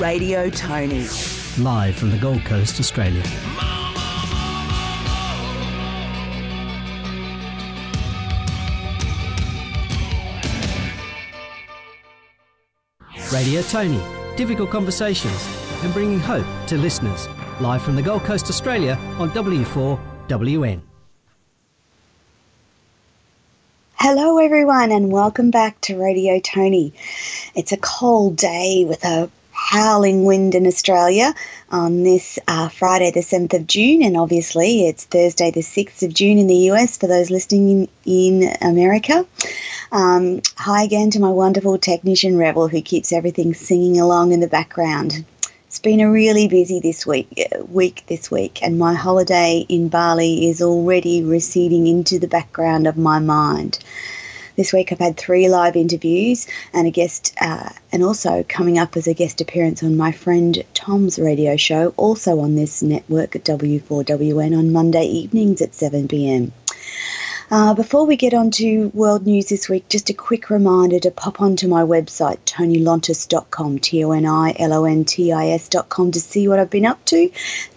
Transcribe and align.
Radio 0.00 0.50
Toni. 0.50 1.06
Live 1.58 1.94
from 1.94 2.10
the 2.10 2.18
Gold 2.20 2.44
Coast, 2.44 2.80
Australia. 2.80 3.22
Radio 13.32 13.62
Toni. 13.62 14.00
Difficult 14.36 14.70
conversations 14.70 15.48
and 15.84 15.92
bringing 15.92 16.18
hope 16.18 16.46
to 16.66 16.76
listeners. 16.76 17.28
Live 17.60 17.82
from 17.82 17.94
the 17.94 18.02
Gold 18.02 18.24
Coast, 18.24 18.50
Australia 18.50 18.98
on 19.20 19.30
W4WN. 19.30 20.80
Hello, 23.94 24.38
everyone, 24.38 24.90
and 24.90 25.12
welcome 25.12 25.52
back 25.52 25.80
to 25.82 25.96
Radio 25.96 26.40
Toni. 26.40 26.92
It's 27.54 27.70
a 27.70 27.76
cold 27.76 28.36
day 28.36 28.84
with 28.88 29.04
a 29.04 29.30
howling 29.64 30.24
wind 30.24 30.54
in 30.54 30.66
Australia 30.66 31.34
on 31.70 32.02
this 32.02 32.38
uh, 32.46 32.68
Friday, 32.68 33.10
the 33.10 33.20
7th 33.20 33.54
of 33.54 33.66
June, 33.66 34.02
and 34.02 34.14
obviously 34.14 34.86
it's 34.86 35.04
Thursday, 35.04 35.50
the 35.50 35.62
6th 35.62 36.02
of 36.02 36.12
June 36.12 36.36
in 36.36 36.46
the 36.48 36.70
US 36.70 36.98
for 36.98 37.06
those 37.06 37.30
listening 37.30 37.88
in, 38.04 38.42
in 38.42 38.56
America. 38.60 39.26
Um, 39.90 40.42
hi 40.56 40.82
again 40.82 41.10
to 41.12 41.18
my 41.18 41.30
wonderful 41.30 41.78
technician 41.78 42.36
Rebel 42.36 42.68
who 42.68 42.82
keeps 42.82 43.10
everything 43.10 43.54
singing 43.54 43.98
along 43.98 44.32
in 44.32 44.40
the 44.40 44.48
background. 44.48 45.24
It's 45.66 45.78
been 45.78 46.00
a 46.00 46.10
really 46.10 46.46
busy 46.46 46.78
this 46.80 47.06
week, 47.06 47.28
uh, 47.38 47.64
week 47.64 48.04
this 48.06 48.30
week, 48.30 48.62
and 48.62 48.78
my 48.78 48.92
holiday 48.92 49.64
in 49.70 49.88
Bali 49.88 50.46
is 50.46 50.60
already 50.60 51.24
receding 51.24 51.86
into 51.86 52.18
the 52.18 52.28
background 52.28 52.86
of 52.86 52.98
my 52.98 53.18
mind. 53.18 53.78
This 54.56 54.72
week 54.72 54.92
I've 54.92 55.00
had 55.00 55.16
three 55.16 55.48
live 55.48 55.74
interviews 55.74 56.46
and 56.72 56.86
a 56.86 56.90
guest, 56.90 57.34
uh, 57.40 57.70
and 57.90 58.04
also 58.04 58.44
coming 58.48 58.78
up 58.78 58.96
as 58.96 59.08
a 59.08 59.14
guest 59.14 59.40
appearance 59.40 59.82
on 59.82 59.96
my 59.96 60.12
friend 60.12 60.62
Tom's 60.74 61.18
radio 61.18 61.56
show, 61.56 61.92
also 61.96 62.38
on 62.38 62.54
this 62.54 62.82
network 62.82 63.34
at 63.34 63.44
W4WN 63.44 64.56
on 64.56 64.72
Monday 64.72 65.06
evenings 65.06 65.60
at 65.60 65.74
7 65.74 66.06
pm. 66.06 66.52
Uh, 67.50 67.74
before 67.74 68.06
we 68.06 68.16
get 68.16 68.32
on 68.32 68.50
to 68.50 68.90
world 68.94 69.26
news 69.26 69.48
this 69.48 69.68
week, 69.68 69.88
just 69.88 70.08
a 70.08 70.14
quick 70.14 70.50
reminder 70.50 70.98
to 70.98 71.10
pop 71.10 71.40
onto 71.40 71.68
my 71.68 71.82
website, 71.82 72.38
tonilontis.com, 72.46 73.78
T 73.80 74.04
O 74.04 74.12
N 74.12 74.24
I 74.24 74.54
L 74.58 74.72
O 74.72 74.84
N 74.84 75.04
T 75.04 75.32
I 75.32 75.48
S.com, 75.48 76.12
to 76.12 76.20
see 76.20 76.48
what 76.48 76.58
I've 76.58 76.70
been 76.70 76.86
up 76.86 77.04
to. 77.06 77.30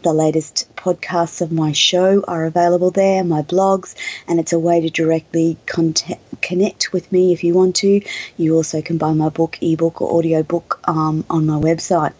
The 0.03 0.13
latest 0.13 0.73
podcasts 0.77 1.41
of 1.41 1.51
my 1.51 1.71
show 1.71 2.23
are 2.27 2.45
available 2.45 2.91
there, 2.91 3.23
my 3.23 3.41
blogs, 3.41 3.95
and 4.27 4.39
it's 4.39 4.53
a 4.53 4.59
way 4.59 4.79
to 4.79 4.89
directly 4.89 5.57
contact, 5.65 6.21
connect 6.41 6.93
with 6.93 7.11
me 7.11 7.33
if 7.33 7.43
you 7.43 7.53
want 7.53 7.75
to. 7.77 8.01
You 8.37 8.55
also 8.55 8.81
can 8.81 8.97
buy 8.97 9.13
my 9.13 9.29
book, 9.29 9.57
ebook, 9.61 10.01
or 10.01 10.17
audiobook 10.17 10.79
um, 10.85 11.25
on 11.29 11.45
my 11.45 11.59
website. 11.59 12.13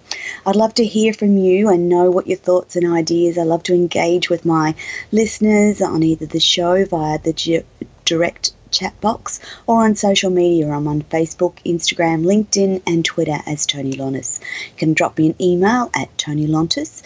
I'd 0.46 0.56
love 0.56 0.74
to 0.76 0.86
hear 0.86 1.14
from 1.14 1.38
you 1.38 1.70
and 1.70 1.88
know 1.88 2.10
what 2.10 2.28
your 2.28 2.38
thoughts 2.38 2.76
and 2.76 2.92
ideas. 2.92 3.38
I 3.38 3.44
love 3.44 3.64
to 3.64 3.74
engage 3.74 4.30
with 4.30 4.44
my 4.44 4.76
listeners 5.12 5.82
on 5.82 6.04
either 6.04 6.26
the 6.26 6.40
show 6.40 6.84
via 6.86 7.20
the 7.20 7.34
g- 7.34 7.64
direct 8.06 8.52
chat 8.72 9.00
box 9.02 9.40
or 9.66 9.84
on 9.84 9.96
social 9.96 10.30
media. 10.30 10.70
I'm 10.70 10.88
on 10.88 11.02
Facebook, 11.04 11.56
Instagram, 11.66 12.24
LinkedIn, 12.24 12.84
and 12.86 13.04
Twitter 13.06 13.38
as 13.46 13.66
Toni 13.66 13.94
Lontis. 13.94 14.40
You 14.42 14.78
can 14.78 14.94
drop 14.94 15.18
me 15.18 15.28
an 15.28 15.36
email 15.42 15.90
at 15.96 16.16
Toni 16.18 16.48
Lontis, 16.48 17.04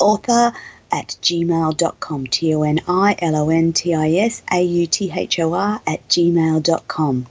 author 0.00 0.52
at 0.90 1.16
gmail.com. 1.22 2.26
T 2.26 2.54
O 2.54 2.62
N 2.62 2.80
I 2.88 3.16
L 3.20 3.36
O 3.36 3.50
N 3.50 3.72
T 3.72 3.94
I 3.94 4.10
S 4.12 4.42
A 4.52 4.62
U 4.62 4.86
T 4.86 5.12
H 5.14 5.38
O 5.38 5.52
R 5.54 5.80
at 5.86 6.06
gmail.com. 6.08 7.26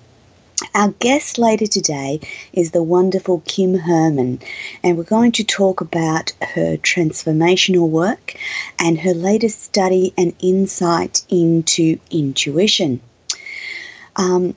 Our 0.74 0.90
guest 0.90 1.38
later 1.38 1.68
today 1.68 2.20
is 2.52 2.72
the 2.72 2.82
wonderful 2.82 3.44
Kim 3.46 3.76
Herman, 3.76 4.40
and 4.82 4.98
we're 4.98 5.04
going 5.04 5.32
to 5.34 5.44
talk 5.44 5.82
about 5.82 6.34
her 6.42 6.78
transformational 6.78 7.88
work 7.88 8.36
and 8.80 9.00
her 9.00 9.14
latest 9.14 9.62
study 9.62 10.14
and 10.18 10.34
insight 10.40 11.24
into 11.30 12.00
intuition. 12.10 13.02
Um, 14.16 14.56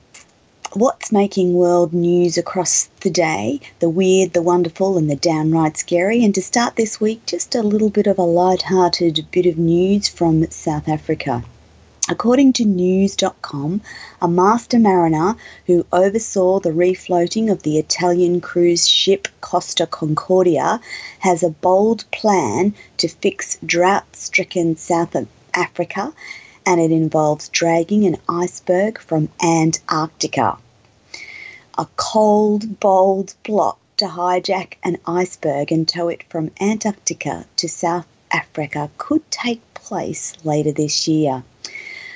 what's 0.73 1.11
making 1.11 1.53
world 1.53 1.93
news 1.93 2.37
across 2.37 2.85
the 3.01 3.09
day 3.09 3.59
the 3.79 3.89
weird, 3.89 4.33
the 4.33 4.41
wonderful, 4.41 4.97
and 4.97 5.09
the 5.09 5.15
downright 5.15 5.77
scary. 5.77 6.23
And 6.23 6.33
to 6.35 6.41
start 6.41 6.75
this 6.75 7.01
week, 7.01 7.25
just 7.25 7.55
a 7.55 7.61
little 7.61 7.89
bit 7.89 8.07
of 8.07 8.17
a 8.17 8.23
light-hearted 8.23 9.25
bit 9.31 9.45
of 9.45 9.57
news 9.57 10.07
from 10.07 10.49
South 10.49 10.87
Africa. 10.87 11.43
According 12.09 12.53
to 12.53 12.65
News.com, 12.65 13.81
a 14.21 14.27
master 14.27 14.79
mariner 14.79 15.35
who 15.67 15.85
oversaw 15.93 16.59
the 16.59 16.71
refloating 16.71 17.51
of 17.51 17.63
the 17.63 17.77
Italian 17.77 18.41
cruise 18.41 18.87
ship 18.87 19.27
Costa 19.39 19.85
Concordia 19.85 20.81
has 21.19 21.43
a 21.43 21.51
bold 21.51 22.05
plan 22.11 22.73
to 22.97 23.07
fix 23.07 23.57
drought 23.65 24.15
stricken 24.15 24.77
South 24.77 25.15
Africa, 25.53 26.11
and 26.65 26.79
it 26.79 26.91
involves 26.91 27.49
dragging 27.49 28.05
an 28.05 28.17
iceberg 28.27 28.99
from 28.99 29.29
Antarctica. 29.41 30.57
A 31.77 31.87
cold, 31.95 32.79
bold 32.79 33.33
plot 33.43 33.77
to 33.97 34.07
hijack 34.07 34.73
an 34.83 34.97
iceberg 35.05 35.71
and 35.71 35.87
tow 35.87 36.07
it 36.07 36.23
from 36.29 36.51
Antarctica 36.59 37.45
to 37.55 37.69
South 37.69 38.07
Africa 38.31 38.89
could 38.97 39.29
take 39.29 39.61
place 39.73 40.33
later 40.43 40.71
this 40.71 41.07
year. 41.07 41.43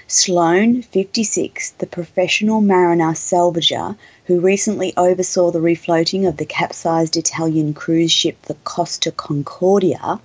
Sloane, 0.07 0.83
56, 0.83 1.71
the 1.71 1.87
professional 1.87 2.61
mariner 2.61 3.13
salvager 3.13 3.95
who 4.25 4.39
recently 4.39 4.93
oversaw 4.95 5.51
the 5.51 5.59
refloating 5.59 6.27
of 6.27 6.37
the 6.37 6.45
capsized 6.45 7.17
Italian 7.17 7.73
cruise 7.73 8.11
ship 8.11 8.41
the 8.43 8.53
Costa 8.63 9.11
Concordia, 9.11 10.19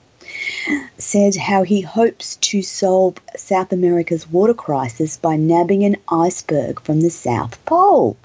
said 0.99 1.37
how 1.37 1.63
he 1.63 1.81
hopes 1.81 2.37
to 2.37 2.63
solve 2.63 3.17
South 3.37 3.73
America's 3.73 4.31
water 4.31 4.55
crisis 4.55 5.17
by 5.17 5.37
nabbing 5.37 5.85
an 5.85 5.97
iceberg 6.09 6.81
from 6.81 7.01
the 7.01 7.11
South 7.11 7.65
Pole. 7.65 8.17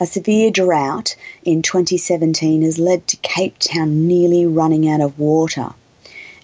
A 0.00 0.06
severe 0.06 0.50
drought 0.50 1.16
in 1.44 1.62
2017 1.62 2.62
has 2.62 2.78
led 2.78 3.06
to 3.08 3.16
Cape 3.18 3.58
Town 3.58 4.06
nearly 4.06 4.46
running 4.46 4.88
out 4.88 5.00
of 5.00 5.18
water, 5.18 5.74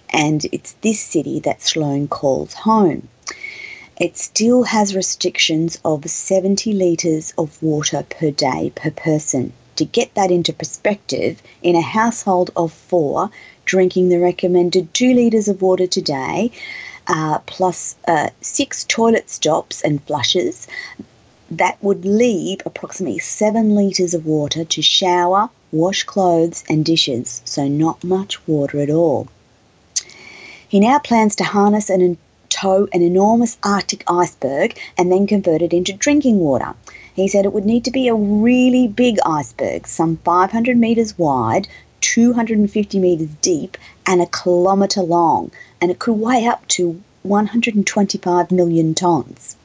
and 0.09 0.45
it's 0.51 0.73
this 0.81 0.99
city 0.99 1.39
that 1.41 1.61
Sloane 1.61 2.07
calls 2.07 2.53
home 2.53 3.07
it 3.99 4.17
still 4.17 4.63
has 4.63 4.95
restrictions 4.95 5.77
of 5.83 6.09
70 6.09 6.71
litres 6.71 7.33
of 7.37 7.61
water 7.61 8.05
per 8.09 8.31
day 8.31 8.71
per 8.73 8.91
person. 8.91 9.51
To 9.75 9.83
get 9.83 10.15
that 10.15 10.31
into 10.31 10.53
perspective, 10.53 11.43
in 11.61 11.75
a 11.75 11.81
household 11.81 12.49
of 12.55 12.71
four, 12.71 13.29
drinking 13.69 14.09
the 14.09 14.17
recommended 14.17 14.91
2 14.95 15.13
litres 15.13 15.47
of 15.47 15.61
water 15.61 15.85
today, 15.85 16.49
uh, 17.05 17.37
plus 17.45 17.95
uh, 18.07 18.29
six 18.41 18.83
toilet 18.85 19.29
stops 19.29 19.83
and 19.83 20.03
flushes, 20.05 20.67
that 21.51 21.77
would 21.83 22.03
leave 22.03 22.61
approximately 22.65 23.19
7 23.19 23.75
litres 23.75 24.15
of 24.15 24.25
water 24.25 24.65
to 24.65 24.81
shower, 24.81 25.51
wash 25.71 26.01
clothes, 26.03 26.63
and 26.67 26.83
dishes, 26.83 27.43
so 27.45 27.67
not 27.67 28.03
much 28.03 28.47
water 28.47 28.79
at 28.79 28.89
all. 28.89 29.27
He 30.67 30.79
now 30.79 30.97
plans 30.97 31.35
to 31.35 31.43
harness 31.43 31.91
and 31.91 32.17
tow 32.49 32.87
an 32.91 33.03
enormous 33.03 33.55
Arctic 33.61 34.03
iceberg 34.07 34.79
and 34.97 35.11
then 35.11 35.27
convert 35.27 35.61
it 35.61 35.73
into 35.73 35.93
drinking 35.93 36.39
water. 36.39 36.73
He 37.13 37.27
said 37.27 37.45
it 37.45 37.53
would 37.53 37.65
need 37.65 37.85
to 37.85 37.91
be 37.91 38.07
a 38.07 38.15
really 38.15 38.87
big 38.87 39.19
iceberg, 39.23 39.85
some 39.85 40.17
500 40.17 40.75
metres 40.75 41.19
wide, 41.19 41.67
250 42.01 42.99
metres 42.99 43.29
deep 43.41 43.77
and 44.05 44.21
a 44.21 44.25
kilometre 44.25 45.01
long, 45.01 45.51
and 45.81 45.91
it 45.91 45.99
could 45.99 46.13
weigh 46.13 46.45
up 46.45 46.67
to 46.67 47.01
125 47.23 48.51
million 48.51 48.93
tonnes. 48.93 49.55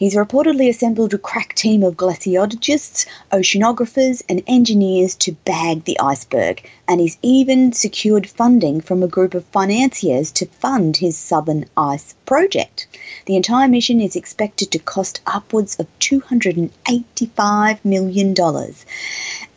He's 0.00 0.14
reportedly 0.14 0.70
assembled 0.70 1.12
a 1.12 1.18
crack 1.18 1.54
team 1.54 1.82
of 1.82 1.98
glaciologists, 1.98 3.04
oceanographers, 3.32 4.22
and 4.30 4.42
engineers 4.46 5.14
to 5.16 5.32
bag 5.32 5.84
the 5.84 6.00
iceberg, 6.00 6.66
and 6.88 7.02
he's 7.02 7.18
even 7.20 7.74
secured 7.74 8.26
funding 8.26 8.80
from 8.80 9.02
a 9.02 9.06
group 9.06 9.34
of 9.34 9.44
financiers 9.52 10.30
to 10.32 10.46
fund 10.46 10.96
his 10.96 11.18
Southern 11.18 11.66
Ice 11.76 12.14
project. 12.24 12.86
The 13.26 13.36
entire 13.36 13.68
mission 13.68 14.00
is 14.00 14.16
expected 14.16 14.70
to 14.70 14.78
cost 14.78 15.20
upwards 15.26 15.76
of 15.78 15.86
$285 15.98 17.84
million. 17.84 18.34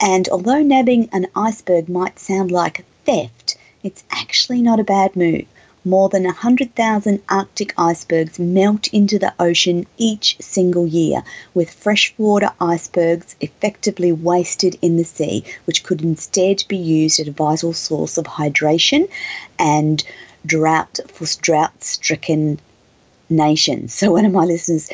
And 0.01 0.27
although 0.27 0.61
nabbing 0.61 1.07
an 1.13 1.27
iceberg 1.37 1.87
might 1.87 2.19
sound 2.19 2.51
like 2.51 2.83
theft, 3.05 3.55
it's 3.81 4.03
actually 4.11 4.61
not 4.61 4.81
a 4.81 4.83
bad 4.83 5.15
move 5.15 5.45
more 5.85 6.09
than 6.09 6.23
100,000 6.23 7.21
Arctic 7.29 7.73
icebergs 7.77 8.39
melt 8.39 8.87
into 8.87 9.19
the 9.19 9.33
ocean 9.39 9.85
each 9.97 10.37
single 10.39 10.87
year, 10.87 11.23
with 11.53 11.69
freshwater 11.69 12.51
icebergs 12.59 13.35
effectively 13.41 14.11
wasted 14.11 14.77
in 14.81 14.97
the 14.97 15.03
sea, 15.03 15.43
which 15.65 15.83
could 15.83 16.01
instead 16.01 16.63
be 16.67 16.77
used 16.77 17.19
as 17.19 17.27
a 17.27 17.31
vital 17.31 17.73
source 17.73 18.17
of 18.17 18.25
hydration 18.25 19.09
and 19.59 20.03
drought 20.45 20.99
for 21.07 21.25
drought 21.41 21.83
stricken 21.83 22.59
nations. 23.29 23.93
So, 24.03 24.11
one 24.11 24.25
of 24.25 24.31
my 24.31 24.45
listeners 24.45 24.89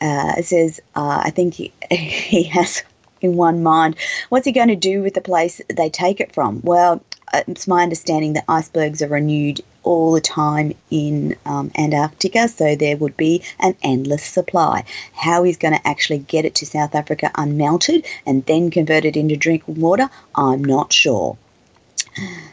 uh, 0.00 0.40
says, 0.42 0.80
uh, 0.94 1.22
I 1.24 1.30
think 1.30 1.54
he, 1.54 1.72
he 1.90 2.44
has 2.44 2.82
in 3.20 3.36
one 3.36 3.62
mind, 3.62 3.96
what's 4.28 4.46
he 4.46 4.52
going 4.52 4.68
to 4.68 4.76
do 4.76 5.02
with 5.02 5.14
the 5.14 5.20
place 5.20 5.60
they 5.68 5.88
take 5.88 6.20
it 6.20 6.32
from? 6.32 6.60
Well, 6.62 7.02
uh, 7.32 7.42
it's 7.48 7.66
my 7.66 7.82
understanding 7.82 8.34
that 8.34 8.44
icebergs 8.48 9.02
are 9.02 9.08
renewed 9.08 9.60
all 9.86 10.10
the 10.12 10.20
time 10.20 10.74
in 10.90 11.36
um, 11.46 11.70
Antarctica, 11.78 12.48
so 12.48 12.74
there 12.74 12.96
would 12.96 13.16
be 13.16 13.42
an 13.60 13.76
endless 13.82 14.24
supply. 14.24 14.84
How 15.14 15.44
he's 15.44 15.56
going 15.56 15.74
to 15.74 15.86
actually 15.86 16.18
get 16.18 16.44
it 16.44 16.56
to 16.56 16.66
South 16.66 16.96
Africa 16.96 17.30
unmelted 17.36 18.04
and 18.26 18.44
then 18.46 18.70
convert 18.70 19.04
it 19.04 19.16
into 19.16 19.36
drinking 19.36 19.80
water, 19.80 20.10
I'm 20.34 20.64
not 20.64 20.92
sure. 20.92 21.38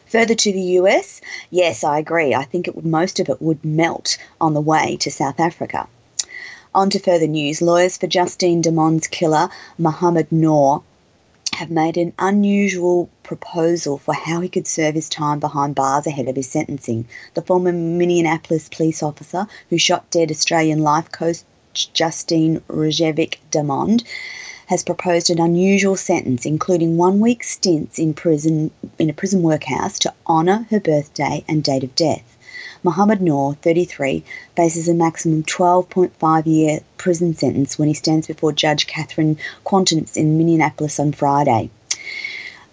Further 0.05 0.35
to 0.35 0.53
the 0.53 0.77
US, 0.79 1.21
yes, 1.49 1.83
I 1.83 1.97
agree. 1.97 2.35
I 2.35 2.43
think 2.43 2.67
it, 2.67 2.85
most 2.85 3.19
of 3.19 3.29
it 3.29 3.41
would 3.41 3.65
melt 3.65 4.17
on 4.39 4.53
the 4.53 4.61
way 4.61 4.97
to 4.97 5.09
South 5.09 5.39
Africa. 5.39 5.87
On 6.75 6.89
to 6.91 6.99
further 6.99 7.27
news. 7.27 7.61
Lawyers 7.61 7.97
for 7.97 8.07
Justine 8.07 8.61
Damond's 8.61 9.07
killer, 9.07 9.49
Mohamed 9.77 10.31
Noor, 10.31 10.83
have 11.53 11.69
made 11.69 11.97
an 11.97 12.13
unusual 12.19 13.09
proposal 13.23 13.97
for 13.97 14.13
how 14.13 14.41
he 14.41 14.49
could 14.49 14.67
serve 14.67 14.95
his 14.95 15.09
time 15.09 15.39
behind 15.39 15.75
bars 15.75 16.07
ahead 16.07 16.27
of 16.27 16.35
his 16.35 16.49
sentencing. 16.49 17.05
The 17.33 17.41
former 17.41 17.71
Minneapolis 17.71 18.69
police 18.69 19.03
officer 19.03 19.47
who 19.69 19.77
shot 19.77 20.09
dead 20.09 20.31
Australian 20.31 20.79
life 20.79 21.11
coach 21.11 21.43
Justine 21.93 22.61
Regevic 22.67 23.37
Damond 23.51 24.03
has 24.67 24.83
proposed 24.83 25.29
an 25.29 25.39
unusual 25.39 25.95
sentence, 25.95 26.45
including 26.45 26.97
one 26.97 27.19
week 27.19 27.43
stints 27.43 27.99
in 27.99 28.13
prison 28.13 28.71
in 28.97 29.09
a 29.09 29.13
prison 29.13 29.43
workhouse 29.43 29.99
to 29.99 30.13
honour 30.27 30.67
her 30.69 30.79
birthday 30.79 31.43
and 31.47 31.63
date 31.63 31.83
of 31.83 31.95
death. 31.95 32.32
Mohamed 32.85 33.21
Noor, 33.21 33.53
33, 33.61 34.25
faces 34.57 34.89
a 34.89 34.93
maximum 34.93 35.43
12.5 35.43 36.45
year 36.45 36.81
prison 36.97 37.33
sentence 37.33 37.79
when 37.79 37.87
he 37.87 37.93
stands 37.93 38.27
before 38.27 38.51
Judge 38.51 38.87
Kathryn 38.87 39.37
Quaintance 39.63 40.17
in 40.17 40.37
Minneapolis 40.37 40.99
on 40.99 41.13
Friday. 41.13 41.69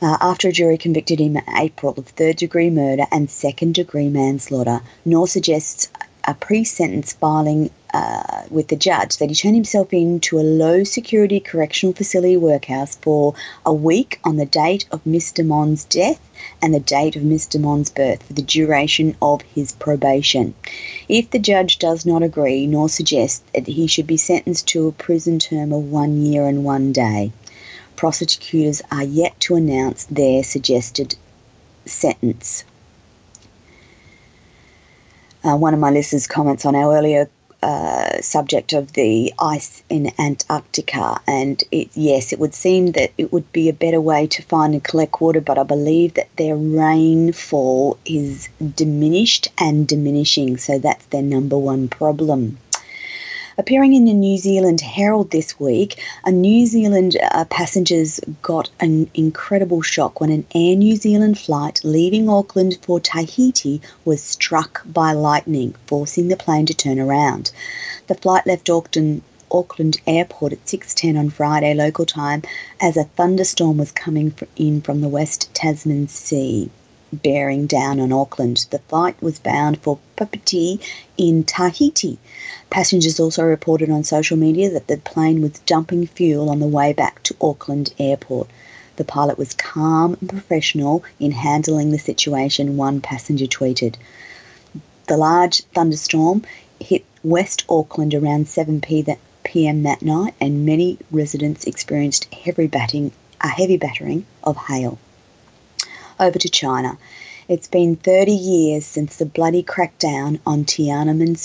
Uh, 0.03 0.17
after 0.21 0.49
a 0.49 0.53
jury 0.53 0.79
convicted 0.79 1.21
him 1.21 1.37
in 1.37 1.45
April 1.57 1.95
of 1.97 2.09
third 2.09 2.35
degree 2.35 2.71
murder 2.71 3.07
and 3.13 3.31
second 3.31 3.75
degree 3.75 4.09
manslaughter, 4.09 4.81
Noor 5.05 5.29
suggests 5.29 5.89
a 6.25 6.35
pre 6.35 6.65
sentence 6.65 7.13
filing 7.13 7.71
uh, 7.93 8.43
with 8.51 8.69
the 8.69 8.77
judge 8.77 9.17
that 9.17 9.29
he 9.29 9.35
turned 9.35 9.55
himself 9.55 9.93
in 9.93 10.21
to 10.21 10.39
a 10.39 10.43
low 10.43 10.85
security 10.85 11.41
correctional 11.41 11.93
facility 11.93 12.37
workhouse 12.37 12.97
for 12.97 13.35
a 13.67 13.73
week 13.73 14.21
on 14.23 14.37
the 14.37 14.47
date 14.47 14.87
of 14.93 15.03
Mr. 15.05 15.45
Mon's 15.45 15.85
death 15.85 16.21
and 16.63 16.73
the 16.73 16.81
date 16.81 17.17
of 17.17 17.23
Mr. 17.23 17.61
Mon's 17.61 17.91
birth 17.91 18.23
for 18.23 18.33
the 18.33 18.43
duration 18.43 19.17
of 19.21 19.43
his 19.43 19.73
probation. 19.73 20.55
If 21.09 21.31
the 21.31 21.39
judge 21.39 21.79
does 21.79 22.07
not 22.07 22.23
agree, 22.23 22.67
Noor 22.67 22.89
suggest 22.89 23.43
that 23.53 23.67
he 23.67 23.87
should 23.87 24.07
be 24.07 24.17
sentenced 24.17 24.69
to 24.69 24.89
a 24.89 24.93
prison 24.93 25.39
term 25.39 25.73
of 25.73 25.91
one 25.91 26.25
year 26.25 26.47
and 26.47 26.65
one 26.65 26.93
day, 26.93 27.33
prosecutors 27.97 28.83
are 28.91 29.05
yet 29.05 29.39
to 29.41 29.57
announce 29.57 30.05
their 30.05 30.43
suggested 30.45 31.17
sentence. 31.85 32.65
Uh, 35.43 35.57
one 35.57 35.75
of 35.75 35.81
my 35.81 35.91
listeners' 35.91 36.27
comments 36.27 36.67
on 36.67 36.75
our 36.75 36.95
earlier 36.95 37.29
uh, 37.63 38.21
subject 38.21 38.73
of 38.73 38.93
the 38.95 39.33
ice 39.39 39.83
in 39.89 40.11
Antarctica, 40.19 41.21
and 41.27 41.63
it, 41.71 41.91
yes, 41.95 42.33
it 42.33 42.39
would 42.39 42.55
seem 42.55 42.93
that 42.93 43.11
it 43.19 43.33
would 43.33 43.51
be 43.53 43.69
a 43.69 43.73
better 43.75 44.01
way 44.01 44.27
to 44.27 44.43
find 44.43 44.73
and 44.75 44.85
collect 44.85 45.21
water, 45.21 45.41
but 45.41 45.59
I 45.59 45.63
believe 45.63 46.15
that 46.15 46.35
their 46.37 46.57
rainfall 46.57 47.99
is 48.07 48.49
diminished 48.77 49.49
and 49.59 49.87
diminishing, 49.87 50.57
so 50.57 50.79
that's 50.79 51.05
their 51.07 51.23
number 51.23 51.59
one 51.59 51.89
problem. 51.89 52.59
Appearing 53.61 53.93
in 53.93 54.07
the 54.07 54.15
New 54.15 54.39
Zealand 54.39 54.81
Herald 54.81 55.33
this 55.33 55.61
week, 55.61 56.03
a 56.25 56.33
New 56.33 56.65
Zealand 56.65 57.19
uh, 57.21 57.45
passengers 57.45 58.19
got 58.41 58.71
an 58.81 59.11
incredible 59.13 59.83
shock 59.83 60.19
when 60.19 60.31
an 60.31 60.47
Air 60.55 60.75
New 60.77 60.97
Zealand 60.97 61.39
flight 61.39 61.79
leaving 61.85 62.27
Auckland 62.27 62.79
for 62.81 63.01
Tahiti 63.01 63.83
was 64.03 64.23
struck 64.23 64.81
by 64.87 65.13
lightning, 65.13 65.75
forcing 65.87 66.29
the 66.29 66.39
plane 66.39 66.65
to 66.65 66.73
turn 66.73 66.99
around. 66.99 67.51
The 68.07 68.15
flight 68.15 68.47
left 68.47 68.71
Auckland 68.71 69.21
Auckland 69.53 70.01
Airport 70.07 70.55
at 70.55 70.65
6:10 70.65 71.19
on 71.19 71.29
Friday 71.29 71.75
local 71.75 72.07
time 72.07 72.41
as 72.81 72.97
a 72.97 73.05
thunderstorm 73.05 73.77
was 73.77 73.93
coming 73.93 74.33
in 74.57 74.81
from 74.81 75.03
the 75.03 75.09
West 75.11 75.51
Tasman 75.53 76.09
Sea 76.09 76.71
bearing 77.13 77.67
down 77.67 77.99
on 77.99 78.13
Auckland. 78.13 78.67
The 78.71 78.79
flight 78.79 79.21
was 79.23 79.39
bound 79.39 79.79
for 79.81 79.99
Papeete 80.17 80.81
in 81.17 81.45
Tahiti. 81.45 82.19
Passengers 82.71 83.19
also 83.19 83.43
reported 83.43 83.91
on 83.91 84.05
social 84.05 84.37
media 84.37 84.71
that 84.71 84.87
the 84.87 84.97
plane 84.97 85.43
was 85.43 85.59
dumping 85.67 86.07
fuel 86.07 86.51
on 86.51 86.61
the 86.61 86.67
way 86.67 86.93
back 86.93 87.23
to 87.25 87.37
Auckland 87.41 87.93
Airport. 87.99 88.49
The 88.97 89.05
pilot 89.05 89.39
was 89.39 89.55
calm 89.55 90.17
and 90.21 90.29
professional 90.29 91.03
in 91.19 91.33
handling 91.33 91.91
the 91.91 91.99
situation, 91.99 92.77
one 92.77 93.01
passenger 93.01 93.47
tweeted. 93.47 93.95
The 95.07 95.17
large 95.17 95.63
thunderstorm 95.75 96.45
hit 96.79 97.05
West 97.25 97.65
Auckland 97.69 98.15
around 98.15 98.49
7 98.49 98.81
p.m. 98.81 99.83
that 99.83 100.03
night, 100.03 100.35
and 100.41 100.65
many 100.65 100.99
residents 101.11 101.65
experienced 101.65 102.33
heavy 102.33 102.67
batting, 102.67 103.13
a 103.41 103.49
heavy 103.49 103.77
battering 103.77 104.27
of 104.45 104.57
hail 104.57 104.99
over 106.21 106.39
to 106.39 106.49
China. 106.49 106.99
It's 107.49 107.67
been 107.67 107.97
30 107.97 108.31
years 108.31 108.85
since 108.85 109.17
the 109.17 109.27
bloody 109.27 109.63
crackdown 109.63 110.39
on 110.47 110.65
Tiananmen 110.65 111.37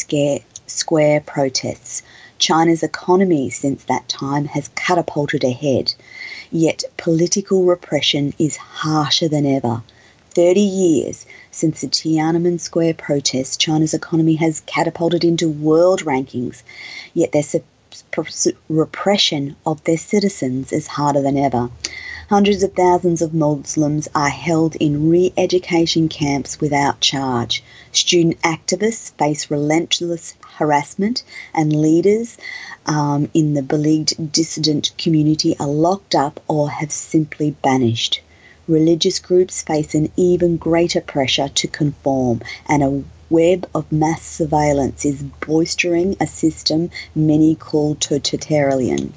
Square 0.67 1.21
protests. 1.21 2.03
China's 2.37 2.83
economy 2.83 3.49
since 3.49 3.85
that 3.85 4.07
time 4.09 4.45
has 4.45 4.67
catapulted 4.75 5.43
ahead, 5.43 5.93
yet 6.51 6.83
political 6.97 7.63
repression 7.63 8.33
is 8.37 8.57
harsher 8.57 9.27
than 9.29 9.45
ever. 9.45 9.81
30 10.31 10.59
years 10.59 11.25
since 11.49 11.79
the 11.79 11.87
Tiananmen 11.87 12.59
Square 12.59 12.95
protests, 12.95 13.55
China's 13.55 13.93
economy 13.93 14.35
has 14.35 14.59
catapulted 14.65 15.23
into 15.23 15.47
world 15.47 16.03
rankings, 16.03 16.61
yet 17.13 17.31
their 17.31 17.43
repression 18.67 19.55
of 19.65 19.81
their 19.85 19.97
citizens 19.97 20.73
is 20.73 20.87
harder 20.87 21.21
than 21.21 21.37
ever. 21.37 21.69
Hundreds 22.29 22.63
of 22.63 22.73
thousands 22.73 23.21
of 23.21 23.35
Muslims 23.35 24.07
are 24.15 24.29
held 24.29 24.75
in 24.77 25.09
re 25.09 25.31
education 25.37 26.09
camps 26.09 26.59
without 26.59 26.99
charge. 26.99 27.63
Student 27.91 28.41
activists 28.41 29.11
face 29.11 29.51
relentless 29.51 30.33
harassment, 30.57 31.21
and 31.53 31.79
leaders 31.79 32.35
um, 32.87 33.29
in 33.35 33.53
the 33.53 33.61
beleaguered 33.61 34.31
dissident 34.31 34.91
community 34.97 35.55
are 35.59 35.67
locked 35.67 36.15
up 36.15 36.39
or 36.47 36.71
have 36.71 36.91
simply 36.91 37.51
banished. 37.61 38.21
Religious 38.67 39.19
groups 39.19 39.61
face 39.61 39.93
an 39.93 40.11
even 40.15 40.57
greater 40.57 41.01
pressure 41.01 41.49
to 41.49 41.67
conform, 41.67 42.41
and 42.67 42.81
a 42.81 43.03
web 43.29 43.69
of 43.75 43.91
mass 43.91 44.23
surveillance 44.23 45.05
is 45.05 45.21
bolstering 45.45 46.17
a 46.19 46.25
system 46.25 46.89
many 47.13 47.53
call 47.53 47.93
totalitarian. 47.93 49.13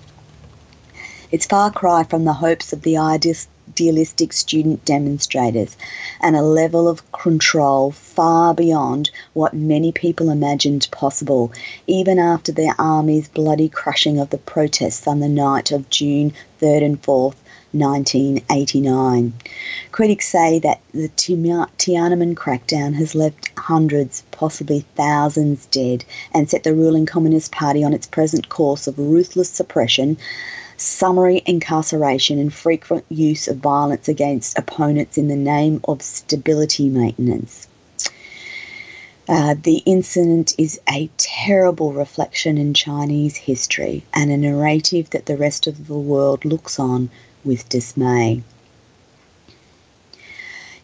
It's 1.30 1.44
far 1.44 1.70
cry 1.70 2.04
from 2.04 2.24
the 2.24 2.32
hopes 2.32 2.72
of 2.72 2.80
the 2.80 2.96
idealistic 2.96 4.32
student 4.32 4.86
demonstrators 4.86 5.76
and 6.22 6.34
a 6.34 6.40
level 6.40 6.88
of 6.88 7.12
control 7.12 7.90
far 7.90 8.54
beyond 8.54 9.10
what 9.34 9.52
many 9.52 9.92
people 9.92 10.30
imagined 10.30 10.88
possible, 10.90 11.52
even 11.86 12.18
after 12.18 12.50
the 12.50 12.74
army's 12.78 13.28
bloody 13.28 13.68
crushing 13.68 14.18
of 14.18 14.30
the 14.30 14.38
protests 14.38 15.06
on 15.06 15.20
the 15.20 15.28
night 15.28 15.70
of 15.70 15.90
June 15.90 16.32
3rd 16.62 16.82
and 16.82 17.02
4th, 17.02 17.34
1989. 17.72 19.34
Critics 19.92 20.26
say 20.26 20.58
that 20.60 20.80
the 20.94 21.10
Tiananmen 21.10 22.34
crackdown 22.34 22.94
has 22.94 23.14
left 23.14 23.50
hundreds, 23.58 24.22
possibly 24.30 24.86
thousands, 24.96 25.66
dead 25.66 26.06
and 26.32 26.48
set 26.48 26.62
the 26.62 26.72
ruling 26.74 27.04
Communist 27.04 27.52
Party 27.52 27.84
on 27.84 27.92
its 27.92 28.06
present 28.06 28.48
course 28.48 28.86
of 28.86 28.98
ruthless 28.98 29.50
suppression, 29.50 30.16
summary 30.80 31.42
incarceration, 31.46 32.38
and 32.38 32.52
frequent 32.52 33.04
use 33.08 33.48
of 33.48 33.56
violence 33.56 34.08
against 34.08 34.58
opponents 34.58 35.18
in 35.18 35.28
the 35.28 35.36
name 35.36 35.80
of 35.84 36.02
stability 36.02 36.88
maintenance. 36.88 37.66
Uh, 39.28 39.54
the 39.62 39.82
incident 39.84 40.54
is 40.56 40.80
a 40.88 41.10
terrible 41.18 41.92
reflection 41.92 42.56
in 42.56 42.72
Chinese 42.72 43.36
history 43.36 44.02
and 44.14 44.30
a 44.30 44.36
narrative 44.36 45.10
that 45.10 45.26
the 45.26 45.36
rest 45.36 45.66
of 45.66 45.86
the 45.86 45.98
world 45.98 46.44
looks 46.46 46.78
on 46.78 47.10
with 47.44 47.68
dismay. 47.68 48.42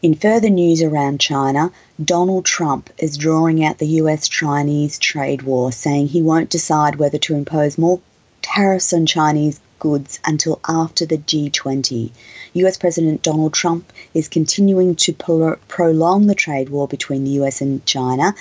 In 0.02 0.14
further 0.14 0.50
news 0.50 0.82
around 0.82 1.20
China, 1.20 1.72
Donald 2.04 2.44
Trump 2.44 2.90
is 2.98 3.16
drawing 3.16 3.64
out 3.64 3.78
the 3.78 3.96
US 4.02 4.28
Chinese 4.28 4.98
trade 4.98 5.40
war, 5.40 5.72
saying 5.72 6.08
he 6.08 6.20
won't 6.20 6.50
decide 6.50 6.96
whether 6.96 7.16
to 7.16 7.34
impose 7.34 7.78
more 7.78 8.00
tariffs 8.42 8.92
on 8.92 9.06
Chinese 9.06 9.58
goods 9.78 10.18
until 10.24 10.60
after 10.68 11.06
the 11.06 11.18
G20. 11.18 12.10
US 12.54 12.76
President 12.76 13.22
Donald 13.22 13.52
Trump 13.52 13.92
is 14.12 14.28
continuing 14.28 14.94
to 14.96 15.12
pro- 15.12 15.56
prolong 15.68 16.26
the 16.26 16.34
trade 16.34 16.68
war 16.68 16.86
between 16.86 17.24
the 17.24 17.32
US 17.42 17.60
and 17.60 17.84
China 17.84 18.34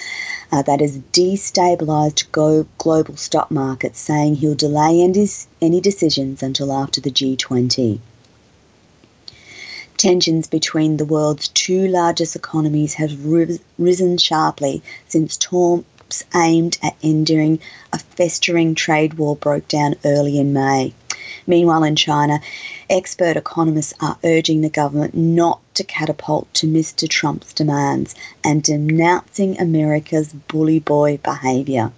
uh, 0.51 0.61
that 0.61 0.81
has 0.81 0.97
destabilized 1.11 2.31
go- 2.31 2.67
global 2.77 3.17
stock 3.17 3.49
markets, 3.49 3.99
saying 3.99 4.35
he'll 4.35 4.55
delay 4.55 5.01
any 5.61 5.81
decisions 5.81 6.43
until 6.43 6.71
after 6.71 7.01
the 7.01 7.11
G20. 7.11 7.99
Tensions 9.97 10.47
between 10.47 10.97
the 10.97 11.05
world's 11.05 11.47
two 11.47 11.87
largest 11.87 12.35
economies 12.35 12.95
have 12.95 13.25
risen 13.25 14.17
sharply 14.17 14.83
since 15.07 15.37
talks 15.37 16.23
aimed 16.35 16.77
at 16.83 16.95
ending 17.01 17.59
a 17.91 17.99
festering 17.99 18.75
trade 18.75 19.13
war 19.13 19.35
broke 19.35 19.67
down 19.67 19.95
early 20.03 20.37
in 20.37 20.51
May. 20.51 20.93
Meanwhile, 21.47 21.83
in 21.83 21.95
China, 21.95 22.39
expert 22.89 23.37
economists 23.37 23.93
are 23.99 24.17
urging 24.23 24.61
the 24.61 24.69
government 24.69 25.15
not 25.15 25.59
to 25.75 25.83
catapult 25.83 26.53
to 26.55 26.67
Mr. 26.67 27.07
Trump's 27.09 27.53
demands 27.53 28.15
and 28.43 28.63
denouncing 28.63 29.59
America's 29.59 30.33
bully 30.33 30.79
boy 30.79 31.17
behaviour. 31.23 31.91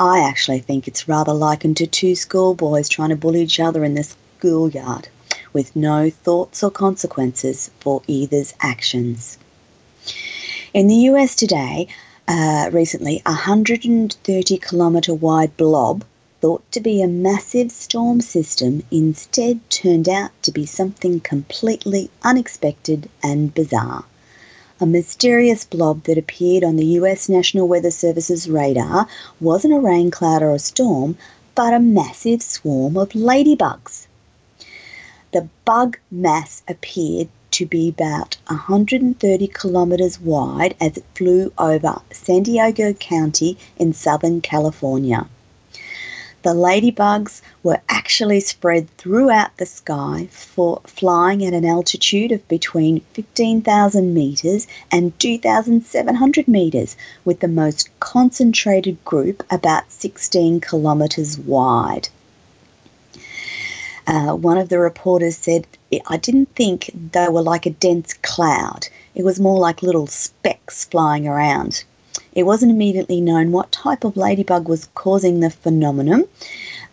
I 0.00 0.20
actually 0.20 0.60
think 0.60 0.88
it's 0.88 1.08
rather 1.08 1.32
likened 1.32 1.76
to 1.76 1.86
two 1.86 2.14
schoolboys 2.14 2.88
trying 2.88 3.10
to 3.10 3.16
bully 3.16 3.42
each 3.42 3.60
other 3.60 3.84
in 3.84 3.94
the 3.94 4.04
schoolyard 4.04 5.08
with 5.52 5.76
no 5.76 6.10
thoughts 6.10 6.62
or 6.62 6.70
consequences 6.70 7.70
for 7.80 8.02
either's 8.06 8.54
actions. 8.60 9.38
In 10.74 10.88
the 10.88 10.96
US 11.10 11.36
today, 11.36 11.88
uh, 12.26 12.70
recently, 12.72 13.20
a 13.26 13.32
130 13.32 14.56
kilometre 14.58 15.14
wide 15.14 15.56
blob 15.56 16.04
thought 16.42 16.72
to 16.72 16.80
be 16.80 17.00
a 17.00 17.06
massive 17.06 17.70
storm 17.70 18.20
system 18.20 18.82
instead 18.90 19.60
turned 19.70 20.08
out 20.08 20.32
to 20.42 20.50
be 20.50 20.66
something 20.66 21.20
completely 21.20 22.10
unexpected 22.24 23.08
and 23.22 23.54
bizarre. 23.54 24.04
A 24.80 24.84
mysterious 24.84 25.64
blob 25.64 26.02
that 26.02 26.18
appeared 26.18 26.64
on 26.64 26.74
the 26.74 26.98
US 26.98 27.28
National 27.28 27.68
Weather 27.68 27.92
Service's 27.92 28.50
radar 28.50 29.06
wasn't 29.40 29.74
a 29.74 29.78
rain 29.78 30.10
cloud 30.10 30.42
or 30.42 30.52
a 30.52 30.58
storm, 30.58 31.16
but 31.54 31.72
a 31.72 31.78
massive 31.78 32.42
swarm 32.42 32.96
of 32.96 33.10
ladybugs. 33.10 34.08
The 35.30 35.48
bug 35.64 35.96
mass 36.10 36.64
appeared 36.66 37.28
to 37.52 37.66
be 37.66 37.88
about 37.90 38.36
130 38.48 39.46
kilometers 39.46 40.20
wide 40.20 40.74
as 40.80 40.96
it 40.96 41.04
flew 41.14 41.52
over 41.56 42.02
San 42.10 42.42
Diego 42.42 42.94
County 42.94 43.56
in 43.76 43.92
Southern 43.92 44.40
California. 44.40 45.28
The 46.42 46.54
ladybugs 46.54 47.40
were 47.62 47.80
actually 47.88 48.40
spread 48.40 48.90
throughout 48.96 49.56
the 49.58 49.66
sky 49.66 50.26
for 50.32 50.80
flying 50.84 51.44
at 51.44 51.54
an 51.54 51.64
altitude 51.64 52.32
of 52.32 52.48
between 52.48 53.02
15,000 53.12 54.12
meters 54.12 54.66
and 54.90 55.16
2,700 55.20 56.48
meters, 56.48 56.96
with 57.24 57.38
the 57.38 57.46
most 57.46 57.90
concentrated 58.00 59.04
group 59.04 59.44
about 59.50 59.92
16 59.92 60.60
kilometers 60.60 61.38
wide. 61.38 62.08
Uh, 64.08 64.34
one 64.34 64.58
of 64.58 64.68
the 64.68 64.80
reporters 64.80 65.36
said, 65.36 65.64
I 66.08 66.16
didn't 66.16 66.56
think 66.56 66.90
they 67.12 67.28
were 67.28 67.42
like 67.42 67.66
a 67.66 67.70
dense 67.70 68.14
cloud. 68.14 68.88
It 69.14 69.24
was 69.24 69.38
more 69.38 69.60
like 69.60 69.80
little 69.80 70.08
specks 70.08 70.86
flying 70.86 71.28
around. 71.28 71.84
It 72.34 72.44
wasn't 72.44 72.72
immediately 72.72 73.20
known 73.20 73.52
what 73.52 73.70
type 73.70 74.04
of 74.04 74.16
ladybug 74.16 74.66
was 74.66 74.88
causing 74.94 75.40
the 75.40 75.50
phenomenon, 75.50 76.24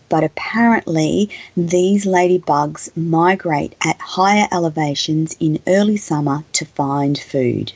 but 0.09 0.23
apparently 0.23 1.29
these 1.55 2.05
ladybugs 2.05 2.89
migrate 2.97 3.73
at 3.81 4.01
higher 4.01 4.49
elevations 4.51 5.37
in 5.39 5.59
early 5.65 5.95
summer 5.95 6.43
to 6.53 6.65
find 6.65 7.17
food. 7.17 7.71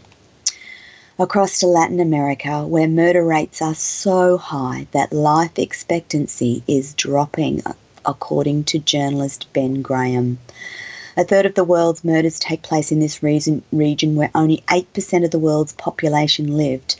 Across 1.17 1.60
to 1.60 1.67
Latin 1.67 2.00
America, 2.00 2.67
where 2.67 2.88
murder 2.88 3.24
rates 3.24 3.62
are 3.62 3.75
so 3.75 4.38
high 4.38 4.88
that 4.91 5.13
life 5.13 5.58
expectancy 5.58 6.63
is 6.67 6.96
dropping 6.96 7.62
according 8.03 8.65
to 8.65 8.79
journalist 8.79 9.46
Ben 9.53 9.82
Graham. 9.82 10.39
A 11.15 11.24
third 11.24 11.46
of 11.46 11.53
the 11.53 11.63
world's 11.63 12.03
murders 12.03 12.39
take 12.39 12.63
place 12.63 12.91
in 12.91 13.00
this 13.00 13.22
region, 13.22 14.15
where 14.15 14.32
only 14.34 14.63
8% 14.67 15.24
of 15.24 15.32
the 15.32 15.39
world's 15.39 15.74
population 15.74 16.58
lived, 16.58 16.96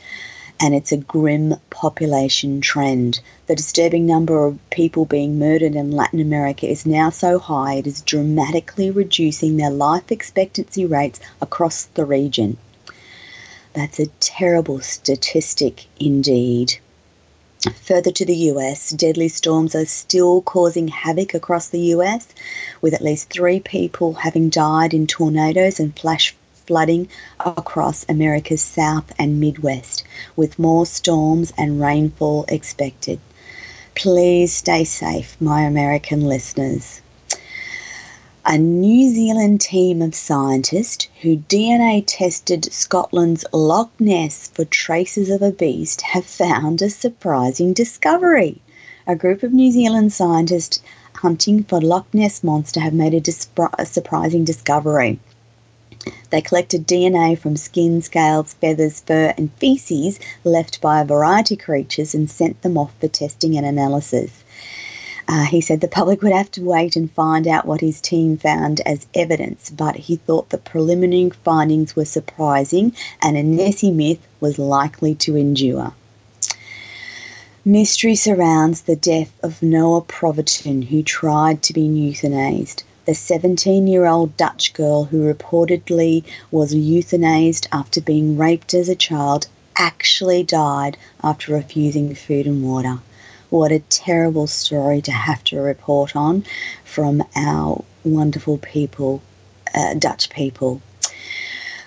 and 0.60 0.74
it's 0.74 0.92
a 0.92 0.96
grim 0.96 1.54
population 1.70 2.60
trend. 2.60 3.20
The 3.46 3.56
disturbing 3.56 4.06
number 4.06 4.46
of 4.46 4.58
people 4.70 5.04
being 5.04 5.38
murdered 5.38 5.74
in 5.74 5.90
Latin 5.90 6.20
America 6.20 6.68
is 6.68 6.86
now 6.86 7.10
so 7.10 7.38
high 7.38 7.74
it 7.74 7.86
is 7.86 8.00
dramatically 8.00 8.90
reducing 8.90 9.56
their 9.56 9.70
life 9.70 10.12
expectancy 10.12 10.86
rates 10.86 11.20
across 11.40 11.84
the 11.84 12.04
region. 12.04 12.56
That's 13.72 13.98
a 13.98 14.06
terrible 14.20 14.80
statistic 14.80 15.86
indeed. 15.98 16.78
Further 17.82 18.12
to 18.12 18.24
the 18.24 18.36
US, 18.52 18.90
deadly 18.90 19.28
storms 19.28 19.74
are 19.74 19.86
still 19.86 20.42
causing 20.42 20.88
havoc 20.88 21.34
across 21.34 21.68
the 21.68 21.94
US, 21.96 22.26
with 22.80 22.94
at 22.94 23.02
least 23.02 23.30
three 23.30 23.58
people 23.58 24.12
having 24.12 24.50
died 24.50 24.94
in 24.94 25.06
tornadoes 25.06 25.80
and 25.80 25.98
flash 25.98 26.36
flooding 26.66 27.08
across 27.40 28.04
America's 28.08 28.62
South 28.62 29.12
and 29.18 29.40
Midwest, 29.40 30.04
with 30.36 30.58
more 30.58 30.86
storms 30.86 31.52
and 31.56 31.80
rainfall 31.80 32.44
expected. 32.48 33.20
Please 33.94 34.52
stay 34.52 34.84
safe, 34.84 35.36
my 35.40 35.62
American 35.62 36.20
listeners 36.20 37.00
a 38.46 38.58
New 38.58 39.08
Zealand 39.08 39.58
team 39.58 40.02
of 40.02 40.14
scientists 40.14 41.08
who 41.22 41.38
DNA 41.38 42.04
tested 42.06 42.70
Scotland's 42.70 43.42
Loch 43.54 43.90
Ness 43.98 44.50
for 44.52 44.66
traces 44.66 45.30
of 45.30 45.40
a 45.40 45.50
beast 45.50 46.02
have 46.02 46.26
found 46.26 46.82
a 46.82 46.90
surprising 46.90 47.72
discovery. 47.72 48.60
A 49.06 49.16
group 49.16 49.44
of 49.44 49.54
New 49.54 49.72
Zealand 49.72 50.12
scientists 50.12 50.82
hunting 51.14 51.64
for 51.64 51.80
Loch 51.80 52.06
Ness 52.12 52.44
monster 52.44 52.80
have 52.80 52.92
made 52.92 53.14
a, 53.14 53.22
a 53.78 53.86
surprising 53.86 54.44
discovery. 54.44 55.18
They 56.30 56.40
collected 56.40 56.86
DNA 56.86 57.38
from 57.38 57.56
skin, 57.56 58.02
scales, 58.02 58.54
feathers, 58.54 59.00
fur, 59.00 59.32
and 59.38 59.52
feces 59.54 60.18
left 60.44 60.80
by 60.80 61.00
a 61.00 61.04
variety 61.04 61.54
of 61.54 61.60
creatures 61.60 62.14
and 62.14 62.28
sent 62.28 62.60
them 62.62 62.76
off 62.76 62.92
for 63.00 63.08
testing 63.08 63.56
and 63.56 63.64
analysis. 63.64 64.30
Uh, 65.26 65.44
he 65.44 65.60
said 65.60 65.80
the 65.80 65.88
public 65.88 66.20
would 66.22 66.32
have 66.32 66.50
to 66.50 66.62
wait 66.62 66.96
and 66.96 67.10
find 67.12 67.48
out 67.48 67.66
what 67.66 67.80
his 67.80 68.00
team 68.00 68.36
found 68.36 68.80
as 68.80 69.06
evidence, 69.14 69.70
but 69.70 69.96
he 69.96 70.16
thought 70.16 70.50
the 70.50 70.58
preliminary 70.58 71.30
findings 71.42 71.96
were 71.96 72.04
surprising 72.04 72.92
and 73.22 73.36
a 73.36 73.42
Nessie 73.42 73.90
myth 73.90 74.26
was 74.40 74.58
likely 74.58 75.14
to 75.14 75.36
endure. 75.36 75.94
Mystery 77.64 78.14
surrounds 78.14 78.82
the 78.82 78.96
death 78.96 79.32
of 79.42 79.62
Noa 79.62 80.02
Pothoven, 80.02 80.82
who 80.82 81.02
tried 81.02 81.62
to 81.62 81.72
be 81.72 81.88
euthanized. 81.88 82.82
The 83.06 83.14
17 83.14 83.86
year 83.86 84.06
old 84.06 84.34
Dutch 84.38 84.72
girl 84.72 85.04
who 85.04 85.30
reportedly 85.30 86.24
was 86.50 86.72
euthanized 86.72 87.66
after 87.70 88.00
being 88.00 88.38
raped 88.38 88.72
as 88.72 88.88
a 88.88 88.94
child 88.94 89.46
actually 89.76 90.42
died 90.42 90.96
after 91.22 91.52
refusing 91.52 92.14
food 92.14 92.46
and 92.46 92.64
water. 92.64 93.00
What 93.50 93.72
a 93.72 93.80
terrible 93.80 94.46
story 94.46 95.02
to 95.02 95.12
have 95.12 95.44
to 95.44 95.60
report 95.60 96.16
on 96.16 96.44
from 96.82 97.22
our 97.36 97.84
wonderful 98.04 98.56
people, 98.56 99.20
uh, 99.74 99.92
Dutch 99.92 100.30
people. 100.30 100.80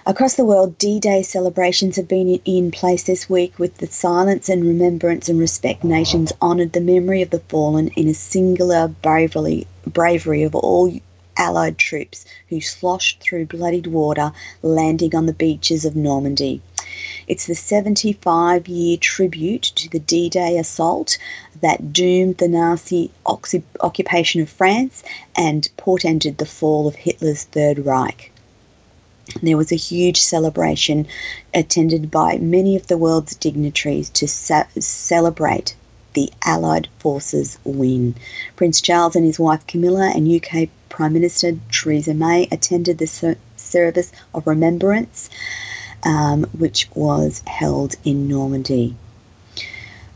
Across 0.05 0.35
the 0.35 0.45
world, 0.45 0.77
D 0.77 0.99
Day 0.99 1.23
celebrations 1.23 1.95
have 1.95 2.07
been 2.07 2.39
in 2.45 2.69
place 2.69 3.03
this 3.03 3.27
week 3.27 3.57
with 3.57 3.77
the 3.77 3.87
Silence 3.87 4.49
and 4.49 4.63
Remembrance 4.63 5.27
and 5.29 5.39
Respect 5.39 5.83
Nations 5.83 6.31
honoured 6.41 6.73
the 6.73 6.79
memory 6.79 7.23
of 7.23 7.31
the 7.31 7.39
fallen 7.39 7.87
in 7.95 8.07
a 8.07 8.13
singular 8.13 8.87
bravery, 8.87 9.65
bravery 9.85 10.43
of 10.43 10.55
all 10.55 10.93
Allied 11.39 11.77
troops 11.77 12.25
who 12.49 12.59
sloshed 12.59 13.19
through 13.21 13.45
bloodied 13.45 13.85
water, 13.87 14.31
landing 14.63 15.15
on 15.15 15.27
the 15.27 15.33
beaches 15.33 15.85
of 15.85 15.95
Normandy. 15.95 16.61
It's 17.27 17.45
the 17.45 17.53
75 17.53 18.67
year 18.67 18.97
tribute 18.97 19.61
to 19.75 19.89
the 19.89 19.99
D 19.99 20.29
Day 20.29 20.57
assault 20.57 21.17
that 21.61 21.93
doomed 21.93 22.37
the 22.37 22.47
Nazi 22.47 23.11
occupation 23.25 24.41
of 24.41 24.49
France 24.49 25.03
and 25.35 25.69
portended 25.77 26.37
the 26.37 26.45
fall 26.45 26.87
of 26.87 26.95
Hitler's 26.95 27.43
Third 27.43 27.85
Reich. 27.85 28.31
There 29.43 29.57
was 29.57 29.71
a 29.71 29.75
huge 29.75 30.21
celebration 30.21 31.05
attended 31.53 32.09
by 32.09 32.37
many 32.37 32.75
of 32.75 32.87
the 32.87 32.97
world's 32.97 33.35
dignitaries 33.35 34.09
to 34.11 34.27
celebrate 34.27 35.75
the 36.17 36.33
Allied 36.43 36.87
forces 36.97 37.59
win. 37.63 38.15
Prince 38.55 38.81
Charles 38.81 39.15
and 39.15 39.23
his 39.23 39.37
wife 39.37 39.67
Camilla 39.67 40.11
and 40.15 40.27
UK 40.27 40.67
Prime 40.89 41.13
Minister 41.13 41.59
Theresa 41.71 42.15
May 42.15 42.47
attended 42.51 42.97
the 42.97 43.35
service 43.55 44.11
of 44.33 44.47
remembrance, 44.47 45.29
um, 46.01 46.45
which 46.57 46.89
was 46.95 47.43
held 47.45 47.97
in 48.03 48.27
Normandy. 48.27 48.95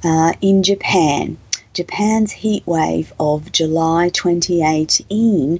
Uh, 0.03 0.33
in 0.41 0.63
Japan, 0.63 1.37
Japan's 1.75 2.31
heat 2.31 2.65
wave 2.65 3.13
of 3.19 3.51
July 3.51 4.09
2018 4.09 5.59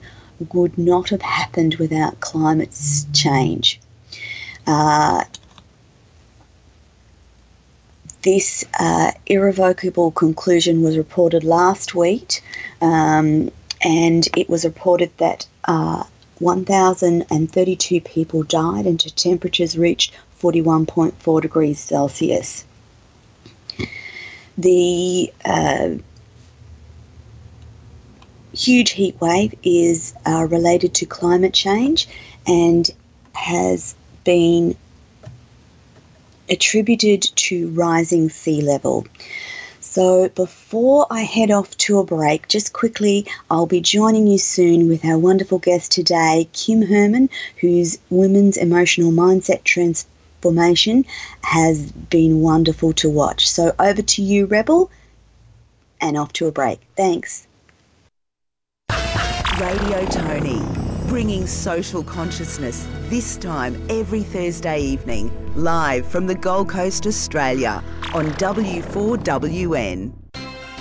would 0.51 0.75
not 0.75 1.09
have 1.09 1.21
happened 1.21 1.75
without 1.75 2.19
climate 2.19 2.75
change. 3.13 3.79
Uh, 4.65 5.23
this 8.21 8.63
uh, 8.79 9.11
irrevocable 9.25 10.11
conclusion 10.11 10.81
was 10.81 10.97
reported 10.97 11.43
last 11.43 11.95
week, 11.95 12.43
um, 12.81 13.51
and 13.83 14.27
it 14.37 14.49
was 14.49 14.63
reported 14.63 15.11
that 15.17 15.47
uh, 15.65 16.03
1,032 16.39 18.01
people 18.01 18.43
died 18.43 18.85
and 18.85 18.99
temperatures 19.15 19.77
reached 19.77 20.13
41.4 20.41 21.41
degrees 21.41 21.79
Celsius. 21.79 22.65
The 24.57 25.31
uh, 25.45 25.89
huge 28.53 28.91
heat 28.91 29.19
wave 29.21 29.55
is 29.63 30.13
uh, 30.25 30.47
related 30.49 30.93
to 30.95 31.05
climate 31.05 31.53
change 31.53 32.07
and 32.47 32.89
has 33.33 33.95
been 34.23 34.75
attributed 36.51 37.23
to 37.23 37.69
rising 37.69 38.29
sea 38.29 38.61
level. 38.61 39.07
So, 39.79 40.29
before 40.29 41.07
I 41.09 41.21
head 41.21 41.51
off 41.51 41.75
to 41.79 41.97
a 41.99 42.05
break, 42.05 42.47
just 42.47 42.71
quickly, 42.71 43.25
I'll 43.49 43.65
be 43.65 43.81
joining 43.81 44.27
you 44.27 44.37
soon 44.37 44.87
with 44.87 45.03
our 45.03 45.17
wonderful 45.17 45.59
guest 45.59 45.91
today, 45.91 46.47
Kim 46.53 46.81
Herman, 46.81 47.29
whose 47.59 47.97
women's 48.09 48.57
emotional 48.57 49.11
mindset 49.11 49.63
transformation 49.63 51.05
has 51.43 51.91
been 51.91 52.41
wonderful 52.41 52.93
to 52.93 53.09
watch. 53.09 53.47
So, 53.49 53.73
over 53.79 54.01
to 54.01 54.21
you, 54.21 54.45
Rebel, 54.45 54.91
and 55.99 56.17
off 56.17 56.31
to 56.33 56.47
a 56.47 56.51
break. 56.51 56.79
Thanks. 56.95 57.47
Radio 59.59 60.05
Toni, 60.05 60.90
bringing 61.11 61.45
social 61.45 62.01
consciousness 62.01 62.87
this 63.09 63.35
time 63.35 63.75
every 63.89 64.23
Thursday 64.23 64.79
evening, 64.79 65.29
live 65.57 66.07
from 66.07 66.25
the 66.25 66.33
Gold 66.33 66.69
Coast, 66.69 67.05
Australia, 67.05 67.83
on 68.13 68.27
W4WN. 68.35 70.13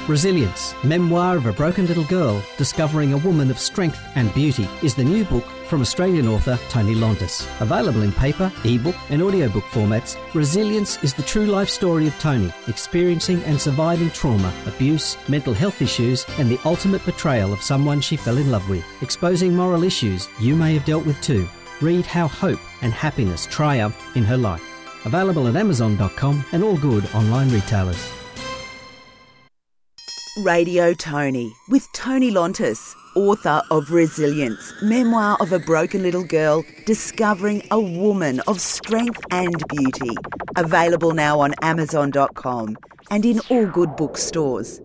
Resilience, 0.06 0.72
Memoir 0.84 1.36
of 1.36 1.46
a 1.46 1.52
Broken 1.52 1.88
Little 1.88 2.04
Girl 2.04 2.40
Discovering 2.56 3.12
a 3.12 3.18
Woman 3.18 3.50
of 3.50 3.58
Strength 3.58 3.98
and 4.14 4.32
Beauty 4.32 4.68
is 4.84 4.94
the 4.94 5.02
new 5.02 5.24
book 5.24 5.44
from 5.70 5.80
Australian 5.80 6.26
author 6.26 6.58
Toni 6.68 6.96
Lontis. 6.96 7.48
Available 7.60 8.02
in 8.02 8.10
paper, 8.10 8.52
ebook, 8.64 8.96
and 9.08 9.22
audiobook 9.22 9.62
formats, 9.64 10.16
Resilience 10.34 11.02
is 11.04 11.14
the 11.14 11.22
true 11.22 11.46
life 11.46 11.68
story 11.68 12.08
of 12.08 12.18
Toni, 12.18 12.52
experiencing 12.66 13.40
and 13.44 13.58
surviving 13.58 14.10
trauma, 14.10 14.52
abuse, 14.66 15.16
mental 15.28 15.54
health 15.54 15.80
issues, 15.80 16.26
and 16.38 16.50
the 16.50 16.58
ultimate 16.64 17.04
betrayal 17.06 17.52
of 17.52 17.62
someone 17.62 18.00
she 18.00 18.16
fell 18.16 18.36
in 18.36 18.50
love 18.50 18.68
with, 18.68 18.84
exposing 19.00 19.54
moral 19.54 19.84
issues 19.84 20.28
you 20.40 20.56
may 20.56 20.74
have 20.74 20.84
dealt 20.84 21.06
with 21.06 21.20
too. 21.22 21.48
Read 21.80 22.04
how 22.04 22.26
hope 22.26 22.60
and 22.82 22.92
happiness 22.92 23.46
triumph 23.46 23.96
in 24.16 24.24
her 24.24 24.36
life. 24.36 24.62
Available 25.06 25.46
at 25.46 25.54
Amazon.com 25.54 26.44
and 26.50 26.64
all 26.64 26.76
good 26.76 27.08
online 27.14 27.48
retailers. 27.50 28.10
Radio 30.44 30.94
Toni 30.94 31.52
with 31.68 31.86
Toni 31.92 32.30
Lontis, 32.30 32.94
author 33.14 33.62
of 33.70 33.90
Resilience, 33.90 34.72
memoir 34.82 35.36
of 35.40 35.52
a 35.52 35.58
broken 35.58 36.02
little 36.02 36.24
girl 36.24 36.64
discovering 36.86 37.62
a 37.70 37.80
woman 37.80 38.40
of 38.46 38.60
strength 38.60 39.22
and 39.30 39.62
beauty. 39.68 40.16
Available 40.56 41.12
now 41.12 41.40
on 41.40 41.54
Amazon.com 41.62 42.76
and 43.10 43.24
in 43.24 43.40
all 43.50 43.66
good 43.66 43.96
bookstores. 43.96 44.80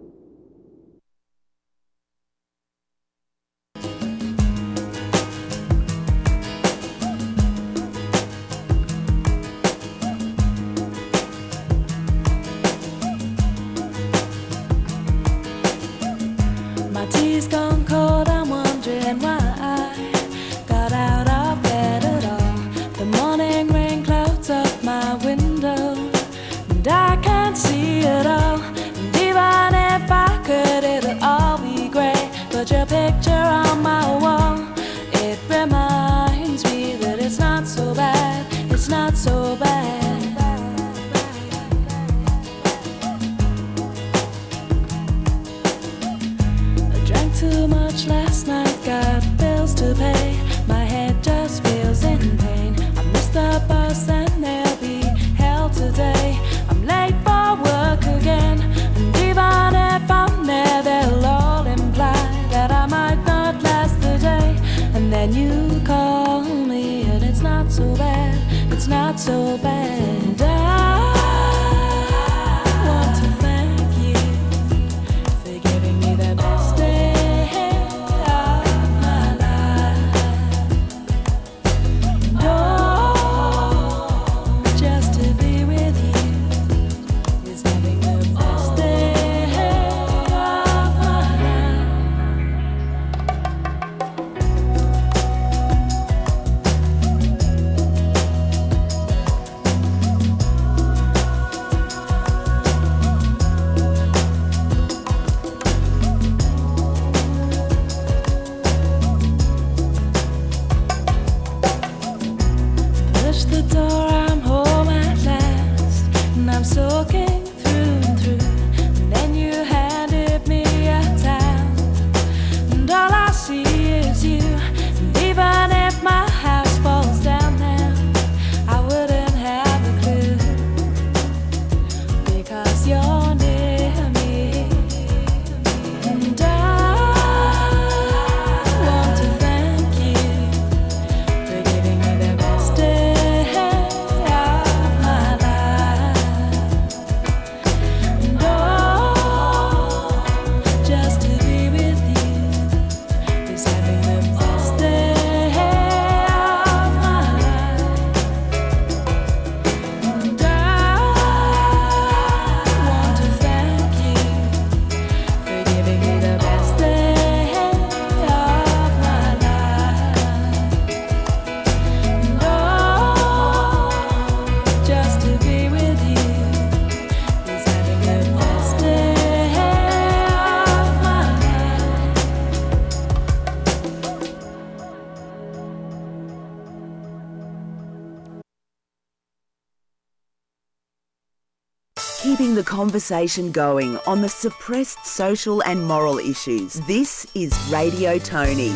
Conversation 192.75 193.53
going 193.53 193.97
on 194.05 194.19
the 194.19 194.27
suppressed 194.27 195.05
social 195.05 195.63
and 195.63 195.87
moral 195.87 196.19
issues. 196.19 196.73
This 196.81 197.25
is 197.33 197.57
Radio 197.71 198.19
Toni 198.19 198.71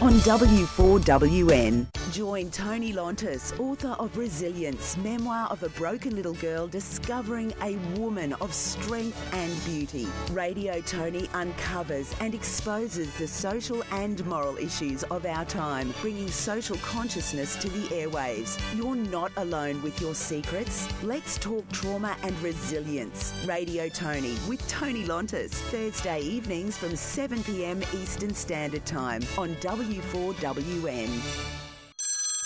on 0.00 0.12
W4WN. 0.22 1.99
Join 2.12 2.50
Toni 2.50 2.92
Lontis, 2.92 3.56
author 3.60 3.94
of 4.00 4.16
Resilience, 4.16 4.96
memoir 4.96 5.46
of 5.48 5.62
a 5.62 5.68
broken 5.68 6.16
little 6.16 6.34
girl 6.34 6.66
discovering 6.66 7.54
a 7.62 7.76
woman 7.96 8.32
of 8.40 8.52
strength 8.52 9.16
and 9.32 9.64
beauty. 9.64 10.08
Radio 10.32 10.80
Toni 10.80 11.28
uncovers 11.34 12.12
and 12.18 12.34
exposes 12.34 13.14
the 13.14 13.28
social 13.28 13.84
and 13.92 14.26
moral 14.26 14.56
issues 14.56 15.04
of 15.04 15.24
our 15.24 15.44
time, 15.44 15.94
bringing 16.00 16.26
social 16.26 16.76
consciousness 16.78 17.54
to 17.56 17.68
the 17.68 17.86
airwaves. 17.94 18.58
You're 18.76 18.96
not 18.96 19.30
alone 19.36 19.80
with 19.80 20.00
your 20.00 20.16
secrets. 20.16 20.88
Let's 21.04 21.38
talk 21.38 21.70
trauma 21.70 22.16
and 22.24 22.36
resilience. 22.42 23.32
Radio 23.46 23.88
Toni 23.88 24.36
with 24.48 24.66
Toni 24.66 25.04
Lontis, 25.04 25.52
Thursday 25.52 26.22
evenings 26.22 26.76
from 26.76 26.96
7 26.96 27.44
pm 27.44 27.82
Eastern 27.94 28.34
Standard 28.34 28.84
Time 28.84 29.22
on 29.38 29.54
W4WN. 29.56 31.59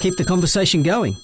Keep 0.00 0.16
the 0.16 0.24
conversation 0.24 0.82
going. 0.82 1.14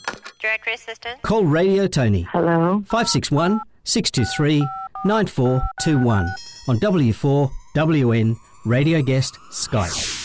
Directory 0.40 0.74
assistant. 0.74 1.20
Call 1.22 1.44
Radio 1.44 1.86
Toni. 1.86 2.22
Hello. 2.32 2.82
561 2.86 3.60
623 3.84 4.66
9421 5.04 6.26
on 6.68 6.76
W4WN 6.78 8.36
Radio 8.64 9.02
Guest 9.02 9.38
Skype. 9.52 10.16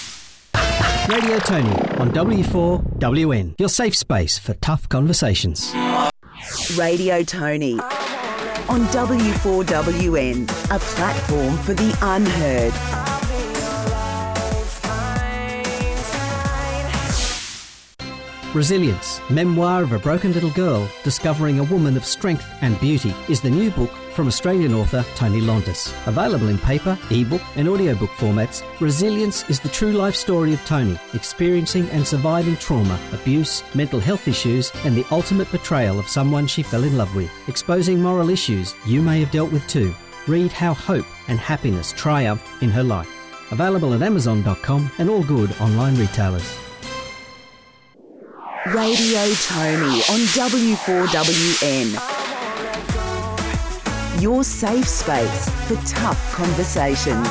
Radio 1.10 1.38
Toni 1.40 1.70
on 2.00 2.12
W4WN, 2.12 3.56
your 3.60 3.70
safe 3.70 3.96
space 3.96 4.38
for 4.40 4.54
tough 4.56 4.88
conversations. 4.90 5.72
Radio 6.78 7.24
Toni 7.24 7.74
on 8.70 8.82
W4WN, 8.88 10.44
a 10.76 10.80
platform 10.80 11.58
for 11.58 11.74
the 11.74 11.96
unheard. 12.02 13.15
Resilience, 18.56 19.20
Memoir 19.30 19.84
of 19.84 19.92
a 19.92 20.00
Broken 20.00 20.32
Little 20.32 20.50
Girl 20.52 20.90
Discovering 21.04 21.60
a 21.60 21.66
Woman 21.66 21.98
of 21.98 22.06
Strength 22.06 22.46
and 22.62 22.80
Beauty 22.80 23.14
is 23.28 23.42
the 23.42 23.50
new 23.50 23.70
book 23.70 23.92
from 24.14 24.28
Australian 24.28 24.74
author 24.74 25.04
Toni 25.16 25.42
Lontis. 25.42 25.94
Available 26.08 26.48
in 26.48 26.58
paper, 26.58 26.98
ebook, 27.12 27.42
and 27.58 27.68
audiobook 27.68 28.12
formats, 28.12 28.64
Resilience 28.80 29.44
is 29.50 29.60
the 29.60 29.68
true 29.68 29.92
life 29.92 30.16
story 30.16 30.54
of 30.54 30.64
Toni, 30.66 30.98
experiencing 31.14 31.90
and 31.90 32.08
surviving 32.08 32.56
trauma, 32.56 32.98
abuse, 33.12 33.62
mental 33.76 34.00
health 34.00 34.26
issues, 34.26 34.72
and 34.86 34.96
the 34.96 35.06
ultimate 35.12 35.52
betrayal 35.52 36.00
of 36.00 36.08
someone 36.08 36.48
she 36.48 36.64
fell 36.64 36.86
in 36.86 36.96
love 36.96 37.14
with, 37.14 37.30
exposing 37.50 38.02
moral 38.02 38.30
issues 38.30 38.74
you 38.86 39.02
may 39.02 39.20
have 39.20 39.32
dealt 39.32 39.52
with 39.52 39.68
too. 39.68 39.94
Read 40.28 40.54
how 40.54 40.74
hope 40.74 41.06
and 41.28 41.40
happiness 41.40 41.92
triumph 41.92 42.42
in 42.62 42.70
her 42.70 42.84
life. 42.84 43.10
Available 43.52 43.94
at 43.94 44.02
Amazon.com 44.02 44.90
and 44.98 45.10
all 45.10 45.24
good 45.24 45.54
online 45.60 45.98
retailers. 45.98 46.65
Radio 48.74 49.22
Toni 49.44 50.02
on 50.10 50.26
W4WN. 50.34 51.94
Your 54.20 54.44
safe 54.44 54.88
space 54.88 55.50
for 55.68 55.76
tough 55.86 56.34
conversations. 56.34 57.28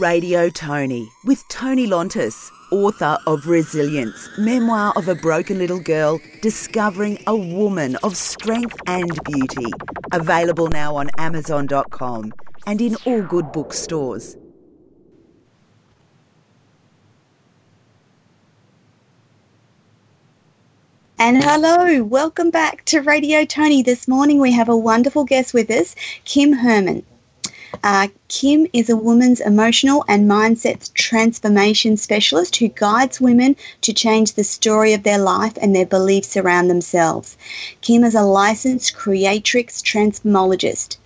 Radio 0.00 0.50
Toni 0.50 1.08
with 1.24 1.44
Toni 1.48 1.86
Lontis, 1.86 2.50
author 2.72 3.16
of 3.28 3.46
Resilience, 3.46 4.28
memoir 4.38 4.92
of 4.96 5.06
a 5.06 5.14
broken 5.14 5.58
little 5.58 5.78
girl 5.78 6.18
discovering 6.42 7.22
a 7.28 7.36
woman 7.36 7.94
of 8.02 8.16
strength 8.16 8.80
and 8.88 9.16
beauty. 9.22 9.70
Available 10.10 10.66
now 10.66 10.96
on 10.96 11.08
Amazon.com 11.18 12.32
and 12.66 12.80
in 12.80 12.96
all 13.06 13.22
good 13.22 13.52
bookstores. 13.52 14.36
And 21.18 21.42
hello, 21.42 22.04
welcome 22.04 22.50
back 22.50 22.84
to 22.86 23.00
Radio 23.00 23.46
Toni. 23.46 23.82
This 23.82 24.06
morning 24.06 24.38
we 24.38 24.52
have 24.52 24.68
a 24.68 24.76
wonderful 24.76 25.24
guest 25.24 25.54
with 25.54 25.70
us, 25.70 25.96
Kim 26.26 26.52
Herman. 26.52 27.04
Uh, 27.82 28.08
Kim 28.28 28.66
is 28.74 28.90
a 28.90 28.98
woman's 28.98 29.40
emotional 29.40 30.04
and 30.08 30.30
mindset 30.30 30.92
transformation 30.92 31.96
specialist 31.96 32.56
who 32.56 32.68
guides 32.68 33.18
women 33.18 33.56
to 33.80 33.94
change 33.94 34.34
the 34.34 34.44
story 34.44 34.92
of 34.92 35.04
their 35.04 35.16
life 35.16 35.54
and 35.58 35.74
their 35.74 35.86
beliefs 35.86 36.36
around 36.36 36.68
themselves. 36.68 37.38
Kim 37.80 38.04
is 38.04 38.14
a 38.14 38.20
licensed 38.20 38.94
creatrix 38.94 39.80
transformologist, 39.80 40.98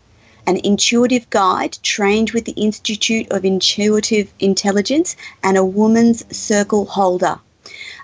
an 0.44 0.56
intuitive 0.64 1.30
guide 1.30 1.78
trained 1.84 2.32
with 2.32 2.46
the 2.46 2.60
Institute 2.60 3.30
of 3.30 3.44
Intuitive 3.44 4.34
Intelligence, 4.40 5.14
and 5.44 5.56
a 5.56 5.64
woman's 5.64 6.24
circle 6.36 6.84
holder. 6.84 7.38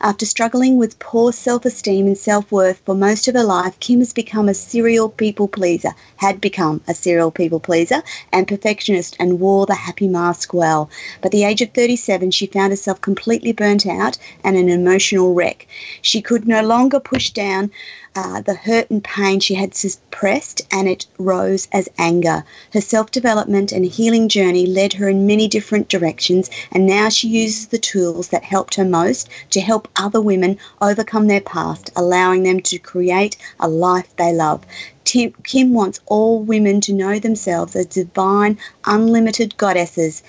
After 0.00 0.26
struggling 0.26 0.76
with 0.76 0.98
poor 0.98 1.32
self 1.32 1.64
esteem 1.64 2.06
and 2.06 2.18
self 2.18 2.52
worth 2.52 2.82
for 2.84 2.94
most 2.94 3.28
of 3.28 3.34
her 3.34 3.42
life, 3.42 3.80
Kim 3.80 4.00
has 4.00 4.12
become 4.12 4.46
a 4.46 4.52
serial 4.52 5.08
people 5.08 5.48
pleaser, 5.48 5.94
had 6.16 6.38
become 6.38 6.82
a 6.86 6.94
serial 6.94 7.30
people 7.30 7.60
pleaser 7.60 8.02
and 8.30 8.46
perfectionist, 8.46 9.16
and 9.18 9.40
wore 9.40 9.64
the 9.64 9.74
happy 9.74 10.06
mask 10.06 10.52
well. 10.52 10.90
But 11.22 11.28
at 11.28 11.32
the 11.32 11.44
age 11.44 11.62
of 11.62 11.70
37, 11.72 12.30
she 12.30 12.46
found 12.46 12.72
herself 12.72 13.00
completely 13.00 13.52
burnt 13.52 13.86
out 13.86 14.18
and 14.44 14.56
an 14.56 14.68
emotional 14.68 15.32
wreck. 15.32 15.66
She 16.02 16.20
could 16.20 16.46
no 16.46 16.62
longer 16.62 17.00
push 17.00 17.30
down 17.30 17.70
uh, 18.16 18.40
the 18.40 18.54
hurt 18.54 18.90
and 18.90 19.04
pain 19.04 19.38
she 19.38 19.54
had 19.54 19.74
suppressed, 19.74 20.62
and 20.72 20.88
it 20.88 21.04
rose 21.18 21.68
as 21.70 21.86
anger. 21.98 22.42
Her 22.72 22.80
self 22.80 23.10
development 23.10 23.72
and 23.72 23.84
healing 23.84 24.30
journey 24.30 24.64
led 24.66 24.94
her 24.94 25.10
in 25.10 25.26
many 25.26 25.46
different 25.48 25.90
directions, 25.90 26.48
and 26.72 26.86
now 26.86 27.10
she 27.10 27.28
uses 27.28 27.66
the 27.66 27.78
tools 27.78 28.28
that 28.28 28.42
helped 28.42 28.76
her 28.76 28.86
most 28.86 29.28
to 29.50 29.60
help 29.60 29.86
other 29.96 30.20
women 30.22 30.58
overcome 30.80 31.26
their 31.26 31.42
past, 31.42 31.90
allowing 31.94 32.42
them 32.42 32.60
to 32.60 32.78
create 32.78 33.36
a 33.60 33.68
life 33.68 34.16
they 34.16 34.32
love. 34.32 34.64
Tim, 35.04 35.34
Kim 35.44 35.74
wants 35.74 36.00
all 36.06 36.40
women 36.40 36.80
to 36.80 36.92
know 36.92 37.18
themselves 37.18 37.76
as 37.76 37.86
divine, 37.86 38.58
unlimited 38.86 39.56
goddesses 39.58 40.22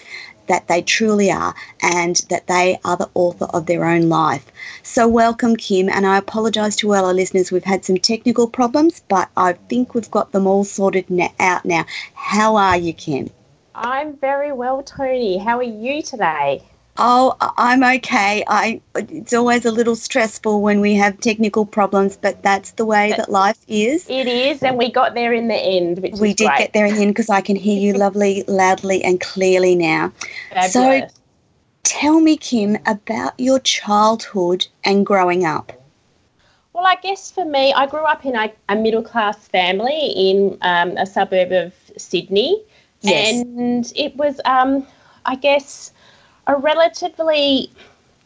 that 0.47 0.67
they 0.67 0.81
truly 0.81 1.31
are 1.31 1.53
and 1.81 2.17
that 2.29 2.47
they 2.47 2.79
are 2.83 2.97
the 2.97 3.09
author 3.13 3.45
of 3.45 3.65
their 3.65 3.85
own 3.85 4.09
life. 4.09 4.45
So, 4.83 5.07
welcome, 5.07 5.55
Kim, 5.55 5.89
and 5.89 6.05
I 6.05 6.17
apologise 6.17 6.75
to 6.77 6.93
all 6.93 7.05
our 7.05 7.13
listeners. 7.13 7.51
We've 7.51 7.63
had 7.63 7.85
some 7.85 7.97
technical 7.97 8.47
problems, 8.47 9.01
but 9.07 9.29
I 9.37 9.53
think 9.53 9.93
we've 9.93 10.11
got 10.11 10.31
them 10.31 10.47
all 10.47 10.63
sorted 10.63 11.05
out 11.39 11.65
now. 11.65 11.85
How 12.13 12.55
are 12.55 12.77
you, 12.77 12.93
Kim? 12.93 13.29
I'm 13.75 14.17
very 14.17 14.51
well, 14.51 14.81
Toni. 14.83 15.37
How 15.37 15.57
are 15.57 15.63
you 15.63 16.01
today? 16.01 16.63
Oh, 16.99 17.35
I'm 17.57 17.83
okay. 17.83 18.43
I 18.47 18.81
it's 18.95 19.33
always 19.33 19.65
a 19.65 19.71
little 19.71 19.95
stressful 19.95 20.61
when 20.61 20.81
we 20.81 20.95
have 20.95 21.19
technical 21.19 21.65
problems, 21.65 22.17
but 22.17 22.41
that's 22.41 22.71
the 22.71 22.85
way 22.85 23.13
that 23.15 23.29
life 23.29 23.59
is. 23.67 24.07
It 24.09 24.27
is, 24.27 24.63
and 24.63 24.77
we 24.77 24.91
got 24.91 25.13
there 25.13 25.33
in 25.33 25.47
the 25.47 25.55
end, 25.55 25.99
which 25.99 26.13
we 26.13 26.33
did 26.33 26.47
great. 26.47 26.57
get 26.57 26.73
there 26.73 26.85
in 26.85 26.95
the 26.95 27.01
end 27.01 27.11
because 27.11 27.29
I 27.29 27.41
can 27.41 27.55
hear 27.55 27.79
you 27.79 27.93
lovely, 27.97 28.43
loudly, 28.47 29.03
and 29.03 29.21
clearly 29.21 29.75
now. 29.75 30.11
Fabulous. 30.49 30.73
So, 30.73 31.07
tell 31.83 32.19
me, 32.19 32.37
Kim, 32.37 32.77
about 32.87 33.39
your 33.39 33.59
childhood 33.59 34.65
and 34.83 35.05
growing 35.05 35.45
up. 35.45 35.71
Well, 36.73 36.85
I 36.85 36.95
guess 36.95 37.31
for 37.31 37.45
me, 37.45 37.73
I 37.73 37.87
grew 37.87 38.05
up 38.05 38.25
in 38.25 38.35
a, 38.35 38.51
a 38.69 38.75
middle 38.75 39.01
class 39.01 39.47
family 39.47 40.13
in 40.15 40.57
um, 40.61 40.97
a 40.97 41.05
suburb 41.05 41.51
of 41.51 41.73
Sydney, 41.97 42.63
Yes. 43.01 43.43
and 43.43 43.91
it 43.95 44.15
was, 44.15 44.39
um, 44.45 44.85
I 45.25 45.35
guess, 45.35 45.91
a 46.47 46.55
relatively, 46.55 47.71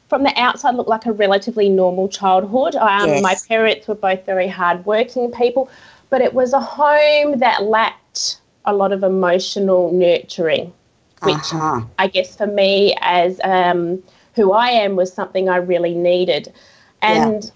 from 0.10 0.24
the 0.24 0.34
outside, 0.40 0.76
looked 0.76 0.90
like 0.90 1.06
a 1.06 1.14
relatively 1.14 1.70
normal 1.70 2.08
childhood. 2.10 2.76
Um, 2.76 3.20
Yes. 3.20 3.22
My 3.22 3.36
parents 3.48 3.88
were 3.88 3.96
both 3.96 4.26
very 4.26 4.48
hardworking 4.48 5.32
people, 5.32 5.70
but 6.10 6.22
it 6.22 6.34
was 6.34 6.54
a 6.54 6.60
home 6.62 7.40
that 7.40 7.64
lacked 7.64 8.42
a 8.66 8.74
lot 8.74 8.92
of 8.94 9.04
emotional 9.04 9.92
nurturing, 9.92 10.74
which 11.24 11.54
Uh-huh. 11.54 11.82
I 12.00 12.08
guess 12.08 12.36
for 12.36 12.48
me 12.48 12.96
as 13.02 13.40
um, 13.44 14.04
who 14.36 14.54
I 14.54 14.70
am 14.70 14.96
was 14.96 15.14
something 15.14 15.50
I 15.50 15.58
really 15.58 15.96
needed. 15.96 16.54
And 17.02 17.52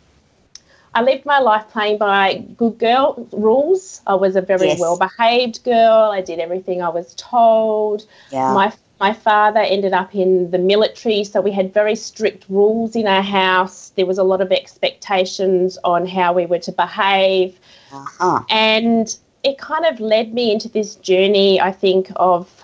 I 0.94 1.02
lived 1.02 1.26
my 1.26 1.40
life 1.40 1.68
playing 1.70 1.98
by 1.98 2.44
good 2.58 2.78
girl 2.80 3.28
rules. 3.32 4.02
I 4.08 4.16
was 4.16 4.36
a 4.36 4.42
very 4.42 4.72
Yes. 4.72 4.80
well 4.80 4.98
behaved 4.98 5.64
girl. 5.64 6.12
I 6.12 6.22
did 6.22 6.40
everything 6.40 6.82
I 6.82 6.90
was 6.90 7.14
told. 7.16 8.06
Yeah. 8.30 8.64
My 8.64 8.72
my 9.00 9.14
father 9.14 9.60
ended 9.60 9.94
up 9.94 10.16
in 10.16 10.52
the 10.52 10.58
military, 10.58 11.24
so 11.24 11.42
we 11.42 11.52
had 11.52 11.74
very 11.74 11.96
strict 11.96 12.46
rules 12.50 12.96
in 12.96 13.08
our 13.08 13.22
house. 13.22 13.90
There 13.96 14.06
was 14.06 14.18
a 14.18 14.24
lot 14.24 14.42
of 14.42 14.52
expectations 14.52 15.78
on 15.84 16.08
how 16.08 16.34
we 16.34 16.46
were 16.46 16.60
to 16.60 16.72
behave 16.72 17.60
uh-huh. 17.96 18.44
and 18.50 19.18
it 19.44 19.58
kind 19.58 19.86
of 19.86 20.00
led 20.00 20.34
me 20.34 20.52
into 20.52 20.68
this 20.70 20.96
journey 20.96 21.60
i 21.62 21.72
think 21.72 22.12
of 22.16 22.64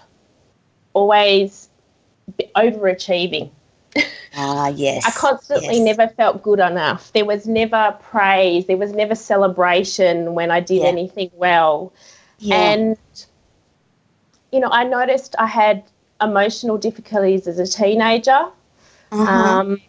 always 0.93 1.69
overachieving 2.55 3.49
Ah, 4.37 4.69
yes. 4.69 5.03
I 5.07 5.11
constantly 5.11 5.75
yes. 5.75 5.97
never 5.97 6.07
felt 6.07 6.41
good 6.41 6.59
enough. 6.59 7.11
There 7.11 7.25
was 7.25 7.45
never 7.45 7.97
praise. 8.01 8.65
There 8.65 8.77
was 8.77 8.93
never 8.93 9.13
celebration 9.13 10.33
when 10.33 10.49
I 10.49 10.61
did 10.61 10.83
Yeah. 10.83 10.87
anything 10.87 11.29
well. 11.33 11.91
Yeah. 12.39 12.55
And, 12.55 12.97
you 14.53 14.61
know, 14.61 14.69
I 14.71 14.85
noticed 14.85 15.35
I 15.37 15.47
had 15.47 15.83
emotional 16.21 16.77
difficulties 16.77 17.47
as 17.47 17.59
a 17.59 17.67
teenager. 17.67 18.47
uh-huh. 19.11 19.29
Um, 19.29 19.81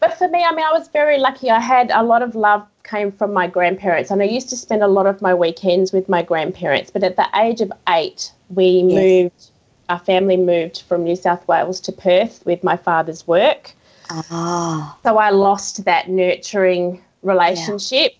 but 0.00 0.16
for 0.18 0.28
me, 0.28 0.44
I 0.44 0.54
mean, 0.54 0.64
I 0.64 0.72
was 0.72 0.88
very 0.88 1.18
lucky. 1.18 1.50
I 1.50 1.60
had 1.60 1.90
a 1.90 2.02
lot 2.02 2.22
of 2.22 2.34
love 2.34 2.66
came 2.84 3.10
from 3.10 3.32
my 3.32 3.46
grandparents, 3.46 4.10
and 4.10 4.22
I 4.22 4.26
used 4.26 4.48
to 4.50 4.56
spend 4.56 4.82
a 4.82 4.88
lot 4.88 5.06
of 5.06 5.20
my 5.22 5.34
weekends 5.34 5.92
with 5.92 6.08
my 6.08 6.22
grandparents. 6.22 6.90
But 6.90 7.02
at 7.02 7.16
the 7.16 7.26
age 7.34 7.60
of 7.60 7.72
eight, 7.88 8.32
we 8.48 8.82
Yes. 8.82 9.22
moved. 9.22 9.50
Our 9.88 9.98
family 9.98 10.36
moved 10.36 10.82
from 10.82 11.04
New 11.04 11.16
South 11.16 11.46
Wales 11.48 11.80
to 11.82 11.92
Perth 11.92 12.44
with 12.44 12.62
my 12.64 12.76
father's 12.76 13.26
work. 13.26 13.72
ah, 14.10 14.98
So 15.04 15.16
I 15.16 15.30
lost 15.30 15.84
that 15.84 16.08
nurturing 16.08 17.00
relationship. 17.22 18.12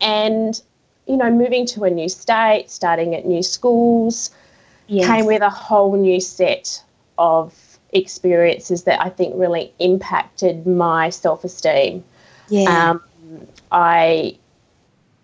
And, 0.00 0.60
you 1.06 1.16
know, 1.16 1.30
moving 1.30 1.64
to 1.66 1.84
a 1.84 1.90
new 1.90 2.08
state, 2.08 2.66
starting 2.70 3.14
at 3.14 3.24
new 3.24 3.42
schools, 3.42 4.30
yes. 4.86 5.06
came 5.06 5.26
with 5.26 5.42
a 5.42 5.50
whole 5.50 5.96
new 5.96 6.20
set 6.20 6.82
of 7.18 7.54
experiences 7.92 8.84
that 8.84 9.00
I 9.00 9.08
think 9.08 9.34
really 9.36 9.72
impacted 9.78 10.66
my 10.66 11.10
self 11.10 11.44
esteem. 11.44 12.04
yeah. 12.48 12.90
Um, 12.90 13.02
I 13.72 14.36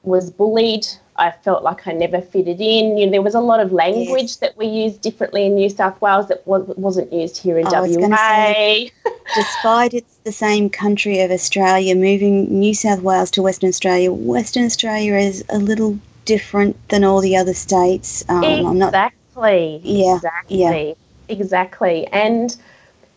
was 0.03 0.31
bullied. 0.31 0.87
I 1.16 1.31
felt 1.31 1.62
like 1.62 1.87
I 1.87 1.92
never 1.92 2.20
fitted 2.20 2.61
in. 2.61 2.96
You 2.96 3.07
know, 3.07 3.12
there 3.12 3.22
was 3.22 3.35
a 3.35 3.40
lot 3.40 3.61
of 3.61 3.70
language 3.72 4.22
Yes. 4.22 4.37
that 4.37 4.57
we 4.57 4.66
used 4.66 5.01
differently 5.03 5.44
in 5.46 5.55
New 5.55 5.68
South 5.68 6.01
Wales 6.01 6.27
that 6.29 6.44
wa- 6.46 6.64
wasn't 6.77 7.12
used 7.12 7.37
here 7.37 7.59
in 7.59 7.66
I 7.68 7.81
WA. 7.81 8.16
say- 8.16 8.90
Despite 9.35 9.94
it's 9.94 10.16
the 10.25 10.33
same 10.33 10.68
country 10.70 11.20
of 11.20 11.31
Australia, 11.31 11.94
moving 11.94 12.59
New 12.59 12.75
South 12.75 13.03
Wales 13.03 13.31
to 13.33 13.42
Western 13.42 13.68
Australia, 13.68 14.11
Western 14.12 14.64
Australia 14.64 15.14
is 15.14 15.44
a 15.51 15.59
little 15.59 15.96
different 16.25 16.77
than 16.88 17.05
all 17.05 17.20
the 17.20 17.37
other 17.37 17.55
states. 17.55 18.25
Um, 18.29 18.42
I'm 18.44 18.79
not. 18.79 19.12
Exactly. 19.36 19.80
Yeah, 19.84 20.14
Exactly. 20.16 20.96
Exactly. 21.28 22.06
And 22.08 22.56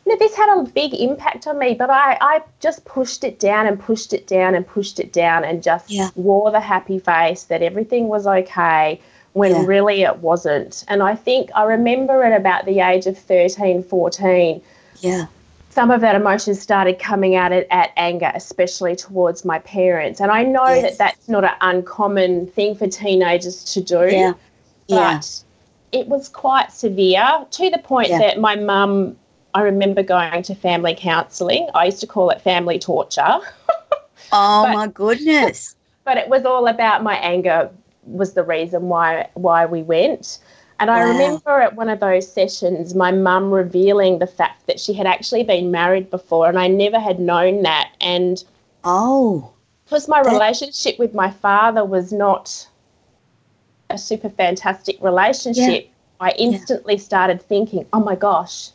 you 0.05 0.11
know, 0.13 0.17
this 0.19 0.35
had 0.35 0.59
a 0.59 0.63
big 0.63 0.93
impact 0.93 1.47
on 1.47 1.57
me, 1.57 1.73
but 1.73 1.89
I, 1.89 2.17
I 2.21 2.41
just 2.59 2.85
pushed 2.85 3.23
it 3.23 3.39
down 3.39 3.65
and 3.65 3.79
pushed 3.79 4.13
it 4.13 4.27
down 4.27 4.53
and 4.55 4.65
pushed 4.65 4.99
it 4.99 5.11
down 5.11 5.43
and 5.43 5.63
just 5.63 5.89
Yeah. 5.89 6.09
wore 6.15 6.51
the 6.51 6.59
happy 6.59 6.99
face 6.99 7.43
that 7.45 7.61
everything 7.63 8.07
was 8.07 8.27
okay 8.27 9.01
when 9.33 9.51
Yeah. 9.51 9.63
really 9.65 10.03
it 10.03 10.17
wasn't. 10.19 10.85
And 10.87 11.01
I 11.03 11.15
think 11.15 11.49
I 11.55 11.63
remember 11.63 12.23
at 12.23 12.39
about 12.39 12.65
the 12.65 12.79
age 12.81 13.07
of 13.07 13.17
13, 13.17 13.81
14, 13.83 14.61
Yeah, 15.01 15.25
some 15.69 15.91
of 15.91 16.01
that 16.01 16.15
emotion 16.15 16.55
started 16.55 16.99
coming 16.99 17.35
out 17.35 17.51
at, 17.51 17.67
at 17.71 17.91
anger, 17.97 18.31
especially 18.35 18.95
towards 18.95 19.43
my 19.43 19.59
parents. 19.59 20.21
And 20.21 20.31
I 20.31 20.43
know 20.43 20.67
Yes. 20.69 20.83
that 20.83 20.97
that's 20.97 21.27
not 21.27 21.43
an 21.43 21.51
uncommon 21.61 22.47
thing 22.47 22.75
for 22.75 22.87
teenagers 22.87 23.63
to 23.73 23.81
do 23.81 24.07
yeah, 24.09 24.33
yeah. 24.87 25.17
but 25.17 25.43
it 25.95 26.07
was 26.07 26.27
quite 26.29 26.71
severe 26.71 27.45
to 27.51 27.69
the 27.69 27.77
point 27.79 28.09
Yeah. 28.09 28.19
that 28.19 28.39
my 28.39 28.55
mum 28.55 29.15
I 29.53 29.61
remember 29.61 30.03
going 30.03 30.43
to 30.43 30.53
family 30.53 30.93
counselling. 30.97 31.69
I 31.73 31.85
used 31.85 32.01
to 32.01 32.07
call 32.07 32.29
it 32.29 32.41
family 32.41 32.77
torture, 32.77 33.39
Oh 34.33 34.63
but- 34.63 34.73
my 34.73 34.87
goodness. 34.87 35.75
but 36.03 36.17
it 36.17 36.27
was 36.29 36.43
all 36.45 36.67
about 36.67 37.03
my 37.03 37.15
anger 37.15 37.69
was 38.03 38.33
the 38.33 38.43
reason 38.43 38.89
why 38.89 39.29
why 39.35 39.65
we 39.65 39.81
went. 39.81 40.39
And 40.79 40.91
I 40.91 40.99
Wow. 41.05 41.11
remember 41.13 41.61
at 41.61 41.75
one 41.77 41.87
of 41.87 42.01
those 42.01 42.29
sessions 42.29 42.93
my 42.95 43.11
mum 43.11 43.49
revealing 43.49 44.19
the 44.19 44.27
fact 44.27 44.67
that 44.67 44.77
she 44.79 44.91
had 44.93 45.07
actually 45.07 45.43
been 45.43 45.71
married 45.71 46.09
before 46.09 46.49
and 46.49 46.59
I 46.59 46.67
never 46.67 46.99
had 46.99 47.19
known 47.19 47.61
that 47.63 47.91
and 48.01 48.43
Oh, 48.83 49.49
because 49.85 50.07
my 50.09 50.21
That- 50.21 50.33
relationship 50.33 50.99
with 50.99 51.13
my 51.15 51.31
father 51.31 51.83
was 51.85 52.11
not 52.11 52.67
a 53.89 53.97
super 53.97 54.29
fantastic 54.29 54.97
relationship, 55.01 55.89
I 56.19 56.31
instantly 56.37 56.97
started 56.97 57.41
thinking, 57.41 57.85
oh 57.93 57.99
my 57.99 58.15
gosh, 58.15 58.69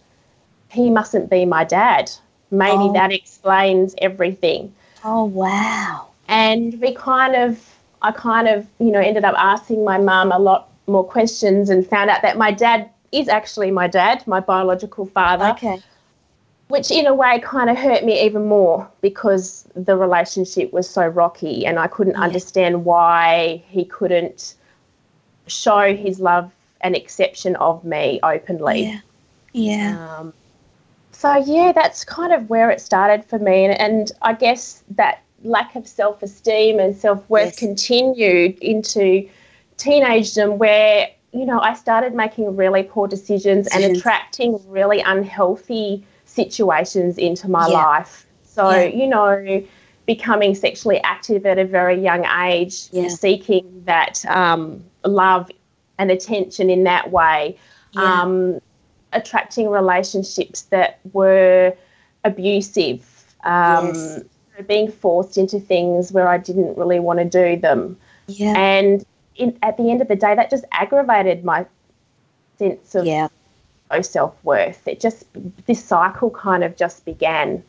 he 0.70 0.90
mustn't 0.90 1.31
be 1.31 1.44
my 1.44 1.64
dad. 1.64 2.11
Maybe 2.51 2.85
Oh. 2.85 2.92
that 2.92 3.12
explains 3.12 3.94
everything. 3.99 4.73
oh 5.05 5.25
wow. 5.25 6.07
And 6.29 6.81
we 6.81 6.94
kind 6.94 7.35
of, 7.35 7.59
I 8.03 8.12
kind 8.12 8.46
of, 8.49 8.66
you 8.79 8.90
know, 8.92 9.01
ended 9.01 9.25
up 9.25 9.35
asking 9.37 9.85
my 9.85 9.99
mum 9.99 10.31
a 10.33 10.38
lot 10.38 10.68
more 10.87 11.05
questions 11.05 11.70
and 11.70 11.87
found 11.87 12.11
out 12.11 12.23
that 12.23 12.37
my 12.38 12.51
dad 12.53 12.88
is 13.12 13.29
actually 13.29 13.70
my 13.70 13.87
dad, 13.88 14.25
my 14.27 14.40
biological 14.40 15.07
father 15.07 15.51
Okay. 15.53 15.83
which 16.68 16.90
in 16.92 17.07
a 17.07 17.12
way 17.14 17.40
kind 17.40 17.68
of 17.68 17.77
hurt 17.77 18.05
me 18.05 18.25
even 18.25 18.46
more 18.46 18.88
because 19.01 19.66
the 19.75 19.96
relationship 19.96 20.73
was 20.73 20.88
so 20.88 21.05
rocky 21.07 21.66
and 21.66 21.81
I 21.81 21.88
couldn't 21.88 22.14
Yeah. 22.14 22.23
understand 22.23 22.85
why 22.85 23.62
he 23.68 23.85
couldn't 23.85 24.55
show 25.51 25.95
his 25.95 26.21
love 26.21 26.53
and 26.81 26.97
acceptance 26.97 27.57
of 27.61 27.85
me 27.85 28.21
openly. 28.23 28.85
Yeah. 28.85 29.01
Yeah. 29.53 30.19
Um, 30.19 30.33
so 31.13 31.37
yeah, 31.37 31.73
that's 31.73 32.05
kind 32.05 32.33
of 32.33 32.49
where 32.49 32.71
it 32.71 32.81
started 32.81 33.25
for 33.25 33.39
me, 33.39 33.65
and, 33.67 33.79
and 33.79 34.13
I 34.23 34.33
guess 34.33 34.83
that 34.91 35.23
lack 35.43 35.75
of 35.75 35.87
self-esteem 35.87 36.79
and 36.79 36.97
self-worth 36.97 37.47
Yes. 37.47 37.59
continued 37.59 38.59
into 38.61 39.29
teenagedom, 39.77 40.57
where 40.59 41.09
you 41.33 41.45
know 41.45 41.61
I 41.61 41.75
started 41.75 42.15
making 42.15 42.57
really 42.57 42.83
poor 42.85 43.07
decisions 43.09 43.67
and 43.69 43.85
attracting 43.85 44.59
really 44.69 45.01
unhealthy 45.01 46.05
situations 46.27 47.19
into 47.19 47.51
my 47.51 47.67
Yeah. 47.67 47.75
life. 47.75 48.27
So 48.45 48.71
Yeah. 48.71 48.85
you 48.85 49.07
know, 49.07 49.63
becoming 50.07 50.55
sexually 50.55 51.01
active 51.03 51.45
at 51.45 51.59
a 51.59 51.65
very 51.65 52.01
young 52.01 52.25
age, 52.25 52.89
Yeah. 52.93 53.09
seeking 53.09 53.83
that 53.85 54.25
um, 54.27 54.85
love 55.05 55.51
and 55.99 56.11
attention 56.11 56.71
in 56.71 56.85
that 56.85 57.11
way 57.11 57.57
Yeah. 57.93 58.23
um, 58.23 58.61
attracting 59.13 59.69
relationships 59.69 60.63
that 60.71 61.01
were 61.13 61.75
abusive, 62.25 63.05
um, 63.45 63.87
Yes. 63.87 64.21
being 64.67 64.91
forced 64.91 65.39
into 65.39 65.59
things 65.59 66.13
where 66.13 66.29
I 66.29 66.37
didn't 66.39 66.77
really 66.77 67.01
want 67.01 67.19
to 67.19 67.25
do 67.25 67.61
them. 67.61 67.97
yeah. 68.27 68.55
And 68.57 69.05
in, 69.37 69.59
at 69.63 69.77
the 69.79 69.91
end 69.91 70.03
of 70.03 70.09
the 70.09 70.17
day, 70.17 70.35
that 70.35 70.51
just 70.51 70.65
aggravated 70.73 71.45
my 71.45 71.65
sense 72.59 72.95
of 72.95 73.07
Yeah. 73.07 73.29
low 73.91 74.03
self 74.03 74.35
worth. 74.45 74.87
It 74.87 75.01
just, 75.01 75.25
this 75.67 75.83
cycle 75.83 76.31
kind 76.31 76.63
of 76.63 76.77
just 76.77 77.05
began. 77.05 77.63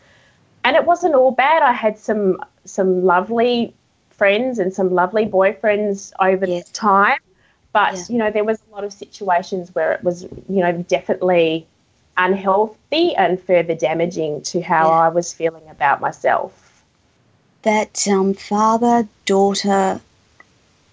And 0.64 0.76
it 0.76 0.86
wasn't 0.86 1.16
all 1.16 1.32
bad. 1.32 1.64
I 1.64 1.72
had 1.72 1.98
some 1.98 2.38
some 2.66 3.04
lovely 3.04 3.74
friends 4.22 4.60
and 4.60 4.72
some 4.72 4.90
lovely 5.02 5.26
boyfriends 5.26 6.14
over 6.20 6.46
Yes. 6.46 6.70
time. 6.74 7.18
But, 7.74 7.94
Yeah. 7.96 8.06
you 8.10 8.18
know, 8.22 8.30
there 8.32 8.44
was 8.44 8.60
a 8.68 8.76
lot 8.76 8.84
of 8.84 8.94
situations 8.94 9.74
where 9.76 9.92
it 9.94 10.04
was, 10.04 10.24
you 10.48 10.62
know, 10.64 10.74
definitely 10.96 11.66
unhealthy 12.18 13.16
and 13.16 13.42
further 13.42 13.74
damaging 13.74 14.42
to 14.52 14.62
how 14.62 14.86
Yeah. 14.90 15.06
I 15.06 15.10
was 15.10 15.34
feeling 15.34 15.68
about 15.70 16.02
myself. 16.02 16.52
that 17.64 18.08
um, 18.08 18.34
father 18.34 19.08
daughter 19.26 20.00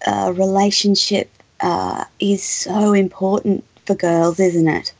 uh, 0.07 0.33
relationship 0.35 1.29
uh, 1.61 2.05
is 2.19 2.43
so 2.43 2.93
important 2.93 3.63
for 3.85 3.95
girls, 3.95 4.39
isn't 4.39 4.67
it? 4.67 4.93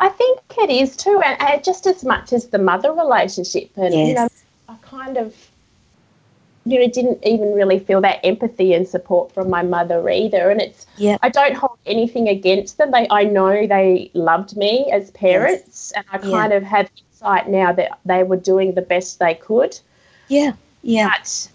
I 0.00 0.08
think 0.08 0.40
it 0.58 0.70
is 0.70 0.96
too, 0.96 1.20
and, 1.24 1.40
and 1.40 1.64
just 1.64 1.86
as 1.86 2.04
much 2.04 2.32
as 2.32 2.48
the 2.48 2.58
mother 2.58 2.92
relationship. 2.92 3.70
And, 3.76 3.94
you 4.06 4.14
know, 4.14 4.28
Yes. 4.28 4.44
I 4.68 4.74
kind 4.82 5.16
of, 5.16 5.34
you 6.64 6.78
know, 6.78 6.88
didn't 6.88 7.24
even 7.24 7.52
really 7.54 7.78
feel 7.78 8.00
that 8.02 8.20
empathy 8.24 8.74
and 8.74 8.86
support 8.86 9.32
from 9.32 9.48
my 9.48 9.62
mother 9.62 10.08
either. 10.10 10.50
And 10.50 10.60
it's, 10.60 10.86
yeah 10.96 11.16
I 11.22 11.28
don't 11.30 11.56
hold 11.56 11.78
anything 11.86 12.28
against 12.28 12.76
them. 12.78 12.90
They, 12.90 13.06
I 13.10 13.24
know 13.24 13.66
they 13.66 14.10
loved 14.14 14.56
me 14.56 14.90
as 14.92 15.10
parents, 15.12 15.92
and 15.92 16.04
I 16.12 16.16
Yeah. 16.16 16.30
kind 16.38 16.52
of 16.52 16.62
have 16.62 16.90
insight 16.98 17.48
now 17.48 17.72
that 17.72 17.98
they 18.04 18.22
were 18.22 18.36
doing 18.36 18.74
the 18.74 18.82
best 18.82 19.18
they 19.18 19.34
could. 19.34 19.78
Yeah. 20.28 20.52
Yeah. 20.82 21.10
But, 21.16 21.48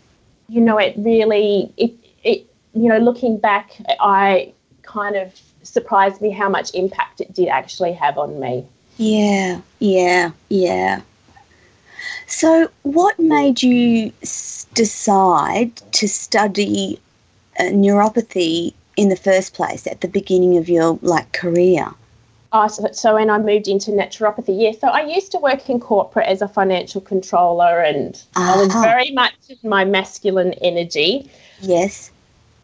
you 0.50 0.62
know, 0.62 0.78
it 0.78 0.96
really, 0.98 1.72
it, 1.78 1.94
it, 2.24 2.46
you 2.74 2.90
know, 2.90 2.98
looking 2.98 3.38
back, 3.38 3.72
I 4.00 4.54
kind 4.82 5.16
of 5.16 5.40
surprised 5.64 6.22
me 6.22 6.30
how 6.32 6.50
much 6.50 6.74
impact 6.74 7.22
it 7.22 7.34
did 7.34 7.48
actually 7.48 7.94
have 7.94 8.18
on 8.18 8.40
me. 8.40 8.66
Yeah. 8.98 9.62
Yeah. 9.80 10.32
Yeah. 10.50 11.02
So, 12.28 12.70
what 12.84 13.18
made 13.20 13.62
you 13.62 14.12
s- 14.22 14.66
decide 14.74 15.76
to 15.94 16.08
study 16.08 17.00
uh, 17.60 17.64
naturopathy 17.66 18.74
in 18.98 19.10
the 19.10 19.16
first 19.16 19.54
place 19.54 19.86
at 19.88 20.02
the 20.02 20.08
beginning 20.08 20.58
of 20.58 20.68
your 20.68 20.98
like 21.02 21.32
career? 21.34 21.92
Oh, 22.52 22.68
so, 22.68 22.88
so 22.94 23.16
when 23.16 23.30
I 23.30 23.38
moved 23.38 23.68
into 23.68 23.92
naturopathy, 23.92 24.60
yeah. 24.62 24.72
So 24.80 24.88
I 24.88 25.02
used 25.06 25.32
to 25.34 25.40
work 25.40 25.70
in 25.70 25.80
corporate 25.80 26.28
as 26.28 26.42
a 26.42 26.48
financial 26.48 27.02
controller, 27.02 27.82
and 27.82 28.22
I 28.36 28.56
was 28.56 28.74
very 28.74 29.12
much 29.12 29.34
in 29.50 29.70
my 29.70 29.84
masculine 29.86 30.54
energy. 30.62 31.30
Yes. 31.62 32.12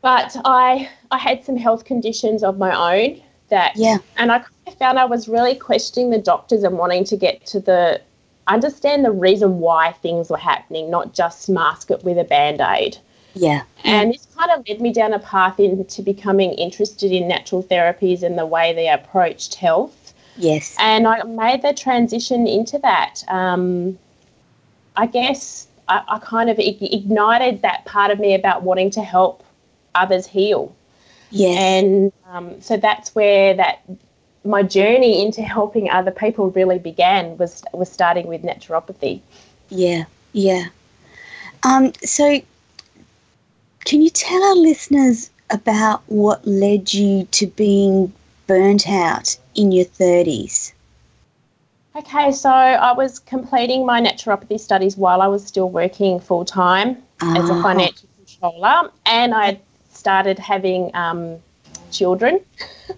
But 0.02 0.36
I 0.46 0.90
I 1.12 1.18
had 1.18 1.44
some 1.44 1.58
health 1.58 1.86
conditions 1.86 2.44
of 2.44 2.58
my 2.58 3.00
own 3.00 3.22
that, 3.50 3.74
Yeah. 3.76 3.98
and 4.18 4.32
I 4.32 4.40
kind 4.40 4.52
of 4.68 4.74
found 4.76 4.98
I 4.98 5.06
was 5.06 5.28
really 5.28 5.56
questioning 5.56 6.10
the 6.10 6.18
doctors 6.18 6.64
and 6.64 6.78
wanting 6.78 7.04
to 7.06 7.18
get 7.18 7.46
to 7.48 7.60
the 7.60 8.02
understand 8.48 9.06
the 9.06 9.12
reason 9.12 9.60
why 9.60 9.92
things 9.92 10.30
were 10.30 10.38
happening, 10.38 10.90
not 10.90 11.14
just 11.14 11.50
mask 11.50 11.92
it 11.92 12.04
with 12.04 12.18
a 12.18 12.24
band 12.24 12.62
aid. 12.62 12.98
Yeah. 13.34 13.64
And 13.84 14.14
this 14.14 14.28
kind 14.38 14.52
of 14.52 14.68
led 14.68 14.82
me 14.82 14.92
down 14.92 15.14
a 15.14 15.20
path 15.20 15.60
into 15.60 16.02
becoming 16.02 16.52
interested 16.54 17.12
in 17.12 17.28
natural 17.28 17.64
therapies 17.64 18.24
and 18.24 18.38
the 18.38 18.46
way 18.46 18.74
they 18.74 18.90
approached 18.90 19.56
health. 19.56 20.14
Yes. 20.38 20.76
And 20.80 21.08
I 21.08 21.24
made 21.24 21.62
the 21.62 21.74
transition 21.74 22.48
into 22.48 22.78
that. 22.80 23.24
Um, 23.28 23.98
I 24.96 25.06
guess 25.06 25.68
I, 25.88 26.04
I 26.08 26.20
kind 26.20 26.50
of 26.50 26.60
ignited 26.60 27.62
that 27.62 27.86
part 27.86 28.12
of 28.12 28.20
me 28.20 28.34
about 28.34 28.64
wanting 28.64 28.90
to 28.92 29.02
help 29.02 29.44
others 29.96 30.28
heal. 30.28 30.76
Yes. 31.30 31.60
And 31.60 32.12
um, 32.30 32.62
so 32.62 32.78
that's 32.78 33.16
where 33.16 33.54
that 33.54 33.82
my 34.44 34.64
journey 34.64 35.24
into 35.24 35.42
helping 35.42 35.90
other 35.90 36.12
people 36.12 36.50
really 36.52 36.80
began 36.80 37.38
was 37.38 37.64
was 37.74 37.92
starting 37.92 38.28
with 38.28 38.42
naturopathy. 38.44 39.22
Yeah, 39.70 40.06
yeah. 40.34 40.66
Um, 41.64 41.94
so, 42.04 42.40
can 43.86 44.02
you 44.02 44.10
tell 44.10 44.44
our 44.44 44.56
listeners 44.56 45.30
about 45.52 46.02
what 46.08 46.46
led 46.48 46.94
you 46.94 47.26
to 47.26 47.48
being 47.48 48.12
burnt 48.48 48.90
out 48.90 49.38
in 49.56 49.72
your 49.72 49.86
thirties? 49.86 50.74
Okay, 51.96 52.32
so 52.32 52.50
I 52.50 52.94
was 52.94 53.20
completing 53.20 53.86
my 53.86 54.02
naturopathy 54.02 54.60
studies 54.60 54.96
while 54.96 55.22
I 55.22 55.28
was 55.28 55.46
still 55.46 55.70
working 55.70 56.20
full 56.20 56.46
time 56.46 56.98
as 57.22 57.50
a 57.50 57.54
Ah. 57.54 57.62
financial 57.62 58.08
controller, 58.18 58.90
and 59.06 59.34
I 59.36 59.60
started 59.92 60.40
having 60.40 60.90
um, 60.96 61.38
children. 61.92 62.42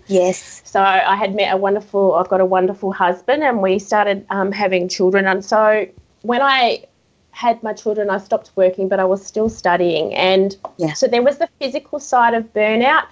Yes. 0.08 0.64
So 0.64 0.82
I 0.82 1.16
had 1.16 1.36
met 1.36 1.54
a 1.54 1.58
wonderful, 1.58 2.14
I've 2.16 2.30
got 2.30 2.42
a 2.42 2.46
wonderful 2.46 2.92
husband, 2.94 3.44
and 3.44 3.62
we 3.62 3.80
started 3.80 4.26
um, 4.30 4.52
having 4.52 4.88
children. 4.90 5.26
And 5.28 5.44
so 5.44 5.86
when 6.22 6.42
I 6.42 6.86
had 7.32 7.62
my 7.64 7.74
children, 7.74 8.10
I 8.10 8.18
stopped 8.18 8.52
working, 8.56 8.88
but 8.90 9.00
I 9.00 9.06
was 9.06 9.26
still 9.26 9.50
studying. 9.50 10.14
And 10.16 10.56
Yeah. 10.78 10.94
so 10.94 11.08
there 11.08 11.22
was 11.24 11.38
the 11.38 11.50
physical 11.60 12.00
side 12.00 12.34
of 12.34 12.54
burnout. 12.54 13.06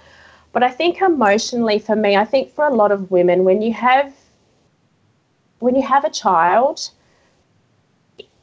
But 0.52 0.62
I 0.62 0.70
think 0.70 1.00
emotionally 1.00 1.78
for 1.78 1.96
me, 1.96 2.16
I 2.16 2.24
think 2.24 2.50
for 2.50 2.64
a 2.66 2.74
lot 2.74 2.92
of 2.92 3.10
women, 3.10 3.44
when 3.44 3.62
you 3.62 3.72
have 3.74 4.14
when 5.60 5.74
you 5.76 5.82
have 5.82 6.04
a 6.04 6.10
child, 6.10 6.90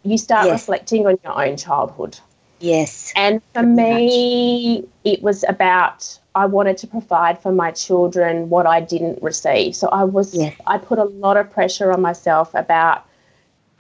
you 0.03 0.17
start 0.17 0.49
Yes. 0.49 0.61
reflecting 0.61 1.05
on 1.07 1.17
your 1.23 1.39
own 1.45 1.57
childhood. 1.57 2.19
Yes. 2.59 3.13
And 3.15 3.41
for 3.53 3.63
me, 3.63 4.85
it 5.03 5.21
was 5.21 5.43
about 5.47 6.19
I 6.35 6.45
wanted 6.45 6.77
to 6.79 6.87
provide 6.87 7.41
for 7.41 7.51
my 7.51 7.71
children 7.71 8.49
what 8.49 8.65
I 8.67 8.79
didn't 8.81 9.21
receive. 9.21 9.75
So 9.75 9.87
I 9.89 10.03
was 10.03 10.33
Yes. 10.35 10.55
I 10.67 10.77
put 10.77 10.99
a 10.99 11.05
lot 11.05 11.37
of 11.37 11.49
pressure 11.51 11.91
on 11.91 12.01
myself 12.01 12.53
about 12.53 13.03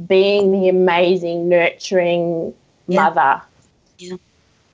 being 0.07 0.51
the 0.51 0.69
amazing, 0.69 1.49
nurturing 1.49 2.53
Yeah. 2.87 3.03
mother. 3.03 3.41
Yeah. 3.97 4.15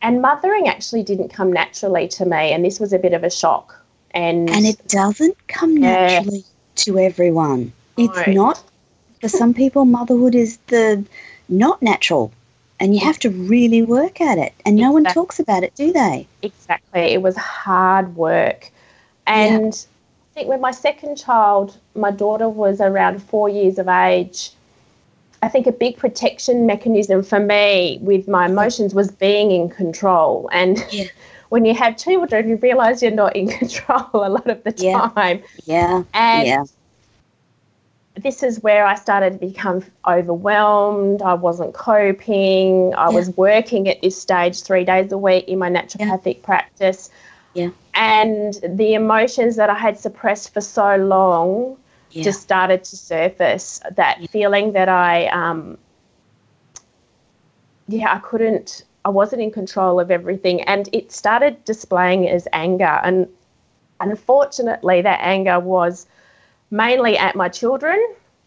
And 0.01 0.21
mothering 0.21 0.67
actually 0.67 1.03
didn't 1.03 1.29
come 1.29 1.51
naturally 1.51 2.07
to 2.09 2.25
me, 2.25 2.51
and 2.53 2.63
this 2.63 2.79
was 2.79 2.93
a 2.93 2.99
bit 2.99 3.13
of 3.13 3.23
a 3.23 3.29
shock. 3.29 3.75
And, 4.11 4.49
And 4.49 4.65
it 4.65 4.87
doesn't 4.87 5.35
come 5.47 5.77
Yeah. 5.77 6.19
naturally 6.21 6.43
to 6.75 6.99
everyone. 6.99 7.73
It's 7.97 8.27
No. 8.27 8.33
not. 8.33 8.63
For 9.21 9.29
some 9.29 9.53
people, 9.53 9.85
motherhood 9.85 10.35
is 10.35 10.57
the 10.67 11.03
not 11.49 11.81
natural, 11.81 12.31
and 12.79 12.93
you 12.93 13.01
have 13.01 13.19
to 13.19 13.29
really 13.29 13.81
work 13.81 14.21
at 14.21 14.37
it. 14.37 14.53
And 14.65 14.75
no 14.75 14.91
one 14.91 15.03
talks 15.05 15.39
about 15.39 15.63
it, 15.63 15.75
do 15.75 15.91
they? 15.91 16.27
Exactly. 16.41 17.01
It 17.01 17.21
was 17.21 17.35
hard 17.37 18.15
work. 18.15 18.71
And 19.27 19.73
I 19.73 20.33
think 20.33 20.49
when 20.49 20.61
my 20.61 20.71
second 20.71 21.15
child, 21.17 21.77
my 21.95 22.11
daughter 22.11 22.49
was 22.49 22.81
around 22.81 23.21
four 23.23 23.49
years 23.49 23.77
of 23.79 23.87
age, 23.87 24.51
I 25.41 25.47
think 25.49 25.67
a 25.67 25.71
big 25.71 25.97
protection 25.97 26.65
mechanism 26.65 27.23
for 27.23 27.39
me 27.39 27.99
with 28.01 28.27
my 28.27 28.45
emotions 28.47 28.93
was 28.93 29.11
being 29.11 29.51
in 29.51 29.69
control. 29.69 30.49
And 30.51 30.83
Yeah. 30.91 31.05
when 31.49 31.65
you 31.65 31.73
have 31.75 31.97
children, 31.97 32.49
you 32.49 32.55
realize 32.57 33.01
you're 33.01 33.11
not 33.11 33.35
in 33.35 33.47
control 33.59 34.09
a 34.13 34.29
lot 34.29 34.47
of 34.49 34.63
the 34.63 34.73
Yeah. 34.77 35.09
time. 35.15 35.43
Yeah. 35.65 36.03
And 36.13 36.47
yeah. 36.47 36.63
This 38.17 38.43
is 38.43 38.61
where 38.63 38.85
I 38.85 38.95
started 38.95 39.33
to 39.33 39.39
become 39.39 39.83
overwhelmed. 40.07 41.21
I 41.21 41.33
wasn't 41.33 41.73
coping. 41.73 42.93
I 42.95 43.09
Yeah. 43.09 43.15
was 43.15 43.35
working 43.35 43.87
at 43.89 44.01
this 44.01 44.19
stage 44.19 44.63
three 44.63 44.85
days 44.85 45.11
a 45.11 45.17
week 45.17 45.47
in 45.47 45.59
my 45.59 45.69
naturopathic 45.69 46.41
practice. 46.41 47.09
Yeah. 47.53 47.69
And 47.93 48.59
the 48.63 48.93
emotions 48.93 49.55
that 49.57 49.69
I 49.69 49.75
had 49.75 49.97
suppressed 49.99 50.53
for 50.53 50.61
so 50.61 50.95
long 50.95 51.77
Yeah. 52.11 52.23
just 52.23 52.41
started 52.41 52.83
to 52.85 52.95
surface. 52.95 53.81
That 53.95 54.29
feeling 54.29 54.71
that 54.73 54.87
I, 54.89 55.27
um, 55.27 55.77
yeah, 57.87 58.13
I 58.13 58.19
couldn't, 58.19 58.83
I 59.03 59.09
wasn't 59.09 59.41
in 59.41 59.51
control 59.51 59.99
of 59.99 60.09
everything. 60.09 60.61
And 60.63 60.89
it 60.93 61.11
started 61.11 61.63
displaying 61.65 62.27
as 62.29 62.47
anger. 62.53 62.99
And 63.03 63.27
unfortunately, 63.99 65.01
that 65.01 65.19
anger 65.21 65.59
was 65.59 66.07
mainly 66.75 67.17
at 67.17 67.35
my 67.35 67.49
children 67.49 67.99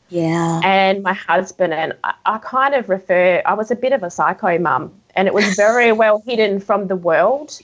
yeah. 0.08 0.62
and 0.62 1.02
my 1.02 1.12
husband. 1.14 1.72
And 1.74 1.94
I, 2.04 2.14
I 2.26 2.38
kind 2.38 2.74
of 2.74 2.88
refer, 2.88 3.42
I 3.46 3.54
was 3.54 3.70
a 3.70 3.76
bit 3.76 3.92
of 3.92 4.02
a 4.02 4.10
psycho 4.10 4.58
mum, 4.58 4.92
and 5.14 5.28
it 5.28 5.34
was 5.34 5.50
very 5.56 5.92
well 5.92 6.22
hidden 6.26 6.60
from 6.60 6.88
the 6.88 6.96
world. 6.96 7.58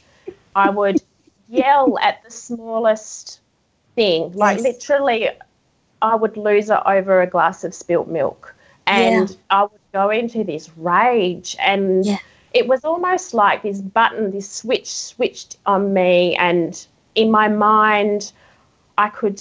I 0.55 0.71
would 0.71 1.03
yell 1.49 1.99
at 2.01 2.23
the 2.25 2.31
smallest 2.31 3.41
thing, 3.97 4.33
like 4.33 4.59
Yes. 4.59 4.63
literally, 4.63 5.31
I 6.03 6.15
would 6.15 6.37
lose 6.37 6.71
it 6.71 6.81
over 6.87 7.21
a 7.21 7.27
glass 7.27 7.65
of 7.65 7.75
spilt 7.75 8.09
milk. 8.09 8.55
And 8.87 9.31
Yeah. 9.31 9.37
I 9.51 9.63
would 9.63 9.81
go 9.93 10.11
into 10.11 10.45
this 10.45 10.71
rage, 10.77 11.57
and 11.61 12.05
Yeah. 12.05 12.19
it 12.53 12.67
was 12.69 12.85
almost 12.85 13.35
like 13.35 13.63
this 13.63 13.81
button, 13.81 14.31
this 14.31 14.51
switch 14.51 14.93
switched 14.93 15.57
on 15.67 15.93
me, 15.93 16.37
and 16.37 16.87
in 17.15 17.31
my 17.31 17.49
mind, 17.49 18.33
I 18.99 19.09
could, 19.09 19.41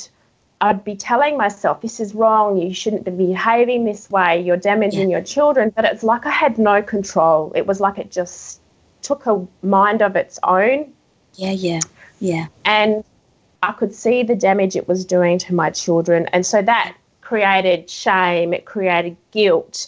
I'd 0.63 0.85
be 0.85 0.95
telling 0.95 1.35
myself, 1.35 1.81
this 1.81 1.99
is 1.99 2.15
wrong, 2.15 2.55
you 2.55 2.73
shouldn't 2.73 3.03
be 3.03 3.11
behaving 3.11 3.83
this 3.83 4.09
way, 4.09 4.41
you're 4.41 4.55
damaging 4.55 5.09
your 5.09 5.21
children. 5.21 5.73
But 5.75 5.83
it's 5.83 6.03
like 6.03 6.25
I 6.25 6.29
had 6.29 6.57
no 6.57 6.81
control. 6.81 7.51
It 7.53 7.67
was 7.67 7.81
like 7.81 7.97
it 7.97 8.09
just 8.09 8.61
took 9.01 9.25
a 9.25 9.45
mind 9.61 10.01
of 10.01 10.15
its 10.15 10.39
own. 10.43 10.93
Yeah. 11.33 11.51
Yeah. 11.51 11.81
Yeah. 12.21 12.45
And 12.63 13.03
I 13.61 13.73
could 13.73 13.93
see 13.93 14.23
the 14.23 14.37
damage 14.37 14.77
it 14.77 14.87
was 14.87 15.03
doing 15.03 15.37
to 15.39 15.53
my 15.53 15.69
children. 15.69 16.27
And 16.27 16.45
so 16.45 16.61
that 16.61 16.95
created 17.19 17.89
shame, 17.89 18.53
it 18.53 18.63
created 18.63 19.17
guilt, 19.31 19.87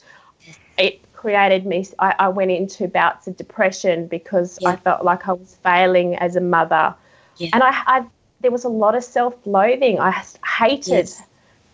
it 0.77 0.99
created 1.13 1.65
me. 1.65 1.87
I, 1.99 2.15
I 2.19 2.27
went 2.27 2.51
into 2.51 2.89
bouts 2.89 3.27
of 3.27 3.37
depression 3.37 4.07
because 4.07 4.59
I 4.65 4.75
felt 4.75 5.05
like 5.05 5.25
I 5.29 5.31
was 5.31 5.55
failing 5.63 6.17
as 6.17 6.35
a 6.35 6.41
mother. 6.41 6.93
Yeah. 7.37 7.51
And 7.53 7.63
I, 7.63 7.71
I 7.87 8.05
there 8.41 8.51
was 8.51 8.63
a 8.63 8.69
lot 8.69 8.95
of 8.95 9.03
self-loathing. 9.03 9.99
I 9.99 10.11
hated 10.59 10.87
Yes. 10.87 11.21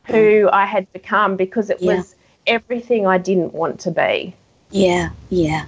who 0.08 0.14
mm. 0.46 0.50
I 0.52 0.66
had 0.66 0.92
become 0.94 1.36
because 1.36 1.70
it 1.70 1.82
Yeah. 1.82 1.98
was 1.98 2.16
everything 2.48 3.06
I 3.08 3.18
didn't 3.18 3.54
want 3.54 3.82
to 3.82 3.92
be. 3.92 4.34
Yeah, 4.72 5.10
yeah. 5.30 5.66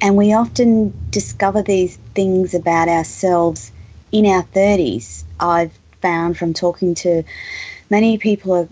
And 0.00 0.16
we 0.16 0.32
often 0.32 0.92
discover 1.10 1.62
these 1.62 1.96
things 2.14 2.54
about 2.54 2.88
ourselves 2.88 3.72
in 4.12 4.26
our 4.26 4.42
30s. 4.42 5.24
I've 5.40 5.76
found 6.00 6.38
from 6.38 6.54
talking 6.54 6.94
to 6.96 7.24
many 7.90 8.18
people 8.18 8.68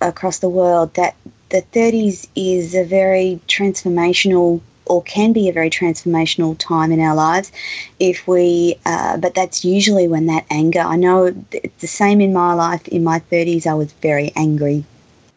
across 0.00 0.38
the 0.38 0.48
world 0.48 0.94
that 0.94 1.14
the 1.50 1.62
30s 1.62 2.28
is 2.36 2.74
a 2.74 2.84
very 2.84 3.40
transformational 3.48 4.60
or 4.90 5.02
can 5.04 5.32
be 5.32 5.48
a 5.48 5.52
very 5.52 5.70
transformational 5.70 6.56
time 6.58 6.92
in 6.92 7.00
our 7.00 7.14
lives 7.14 7.50
if 7.98 8.26
we 8.26 8.76
uh, 8.86 9.16
but 9.16 9.34
that's 9.34 9.64
usually 9.64 10.06
when 10.08 10.26
that 10.26 10.44
anger 10.50 10.80
i 10.80 10.96
know 10.96 11.26
it's 11.52 11.80
the 11.80 11.86
same 11.86 12.20
in 12.20 12.32
my 12.32 12.52
life 12.52 12.86
in 12.88 13.02
my 13.04 13.18
30s 13.18 13.66
i 13.66 13.74
was 13.74 13.92
very 13.94 14.32
angry 14.36 14.84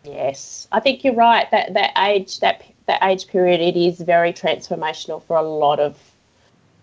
Yes, 0.03 0.67
I 0.71 0.79
think 0.79 1.03
you're 1.03 1.13
right. 1.13 1.49
That 1.51 1.73
that 1.75 1.91
age 1.97 2.39
that 2.41 2.63
that 2.87 3.01
age 3.03 3.27
period 3.27 3.61
it 3.61 3.77
is 3.77 4.01
very 4.01 4.33
transformational 4.33 5.23
for 5.23 5.37
a 5.37 5.41
lot 5.41 5.79
of 5.79 5.97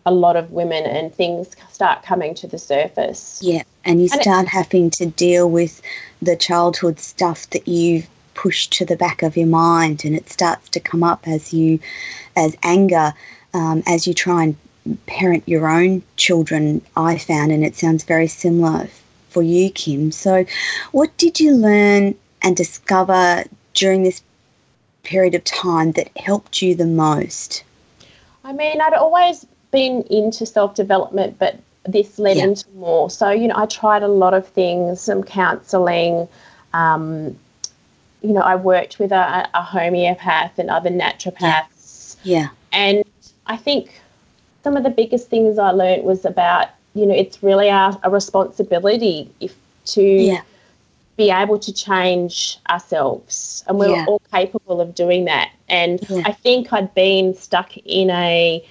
a 0.07 0.13
lot 0.13 0.37
of 0.37 0.51
women, 0.51 0.85
and 0.85 1.15
things 1.15 1.55
start 1.71 2.03
coming 2.03 2.35
to 2.37 2.47
the 2.47 2.59
surface. 2.59 3.41
Yeah, 3.43 3.63
and 3.85 4.01
you 4.01 4.09
And 4.13 4.23
start 4.23 4.49
having 4.49 4.91
to 4.91 5.07
deal 5.07 5.51
with 5.51 5.83
the 6.23 6.37
childhood 6.37 6.99
stuff 6.99 7.49
that 7.51 7.69
you've 7.69 8.09
pushed 8.41 8.73
to 8.73 8.87
the 8.87 8.97
back 8.97 9.23
of 9.23 9.37
your 9.37 9.47
mind, 9.47 10.03
and 10.05 10.17
it 10.17 10.31
starts 10.31 10.71
to 10.71 10.81
come 10.81 11.03
up 11.03 11.29
as 11.29 11.53
you, 11.53 11.79
as 12.37 12.57
anger, 12.63 13.13
um, 13.53 13.83
as 13.87 14.07
you 14.07 14.15
try 14.15 14.45
and 14.45 14.57
parent 15.05 15.43
your 15.47 15.69
own 15.69 16.03
children. 16.17 16.81
I 16.97 17.19
found, 17.19 17.53
and 17.53 17.63
it 17.63 17.77
sounds 17.77 18.05
very 18.05 18.27
similar 18.27 18.89
for 19.29 19.43
you, 19.43 19.71
Kim. 19.71 20.11
So, 20.11 20.47
what 20.93 21.15
did 21.19 21.39
you 21.39 21.55
learn 21.55 22.15
and 22.41 22.57
discover 22.57 23.45
during 23.75 24.05
this 24.05 24.23
period 25.03 25.35
of 25.35 25.45
time 25.45 25.93
that 25.93 26.09
helped 26.17 26.63
you 26.63 26.75
the 26.75 26.87
most? 26.87 27.63
I 28.43 28.55
mean, 28.55 28.81
I'd 28.81 28.95
always 28.95 29.47
been 29.71 30.03
into 30.09 30.47
self 30.47 30.75
development, 30.75 31.39
but 31.39 31.59
this 31.85 32.19
led 32.19 32.39
Yeah. 32.39 32.45
into 32.45 32.65
more. 32.75 33.11
So, 33.11 33.29
you 33.29 33.49
know, 33.49 33.55
I 33.57 33.67
tried 33.67 34.03
a 34.03 34.09
lot 34.09 34.33
of 34.33 34.49
things, 34.49 35.03
some 35.03 35.23
counselling, 35.23 36.27
um, 36.73 37.37
you 38.23 38.33
know, 38.33 38.41
I 38.41 38.57
worked 38.57 38.99
with 38.99 39.13
a, 39.13 39.49
a 39.55 39.63
homeopath 39.63 40.59
and 40.59 40.71
other 40.71 40.91
naturopaths. 40.91 42.17
Yeah. 42.23 42.41
yeah. 42.41 42.49
And 42.73 43.05
I 43.47 43.57
think 43.57 44.01
some 44.63 44.77
of 44.77 44.83
the 44.83 44.91
biggest 44.91 45.29
things 45.29 45.59
I 45.59 45.71
learned 45.71 46.05
was 46.05 46.25
about, 46.25 46.69
you 46.95 47.07
know, 47.07 47.15
it's 47.15 47.43
really 47.43 47.71
our, 47.71 47.99
a 48.03 48.11
responsibility 48.11 49.31
if 49.41 49.55
to 49.87 50.03
yeah. 50.03 50.43
be 51.17 51.31
able 51.31 51.59
to 51.59 51.73
change 51.73 52.59
ourselves. 52.69 53.65
And 53.67 53.79
we're 53.79 53.89
Yeah. 53.89 54.05
all 54.07 54.23
capable 54.33 54.81
of 54.81 54.95
doing 54.95 55.25
that. 55.25 55.51
And. 55.69 56.01
I 56.27 56.33
think 56.33 56.73
I'd 56.73 56.95
been 56.95 57.35
stuck 57.35 57.77
in 57.79 58.11
a 58.11 58.63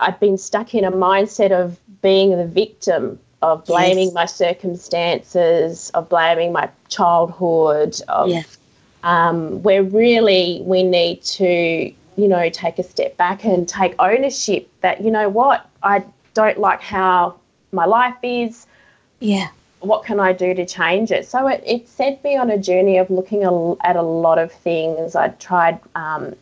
I'd 0.00 0.18
been 0.18 0.38
stuck 0.38 0.74
in 0.74 0.84
a 0.84 0.90
mindset 0.90 1.52
of 1.52 1.78
being 2.00 2.36
the 2.36 2.46
victim, 2.46 3.18
of 3.42 3.64
blaming 3.64 4.06
Yes. 4.06 4.14
my 4.14 4.26
circumstances, 4.26 5.90
of 5.94 6.08
blaming 6.08 6.52
my 6.52 6.68
childhood, 6.88 8.00
of 8.08 8.28
Yeah. 8.28 8.42
um, 9.02 9.62
where 9.62 9.82
really 9.82 10.60
we 10.64 10.82
need 10.82 11.22
to, 11.22 11.92
you 12.16 12.28
know, 12.28 12.50
take 12.50 12.78
a 12.78 12.82
step 12.82 13.16
back 13.16 13.44
and 13.44 13.66
take 13.68 13.94
ownership 13.98 14.68
that, 14.82 15.00
you 15.00 15.10
know 15.10 15.28
what, 15.28 15.66
I 15.82 16.04
don't 16.34 16.58
like 16.58 16.82
how 16.82 17.36
my 17.72 17.86
life 17.86 18.16
is. 18.22 18.66
Yeah. 19.20 19.48
What 19.80 20.04
can 20.04 20.20
I 20.20 20.32
do 20.34 20.52
to 20.52 20.66
change 20.66 21.10
it? 21.10 21.26
So 21.26 21.46
it, 21.46 21.62
it 21.64 21.88
sent 21.88 22.22
me 22.22 22.36
on 22.36 22.50
a 22.50 22.58
journey 22.58 22.98
of 22.98 23.08
looking 23.08 23.44
a, 23.44 23.72
at 23.82 23.96
a 23.96 24.02
lot 24.02 24.38
of 24.38 24.52
things. 24.52 25.16
I 25.16 25.28
tried 25.28 25.80
um, 25.94 26.34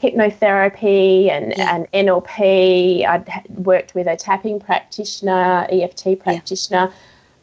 hypnotherapy 0.00 1.30
and, 1.30 1.54
Yeah. 1.56 1.74
and 1.74 1.86
NLP. 1.92 3.04
I'd 3.06 3.28
worked 3.58 3.94
with 3.94 4.06
a 4.06 4.16
tapping 4.16 4.58
practitioner, 4.60 5.66
EFT 5.70 6.16
practitioner, 6.18 6.90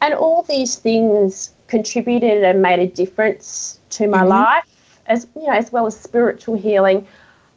and 0.00 0.14
all 0.14 0.42
these 0.42 0.76
things 0.76 1.50
contributed 1.68 2.42
and 2.44 2.62
made 2.62 2.78
a 2.80 2.86
difference 2.86 3.78
to 3.90 4.06
my 4.08 4.22
Mhm. 4.22 4.28
life, 4.28 4.64
as 5.06 5.26
you 5.36 5.46
know, 5.46 5.52
as 5.52 5.70
well 5.72 5.86
as 5.86 5.96
spiritual 5.98 6.56
healing. 6.56 7.06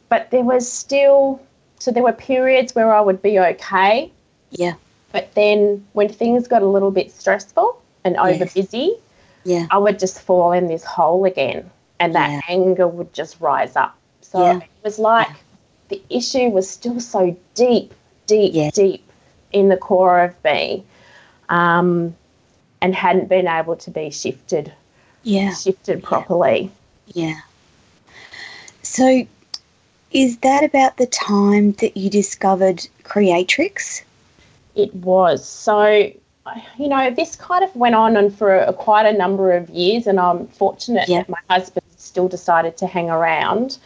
But 0.08 0.30
there 0.30 0.42
was 0.42 0.70
still, 0.70 1.40
so 1.78 1.90
there 1.90 2.02
were 2.02 2.12
periods 2.12 2.74
where 2.74 2.92
I 2.92 3.00
would 3.00 3.22
be 3.22 3.38
okay, 3.40 4.10
Yeah. 4.50 4.74
but 5.12 5.28
then 5.34 5.84
when 5.94 6.08
things 6.08 6.46
got 6.46 6.62
a 6.62 6.66
little 6.66 6.90
bit 6.90 7.10
stressful 7.10 7.76
and 8.04 8.16
Yes. 8.16 8.34
over 8.34 8.44
busy, 8.54 8.96
Yeah. 9.44 9.66
I 9.70 9.78
would 9.78 9.98
just 9.98 10.20
fall 10.20 10.52
in 10.52 10.66
this 10.68 10.84
hole 10.84 11.24
again, 11.24 11.68
and 11.98 12.14
that 12.14 12.30
Yeah. 12.30 12.40
anger 12.48 12.86
would 12.86 13.12
just 13.12 13.40
rise 13.40 13.74
up. 13.74 13.94
So 14.32 14.40
Yeah. 14.42 14.56
it 14.58 14.70
was 14.82 14.98
like 14.98 15.28
the 15.88 16.02
issue 16.08 16.48
was 16.48 16.68
still 16.68 16.98
so 17.00 17.36
deep, 17.54 17.92
deep, 18.26 18.54
Yeah. 18.54 18.70
deep 18.70 19.04
in 19.52 19.68
the 19.68 19.76
core 19.76 20.20
of 20.24 20.34
me, 20.42 20.84
um, 21.50 22.16
and 22.80 22.94
hadn't 22.94 23.28
been 23.28 23.46
able 23.46 23.76
to 23.76 23.90
be 23.90 24.08
shifted, 24.10 24.72
Yeah. 25.22 25.54
shifted 25.54 26.02
properly. 26.02 26.70
Yeah. 27.08 27.40
So, 28.82 29.26
is 30.10 30.38
that 30.38 30.64
about 30.64 30.96
the 30.96 31.06
time 31.06 31.72
that 31.72 31.96
you 31.96 32.08
discovered 32.08 32.86
Creatrix? 33.04 34.02
It 34.74 34.94
was 34.94 35.46
so. 35.46 36.10
You 36.76 36.88
know, 36.88 37.08
this 37.08 37.36
kind 37.36 37.62
of 37.62 37.76
went 37.76 37.94
on 37.94 38.16
and 38.16 38.36
for 38.36 38.56
a, 38.56 38.72
quite 38.72 39.06
a 39.06 39.12
number 39.16 39.52
of 39.52 39.70
years, 39.70 40.08
and 40.08 40.18
I'm 40.18 40.48
fortunate 40.48 41.08
Yeah. 41.08 41.18
that 41.18 41.28
my 41.28 41.38
husband 41.48 41.84
still 41.98 42.26
decided 42.26 42.76
to 42.78 42.88
hang 42.88 43.10
around. 43.10 43.78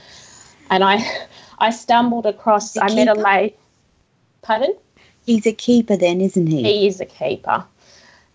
And 0.70 0.84
I, 0.84 1.04
I 1.58 1.70
stumbled 1.70 2.26
across. 2.26 2.76
I 2.76 2.94
met 2.94 3.08
a 3.08 3.14
lady. 3.14 3.54
Pardon? 4.42 4.74
He's 5.24 5.46
a 5.46 5.52
keeper, 5.52 5.96
then, 5.96 6.20
isn't 6.20 6.46
he? 6.46 6.62
He 6.62 6.86
is 6.86 7.00
a 7.00 7.04
keeper. 7.06 7.64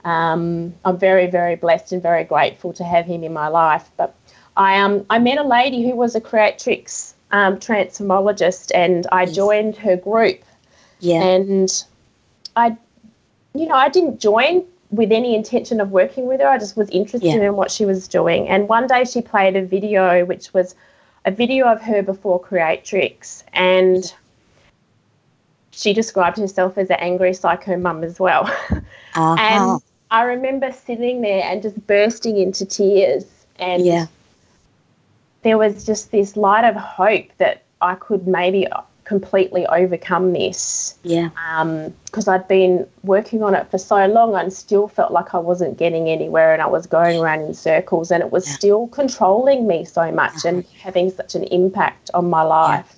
Um, 0.04 0.74
I'm 0.84 0.98
very, 0.98 1.28
very 1.28 1.56
blessed 1.56 1.92
and 1.94 2.02
very 2.02 2.24
grateful 2.24 2.74
to 2.74 2.84
have 2.84 3.06
him 3.06 3.24
in 3.24 3.32
my 3.34 3.48
life. 3.48 3.90
But 3.98 4.16
I 4.58 4.80
um 4.80 5.06
I 5.10 5.20
met 5.20 5.38
a 5.38 5.44
lady 5.44 5.88
who 5.88 5.96
was 5.96 6.16
a 6.16 6.22
creatrix 6.22 7.14
um, 7.32 7.58
transformologist, 7.58 8.72
and 8.76 9.08
I 9.12 9.24
Yes. 9.24 9.36
joined 9.36 9.78
her 9.78 9.96
group. 9.96 10.42
Yeah. 11.00 11.24
And 11.24 11.84
I, 12.56 12.76
you 13.54 13.68
know, 13.68 13.76
I 13.76 13.88
didn't 13.90 14.20
join 14.20 14.66
with 14.90 15.12
any 15.12 15.36
intention 15.36 15.80
of 15.80 15.92
working 15.92 16.26
with 16.28 16.42
her. 16.42 16.48
I 16.48 16.58
just 16.58 16.76
was 16.76 16.90
interested 16.90 17.28
Yeah. 17.42 17.48
in 17.48 17.56
what 17.56 17.72
she 17.72 17.86
was 17.86 18.08
doing. 18.08 18.50
And 18.50 18.68
one 18.68 18.88
day 18.88 19.06
she 19.06 19.22
played 19.22 19.56
a 19.56 19.62
video, 19.62 20.26
which 20.26 20.54
was 20.54 20.76
a 21.26 21.32
video 21.32 21.68
of 21.68 21.82
her 21.82 22.02
before 22.02 22.40
Creatrix, 22.40 23.44
and 23.54 24.14
she 25.72 25.94
described 25.94 26.38
herself 26.38 26.78
as 26.78 26.90
an 26.90 26.98
angry 27.00 27.34
psycho 27.34 27.78
mum 27.78 28.04
as 28.04 28.20
well. 28.20 28.50
Uh-huh. 29.14 29.38
And 29.38 29.82
I 30.10 30.24
remember 30.24 30.72
sitting 30.72 31.22
there 31.22 31.44
and 31.44 31.62
just 31.62 31.86
bursting 31.88 32.38
into 32.38 32.66
tears. 32.66 33.26
And 33.60 33.86
Yeah. 33.86 34.06
there 35.42 35.58
was 35.58 35.86
just 35.86 36.12
this 36.12 36.38
light 36.38 36.64
of 36.64 36.76
hope 36.76 37.26
that 37.38 37.64
I 37.82 37.96
could 37.96 38.28
maybe 38.28 38.68
completely 39.12 39.64
overcome 39.68 40.32
this 40.34 40.95
yeah. 41.03 41.30
Um, 41.49 41.93
because 42.05 42.28
I'd 42.34 42.47
been 42.47 42.88
working 43.03 43.43
on 43.43 43.53
it 43.55 43.70
for 43.72 43.78
so 43.78 44.05
long 44.07 44.36
and 44.36 44.53
still 44.53 44.88
felt 44.88 45.12
like 45.12 45.34
I 45.34 45.39
wasn't 45.39 45.78
getting 45.78 46.07
anywhere 46.07 46.53
and 46.53 46.62
I 46.62 46.68
was 46.68 46.86
going 46.88 47.18
around 47.20 47.41
in 47.41 47.53
circles 47.53 48.12
and 48.12 48.24
it 48.24 48.32
was 48.32 48.47
Yeah. 48.47 48.53
still 48.59 48.88
controlling 48.88 49.68
me 49.68 49.84
so 49.84 50.12
much 50.12 50.45
and 50.45 50.64
having 50.86 51.09
such 51.09 51.36
an 51.36 51.43
impact 51.59 52.09
on 52.14 52.30
my 52.30 52.43
life. 52.43 52.91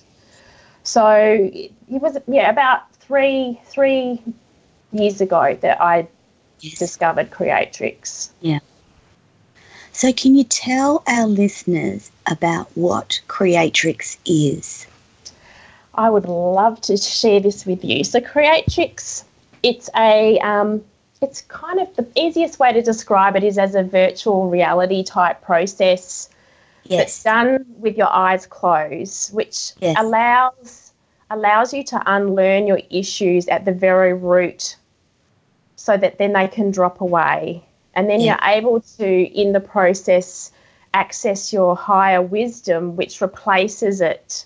So 0.84 1.06
it 1.08 1.72
it 1.96 2.00
was 2.06 2.16
yeah 2.28 2.48
about 2.56 2.80
three 3.06 3.60
three 3.72 4.22
years 4.92 5.20
ago 5.20 5.44
that 5.64 5.76
I 5.94 6.06
Yes. 6.60 6.78
discovered 6.78 7.28
Creatrix. 7.30 8.30
Yeah. 8.40 8.60
So, 9.92 10.12
can 10.12 10.34
you 10.34 10.44
tell 10.44 11.02
our 11.06 11.26
listeners 11.26 12.10
about 12.26 12.66
what 12.74 13.20
Creatrix 13.28 14.16
is? 14.24 14.86
I 15.96 16.10
would 16.10 16.26
love 16.26 16.80
to 16.82 16.96
share 16.96 17.40
this 17.40 17.64
with 17.66 17.84
you. 17.84 18.04
So 18.04 18.20
Creatrix, 18.20 19.24
it's 19.62 19.88
a 19.96 20.38
um, 20.40 20.84
it's 21.20 21.42
kind 21.42 21.80
of 21.80 21.94
the 21.96 22.06
easiest 22.16 22.58
way 22.58 22.72
to 22.72 22.82
describe 22.82 23.36
it 23.36 23.44
is 23.44 23.58
as 23.58 23.74
a 23.74 23.82
virtual 23.82 24.48
reality 24.48 25.02
type 25.02 25.42
process 25.42 26.28
that's 26.88 27.22
done 27.22 27.64
with 27.78 27.96
your 27.96 28.12
eyes 28.12 28.46
closed, 28.46 29.32
which 29.32 29.72
Yes. 29.80 29.96
allows 29.98 30.92
allows 31.30 31.72
you 31.72 31.82
to 31.84 32.02
unlearn 32.06 32.66
your 32.66 32.80
issues 32.90 33.48
at 33.48 33.64
the 33.64 33.72
very 33.72 34.12
root 34.12 34.76
so 35.76 35.96
that 35.96 36.18
then 36.18 36.32
they 36.32 36.46
can 36.46 36.70
drop 36.70 37.00
away. 37.00 37.62
And 37.94 38.10
then 38.10 38.20
Yeah. 38.20 38.38
you're 38.42 38.56
able 38.56 38.80
to, 38.98 39.06
in 39.06 39.52
the 39.52 39.60
process, 39.60 40.52
access 40.92 41.52
your 41.52 41.74
higher 41.74 42.20
wisdom, 42.22 42.96
which 42.96 43.20
replaces 43.20 44.00
it 44.00 44.44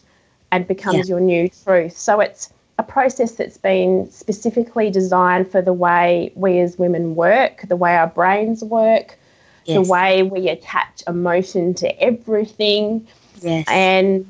and 0.53 0.67
becomes 0.67 1.09
Yeah. 1.09 1.15
your 1.17 1.21
new 1.21 1.49
truth. 1.49 1.97
So 1.97 2.21
it's 2.21 2.53
a 2.79 2.83
process 2.83 3.33
that's 3.33 3.59
been 3.59 4.11
specifically 4.11 4.91
designed 4.91 5.51
for 5.51 5.61
the 5.61 5.73
way 5.73 6.33
we 6.37 6.61
as 6.61 6.79
women 6.79 7.15
work, 7.15 7.65
the 7.69 7.77
way 7.77 7.97
our 7.97 8.07
brains 8.07 8.63
work, 8.63 9.19
Yes. 9.65 9.75
the 9.75 9.93
way 9.93 10.23
we 10.23 10.49
attach 10.49 11.03
emotion 11.07 11.75
to 11.75 12.01
everything. 12.01 13.07
Yes. 13.43 13.67
And 13.69 14.27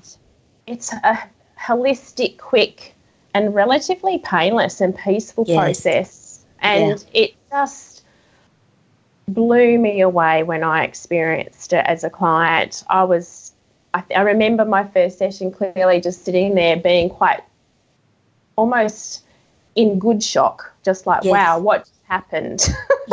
it's 0.66 0.92
a 0.92 1.18
holistic, 1.60 2.38
quick, 2.38 2.94
and 3.34 3.54
relatively 3.54 4.18
painless 4.18 4.80
and 4.80 4.96
peaceful 4.96 5.44
Yes. 5.46 5.56
process. 5.56 6.44
And 6.60 7.04
it 7.12 7.34
just 7.50 8.02
blew 9.28 9.78
me 9.78 10.00
away 10.00 10.42
when 10.42 10.64
I 10.64 10.84
experienced 10.84 11.72
it 11.72 11.84
as 11.86 12.02
a 12.02 12.10
client. 12.10 12.82
I 12.88 13.04
was, 13.04 13.47
I, 13.94 14.02
I 14.14 14.20
remember 14.20 14.64
my 14.64 14.84
first 14.86 15.18
session 15.18 15.50
clearly 15.50 16.00
just 16.00 16.24
sitting 16.24 16.54
there 16.54 16.76
being 16.76 17.08
quite 17.10 17.40
almost 18.56 19.22
in 19.74 19.98
good 19.98 20.22
shock, 20.22 20.72
just 20.84 21.06
like, 21.06 21.24
Yes. 21.24 21.32
wow, 21.32 21.58
what 21.58 21.80
just 21.80 21.92
happened? 22.08 22.68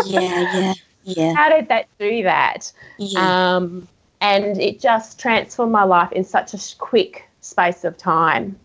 yeah. 0.05 0.53
Yeah. 0.53 0.73
Yeah. 1.07 1.35
How 1.35 1.49
did 1.49 1.67
that 1.67 1.85
do 1.99 2.23
that? 2.23 2.71
Yeah. 2.97 3.55
Um, 3.57 3.87
and 4.21 4.59
it 4.59 4.79
just 4.79 5.19
transformed 5.19 5.71
my 5.71 5.83
life 5.83 6.11
in 6.11 6.23
such 6.23 6.55
a 6.55 6.75
quick 6.79 7.29
space 7.41 7.83
of 7.83 7.95
time. 7.95 8.57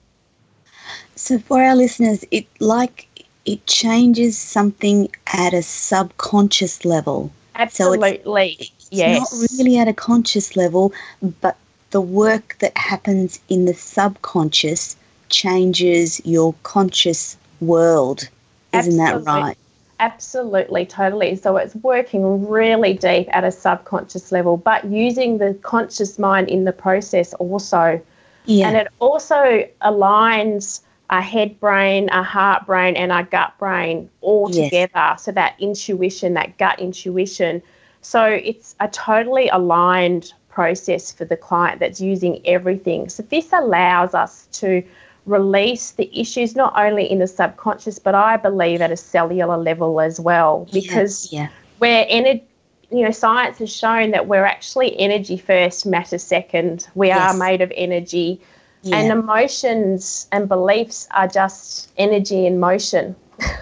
So 1.16 1.38
for 1.38 1.62
our 1.62 1.76
listeners, 1.76 2.24
it 2.30 2.46
like 2.58 3.08
it 3.44 3.66
changes 3.66 4.38
something 4.38 5.10
at 5.34 5.52
a 5.52 5.60
subconscious 5.62 6.86
level. 6.86 7.30
So 7.68 7.92
it's- 7.92 8.12
Absolutely. 8.14 8.56
It's 8.58 8.88
yes. 8.90 9.20
not 9.20 9.58
really 9.58 9.76
at 9.76 9.86
a 9.86 9.92
conscious 9.92 10.56
level, 10.56 10.94
but 11.42 11.58
the 11.90 12.00
work 12.00 12.56
that 12.60 12.76
happens 12.76 13.40
in 13.48 13.64
the 13.64 13.74
subconscious 13.74 14.96
changes 15.28 16.20
your 16.24 16.54
conscious 16.62 17.36
world. 17.60 18.28
Isn't 18.72 18.96
that 18.98 19.24
right? 19.24 19.56
Absolutely, 19.98 20.86
totally. 20.86 21.36
So 21.36 21.56
it's 21.56 21.74
working 21.76 22.48
really 22.48 22.94
deep 22.94 23.28
at 23.32 23.44
a 23.44 23.52
subconscious 23.52 24.32
level, 24.32 24.56
but 24.56 24.84
using 24.86 25.38
the 25.38 25.54
conscious 25.62 26.18
mind 26.18 26.48
in 26.48 26.64
the 26.64 26.72
process 26.72 27.34
also. 27.34 28.00
Yeah. 28.46 28.68
And 28.68 28.76
it 28.76 28.88
also 28.98 29.68
aligns 29.82 30.80
our 31.10 31.20
head 31.20 31.58
brain, 31.60 32.08
our 32.10 32.22
heart 32.22 32.66
brain, 32.66 32.96
and 32.96 33.12
our 33.12 33.24
gut 33.24 33.52
brain 33.58 34.08
all 34.22 34.48
Yes. 34.50 34.70
together. 34.70 35.16
So 35.18 35.32
that 35.32 35.54
intuition, 35.58 36.34
that 36.34 36.56
gut 36.56 36.78
intuition. 36.80 37.60
So 38.00 38.24
it's 38.24 38.74
a 38.80 38.88
totally 38.88 39.48
aligned 39.48 40.32
process 40.50 41.12
for 41.12 41.24
the 41.24 41.36
client 41.36 41.80
that's 41.80 42.00
using 42.00 42.40
everything. 42.44 43.08
So 43.08 43.22
this 43.22 43.52
allows 43.52 44.14
us 44.14 44.46
to 44.52 44.82
release 45.26 45.92
the 45.92 46.10
issues 46.18 46.56
not 46.56 46.72
only 46.76 47.10
in 47.10 47.18
the 47.18 47.26
subconscious, 47.26 47.98
but 47.98 48.14
I 48.14 48.36
believe 48.36 48.80
at 48.80 48.90
a 48.90 48.96
cellular 48.96 49.56
level 49.56 50.00
as 50.00 50.18
well, 50.18 50.66
because 50.72 51.32
yeah. 51.32 51.48
we're 51.78 52.06
energy. 52.08 52.44
You 52.92 53.04
know, 53.04 53.12
science 53.12 53.58
has 53.58 53.72
shown 53.72 54.10
that 54.10 54.26
we're 54.26 54.44
actually 54.44 54.98
energy 54.98 55.36
first, 55.36 55.86
matter 55.86 56.18
second. 56.18 56.88
We 56.96 57.06
Yes. 57.08 57.34
are 57.34 57.38
made 57.38 57.60
of 57.60 57.72
energy, 57.76 58.40
Yeah. 58.82 58.96
and 58.96 59.12
emotions 59.12 60.26
and 60.32 60.48
beliefs 60.48 61.06
are 61.12 61.28
just 61.28 61.90
energy 61.96 62.46
in 62.46 62.58
motion. 62.58 63.14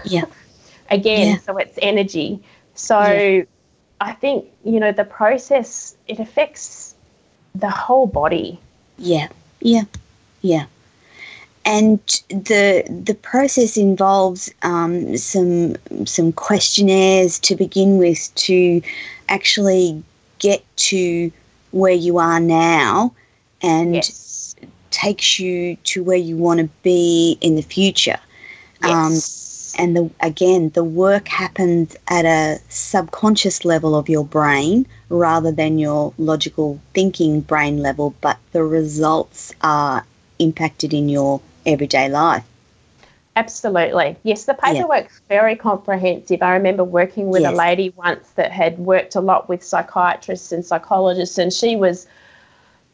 yeah. 0.03 0.25
Again, 0.89 1.27
Yeah. 1.27 1.37
so 1.37 1.57
it's 1.57 1.77
energy. 1.81 2.41
So 2.73 2.99
Yeah. 2.99 3.43
I 4.01 4.13
think 4.13 4.45
you 4.63 4.79
know 4.79 4.91
the 4.91 5.03
process 5.05 5.95
it 6.07 6.19
affects 6.19 6.95
the 7.55 7.69
whole 7.69 8.07
body. 8.07 8.59
Yeah, 8.97 9.27
yeah, 9.61 9.83
yeah. 10.41 10.65
And 11.65 11.99
the 12.29 12.83
the 12.89 13.13
process 13.15 13.77
involves 13.77 14.51
um, 14.63 15.17
some 15.17 15.75
some 16.05 16.31
questionnaires 16.31 17.39
to 17.39 17.55
begin 17.55 17.97
with 17.97 18.33
to 18.35 18.81
actually 19.27 20.01
get 20.39 20.63
to 20.77 21.31
where 21.71 21.93
you 21.93 22.17
are 22.17 22.39
now, 22.39 23.13
and 23.61 23.95
Yes. 23.95 24.55
takes 24.89 25.39
you 25.39 25.75
to 25.83 26.03
where 26.03 26.17
you 26.17 26.37
want 26.37 26.59
to 26.59 26.69
be 26.83 27.37
in 27.41 27.55
the 27.55 27.61
future. 27.61 28.19
Um, 28.83 29.11
Yes. 29.13 29.48
And 29.79 29.95
the 29.95 30.09
again 30.19 30.69
the 30.75 30.83
work 30.83 31.27
happens 31.29 31.95
at 32.09 32.25
a 32.25 32.59
subconscious 32.69 33.63
level 33.65 33.95
of 33.95 34.09
your 34.09 34.25
brain 34.25 34.85
rather 35.09 35.51
than 35.51 35.79
your 35.79 36.13
logical 36.17 36.79
thinking 36.93 37.39
brain 37.41 37.77
level 37.81 38.13
but 38.21 38.37
the 38.51 38.63
results 38.63 39.53
are 39.61 40.05
impacted 40.37 40.93
in 40.93 41.09
your 41.09 41.41
everyday 41.65 42.09
life 42.09 42.43
Absolutely. 43.35 44.17
Yes, 44.23 44.43
the 44.45 44.57
Yeah. 44.65 44.73
paperwork's 44.73 45.21
very 45.29 45.55
comprehensive. 45.55 46.41
I 46.41 46.51
remember 46.55 46.83
working 46.83 47.29
with 47.29 47.43
Yes. 47.43 47.53
a 47.53 47.55
lady 47.55 47.93
once 47.95 48.31
that 48.35 48.51
had 48.51 48.77
worked 48.79 49.15
a 49.15 49.21
lot 49.21 49.47
with 49.47 49.63
psychiatrists 49.63 50.51
and 50.51 50.65
psychologists, 50.65 51.37
and 51.37 51.53
she 51.53 51.77
was 51.77 52.05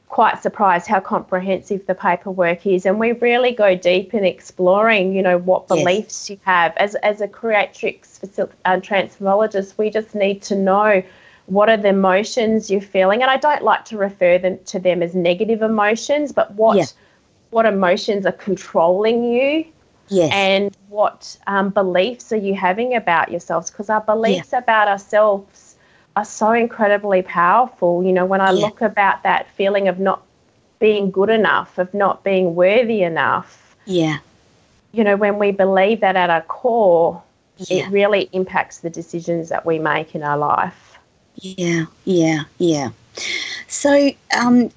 quite 0.09 0.41
surprised 0.41 0.87
how 0.87 0.99
comprehensive 0.99 1.85
the 1.87 1.95
paperwork 1.95 2.65
is. 2.65 2.85
And 2.85 2.99
we 2.99 3.11
really 3.13 3.51
go 3.51 3.75
deep 3.75 4.13
in 4.13 4.23
exploring, 4.23 5.13
you 5.13 5.21
know, 5.21 5.37
what 5.37 5.67
Yes. 5.69 5.77
beliefs 5.83 6.29
you 6.29 6.39
have. 6.43 6.75
As, 6.77 6.95
as 6.95 7.21
a 7.21 7.27
creatrix 7.27 8.19
facil- 8.19 8.51
uh, 8.65 8.77
transformologist, 8.77 9.77
we 9.77 9.89
just 9.89 10.15
need 10.15 10.41
to 10.43 10.55
know 10.55 11.03
what 11.47 11.69
are 11.69 11.77
the 11.77 11.89
emotions 11.89 12.69
you're 12.69 12.81
feeling. 12.81 13.21
And 13.21 13.31
I 13.31 13.37
don't 13.37 13.63
like 13.63 13.85
to 13.85 13.97
refer 13.97 14.37
them 14.37 14.59
to 14.65 14.79
them 14.79 15.01
as 15.03 15.15
negative 15.15 15.61
emotions, 15.61 16.31
but 16.31 16.51
what 16.53 16.77
Yeah. 16.77 16.85
what 17.51 17.65
emotions 17.65 18.25
are 18.25 18.31
controlling 18.33 19.23
you 19.23 19.65
yes 20.09 20.31
and 20.33 20.77
what 20.89 21.37
um, 21.47 21.69
beliefs 21.69 22.31
are 22.31 22.37
you 22.37 22.53
having 22.53 22.95
about 22.95 23.31
yourselves 23.31 23.71
because 23.71 23.89
our 23.89 24.01
beliefs 24.01 24.51
about 24.53 24.87
ourselves 24.87 25.64
are 26.15 26.25
so 26.25 26.51
incredibly 26.51 27.21
powerful. 27.21 28.03
You 28.03 28.13
know 28.13 28.25
when 28.25 28.41
i 28.41 28.51
Yeah. 28.51 28.65
look 28.65 28.81
about 28.81 29.23
that 29.23 29.47
feeling 29.51 29.87
of 29.87 29.99
not 29.99 30.21
being 30.79 31.11
good 31.11 31.29
enough 31.29 31.77
of 31.77 31.93
not 31.93 32.23
being 32.23 32.55
worthy 32.55 33.01
enough 33.01 33.75
yeah. 33.85 34.17
you 34.91 35.03
know 35.03 35.15
when 35.15 35.39
we 35.39 35.51
believe 35.51 36.01
that 36.01 36.15
at 36.15 36.29
our 36.29 36.41
core 36.41 37.21
yeah. 37.57 37.85
it 37.85 37.89
really 37.91 38.29
impacts 38.33 38.79
the 38.79 38.89
decisions 38.89 39.49
that 39.49 39.65
we 39.65 39.79
make 39.79 40.15
in 40.15 40.23
our 40.23 40.37
life. 40.37 40.97
Yeah 41.35 41.85
yeah 42.05 42.43
yeah. 42.57 42.89
So 43.67 44.11
um 44.37 44.69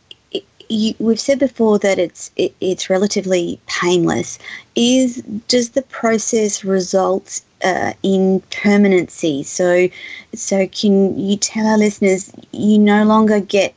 you, 0.68 0.94
we've 0.98 1.20
said 1.20 1.38
before 1.38 1.78
that 1.78 1.98
it's 1.98 2.30
it, 2.36 2.54
it's 2.60 2.90
relatively 2.90 3.58
painless. 3.66 4.38
Is 4.76 5.22
does 5.48 5.70
the 5.70 5.82
process 5.82 6.64
result 6.64 7.40
uh, 7.64 7.92
in 8.02 8.40
permanency 8.50 9.42
so 9.42 9.88
so 10.34 10.66
can 10.68 11.18
you 11.18 11.36
tell 11.36 11.66
our 11.66 11.78
listeners 11.78 12.32
you 12.52 12.78
no 12.78 13.04
longer 13.04 13.40
get 13.40 13.74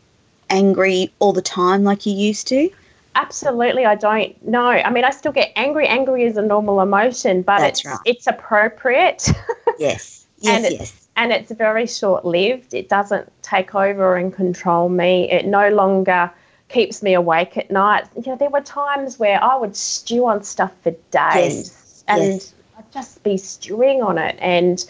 angry 0.49 1.11
all 1.19 1.34
the 1.34 1.41
time 1.41 1.84
like 1.84 2.05
you 2.05 2.13
used 2.13 2.47
to 2.47 2.69
absolutely 3.15 3.86
i 3.86 3.95
don't 3.95 4.41
know 4.45 4.67
i 4.69 4.89
mean 4.89 5.03
i 5.03 5.09
still 5.09 5.32
get 5.32 5.51
angry 5.55 5.88
angry 5.88 6.23
is 6.23 6.38
a 6.38 6.41
normal 6.41 6.82
emotion 6.82 7.41
but 7.41 7.61
That's 7.61 7.79
it's 7.79 7.86
right. 7.86 7.99
it's 8.05 8.27
appropriate 8.27 9.29
yes 9.77 10.25
And 10.45 10.65
yes 10.65 10.65
it- 10.65 10.73
yes 10.73 11.07
and 11.17 11.32
it's 11.34 11.51
very 11.51 11.86
short 11.88 12.25
lived. 12.25 12.73
It 12.73 12.88
doesn't 12.89 13.29
take 13.41 13.75
over 13.75 14.15
and 14.15 14.34
control 14.34 14.88
me. 14.89 15.29
It 15.29 15.45
no 15.45 15.69
longer 15.69 16.32
keeps 16.69 17.03
me 17.03 17.13
awake 17.13 17.57
at 17.57 17.69
night. 17.69 18.05
You 18.15 18.32
know, 18.32 18.38
there 18.38 18.49
were 18.49 18.61
times 18.61 19.19
where 19.19 19.43
I 19.43 19.55
would 19.57 19.75
stew 19.75 20.25
on 20.27 20.41
stuff 20.43 20.71
for 20.82 20.91
days 21.11 22.03
and 22.07 22.41
yes. 22.41 22.53
Just 22.93 23.23
be 23.23 23.37
stewing 23.37 24.01
on 24.01 24.17
it. 24.17 24.35
And, 24.39 24.83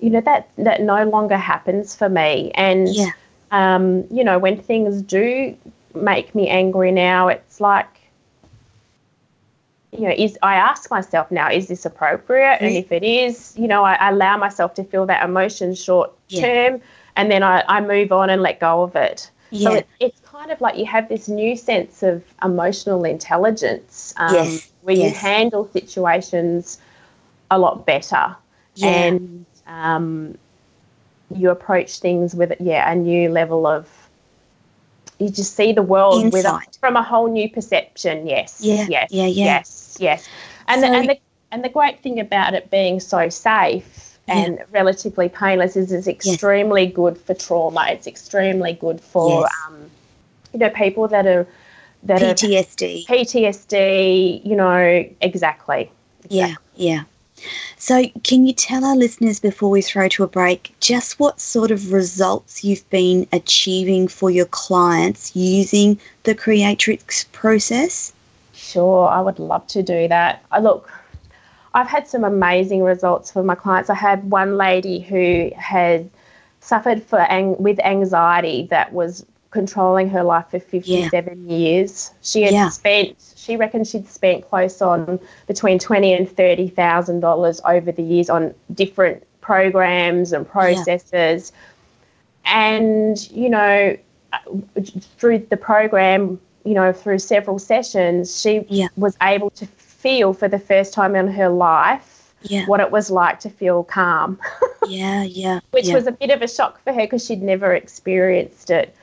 you 0.00 0.10
know, 0.10 0.20
that, 0.22 0.48
that 0.58 0.82
no 0.82 1.04
longer 1.04 1.36
happens 1.36 1.94
for 1.94 2.08
me. 2.08 2.50
And, 2.54 2.88
yeah 2.88 3.10
um, 3.50 4.04
you 4.10 4.24
know, 4.24 4.38
when 4.38 4.60
things 4.60 5.02
do 5.02 5.56
make 5.94 6.34
me 6.34 6.48
angry 6.48 6.90
now, 6.92 7.28
it's 7.28 7.60
like, 7.60 7.86
you 9.92 10.00
know, 10.00 10.14
is 10.16 10.38
I 10.42 10.56
ask 10.56 10.90
myself 10.90 11.30
now, 11.30 11.50
is 11.50 11.68
this 11.68 11.86
appropriate? 11.86 12.58
And 12.60 12.76
if 12.76 12.92
it 12.92 13.02
is, 13.02 13.54
you 13.56 13.68
know, 13.68 13.84
I, 13.84 14.10
allow 14.10 14.36
myself 14.36 14.74
to 14.74 14.84
feel 14.84 15.06
that 15.06 15.24
emotion 15.24 15.74
short 15.74 16.12
Yeah. 16.28 16.40
term, 16.40 16.80
and 17.16 17.30
then 17.30 17.42
I, 17.42 17.64
I 17.68 17.80
move 17.80 18.12
on 18.12 18.28
and 18.30 18.42
let 18.42 18.60
go 18.60 18.82
of 18.82 18.94
it. 18.96 19.30
yeah 19.50 19.70
So 19.70 19.72
it, 19.74 19.86
it's 20.00 20.20
kind 20.20 20.50
of 20.50 20.60
like 20.60 20.76
you 20.76 20.84
have 20.86 21.08
this 21.08 21.28
new 21.28 21.56
sense 21.56 22.02
of 22.02 22.22
emotional 22.42 23.04
intelligence 23.04 24.12
um, 24.18 24.32
Yes, 24.32 24.72
where 24.82 24.96
you 24.96 25.10
handle 25.10 25.66
situations 25.72 26.78
a 27.50 27.58
lot 27.58 27.86
better. 27.86 28.36
Yeah. 28.74 28.88
And 28.88 29.46
um, 29.66 30.38
you 31.34 31.50
approach 31.50 31.98
things 31.98 32.34
with 32.34 32.52
yeah 32.60 32.90
a 32.90 32.94
new 32.94 33.28
level 33.30 33.66
of 33.66 33.88
you 35.18 35.30
just 35.30 35.54
see 35.56 35.72
the 35.72 35.82
world 35.82 36.30
with 36.32 36.44
a, 36.44 36.60
from 36.78 36.96
a 36.96 37.02
whole 37.02 37.28
new 37.28 37.50
perception. 37.50 38.26
Yes. 38.26 38.60
Yeah, 38.60 38.86
yes. 38.88 39.08
Yeah, 39.10 39.26
yeah. 39.26 39.44
yes. 39.44 39.96
Yes. 39.98 40.28
And 40.68 40.82
the, 40.82 40.88
and 40.88 41.08
the 41.08 41.18
and 41.52 41.64
the 41.64 41.68
great 41.68 42.02
thing 42.02 42.20
about 42.20 42.54
it 42.54 42.70
being 42.70 43.00
so 43.00 43.28
safe 43.28 44.18
Yeah. 44.28 44.34
and 44.34 44.64
relatively 44.70 45.28
painless 45.28 45.76
is 45.76 45.92
it's 45.92 46.06
extremely 46.06 46.86
good 46.86 47.16
for 47.16 47.34
trauma. 47.34 47.86
It's 47.88 48.06
extremely 48.06 48.74
good 48.74 49.00
for 49.00 49.42
Yes. 49.42 49.52
um, 49.66 49.90
you 50.52 50.58
know 50.58 50.70
people 50.70 51.08
that 51.08 51.26
are 51.26 51.46
that 52.02 52.22
are 52.22 52.34
PTSD 52.34 53.06
PTSD 53.06 54.44
you 54.44 54.56
know 54.56 55.04
exactly. 55.20 55.90
Yeah, 56.28 56.56
yeah. 56.74 57.04
So, 57.76 58.04
can 58.24 58.46
you 58.46 58.52
tell 58.52 58.84
our 58.84 58.96
listeners 58.96 59.38
before 59.40 59.70
we 59.70 59.82
throw 59.82 60.08
to 60.08 60.24
a 60.24 60.26
break 60.26 60.74
just 60.80 61.20
what 61.20 61.40
sort 61.40 61.70
of 61.70 61.92
results 61.92 62.64
you've 62.64 62.88
been 62.90 63.26
achieving 63.32 64.08
for 64.08 64.30
your 64.30 64.46
clients 64.46 65.36
using 65.36 65.98
the 66.22 66.34
Creatrix 66.34 67.24
process? 67.32 68.12
Sure, 68.54 69.08
I 69.08 69.20
would 69.20 69.38
love 69.38 69.66
to 69.68 69.82
do 69.82 70.08
that. 70.08 70.42
I 70.50 70.60
look, 70.60 70.90
I've 71.74 71.88
had 71.88 72.08
some 72.08 72.24
amazing 72.24 72.82
results 72.82 73.30
for 73.30 73.42
my 73.42 73.54
clients. 73.54 73.90
I 73.90 73.94
had 73.94 74.30
one 74.30 74.56
lady 74.56 75.00
who 75.00 75.50
had 75.56 76.08
suffered 76.60 77.02
for 77.02 77.20
ang- 77.20 77.62
with 77.62 77.78
anxiety 77.80 78.66
that 78.70 78.92
was 78.92 79.24
controlling 79.50 80.08
her 80.08 80.22
life 80.24 80.46
for 80.50 80.58
57 80.58 81.48
years. 81.48 82.10
She 82.22 82.42
had 82.42 82.52
Yeah. 82.52 82.68
spent 82.70 83.16
she 83.46 83.56
reckons 83.56 83.88
she'd 83.90 84.08
spent 84.08 84.48
close 84.48 84.82
on 84.82 85.20
between 85.46 85.78
twenty 85.78 86.12
and 86.12 86.28
thirty 86.28 86.68
thousand 86.68 87.20
dollars 87.20 87.60
over 87.64 87.92
the 87.92 88.02
years 88.02 88.28
on 88.28 88.52
different 88.74 89.22
programs 89.40 90.32
and 90.32 90.48
processes. 90.48 91.52
And, 92.44 93.30
you 93.30 93.48
know, 93.48 93.96
through 95.18 95.46
the 95.50 95.56
program, 95.56 96.40
you 96.64 96.74
know, 96.74 96.92
through 96.92 97.20
several 97.20 97.58
sessions, 97.58 98.40
she 98.40 98.64
Yeah. 98.68 98.88
was 98.96 99.16
able 99.22 99.50
to 99.50 99.66
feel 99.66 100.32
for 100.32 100.48
the 100.48 100.58
first 100.58 100.92
time 100.92 101.14
in 101.16 101.28
her 101.28 101.48
life 101.48 102.32
Yeah, 102.42 102.66
what 102.66 102.80
it 102.80 102.90
was 102.90 103.10
like 103.10 103.40
to 103.40 103.50
feel 103.50 103.82
calm, 103.84 104.38
yeah, 104.88 105.22
yeah. 105.24 105.60
which 105.70 105.86
yeah. 105.88 105.94
was 105.94 106.06
a 106.06 106.12
bit 106.12 106.30
of 106.30 106.42
a 106.42 106.48
shock 106.48 106.80
for 106.84 106.92
her 106.92 107.00
because 107.00 107.24
she'd 107.24 107.42
never 107.42 107.74
experienced 107.74 108.70
it. 108.70 108.94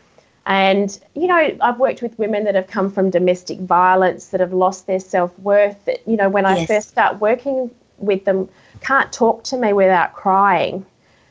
And, 0.45 0.97
you 1.15 1.27
know, 1.27 1.57
I've 1.61 1.79
worked 1.79 2.01
with 2.01 2.17
women 2.19 2.43
that 2.45 2.55
have 2.55 2.67
come 2.67 2.89
from 2.91 3.09
domestic 3.09 3.59
violence, 3.59 4.27
that 4.27 4.41
have 4.41 4.53
lost 4.53 4.87
their 4.87 4.99
self 4.99 5.37
worth. 5.39 5.85
That, 5.85 6.05
you 6.07 6.17
know, 6.17 6.29
when 6.29 6.45
I 6.45 6.55
Yes. 6.55 6.67
first 6.67 6.89
start 6.89 7.19
working 7.19 7.71
with 7.97 8.25
them, 8.25 8.49
can't 8.81 9.11
talk 9.11 9.43
to 9.45 9.57
me 9.57 9.73
without 9.73 10.13
crying. 10.13 10.85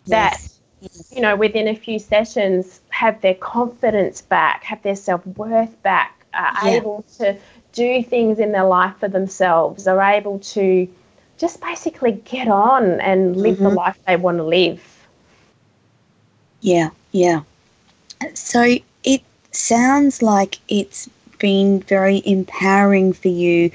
That, 0.09 0.33
Yes, 0.33 0.61
yes. 0.81 1.13
you 1.15 1.21
know, 1.21 1.37
within 1.37 1.69
a 1.69 1.75
few 1.75 1.99
sessions, 1.99 2.81
have 2.91 3.21
their 3.21 3.35
confidence 3.35 4.23
back, 4.23 4.65
have 4.65 4.83
their 4.83 4.97
self 4.97 5.27
worth 5.27 5.83
back, 5.83 6.25
are 6.35 6.53
Yeah. 6.63 6.79
able 6.79 7.05
to 7.19 7.37
do 7.73 8.03
things 8.03 8.39
in 8.39 8.53
their 8.53 8.65
life 8.65 8.97
for 8.99 9.09
themselves, 9.09 9.87
are 9.87 10.01
able 10.01 10.39
to 10.39 10.89
just 11.39 11.61
basically 11.61 12.13
get 12.13 12.49
on 12.49 13.01
and 13.01 13.37
live 13.37 13.61
the 13.63 13.69
Mhm. 13.69 13.77
life 13.77 13.99
they 14.07 14.17
want 14.17 14.39
to 14.39 14.45
live. 14.45 14.83
Yeah, 16.61 16.91
yeah. 17.13 17.41
So 18.35 18.77
it 19.05 19.23
sounds 19.53 20.23
like 20.23 20.59
it's 20.69 21.09
been 21.39 21.81
very 21.81 22.23
empowering 22.25 23.13
for 23.13 23.29
you 23.29 23.71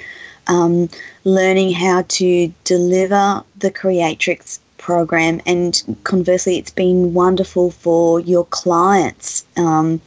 um, 0.48 0.90
learning 1.24 1.74
how 1.74 2.04
to 2.08 2.54
deliver 2.64 3.44
the 3.58 3.72
Creatrix 3.72 4.60
program, 4.78 5.42
and 5.46 6.00
conversely, 6.04 6.58
it's 6.58 6.72
been 6.72 7.14
wonderful 7.14 7.72
for 7.72 8.20
your 8.22 8.46
clients. 8.46 9.46
Um, 9.58 10.00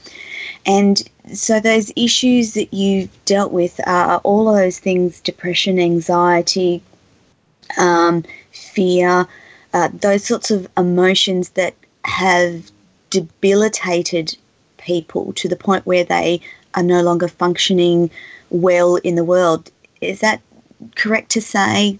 and 0.65 1.03
so, 1.33 1.61
those 1.61 1.93
issues 1.97 2.55
that 2.55 2.73
you've 2.73 3.11
dealt 3.25 3.53
with 3.53 3.79
are 3.87 4.19
all 4.19 4.49
of 4.49 4.57
those 4.57 4.79
things 4.79 5.21
depression, 5.21 5.79
anxiety, 5.79 6.83
um, 7.79 8.25
fear, 8.53 9.27
uh, 9.75 9.89
those 9.93 10.25
sorts 10.25 10.51
of 10.51 10.67
emotions 10.77 11.51
that 11.51 11.75
have 12.05 12.71
debilitated 13.11 14.37
people 14.81 15.33
to 15.35 15.49
the 15.49 15.57
point 15.57 15.87
where 15.87 16.05
they 16.05 16.41
are 16.75 16.83
no 16.83 17.03
longer 17.03 17.29
functioning 17.29 18.11
well 18.51 18.97
in 18.97 19.15
the 19.15 19.25
world. 19.25 19.71
Is 20.01 20.21
that 20.21 20.41
correct 20.97 21.31
to 21.33 21.41
say? 21.41 21.99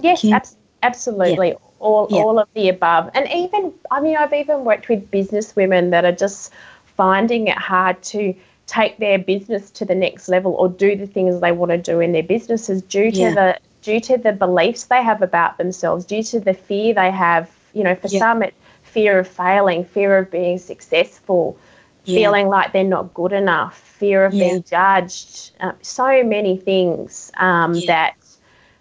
Yes, 0.00 0.24
ab- 0.24 0.46
absolutely. 0.82 1.48
Yeah. 1.48 1.54
All, 1.80 2.06
yeah. 2.10 2.18
all 2.18 2.38
of 2.38 2.48
the 2.54 2.68
above. 2.68 3.10
And 3.12 3.28
even, 3.34 3.72
I 3.90 4.00
mean, 4.00 4.16
I've 4.16 4.32
even 4.32 4.64
worked 4.64 4.88
with 4.88 5.10
business 5.10 5.56
women 5.56 5.90
that 5.90 6.04
are 6.04 6.12
just 6.12 6.52
finding 6.96 7.48
it 7.48 7.58
hard 7.58 8.00
to 8.04 8.34
take 8.66 8.98
their 8.98 9.18
business 9.18 9.70
to 9.72 9.84
the 9.84 9.94
next 9.94 10.28
level 10.28 10.52
or 10.52 10.68
do 10.68 10.94
the 10.94 11.06
things 11.06 11.40
they 11.40 11.50
want 11.50 11.72
to 11.72 11.78
do 11.78 11.98
in 11.98 12.12
their 12.12 12.22
businesses 12.22 12.82
due 12.82 13.10
to 13.10 13.18
yeah. 13.18 13.34
the 13.34 13.58
due 13.82 13.98
to 13.98 14.16
the 14.16 14.32
beliefs 14.32 14.84
they 14.84 15.02
have 15.02 15.22
about 15.22 15.58
themselves, 15.58 16.04
due 16.04 16.22
to 16.22 16.38
the 16.38 16.54
fear 16.54 16.94
they 16.94 17.10
have. 17.10 17.50
You 17.74 17.82
know, 17.82 17.94
for 17.96 18.08
some, 18.08 18.42
it's 18.42 18.56
fear 18.82 19.18
of 19.18 19.26
failing, 19.26 19.84
fear 19.84 20.18
of 20.18 20.30
being 20.30 20.58
successful, 20.58 21.56
yeah. 22.04 22.16
feeling 22.16 22.48
like 22.48 22.72
they're 22.72 22.84
not 22.84 23.14
good 23.14 23.32
enough, 23.32 23.78
fear 23.78 24.24
of 24.24 24.34
yeah. 24.34 24.48
being 24.48 24.62
judged, 24.62 25.52
uh, 25.60 25.72
so 25.82 26.22
many 26.24 26.56
things 26.56 27.30
um, 27.36 27.74
yeah. 27.74 27.86
that 27.86 28.16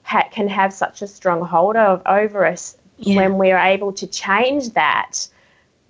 ha- 0.03 0.28
can 0.32 0.47
have 0.47 0.74
such 0.74 1.01
a 1.01 1.07
strong 1.07 1.41
hold 1.41 1.76
of, 1.76 2.01
over 2.05 2.45
us. 2.45 2.78
When 3.03 3.39
we're 3.39 3.57
able 3.57 3.93
to 3.93 4.05
change 4.05 4.69
that, 4.74 5.28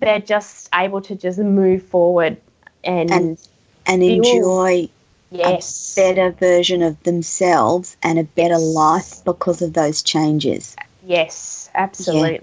they're 0.00 0.18
just 0.18 0.70
able 0.74 1.02
to 1.02 1.14
just 1.14 1.38
move 1.38 1.82
forward 1.82 2.38
and 2.82 3.10
and, 3.10 3.48
and 3.86 4.02
enjoy 4.02 4.88
yes. 5.30 5.96
a 5.96 6.00
better 6.00 6.30
version 6.30 6.82
of 6.82 7.02
themselves 7.02 7.96
and 8.02 8.18
a 8.18 8.24
better 8.24 8.54
yes. 8.54 8.74
life 8.74 9.24
because 9.24 9.62
of 9.62 9.74
those 9.74 10.02
changes. 10.02 10.74
Yes, 11.04 11.68
absolutely. 11.74 12.40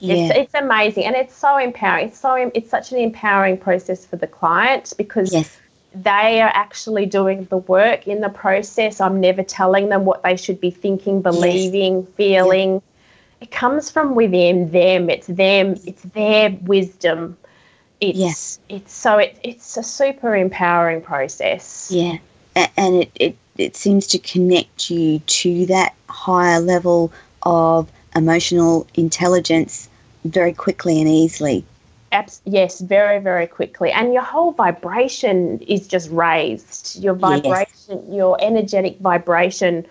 Yeah. 0.00 0.14
It's, 0.14 0.38
it's 0.38 0.54
amazing 0.54 1.04
and 1.04 1.14
it's 1.14 1.34
so 1.34 1.58
empowering. 1.58 2.08
It's 2.08 2.18
so 2.18 2.50
it's 2.54 2.70
such 2.70 2.90
an 2.92 2.98
empowering 2.98 3.58
process 3.58 4.04
for 4.04 4.16
the 4.16 4.26
client 4.26 4.94
because 4.96 5.32
yes. 5.32 5.58
they 5.94 6.40
are 6.40 6.50
actually 6.54 7.04
doing 7.06 7.44
the 7.44 7.58
work 7.58 8.08
in 8.08 8.22
the 8.22 8.30
process. 8.30 9.00
I'm 9.00 9.20
never 9.20 9.42
telling 9.42 9.90
them 9.90 10.06
what 10.06 10.22
they 10.22 10.36
should 10.36 10.60
be 10.60 10.70
thinking, 10.70 11.20
believing, 11.20 12.00
yes. 12.00 12.08
feeling. 12.16 12.74
Yeah. 12.74 12.80
It 13.42 13.50
comes 13.50 13.90
from 13.90 14.14
within 14.14 14.70
them. 14.70 15.10
It's 15.10 15.26
them. 15.26 15.76
It's 15.86 16.02
their 16.02 16.50
wisdom. 16.62 17.36
It's, 18.00 18.18
yes. 18.18 18.58
It's 18.70 18.92
so 18.92 19.18
it, 19.18 19.38
it's 19.42 19.76
a 19.76 19.82
super 19.82 20.34
empowering 20.34 21.02
process. 21.02 21.90
Yeah, 21.90 22.16
and 22.56 22.96
it, 22.96 23.10
it 23.14 23.36
it 23.58 23.76
seems 23.76 24.06
to 24.08 24.18
connect 24.18 24.90
you 24.90 25.18
to 25.18 25.66
that 25.66 25.94
higher 26.08 26.60
level 26.60 27.12
of 27.42 27.90
emotional 28.16 28.86
intelligence 28.94 29.89
very 30.24 30.52
quickly 30.52 31.00
and 31.00 31.08
easily. 31.08 31.64
Abs- 32.12 32.42
yes, 32.44 32.80
very, 32.80 33.20
very 33.20 33.46
quickly. 33.46 33.92
And 33.92 34.12
your 34.12 34.22
whole 34.22 34.52
vibration 34.52 35.60
is 35.60 35.86
just 35.86 36.10
raised. 36.10 37.00
Your 37.02 37.14
vibration, 37.14 37.66
yes. 37.88 38.00
your 38.08 38.36
energetic 38.40 38.98
vibration 38.98 39.86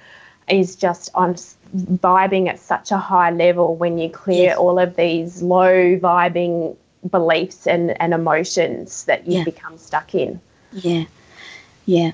is 0.50 0.76
just 0.76 1.10
on 1.16 1.36
vibing 1.76 2.50
at 2.50 2.60
such 2.60 2.92
a 2.92 2.98
high 2.98 3.32
level 3.32 3.76
when 3.76 3.98
you 3.98 4.10
clear 4.10 4.50
yes. 4.50 4.58
all 4.58 4.80
of 4.80 4.96
these 4.96 5.42
low 5.42 5.98
vibing 5.98 6.76
beliefs 7.10 7.68
and, 7.68 8.00
and 8.02 8.14
emotions 8.14 9.06
that 9.06 9.28
you 9.28 9.38
yeah. 9.38 9.44
become 9.44 9.78
stuck 9.78 10.14
in. 10.14 10.42
Yeah, 10.74 11.06
yeah. 11.86 12.12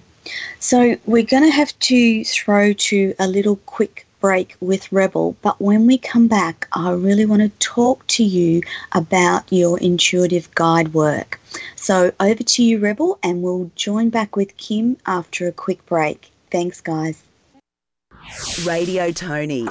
So 0.60 0.98
we're 1.06 1.24
going 1.24 1.44
to 1.44 1.52
have 1.52 1.78
to 1.80 2.24
throw 2.24 2.74
to 2.74 3.14
a 3.20 3.28
little 3.28 3.58
quick 3.58 4.05
break 4.20 4.56
with 4.60 4.92
Rebel, 4.92 5.36
but 5.42 5.60
when 5.62 5.86
we 5.86 5.98
come 5.98 6.28
back, 6.28 6.68
I 6.74 6.92
really 6.92 7.26
want 7.26 7.42
to 7.42 7.50
talk 7.60 8.06
to 8.08 8.24
you 8.24 8.62
about 8.92 9.52
your 9.52 9.80
intuitive 9.80 10.54
guide 10.56 10.94
work. 10.94 11.40
So 11.76 12.12
over 12.20 12.44
to 12.44 12.64
you, 12.64 12.80
Rebel, 12.80 13.20
and 13.24 13.42
we'll 13.42 13.72
join 13.76 14.10
back 14.10 14.36
with 14.36 14.58
Kim 14.58 14.98
after 15.06 15.48
a 15.48 15.52
quick 15.52 15.86
break. 15.86 16.32
Thanks, 16.52 16.82
guys. 16.82 17.22
Radio 18.66 19.12
Toni 19.12 19.68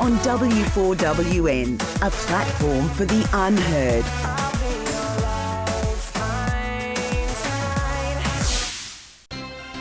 on 0.00 0.12
W4WN, 0.18 1.74
a 2.06 2.10
platform 2.10 2.88
for 2.90 3.04
the 3.04 3.28
unheard. 3.32 4.37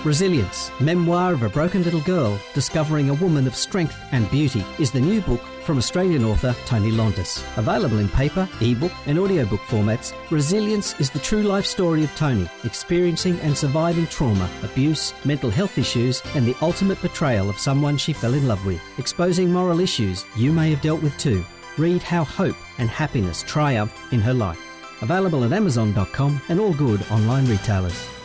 Resilience, 0.08 0.72
Memoir 0.80 1.34
of 1.34 1.44
a 1.44 1.50
Broken 1.50 1.84
Little 1.84 2.00
Girl 2.00 2.40
Discovering 2.54 3.10
a 3.10 3.14
Woman 3.16 3.46
of 3.46 3.54
Strength 3.54 3.98
and 4.14 4.32
Beauty 4.32 4.64
is 4.80 4.90
the 4.90 5.02
new 5.02 5.20
book 5.20 5.42
from 5.66 5.78
Australian 5.78 6.24
author 6.24 6.56
Toni 6.66 6.92
Lontis. 6.92 7.44
Available 7.58 8.00
in 8.00 8.08
paper, 8.08 8.48
ebook, 8.62 8.94
and 9.06 9.20
audiobook 9.20 9.60
formats, 9.68 10.14
Resilience 10.32 10.98
is 11.02 11.10
the 11.10 11.20
true 11.20 11.44
life 11.44 11.66
story 11.66 12.06
of 12.06 12.16
Toni, 12.16 12.48
experiencing 12.64 13.38
and 13.42 13.56
surviving 13.58 14.08
trauma, 14.08 14.50
abuse, 14.64 15.14
mental 15.26 15.50
health 15.50 15.78
issues, 15.78 16.24
and 16.36 16.46
the 16.46 16.56
ultimate 16.62 17.02
betrayal 17.02 17.50
of 17.50 17.60
someone 17.60 17.98
she 17.98 18.14
fell 18.14 18.34
in 18.34 18.48
love 18.48 18.66
with, 18.66 18.80
exposing 19.00 19.52
moral 19.52 19.82
issues 19.82 20.24
you 20.38 20.54
may 20.54 20.70
have 20.70 20.82
dealt 20.82 21.04
with 21.04 21.18
too. 21.18 21.44
Read 21.78 22.02
how 22.02 22.24
hope 22.24 22.56
and 22.78 22.90
happiness 22.90 23.44
triumph 23.44 23.94
in 24.14 24.22
her 24.22 24.34
life. 24.34 24.62
Available 25.02 25.44
at 25.44 25.52
Amazon.com 25.52 26.42
and 26.48 26.62
all 26.62 26.74
good 26.74 27.06
online 27.12 27.46
retailers. 27.46 28.17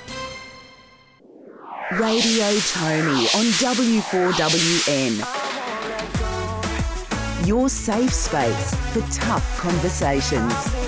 Radio 1.99 2.47
Toni 2.71 3.27
on 3.37 3.45
W4WN. 3.61 5.21
Your 7.47 7.69
safe 7.69 8.15
space 8.15 8.75
for 8.93 9.01
tough 9.13 9.59
conversations. 9.59 10.82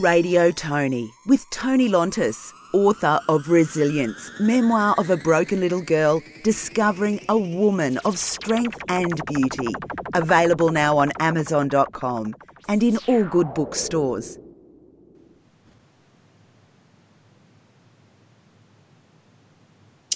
Radio 0.00 0.50
Toni 0.50 1.12
with 1.26 1.48
Toni 1.50 1.88
Lontis, 1.88 2.52
author 2.72 3.20
of 3.28 3.50
Resilience, 3.50 4.30
memoir 4.40 4.94
of 4.96 5.10
a 5.10 5.16
broken 5.18 5.60
little 5.60 5.82
girl 5.82 6.22
discovering 6.42 7.22
a 7.28 7.36
woman 7.36 7.98
of 8.06 8.18
strength 8.18 8.82
and 8.88 9.12
beauty. 9.26 9.74
Available 10.14 10.70
now 10.70 10.96
on 10.96 11.12
Amazon.com 11.20 12.34
and 12.66 12.82
in 12.82 12.96
all 13.06 13.24
good 13.24 13.52
bookstores. 13.52 14.38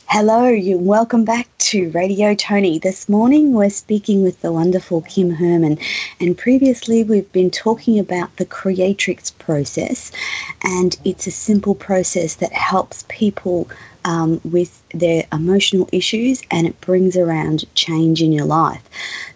Hello, 0.07 0.47
you 0.47 0.79
welcome 0.79 1.25
back 1.25 1.49
to 1.59 1.91
Radio 1.91 2.35
Toni. 2.35 2.79
This 2.79 3.09
morning 3.09 3.53
we're 3.53 3.71
speaking 3.71 4.23
with 4.23 4.41
the 4.43 4.53
wonderful 4.53 5.01
Kim 5.01 5.31
Herman, 5.31 5.79
and 6.21 6.39
previously 6.39 7.03
we've 7.03 7.33
been 7.33 7.51
talking 7.51 7.99
about 7.99 8.37
the 8.37 8.45
creatrix 8.45 9.31
process, 9.31 10.13
and 10.63 10.97
it's 11.05 11.27
a 11.27 11.33
simple 11.33 11.75
process 11.75 12.37
that 12.37 12.53
helps 12.53 13.05
people 13.09 13.69
um, 14.05 14.41
with 14.45 14.83
their 14.93 15.25
emotional 15.33 15.89
issues 15.93 16.43
and 16.51 16.67
it 16.67 16.81
brings 16.81 17.17
around 17.17 17.65
change 17.75 18.23
in 18.23 18.33
your 18.33 18.45
life. 18.45 18.83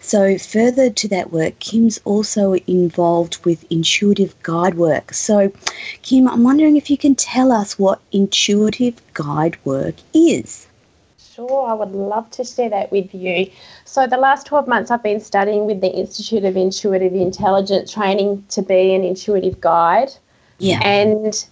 So, 0.01 0.37
further 0.37 0.89
to 0.89 1.07
that 1.09 1.31
work, 1.31 1.59
Kim's 1.59 1.99
also 2.03 2.53
involved 2.67 3.43
with 3.45 3.63
intuitive 3.71 4.33
guide 4.43 4.75
work. 4.75 5.13
So, 5.13 5.51
Kim, 6.01 6.27
I'm 6.27 6.43
wondering 6.43 6.77
if 6.77 6.89
you 6.89 6.97
can 6.97 7.15
tell 7.15 7.51
us 7.51 7.77
what 7.77 7.99
intuitive 8.11 8.95
guide 9.13 9.57
work 9.65 9.95
is. 10.13 10.67
Sure, 11.17 11.69
I 11.69 11.73
would 11.73 11.91
love 11.91 12.29
to 12.31 12.43
share 12.43 12.69
that 12.69 12.91
with 12.91 13.13
you. 13.13 13.51
So, 13.85 14.07
the 14.07 14.17
last 14.17 14.47
12 14.47 14.67
months, 14.67 14.91
I've 14.91 15.03
been 15.03 15.19
studying 15.19 15.65
with 15.65 15.79
the 15.79 15.91
Institute 15.91 16.43
of 16.43 16.57
Intuitive 16.57 17.13
Intelligence, 17.13 17.93
training 17.93 18.45
to 18.49 18.61
be 18.61 18.93
an 18.93 19.03
intuitive 19.03 19.61
guide. 19.61 20.09
Yeah. 20.57 20.79
And 20.83 21.45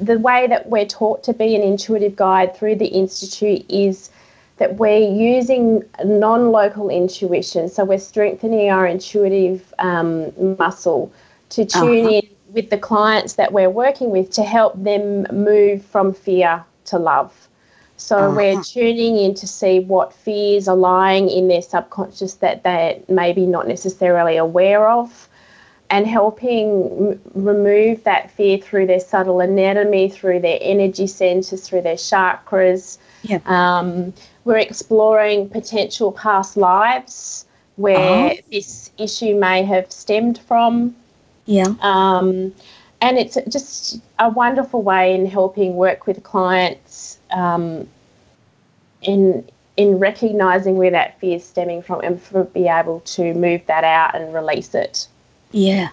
the 0.00 0.18
way 0.18 0.46
that 0.46 0.68
we're 0.68 0.86
taught 0.86 1.22
to 1.24 1.32
be 1.32 1.54
an 1.54 1.62
intuitive 1.62 2.16
guide 2.16 2.56
through 2.56 2.76
the 2.76 2.86
Institute 2.86 3.64
is 3.68 4.10
that 4.58 4.76
we're 4.76 4.98
using 5.10 5.84
non 6.04 6.50
local 6.50 6.90
intuition. 6.90 7.68
So, 7.68 7.84
we're 7.84 7.98
strengthening 7.98 8.70
our 8.70 8.86
intuitive 8.86 9.72
um, 9.78 10.32
muscle 10.58 11.12
to 11.50 11.64
tune 11.64 12.06
uh-huh. 12.06 12.14
in 12.14 12.28
with 12.52 12.70
the 12.70 12.78
clients 12.78 13.34
that 13.34 13.52
we're 13.52 13.70
working 13.70 14.10
with 14.10 14.30
to 14.30 14.42
help 14.42 14.82
them 14.82 15.26
move 15.32 15.84
from 15.84 16.14
fear 16.14 16.64
to 16.86 16.98
love. 16.98 17.48
So 17.96 18.16
uh-huh. 18.16 18.36
we're 18.36 18.62
tuning 18.62 19.18
in 19.18 19.34
to 19.34 19.46
see 19.46 19.80
what 19.80 20.12
fears 20.12 20.68
are 20.68 20.76
lying 20.76 21.28
in 21.28 21.48
their 21.48 21.62
subconscious 21.62 22.34
that 22.34 22.62
they're 22.62 22.96
maybe 23.08 23.44
not 23.44 23.66
necessarily 23.66 24.36
aware 24.36 24.88
of 24.88 25.27
and 25.90 26.06
helping 26.06 27.12
m- 27.12 27.20
remove 27.34 28.04
that 28.04 28.30
fear 28.30 28.58
through 28.58 28.86
their 28.86 29.00
subtle 29.00 29.40
anatomy, 29.40 30.08
through 30.08 30.40
their 30.40 30.58
energy 30.60 31.06
centers, 31.06 31.66
through 31.66 31.82
their 31.82 31.96
chakras. 31.96 32.98
Yeah. 33.22 33.40
Um, 33.46 34.12
we're 34.44 34.58
exploring 34.58 35.48
potential 35.48 36.12
past 36.12 36.56
lives 36.56 37.46
where 37.76 38.30
uh-huh. 38.30 38.42
this 38.50 38.90
issue 38.98 39.34
may 39.34 39.62
have 39.62 39.90
stemmed 39.90 40.38
from. 40.38 40.94
Yeah. 41.46 41.74
Um, 41.80 42.52
and 43.00 43.16
it's 43.16 43.38
just 43.48 44.00
a 44.18 44.28
wonderful 44.28 44.82
way 44.82 45.14
in 45.14 45.26
helping 45.26 45.76
work 45.76 46.06
with 46.06 46.22
clients 46.22 47.18
um, 47.30 47.88
in 49.02 49.48
in 49.76 50.00
recognizing 50.00 50.76
where 50.76 50.90
that 50.90 51.20
fear 51.20 51.36
is 51.36 51.44
stemming 51.44 51.80
from 51.82 52.00
and 52.00 52.20
for 52.20 52.42
be 52.42 52.66
able 52.66 52.98
to 53.00 53.32
move 53.34 53.64
that 53.66 53.84
out 53.84 54.16
and 54.16 54.34
release 54.34 54.74
it. 54.74 55.06
Yeah. 55.50 55.88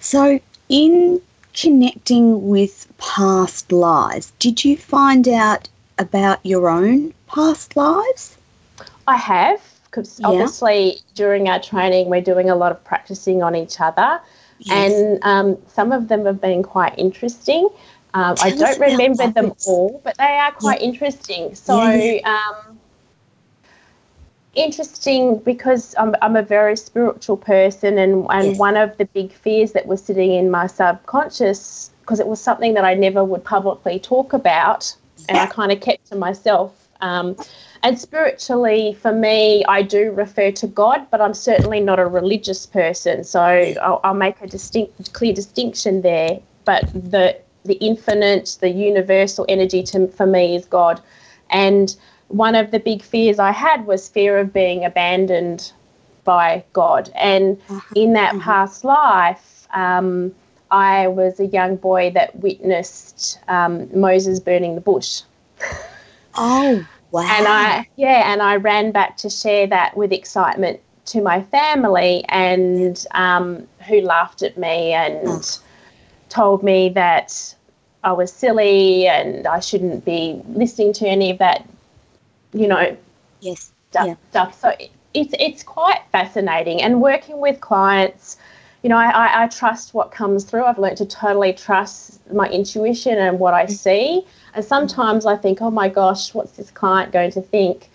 So 0.00 0.40
in 0.68 1.20
connecting 1.54 2.48
with 2.48 2.86
past 2.98 3.72
lives, 3.72 4.32
did 4.38 4.64
you 4.64 4.76
find 4.76 5.28
out 5.28 5.68
about 5.98 6.44
your 6.44 6.68
own 6.68 7.12
past 7.26 7.76
lives? 7.76 8.36
I 9.06 9.16
have, 9.16 9.60
because 9.84 10.20
yeah. 10.20 10.28
obviously 10.28 10.98
during 11.14 11.48
our 11.48 11.60
training 11.60 12.08
we're 12.08 12.20
doing 12.20 12.50
a 12.50 12.54
lot 12.54 12.72
of 12.72 12.82
practicing 12.84 13.42
on 13.42 13.54
each 13.54 13.80
other. 13.80 14.20
Yes. 14.60 14.92
And 14.92 15.18
um, 15.22 15.58
some 15.68 15.92
of 15.92 16.08
them 16.08 16.24
have 16.26 16.40
been 16.40 16.62
quite 16.62 16.98
interesting. 16.98 17.68
Um, 18.14 18.34
I 18.42 18.50
don't 18.50 18.80
remember 18.80 19.28
them 19.30 19.52
all, 19.66 20.00
but 20.02 20.16
they 20.16 20.24
are 20.24 20.52
quite 20.52 20.80
yeah. 20.80 20.88
interesting. 20.88 21.54
So, 21.54 21.78
um, 21.78 22.77
interesting 24.58 25.38
because 25.38 25.94
I'm, 25.98 26.14
I'm 26.22 26.36
a 26.36 26.42
very 26.42 26.76
spiritual 26.76 27.36
person, 27.36 27.98
and, 27.98 28.26
and 28.30 28.48
Yes. 28.48 28.58
one 28.58 28.76
of 28.76 28.96
the 28.98 29.06
big 29.06 29.32
fears 29.32 29.72
that 29.72 29.86
was 29.86 30.02
sitting 30.02 30.32
in 30.32 30.50
my 30.50 30.66
subconscious, 30.66 31.90
because 32.00 32.20
it 32.20 32.26
was 32.26 32.40
something 32.40 32.74
that 32.74 32.84
I 32.84 32.94
never 32.94 33.24
would 33.24 33.44
publicly 33.44 33.98
talk 33.98 34.32
about, 34.32 34.94
and 35.28 35.38
I 35.38 35.46
kind 35.46 35.72
of 35.72 35.80
kept 35.80 36.06
to 36.08 36.16
myself. 36.16 36.88
Um, 37.00 37.36
and 37.84 37.98
spiritually, 37.98 38.94
for 39.00 39.12
me, 39.12 39.64
I 39.66 39.82
do 39.82 40.10
refer 40.10 40.50
to 40.52 40.66
God, 40.66 41.06
but 41.10 41.20
I'm 41.20 41.34
certainly 41.34 41.80
not 41.80 42.00
a 42.00 42.06
religious 42.06 42.66
person. 42.66 43.22
So 43.22 43.40
I'll, 43.40 44.00
I'll 44.02 44.14
make 44.14 44.40
a 44.40 44.46
distinct, 44.48 45.12
clear 45.12 45.32
distinction 45.32 46.02
there. 46.02 46.40
But 46.64 46.90
the 46.92 47.38
the 47.64 47.74
infinite, 47.74 48.56
the 48.60 48.70
universal 48.70 49.44
energy 49.48 49.82
to, 49.82 50.08
for 50.08 50.26
me 50.26 50.56
is 50.56 50.64
God. 50.64 51.00
And 51.50 51.94
one 52.28 52.54
of 52.54 52.70
the 52.70 52.78
big 52.78 53.02
fears 53.02 53.38
I 53.38 53.50
had 53.50 53.86
was 53.86 54.08
fear 54.08 54.38
of 54.38 54.52
being 54.52 54.84
abandoned 54.84 55.72
by 56.24 56.64
God. 56.72 57.10
And 57.14 57.60
in 57.94 58.12
that 58.12 58.38
past 58.40 58.84
life, 58.84 59.66
um, 59.74 60.34
I 60.70 61.08
was 61.08 61.40
a 61.40 61.46
young 61.46 61.76
boy 61.76 62.10
that 62.10 62.36
witnessed 62.36 63.40
um, 63.48 63.88
Moses 63.98 64.40
burning 64.40 64.74
the 64.74 64.80
bush. 64.80 65.22
Oh, 66.34 66.86
wow. 67.10 67.22
And 67.38 67.48
I, 67.48 67.88
yeah, 67.96 68.30
and 68.32 68.42
I 68.42 68.56
ran 68.56 68.92
back 68.92 69.16
to 69.18 69.30
share 69.30 69.66
that 69.68 69.96
with 69.96 70.12
excitement 70.12 70.80
to 71.06 71.22
my 71.22 71.42
family, 71.42 72.22
and 72.28 73.02
um, 73.12 73.66
who 73.88 74.02
laughed 74.02 74.42
at 74.42 74.58
me 74.58 74.92
and 74.92 75.58
told 76.28 76.62
me 76.62 76.90
that 76.90 77.54
I 78.04 78.12
was 78.12 78.32
silly 78.32 79.06
and 79.06 79.46
I 79.46 79.60
shouldn't 79.60 80.04
be 80.04 80.40
listening 80.48 80.92
to 80.94 81.06
any 81.06 81.30
of 81.30 81.38
that, 81.38 81.66
you 82.52 82.68
know, 82.68 82.96
yes. 83.40 83.72
stuff. 83.90 84.06
Yeah. 84.06 84.14
stuff. 84.30 84.60
So 84.60 84.74
it's 85.14 85.34
it's 85.38 85.62
quite 85.62 86.00
fascinating, 86.12 86.82
and 86.82 87.00
working 87.00 87.40
with 87.40 87.60
clients. 87.60 88.36
You 88.82 88.90
know, 88.90 88.96
I, 88.96 89.10
I, 89.10 89.42
I 89.42 89.46
trust 89.48 89.92
what 89.92 90.12
comes 90.12 90.44
through. 90.44 90.64
I've 90.64 90.78
learned 90.78 90.98
to 90.98 91.06
totally 91.06 91.52
trust 91.52 92.20
my 92.32 92.48
intuition 92.48 93.18
and 93.18 93.40
what 93.40 93.52
I 93.52 93.66
see. 93.66 94.24
And 94.54 94.64
sometimes 94.64 95.26
I 95.26 95.36
think, 95.36 95.60
oh 95.60 95.70
my 95.70 95.88
gosh, 95.88 96.32
what's 96.32 96.52
this 96.52 96.70
client 96.70 97.12
going 97.12 97.32
to 97.32 97.42
think? 97.42 97.90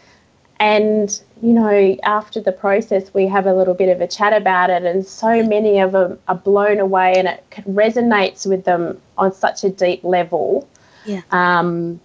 And, 0.60 1.22
you 1.42 1.54
know, 1.54 1.98
after 2.04 2.42
the 2.42 2.52
process, 2.52 3.14
we 3.14 3.28
have 3.28 3.46
a 3.46 3.54
little 3.54 3.74
bit 3.74 3.90
of 3.90 4.02
a 4.02 4.08
chat 4.08 4.34
about 4.34 4.70
it. 4.70 4.84
And 4.84 5.06
so 5.06 5.42
many 5.44 5.80
of 5.80 5.94
them 5.94 6.20
are 6.28 6.36
blown 6.36 6.80
away 6.80 7.14
and 7.18 7.30
it 7.30 7.44
resonates 7.68 8.46
with 8.46 8.66
them 8.66 9.02
on 9.18 9.34
such 9.34 9.64
a 9.64 9.70
deep 9.70 10.04
level. 10.04 10.68
Yeah. 11.06 11.22
Um, 11.32 12.00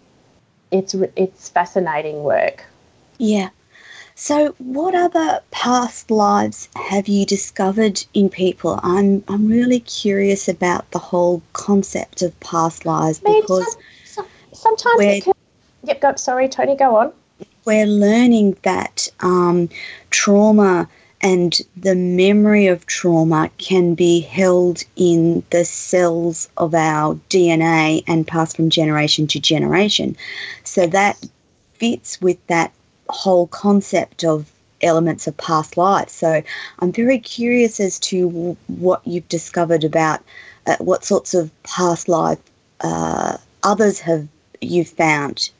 it's, 0.70 0.94
it's 1.16 1.48
fascinating 1.48 2.22
work. 2.22 2.64
Yeah. 3.18 3.50
So, 4.14 4.54
what 4.58 4.96
other 4.96 5.40
past 5.52 6.10
lives 6.10 6.68
have 6.74 7.06
you 7.06 7.24
discovered 7.24 8.04
in 8.14 8.28
people? 8.28 8.80
I'm 8.82 9.22
I'm 9.28 9.46
really 9.46 9.78
curious 9.78 10.48
about 10.48 10.90
the 10.90 10.98
whole 10.98 11.40
concept 11.52 12.22
of 12.22 12.38
past 12.40 12.84
lives 12.84 13.20
I 13.24 13.30
mean, 13.30 13.42
because 13.42 13.76
some- 14.04 14.26
some- 14.52 14.76
sometimes 14.76 15.24
can. 15.24 15.32
Yep, 15.84 16.00
go, 16.00 16.14
sorry, 16.16 16.48
Toni, 16.48 16.76
go 16.76 16.96
on. 16.96 17.12
we're 17.64 17.86
learning 17.86 18.56
that 18.62 19.08
um, 19.20 19.68
trauma 20.10 20.88
and 21.20 21.60
the 21.76 21.94
memory 21.94 22.66
of 22.66 22.86
trauma 22.86 23.50
can 23.58 23.94
be 23.94 24.20
held 24.20 24.82
in 24.96 25.42
the 25.50 25.64
cells 25.64 26.48
of 26.56 26.74
our 26.74 27.14
DNA 27.28 28.02
and 28.06 28.26
passed 28.26 28.56
from 28.56 28.70
generation 28.70 29.26
to 29.28 29.40
generation. 29.40 30.16
So 30.68 30.86
that 30.86 31.26
fits 31.74 32.20
with 32.20 32.44
that 32.46 32.72
whole 33.08 33.46
concept 33.48 34.24
of 34.24 34.50
elements 34.82 35.26
of 35.26 35.36
past 35.36 35.76
life. 35.76 36.08
So 36.08 36.42
I'm 36.78 36.92
very 36.92 37.18
curious 37.18 37.80
as 37.80 37.98
to 38.00 38.28
w- 38.28 38.56
what 38.66 39.06
you've 39.06 39.28
discovered 39.28 39.84
about 39.84 40.20
uh, 40.66 40.76
what 40.78 41.04
sorts 41.04 41.34
of 41.34 41.50
past 41.62 42.08
life 42.08 42.38
uh, 42.80 43.38
others 43.62 43.98
have 44.00 44.28
you 44.60 44.84
found. 44.84 45.50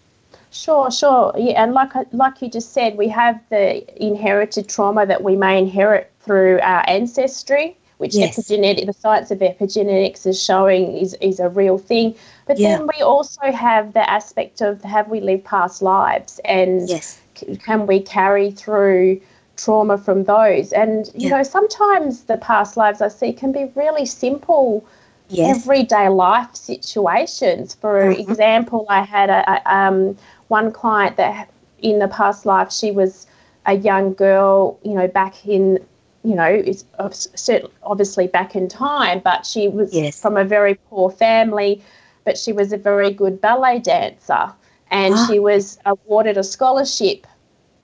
Sure, 0.51 0.91
sure. 0.91 1.33
Yeah, 1.37 1.63
and 1.63 1.73
like 1.73 1.93
like 2.13 2.41
you 2.43 2.49
just 2.49 2.73
said, 2.73 2.97
we 2.97 3.09
have 3.09 3.41
the 3.51 3.85
inherited 4.03 4.69
trauma 4.69 5.07
that 5.07 5.23
we 5.23 5.37
may 5.37 5.59
inherit 5.59 6.11
through 6.21 6.61
our 6.61 6.85
ancestry, 6.89 7.77
which 7.99 8.17
Yes. 8.17 8.19
epigenetic, 8.19 8.87
the 8.87 8.93
science 8.93 9.31
of 9.31 9.39
epigenetics 9.41 10.27
is 10.27 10.43
showing 10.43 10.97
is, 10.97 11.15
is 11.21 11.41
a 11.41 11.49
real 11.49 11.79
thing. 11.79 12.15
But 12.47 12.63
Yeah. 12.63 12.63
then 12.63 12.87
we 12.97 13.03
also 13.03 13.53
have 13.53 13.93
the 13.95 14.09
aspect 14.09 14.61
of 14.63 14.83
have 14.83 15.09
we 15.09 15.21
lived 15.21 15.45
past 15.45 15.83
lives 15.83 16.41
and 16.45 16.91
Yes. 16.91 17.21
c- 17.35 17.57
can 17.57 17.87
we 17.87 18.01
carry 18.01 18.51
through 18.51 19.21
trauma 19.57 19.99
from 19.99 20.25
those? 20.25 20.73
And 20.73 21.11
you 21.15 21.29
Yeah. 21.29 21.31
know, 21.31 21.43
sometimes 21.43 22.25
the 22.25 22.37
past 22.39 22.77
lives 22.77 23.01
I 23.03 23.09
see 23.09 23.33
can 23.33 23.53
be 23.53 23.71
really 23.75 24.07
simple 24.07 24.85
Yes. 25.29 25.69
everyday 25.69 26.09
life 26.09 26.55
situations. 26.55 27.75
For 27.75 28.11
Mhm. 28.27 28.27
example, 28.27 28.87
I 28.89 29.03
had 29.03 29.31
a, 29.31 29.53
a 29.53 29.75
um, 29.75 30.17
one 30.49 30.73
client 30.73 31.17
that 31.17 31.49
in 31.81 31.99
the 31.99 32.09
past 32.09 32.47
life 32.47 32.73
she 32.73 32.91
was 32.91 33.27
a 33.67 33.75
young 33.75 34.15
girl, 34.15 34.79
you 34.83 34.95
know, 34.95 35.07
back 35.09 35.47
in, 35.47 35.79
you 36.25 36.35
know, 36.35 36.63
cer- 37.11 37.69
obviously 37.83 38.27
back 38.27 38.55
in 38.57 38.69
time, 38.69 39.21
but 39.21 39.47
she 39.47 39.69
was 39.69 39.95
Yes. 39.95 40.21
from 40.21 40.37
a 40.37 40.45
very 40.45 40.75
poor 40.91 41.11
family, 41.11 41.83
but 42.25 42.37
she 42.37 42.53
was 42.53 42.73
a 42.73 42.77
very 42.77 43.11
good 43.11 43.41
ballet 43.41 43.79
dancer, 43.79 44.53
and 44.91 45.15
Ah. 45.15 45.27
she 45.27 45.39
was 45.39 45.79
awarded 45.87 46.37
a 46.37 46.43
scholarship 46.45 47.27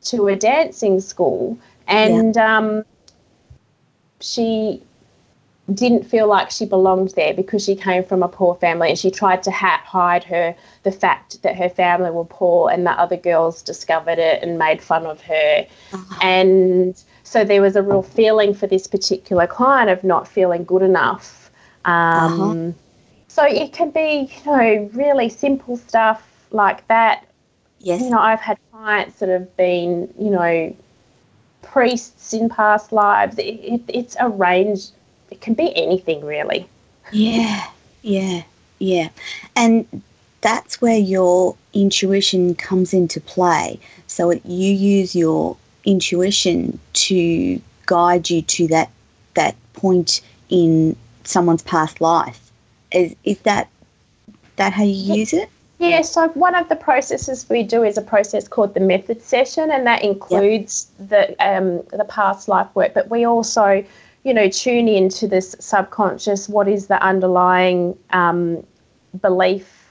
to 0.02 0.28
a 0.28 0.36
dancing 0.36 1.00
school, 1.00 1.56
and 1.86 2.36
um, 2.36 2.84
she 4.20 4.82
didn't 5.72 6.04
feel 6.04 6.26
like 6.26 6.50
she 6.50 6.66
belonged 6.66 7.10
there 7.16 7.32
because 7.32 7.64
she 7.64 7.74
came 7.74 8.04
from 8.04 8.22
a 8.22 8.28
poor 8.28 8.54
family 8.56 8.90
and 8.90 8.98
she 8.98 9.10
tried 9.10 9.42
to 9.42 9.50
ha- 9.50 9.80
hide 9.84 10.22
her 10.24 10.54
the 10.82 10.92
fact 10.92 11.40
that 11.42 11.56
her 11.56 11.68
family 11.70 12.10
were 12.10 12.24
poor 12.24 12.70
and 12.70 12.84
the 12.86 12.90
other 12.90 13.16
girls 13.16 13.62
discovered 13.62 14.18
it 14.18 14.42
and 14.42 14.58
made 14.58 14.82
fun 14.82 15.06
of 15.06 15.22
her. 15.22 15.66
And 16.20 17.02
so 17.34 17.44
there 17.44 17.60
was 17.60 17.74
a 17.74 17.82
real 17.82 18.02
feeling 18.02 18.54
for 18.54 18.68
this 18.68 18.86
particular 18.86 19.46
client 19.46 19.90
of 19.90 20.04
not 20.04 20.28
feeling 20.28 20.62
good 20.64 20.82
enough 20.82 21.50
um, 21.84 22.74
so 23.26 23.44
it 23.44 23.72
can 23.72 23.90
be 23.90 24.30
you 24.44 24.52
know 24.52 24.90
really 24.94 25.28
simple 25.28 25.76
stuff 25.76 26.46
like 26.50 26.86
that 26.86 27.26
Yes. 27.80 28.00
you 28.00 28.10
know 28.10 28.18
i've 28.18 28.40
had 28.40 28.56
clients 28.70 29.18
that 29.18 29.28
have 29.28 29.54
been 29.56 29.92
you 30.18 30.30
know 30.30 30.74
priests 31.62 32.32
in 32.32 32.48
past 32.48 32.92
lives 32.92 33.36
it, 33.38 33.42
it, 33.42 33.82
it's 33.88 34.16
a 34.20 34.28
range 34.28 34.90
it 35.30 35.40
can 35.40 35.54
be 35.54 35.74
anything 35.76 36.24
really 36.24 36.68
Yeah, 37.12 37.66
yeah, 38.02 38.42
yeah. 38.78 39.08
And 39.56 39.86
that's 40.40 40.80
where 40.80 40.98
your 40.98 41.56
intuition 41.72 42.54
comes 42.54 42.92
into 42.92 43.20
play. 43.20 43.80
So 44.06 44.30
it, 44.30 44.44
you 44.44 44.72
use 44.72 45.14
your 45.14 45.56
intuition 45.84 46.78
to 46.92 47.60
guide 47.86 48.30
you 48.30 48.42
to 48.42 48.68
that 48.68 48.90
that 49.34 49.54
point 49.74 50.20
in 50.48 50.96
someone's 51.24 51.62
past 51.62 52.00
life. 52.00 52.52
Is 52.92 53.14
is 53.24 53.38
that 53.40 53.68
that 54.56 54.72
how 54.72 54.84
you 54.84 55.14
use 55.16 55.32
it? 55.32 55.48
Yeah, 55.78 56.02
so 56.02 56.28
one 56.28 56.54
of 56.54 56.68
the 56.68 56.76
processes 56.76 57.46
we 57.50 57.62
do 57.62 57.82
is 57.82 57.98
a 57.98 58.02
process 58.02 58.46
called 58.46 58.74
the 58.74 58.80
method 58.80 59.20
session, 59.20 59.70
and 59.70 59.86
that 59.86 60.02
includes 60.02 60.90
the 60.98 61.34
um, 61.44 61.82
the 61.92 62.04
past 62.04 62.48
life 62.48 62.68
work. 62.74 62.94
But 62.94 63.10
we 63.10 63.24
also, 63.24 63.84
you 64.22 64.32
know, 64.32 64.48
tune 64.48 64.88
into 64.88 65.26
this 65.26 65.56
subconscious. 65.58 66.48
What 66.48 66.68
is 66.68 66.86
the 66.86 67.02
underlying 67.02 67.98
um, 68.10 68.64
belief 69.20 69.83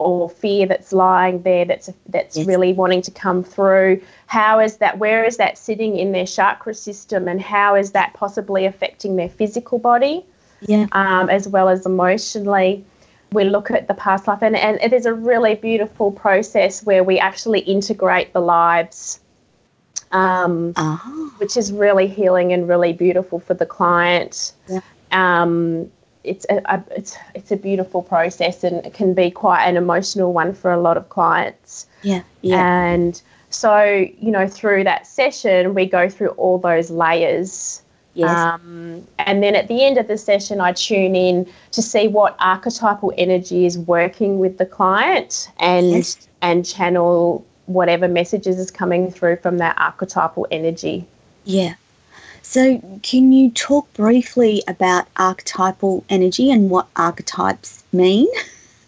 or 0.00 0.28
fear 0.30 0.66
that's 0.66 0.92
lying 0.92 1.42
there? 1.42 1.64
That's 1.64 1.90
that's 2.08 2.36
Yes. 2.36 2.46
really 2.46 2.72
wanting 2.72 3.02
to 3.02 3.10
come 3.10 3.44
through. 3.44 4.00
How 4.26 4.58
is 4.60 4.78
that? 4.78 4.98
Where 4.98 5.24
is 5.24 5.36
that 5.36 5.58
sitting 5.58 5.96
in 5.96 6.12
their 6.12 6.26
chakra 6.26 6.74
system, 6.74 7.28
and 7.28 7.40
how 7.40 7.74
is 7.76 7.92
that 7.92 8.12
possibly 8.14 8.64
affecting 8.66 9.16
their 9.16 9.28
physical 9.28 9.78
body? 9.78 10.24
Yeah. 10.62 10.86
um, 10.92 11.30
as 11.30 11.48
well 11.48 11.70
as 11.70 11.86
emotionally. 11.86 12.84
We 13.32 13.44
look 13.44 13.70
at 13.70 13.88
the 13.88 13.94
past 13.94 14.26
life, 14.28 14.42
and, 14.42 14.54
and 14.56 14.78
it 14.82 14.92
is 14.92 15.06
a 15.06 15.14
really 15.14 15.54
beautiful 15.54 16.10
process 16.12 16.84
where 16.84 17.02
we 17.02 17.18
actually 17.18 17.60
integrate 17.60 18.32
the 18.34 18.40
lives, 18.40 19.20
um, 20.12 20.74
Ah. 20.76 21.00
which 21.38 21.56
is 21.56 21.72
really 21.72 22.06
healing 22.08 22.52
and 22.52 22.68
really 22.68 22.92
beautiful 22.92 23.38
for 23.40 23.54
the 23.54 23.64
client. 23.64 24.52
Yeah. 24.68 24.80
Um, 25.12 25.90
it's 26.24 26.46
a, 26.50 26.82
it's 26.90 27.16
it's 27.34 27.50
a 27.50 27.56
beautiful 27.56 28.02
process, 28.02 28.62
and 28.64 28.84
it 28.86 28.94
can 28.94 29.14
be 29.14 29.30
quite 29.30 29.64
an 29.64 29.76
emotional 29.76 30.32
one 30.32 30.54
for 30.54 30.70
a 30.72 30.80
lot 30.80 30.96
of 30.96 31.08
clients. 31.08 31.86
Yeah. 32.02 32.22
Yeah. 32.42 32.58
And 32.58 33.20
so, 33.50 33.82
you 34.18 34.30
know, 34.30 34.46
through 34.46 34.84
that 34.84 35.06
session, 35.06 35.74
we 35.74 35.86
go 35.86 36.08
through 36.08 36.28
all 36.30 36.58
those 36.58 36.90
layers. 36.90 37.82
yes. 38.14 38.30
Um, 38.30 39.06
and 39.18 39.42
then 39.42 39.54
at 39.56 39.68
the 39.68 39.84
end 39.84 39.98
of 39.98 40.06
the 40.08 40.16
session, 40.18 40.60
I 40.60 40.72
tune 40.72 41.16
in 41.16 41.46
to 41.72 41.82
see 41.82 42.06
what 42.08 42.36
archetypal 42.38 43.12
energy 43.16 43.66
is 43.66 43.76
working 43.78 44.38
with 44.38 44.58
the 44.58 44.66
client 44.66 45.50
and 45.58 45.90
Yes. 45.90 46.28
and 46.42 46.64
channel 46.64 47.44
whatever 47.66 48.08
messages 48.08 48.58
is 48.58 48.70
coming 48.70 49.10
through 49.10 49.36
from 49.36 49.58
that 49.58 49.76
archetypal 49.78 50.46
energy. 50.50 51.04
Yeah. 51.44 51.74
So, 52.50 52.82
can 53.04 53.30
you 53.30 53.52
talk 53.52 53.92
briefly 53.94 54.64
about 54.66 55.06
archetypal 55.16 56.04
energy 56.10 56.50
and 56.50 56.68
what 56.68 56.88
archetypes 56.96 57.84
mean? 57.92 58.26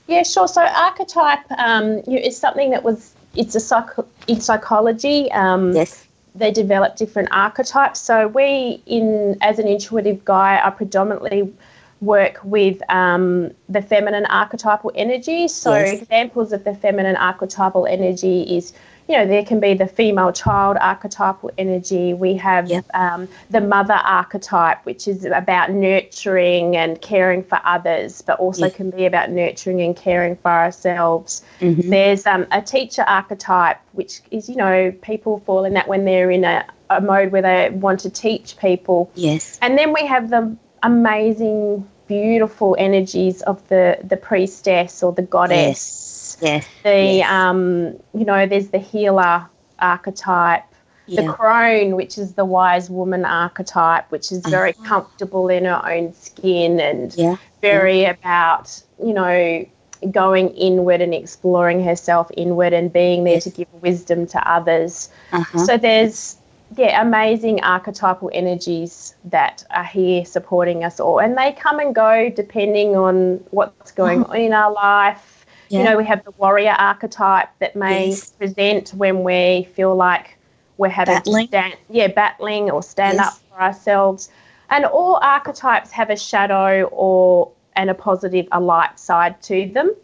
Yeah, 0.08 0.24
sure. 0.24 0.48
So, 0.48 0.62
archetype 0.62 1.48
um, 1.58 2.00
is 2.08 2.36
something 2.36 2.70
that 2.70 2.82
was 2.82 3.14
it's 3.36 3.54
a 3.54 3.60
psych- 3.60 4.04
in 4.26 4.40
psychology. 4.40 5.30
Um, 5.30 5.70
yes. 5.76 6.04
They 6.34 6.50
develop 6.50 6.96
different 6.96 7.28
archetypes. 7.30 8.00
So, 8.00 8.26
we 8.26 8.82
in 8.86 9.38
as 9.42 9.60
an 9.60 9.68
intuitive 9.68 10.24
guy 10.24 10.60
I 10.60 10.70
predominantly 10.70 11.54
work 12.00 12.40
with 12.42 12.82
um, 12.90 13.52
the 13.68 13.80
feminine 13.80 14.26
archetypal 14.26 14.90
energy. 14.96 15.46
So, 15.46 15.72
yes. 15.72 16.02
examples 16.02 16.52
of 16.52 16.64
the 16.64 16.74
feminine 16.74 17.14
archetypal 17.14 17.86
energy 17.86 18.42
is 18.42 18.72
you 19.08 19.16
know, 19.16 19.26
there 19.26 19.44
can 19.44 19.60
be 19.60 19.74
the 19.74 19.86
female 19.86 20.32
child 20.32 20.76
archetypal 20.80 21.50
energy. 21.58 22.14
We 22.14 22.34
have 22.34 22.68
yep. 22.68 22.84
um, 22.94 23.28
the 23.50 23.60
mother 23.60 23.94
archetype, 23.94 24.84
which 24.86 25.08
is 25.08 25.24
about 25.24 25.70
nurturing 25.70 26.76
and 26.76 27.00
caring 27.00 27.42
for 27.42 27.60
others, 27.64 28.22
but 28.22 28.38
also 28.38 28.70
can 28.70 28.90
be 28.90 29.06
about 29.06 29.30
nurturing 29.30 29.82
and 29.82 29.96
caring 29.96 30.36
for 30.36 30.50
ourselves. 30.50 31.42
Mm-hmm. 31.60 31.90
There's 31.90 32.26
um, 32.26 32.46
a 32.52 32.62
teacher 32.62 33.02
archetype, 33.02 33.80
which 33.92 34.20
is, 34.30 34.48
you 34.48 34.56
know, 34.56 34.92
people 35.02 35.40
fall 35.40 35.64
in 35.64 35.74
that 35.74 35.88
when 35.88 36.04
they're 36.04 36.30
in 36.30 36.44
a, 36.44 36.64
a 36.90 37.00
mode 37.00 37.32
where 37.32 37.42
they 37.42 37.70
want 37.70 38.00
to 38.00 38.10
teach 38.10 38.56
people. 38.56 39.10
Yes. 39.14 39.58
And 39.62 39.76
then 39.76 39.92
we 39.92 40.06
have 40.06 40.30
the 40.30 40.56
amazing, 40.82 41.88
beautiful 42.06 42.76
energies 42.78 43.42
of 43.42 43.66
the, 43.68 43.98
the 44.04 44.16
priestess 44.16 45.02
or 45.02 45.12
the 45.12 45.22
goddess. 45.22 45.56
Yes 45.56 46.11
Yes. 46.42 46.66
The 46.82 47.18
yes. 47.18 47.30
um, 47.30 47.96
you 48.14 48.24
know, 48.24 48.46
there's 48.46 48.68
the 48.68 48.78
healer 48.78 49.46
archetype, 49.78 50.64
yeah. 51.06 51.22
the 51.22 51.32
crone, 51.32 51.94
which 51.94 52.18
is 52.18 52.34
the 52.34 52.44
wise 52.44 52.90
woman 52.90 53.24
archetype, 53.24 54.10
which 54.10 54.32
is 54.32 54.44
very 54.46 54.72
uh-huh. 54.72 54.84
comfortable 54.84 55.48
in 55.48 55.64
her 55.64 55.80
own 55.88 56.12
skin 56.14 56.80
and 56.80 57.14
yeah. 57.14 57.36
very 57.60 58.02
yeah. 58.02 58.10
about, 58.10 58.82
you 59.02 59.14
know, 59.14 59.64
going 60.10 60.48
inward 60.50 61.00
and 61.00 61.14
exploring 61.14 61.84
herself 61.84 62.28
inward 62.36 62.72
and 62.72 62.92
being 62.92 63.22
there 63.22 63.34
yes. 63.34 63.44
to 63.44 63.50
give 63.50 63.72
wisdom 63.74 64.26
to 64.26 64.50
others. 64.50 65.10
Uh-huh. 65.30 65.64
So 65.64 65.78
there's 65.78 66.38
yeah, 66.76 67.00
amazing 67.00 67.62
archetypal 67.62 68.30
energies 68.32 69.14
that 69.26 69.64
are 69.70 69.84
here 69.84 70.24
supporting 70.24 70.82
us 70.82 70.98
all. 70.98 71.20
And 71.20 71.38
they 71.38 71.52
come 71.52 71.78
and 71.78 71.94
go 71.94 72.30
depending 72.30 72.96
on 72.96 73.36
what's 73.50 73.92
going 73.92 74.22
uh-huh. 74.22 74.32
on 74.32 74.40
in 74.40 74.52
our 74.52 74.72
life 74.72 75.31
yeah. 75.72 75.78
You 75.78 75.84
know, 75.86 75.96
we 75.96 76.04
have 76.04 76.22
the 76.24 76.32
warrior 76.32 76.76
archetype 76.78 77.48
that 77.60 77.74
may 77.74 78.08
yes. 78.08 78.30
present 78.30 78.90
when 78.90 79.24
we 79.24 79.66
feel 79.74 79.96
like 79.96 80.36
we're 80.76 80.90
having 80.90 81.14
battling. 81.14 81.46
stand, 81.46 81.76
yeah, 81.88 82.08
battling 82.08 82.70
or 82.70 82.82
stand 82.82 83.16
yes. 83.16 83.28
up 83.28 83.38
for 83.48 83.62
ourselves. 83.62 84.30
And 84.68 84.84
all 84.84 85.18
archetypes 85.22 85.90
have 85.90 86.10
a 86.10 86.16
shadow 86.16 86.84
or 86.92 87.50
and 87.74 87.88
a 87.88 87.94
positive, 87.94 88.46
a 88.52 88.60
light 88.60 89.00
side 89.00 89.40
to 89.44 89.66
them. 89.72 89.94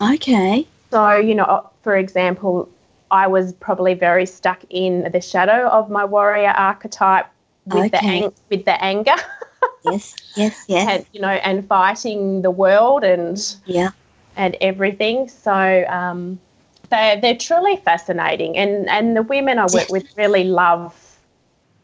Okay. 0.00 0.66
So, 0.90 1.16
you 1.16 1.34
know, 1.34 1.68
for 1.82 1.94
example, 1.94 2.66
I 3.10 3.26
was 3.26 3.52
probably 3.52 3.92
very 3.92 4.24
stuck 4.24 4.64
in 4.70 5.10
the 5.12 5.20
shadow 5.20 5.68
of 5.68 5.90
my 5.90 6.06
warrior 6.06 6.54
archetype 6.56 7.26
with 7.66 7.76
okay. 7.76 7.88
the 7.90 8.04
ang- 8.04 8.32
with 8.48 8.64
the 8.64 8.82
anger. 8.82 9.16
yes, 9.84 10.14
yes, 10.36 10.64
yes. 10.68 10.88
And 10.88 11.06
you 11.12 11.20
know, 11.20 11.28
and 11.28 11.66
fighting 11.66 12.40
the 12.40 12.50
world 12.50 13.04
and 13.04 13.38
yeah, 13.66 13.90
and 14.38 14.56
everything. 14.62 15.28
So 15.28 15.84
um, 15.88 16.40
they're, 16.88 17.20
they're 17.20 17.36
truly 17.36 17.76
fascinating. 17.76 18.56
And, 18.56 18.88
and 18.88 19.14
the 19.14 19.22
women 19.22 19.58
I 19.58 19.66
work 19.74 19.90
with 19.90 20.06
really 20.16 20.44
love 20.44 20.94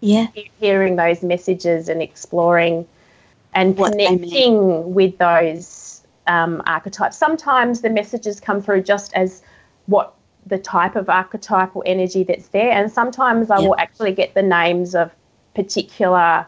yeah. 0.00 0.28
hearing 0.60 0.96
those 0.96 1.22
messages 1.22 1.88
and 1.88 2.00
exploring 2.00 2.86
and 3.54 3.76
what 3.76 3.92
connecting 3.92 4.94
with 4.94 5.18
those 5.18 6.02
um, 6.26 6.62
archetypes. 6.66 7.16
Sometimes 7.16 7.80
the 7.80 7.90
messages 7.90 8.40
come 8.40 8.62
through 8.62 8.82
just 8.82 9.12
as 9.14 9.42
what 9.86 10.14
the 10.46 10.58
type 10.58 10.96
of 10.96 11.08
archetypal 11.08 11.82
energy 11.86 12.22
that's 12.22 12.48
there, 12.48 12.70
and 12.70 12.90
sometimes 12.90 13.50
I 13.50 13.60
will 13.60 13.76
actually 13.78 14.12
get 14.12 14.34
the 14.34 14.42
names 14.42 14.94
of 14.94 15.10
particular 15.54 16.46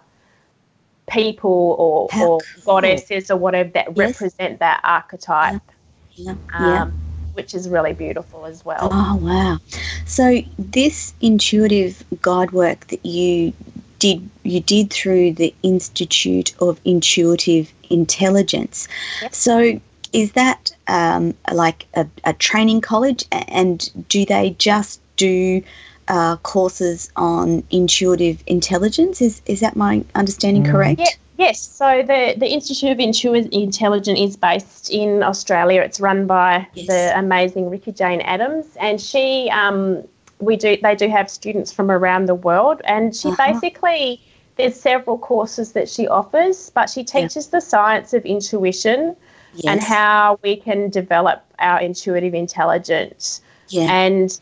people 1.08 1.76
or, 1.78 2.08
or 2.20 2.40
cool. 2.40 2.42
goddesses 2.64 3.30
or 3.30 3.36
whatever 3.36 3.70
that 3.70 3.96
yes. 3.96 3.96
represent 3.96 4.58
that 4.58 4.80
archetype 4.82 5.52
yeah. 5.54 5.75
Yeah. 6.16 6.34
Um, 6.54 6.92
which 7.34 7.54
is 7.54 7.68
really 7.68 7.92
beautiful 7.92 8.46
as 8.46 8.64
well. 8.64 8.88
Oh, 8.90 9.16
wow. 9.16 9.58
So, 10.06 10.40
this 10.58 11.12
intuitive 11.20 12.02
guide 12.22 12.50
work 12.50 12.86
that 12.88 13.04
you 13.04 13.52
did 13.98 14.28
you 14.42 14.60
did 14.60 14.90
through 14.90 15.32
the 15.32 15.54
Institute 15.62 16.54
of 16.60 16.80
Intuitive 16.84 17.72
Intelligence. 17.90 18.88
Yep. 19.22 19.34
So, 19.34 19.80
is 20.12 20.32
that 20.32 20.70
um, 20.88 21.34
like 21.52 21.86
a, 21.94 22.06
a, 22.24 22.32
training 22.32 22.80
college? 22.80 23.24
And 23.30 24.08
do 24.08 24.24
they 24.24 24.50
just 24.58 25.00
do 25.16 25.62
uh, 26.08 26.36
courses 26.38 27.10
on 27.16 27.64
intuitive 27.70 28.42
intelligence? 28.46 29.20
Is 29.20 29.42
is 29.44 29.60
that 29.60 29.76
my 29.76 30.04
understanding 30.14 30.64
mm. 30.64 30.70
correct? 30.70 31.00
Yeah, 31.00 31.10
Yes, 31.38 31.60
so 31.60 32.02
the, 32.02 32.34
the 32.36 32.50
Institute 32.50 32.90
of 32.90 32.98
Intuitive 32.98 33.52
Intelligence 33.52 34.18
is 34.18 34.36
based 34.36 34.90
in 34.90 35.22
Australia. 35.22 35.82
It's 35.82 36.00
run 36.00 36.26
by 36.26 36.66
yes. 36.72 36.86
the 36.86 37.18
amazing 37.18 37.68
Ricky 37.68 37.92
Jane 37.92 38.22
Adams, 38.22 38.66
and 38.80 39.00
she 39.00 39.50
um, 39.50 40.02
we 40.38 40.56
do 40.56 40.78
they 40.82 40.94
do 40.94 41.08
have 41.08 41.28
students 41.28 41.70
from 41.72 41.90
around 41.90 42.26
the 42.26 42.34
world, 42.34 42.80
and 42.84 43.14
she 43.14 43.28
uh-huh. 43.28 43.52
basically 43.52 44.20
there's 44.56 44.78
several 44.80 45.18
courses 45.18 45.72
that 45.72 45.88
she 45.88 46.08
offers, 46.08 46.70
but 46.70 46.88
she 46.88 47.04
teaches 47.04 47.46
yeah. 47.46 47.58
the 47.58 47.60
science 47.60 48.14
of 48.14 48.24
intuition 48.24 49.14
yes. 49.54 49.66
and 49.66 49.82
how 49.82 50.38
we 50.42 50.56
can 50.56 50.88
develop 50.88 51.44
our 51.58 51.80
intuitive 51.80 52.34
intelligence. 52.34 53.42
Yeah. 53.68 53.92
And 53.92 54.40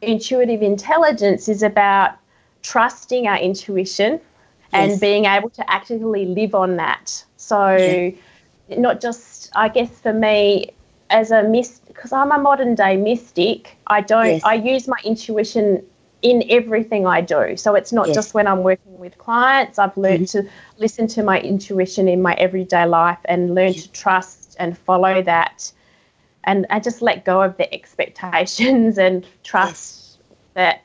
intuitive 0.00 0.62
intelligence 0.62 1.48
is 1.48 1.62
about 1.62 2.16
trusting 2.62 3.26
our 3.26 3.38
intuition 3.38 4.20
and 4.72 5.00
being 5.00 5.26
able 5.26 5.50
to 5.50 5.70
actively 5.70 6.26
live 6.26 6.54
on 6.54 6.76
that. 6.76 7.24
So, 7.36 7.76
yeah. 7.76 8.78
not 8.78 9.00
just, 9.00 9.50
I 9.54 9.68
guess, 9.68 10.00
for 10.00 10.12
me 10.12 10.70
as 11.10 11.30
a 11.30 11.42
mystic, 11.42 11.88
because 11.88 12.12
I'm 12.12 12.32
a 12.32 12.38
modern 12.38 12.74
day 12.74 12.96
mystic, 12.96 13.76
I 13.86 14.00
don't, 14.00 14.26
yes. 14.26 14.44
I 14.44 14.54
use 14.54 14.88
my 14.88 14.96
intuition 15.04 15.84
in 16.22 16.44
everything 16.48 17.06
I 17.06 17.20
do. 17.20 17.56
So 17.56 17.74
it's 17.74 17.92
not 17.92 18.06
yes. 18.06 18.14
just 18.14 18.34
when 18.34 18.46
I'm 18.46 18.62
working 18.62 18.98
with 18.98 19.18
clients. 19.18 19.78
I've 19.78 19.96
learned 19.96 20.26
mm-hmm. 20.26 20.46
to 20.46 20.52
listen 20.78 21.06
to 21.08 21.22
my 21.22 21.40
intuition 21.40 22.08
in 22.08 22.22
my 22.22 22.34
everyday 22.34 22.86
life 22.86 23.18
and 23.24 23.54
learn 23.54 23.74
to 23.74 23.92
trust 23.92 24.56
and 24.58 24.78
follow 24.78 25.20
that. 25.22 25.70
And 26.44 26.66
I 26.70 26.80
just 26.80 27.02
let 27.02 27.24
go 27.24 27.42
of 27.42 27.56
the 27.56 27.72
expectations 27.74 28.98
and 29.06 29.26
trust 29.42 30.18
yes. 30.18 30.18
that 30.54 30.82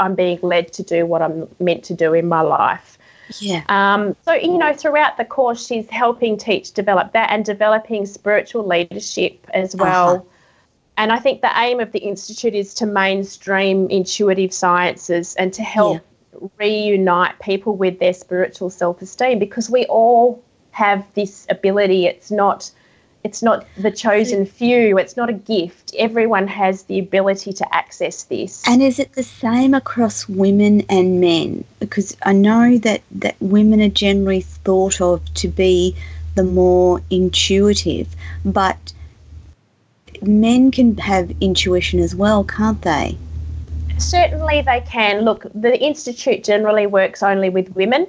I'm 0.00 0.14
being 0.14 0.38
led 0.42 0.72
to 0.74 0.82
do 0.82 1.06
what 1.06 1.22
I'm 1.22 1.48
meant 1.60 1.84
to 1.84 1.94
do 1.94 2.14
in 2.14 2.28
my 2.28 2.40
life. 2.40 2.98
Yeah. 3.38 3.62
Um, 3.68 4.16
so, 4.24 4.32
you 4.32 4.58
know, 4.58 4.72
throughout 4.72 5.16
the 5.16 5.24
course, 5.24 5.64
she's 5.64 5.88
helping 5.88 6.36
teach 6.36 6.72
develop 6.72 7.12
that 7.12 7.30
and 7.30 7.44
developing 7.44 8.06
spiritual 8.06 8.66
leadership 8.66 9.46
as 9.54 9.76
well. 9.76 10.16
Uh-huh. 10.16 10.24
And 10.96 11.12
I 11.12 11.18
think 11.18 11.40
the 11.40 11.52
aim 11.56 11.80
of 11.80 11.92
the 11.92 12.00
Institute 12.00 12.54
is 12.54 12.74
to 12.74 12.86
mainstream 12.86 13.88
intuitive 13.88 14.52
sciences 14.52 15.34
and 15.36 15.52
to 15.54 15.62
help 15.62 16.02
yeah. 16.32 16.48
reunite 16.58 17.38
people 17.38 17.76
with 17.76 18.00
their 18.00 18.12
spiritual 18.12 18.68
self 18.68 19.00
esteem 19.00 19.38
because 19.38 19.70
we 19.70 19.86
all 19.86 20.42
have 20.72 21.06
this 21.14 21.46
ability. 21.48 22.06
It's 22.06 22.30
not 22.30 22.70
it's 23.22 23.42
not 23.42 23.66
the 23.76 23.90
chosen 23.90 24.46
few. 24.46 24.96
It's 24.98 25.16
not 25.16 25.28
a 25.28 25.34
gift. 25.34 25.94
Everyone 25.98 26.46
has 26.48 26.84
the 26.84 26.98
ability 26.98 27.52
to 27.54 27.74
access 27.74 28.24
this. 28.24 28.66
And 28.66 28.82
is 28.82 28.98
it 28.98 29.12
the 29.12 29.22
same 29.22 29.74
across 29.74 30.28
women 30.28 30.82
and 30.88 31.20
men? 31.20 31.64
Because 31.80 32.16
i 32.24 32.32
know 32.32 32.78
that 32.78 33.02
that 33.10 33.36
women 33.40 33.80
are 33.80 33.88
generally 33.88 34.40
thought 34.40 35.00
of 35.00 35.22
to 35.34 35.48
be 35.48 35.94
the 36.34 36.44
more 36.44 37.02
intuitive 37.10 38.06
but 38.44 38.92
men 40.22 40.70
can 40.70 40.96
have 40.96 41.30
intuition 41.40 42.00
as 42.00 42.14
well 42.14 42.44
can't 42.44 42.80
they? 42.82 43.16
Certainly 43.98 44.62
they 44.62 44.80
can. 44.80 45.22
Look 45.22 45.46
the 45.54 45.78
institute 45.78 46.42
generally 46.42 46.86
works 46.86 47.22
only 47.22 47.50
with 47.50 47.68
women. 47.76 48.06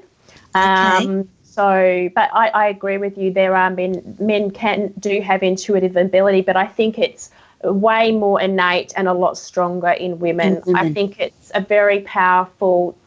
Okay. 0.56 1.06
um, 1.06 1.30
so, 1.62 2.10
but 2.16 2.32
I, 2.34 2.48
I 2.50 2.68
agree 2.70 2.98
with 2.98 3.18
you. 3.20 3.32
There 3.32 3.56
are 3.56 3.70
men, 3.70 4.16
men 4.20 4.50
can 4.50 4.94
do 5.00 5.22
have 5.22 5.44
intuitive 5.44 5.96
ability, 5.96 6.42
but 6.42 6.58
I 6.58 6.66
think 6.66 6.98
it's 6.98 7.30
way 7.64 8.12
more 8.12 8.42
innate 8.42 8.94
and 8.96 9.08
a 9.08 9.14
lot 9.14 9.38
stronger 9.38 9.90
in 9.92 10.18
women. 10.20 10.56
Mm-hmm. 10.56 10.76
I 10.76 10.92
think 10.92 11.20
it's 11.20 11.52
a 11.54 11.62
very 11.62 12.02
powerful 12.02 12.98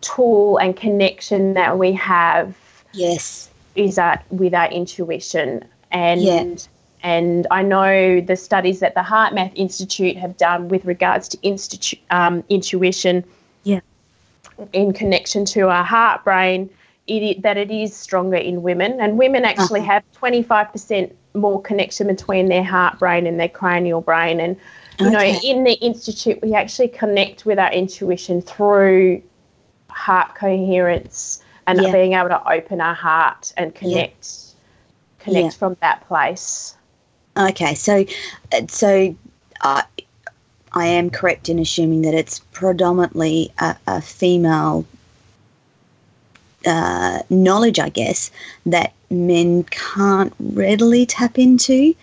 tool 0.00 0.56
and 0.56 0.74
connection 0.74 1.52
that 1.52 1.78
we 1.78 1.92
have. 1.92 2.56
Yes. 2.94 3.50
Is 3.74 3.96
that 3.96 4.24
with 4.30 4.54
our 4.54 4.70
intuition 4.70 5.62
and 5.90 6.22
yeah. 6.22 6.54
and 7.02 7.46
I 7.50 7.62
know 7.62 8.20
the 8.22 8.36
studies 8.36 8.80
that 8.80 8.94
the 8.94 9.00
HeartMath 9.00 9.52
Institute 9.54 10.16
have 10.16 10.38
done 10.38 10.68
with 10.68 10.86
regards 10.86 11.28
to 11.28 11.36
institu- 11.38 11.98
um, 12.10 12.44
intuition 12.48 13.24
Yeah. 13.64 13.80
in 14.72 14.92
connection 14.92 15.44
to 15.46 15.68
our 15.68 15.84
heart 15.84 16.24
brain, 16.24 16.70
it, 17.20 17.42
that 17.42 17.56
it 17.56 17.70
is 17.70 17.94
stronger 17.94 18.36
in 18.36 18.62
women. 18.62 19.00
And 19.00 19.18
women 19.18 19.44
actually 19.44 19.80
Uh-huh. 19.80 19.86
have 19.86 20.04
25% 20.12 21.12
more 21.34 21.60
connection 21.60 22.06
between 22.06 22.48
their 22.48 22.62
heart 22.62 22.98
brain 22.98 23.26
and 23.26 23.40
their 23.40 23.48
cranial 23.48 24.00
brain. 24.00 24.40
And, 24.40 24.56
you 24.98 25.10
know, 25.10 25.20
in 25.20 25.64
the 25.64 25.72
Institute, 25.74 26.40
we 26.42 26.54
actually 26.54 26.88
connect 26.88 27.44
with 27.44 27.58
our 27.58 27.72
intuition 27.72 28.40
through 28.40 29.22
heart 29.90 30.34
coherence 30.34 31.42
and 31.66 31.80
Yeah. 31.80 31.92
being 31.92 32.12
able 32.14 32.28
to 32.28 32.50
open 32.50 32.80
our 32.80 32.94
heart 32.94 33.52
and 33.56 33.74
connect 33.74 34.54
connect 35.18 35.52
Yeah. 35.52 35.58
from 35.58 35.76
that 35.80 36.06
place. 36.08 36.76
Okay, 37.36 37.74
so 37.74 38.04
uh, 38.52 38.66
so 38.68 39.14
I 39.60 39.84
I 40.72 40.86
am 40.86 41.10
correct 41.10 41.48
in 41.48 41.58
assuming 41.58 42.02
that 42.02 42.14
it's 42.14 42.40
predominantly 42.52 43.52
a, 43.58 43.76
a 43.86 44.00
female 44.00 44.84
uh, 46.66 47.22
knowledge, 47.30 47.78
I 47.78 47.88
guess, 47.88 48.30
that 48.66 48.92
men 49.10 49.64
can't 49.64 50.32
readily 50.40 51.06
tap 51.06 51.38
into. 51.38 51.94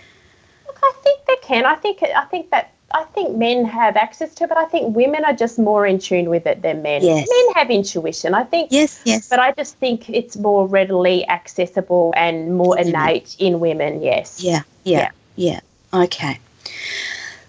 I 0.82 0.91
think 1.03 1.26
they 1.26 1.36
can. 1.41 1.66
I 1.66 1.76
think 1.76 2.01
I 2.03 2.26
think 2.26 2.49
that 2.51 2.72
I 2.91 3.03
think 3.03 3.36
men 3.36 3.66
have 3.66 3.95
access 3.97 4.34
to 4.36 4.45
it, 4.45 4.49
but 4.49 4.57
I 4.57 4.66
think 4.66 4.95
women 4.95 5.24
are 5.26 5.34
just 5.34 5.60
more 5.60 5.86
in 5.86 5.99
tune 5.99 6.30
with 6.30 6.47
it 6.47 6.62
than 6.62 6.82
men. 6.82 7.03
Yes. 7.03 7.28
Men 7.30 7.55
have 7.55 7.70
intuition. 7.70 8.34
I 8.34 8.43
think 8.43 8.72
Yes, 8.72 9.01
yes. 9.05 9.30
but 9.30 9.39
I 9.39 9.51
just 9.53 9.76
think 9.78 10.10
it's 10.10 10.38
more 10.38 10.68
readily 10.68 11.28
accessible 11.28 12.14
and 12.18 12.55
more 12.55 12.78
In 12.80 12.88
women. 12.88 13.01
innate 13.01 13.36
in 13.39 13.60
women, 13.60 14.01
yes. 14.01 14.41
Yeah, 14.41 14.62
yeah, 14.84 15.12
yeah. 15.36 15.60
Okay. 15.93 16.39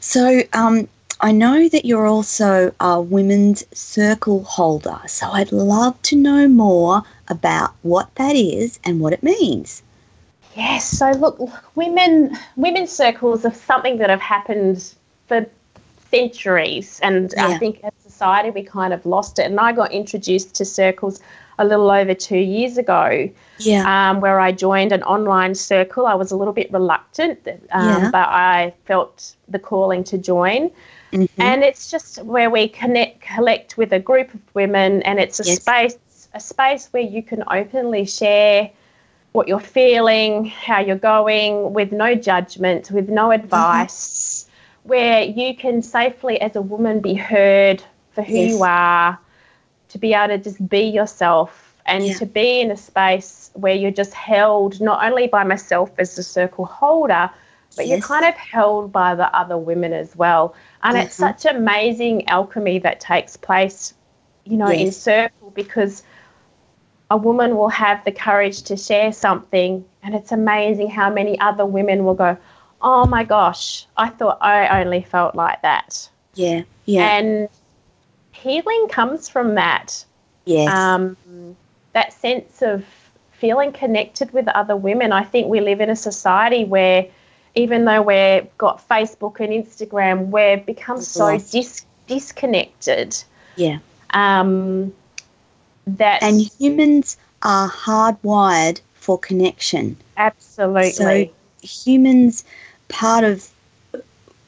So, 0.01 0.43
um, 0.53 0.89
I 1.23 1.33
know 1.33 1.69
that 1.69 1.85
you're 1.85 2.07
also 2.07 2.75
a 2.81 3.01
women's 3.01 3.65
circle 3.79 4.43
holder, 4.45 4.99
so 5.07 5.29
I'd 5.31 5.53
love 5.53 6.01
to 6.03 6.17
know 6.17 6.49
more 6.49 7.03
about 7.29 7.75
what 7.83 8.15
that 8.17 8.35
is 8.37 8.81
and 8.85 9.01
what 9.01 9.13
it 9.13 9.23
means. 9.23 9.83
Yes. 10.57 10.87
So 10.87 11.11
look, 11.13 11.39
women 11.77 12.37
women's 12.57 12.91
circles 12.91 13.45
are 13.45 13.55
something 13.55 13.99
that 13.99 14.11
have 14.11 14.21
happened 14.21 14.95
for 15.29 15.47
centuries, 16.11 16.99
and 17.03 17.33
I 17.39 17.57
think 17.59 17.81
as 17.85 17.93
society 18.03 18.51
we 18.51 18.63
kind 18.63 18.93
of 18.93 19.07
lost 19.07 19.39
it. 19.39 19.47
And 19.47 19.61
I 19.61 19.73
got 19.73 19.93
introduced 19.93 20.55
to 20.57 20.65
circles 20.65 21.21
a 21.59 21.65
little 21.65 21.91
over 21.91 22.15
two 22.15 22.39
years 22.39 22.79
ago, 22.79 23.29
Yeah. 23.59 23.85
um, 24.11 24.21
where 24.21 24.41
I 24.41 24.51
joined 24.51 24.93
an 24.93 25.03
online 25.03 25.55
circle. 25.55 26.07
I 26.07 26.15
was 26.15 26.33
a 26.33 26.37
little 26.37 26.55
bit 26.55 26.73
reluctant, 26.73 27.47
um, 27.47 27.59
Yeah. 27.89 28.11
but 28.11 28.29
I 28.29 28.73
felt 28.87 29.37
the 29.49 29.59
calling 29.59 30.03
to 30.05 30.19
join. 30.19 30.71
Mhm. 31.13 31.29
And 31.39 31.63
it's 31.65 31.91
just 31.91 32.23
where 32.23 32.51
we 32.51 32.69
connect, 32.69 33.21
collect 33.21 33.77
with 33.77 33.93
a 33.93 33.99
group 33.99 34.33
of 34.35 34.41
women, 34.55 35.03
and 35.03 35.19
it's 35.19 35.41
a 35.41 35.45
Yes. 35.45 35.63
space, 35.63 36.29
a 36.35 36.41
space 36.41 36.89
where 36.93 37.03
you 37.03 37.23
can 37.23 37.43
openly 37.51 38.05
share 38.05 38.71
what 39.33 39.49
you're 39.49 39.61
feeling, 39.61 40.45
how 40.47 40.81
you're 40.81 40.97
going, 40.97 41.73
with 41.73 41.93
no 41.93 42.15
judgment, 42.15 42.91
with 42.91 43.09
no 43.09 43.31
advice, 43.31 44.47
where 44.83 45.23
you 45.23 45.55
can 45.57 45.83
safely, 45.83 46.41
as 46.41 46.57
a 46.57 46.63
woman, 46.63 47.01
be 47.01 47.15
heard 47.15 47.83
for 48.13 48.23
who 48.23 48.35
Yes. 48.35 48.51
you 48.51 48.63
are, 48.65 49.19
to 49.89 49.99
be 49.99 50.15
able 50.15 50.29
to 50.37 50.39
just 50.39 50.69
be 50.69 50.83
yourself, 50.83 51.75
and 51.87 52.05
Yeah. 52.05 52.15
to 52.15 52.27
be 52.27 52.61
in 52.61 52.71
a 52.71 52.77
space 52.77 53.51
where 53.55 53.75
you're 53.75 53.91
just 53.91 54.15
held 54.15 54.81
not 54.81 55.05
only 55.05 55.27
by 55.27 55.43
myself 55.45 55.91
as 55.99 56.15
the 56.17 56.23
circle 56.23 56.65
holder, 56.65 57.31
but 57.77 57.87
you're 57.87 57.99
kind 57.99 58.25
of 58.27 58.35
held 58.35 58.93
by 58.93 59.15
the 59.15 59.33
other 59.35 59.57
women 59.57 59.93
as 59.93 60.15
well. 60.17 60.55
And 60.83 60.97
it's 60.97 61.17
Mhm. 61.17 61.19
such 61.19 61.45
amazing 61.45 62.29
alchemy 62.29 62.79
that 62.81 63.01
takes 63.01 63.37
place, 63.37 63.95
you 64.45 64.57
know, 64.57 64.69
in 64.69 64.93
circle 64.93 65.51
because 65.51 66.03
a 67.11 67.17
woman 67.17 67.57
will 67.57 67.69
have 67.69 68.05
the 68.05 68.13
courage 68.13 68.63
to 68.63 68.77
share 68.77 69.13
something, 69.13 69.85
and 70.03 70.15
it's 70.15 70.33
amazing 70.33 70.89
how 70.91 71.11
many 71.11 71.39
other 71.41 71.67
women 71.67 72.05
will 72.05 72.15
go, 72.15 72.37
Oh 72.83 73.05
my 73.05 73.25
gosh, 73.25 73.87
I 73.97 74.09
thought 74.09 74.39
I 74.41 74.81
only 74.81 75.03
felt 75.03 75.35
like 75.35 75.61
that. 75.63 76.09
Yeah. 76.35 76.63
Yeah. 76.87 77.11
And 77.11 77.49
healing 78.33 78.89
comes 78.89 79.29
from 79.29 79.57
that 79.57 80.03
yes. 80.47 80.73
um, 80.73 81.17
that 81.93 82.13
sense 82.13 82.63
of 82.63 82.85
feeling 83.33 83.73
connected 83.73 84.33
with 84.33 84.49
other 84.49 84.77
women. 84.77 85.13
I 85.13 85.25
think 85.25 85.49
we 85.49 85.61
live 85.61 85.81
in 85.81 85.91
a 85.91 85.97
society 85.97 86.65
where, 86.65 87.07
even 87.55 87.85
though 87.85 88.03
we've 88.03 88.47
got 88.59 88.87
Facebook 88.89 89.41
and 89.41 89.53
Instagram, 89.53 90.29
we've 90.31 90.65
become 90.65 91.01
so 91.01 91.39
dis- 91.39 91.85
disconnected. 92.07 93.17
yeah. 93.57 93.79
Um, 94.13 94.93
that 95.87 96.23
And 96.23 96.41
humans 96.59 97.17
are 97.43 97.69
hardwired 97.69 98.81
for 98.95 99.19
connection. 99.19 99.97
absolutely, 100.17 100.91
So 100.93 101.31
humans, 101.63 102.45
part 102.89 103.25
of 103.25 103.51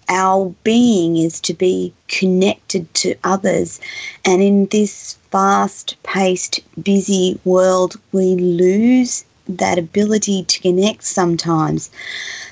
our 0.09 0.55
being 0.63 1.17
is 1.17 1.41
to 1.41 1.55
be 1.55 1.93
connected 2.09 2.93
to 2.95 3.15
others. 3.25 3.81
And 4.25 4.43
in 4.43 4.67
this 4.67 5.15
fast 5.31 5.97
paced, 6.03 6.61
busy 6.83 7.41
world, 7.45 7.97
we 8.13 8.35
lose 8.35 9.25
that 9.59 9.79
ability 9.79 10.45
to 10.45 10.61
connect 10.61 11.05
sometimes. 11.05 11.91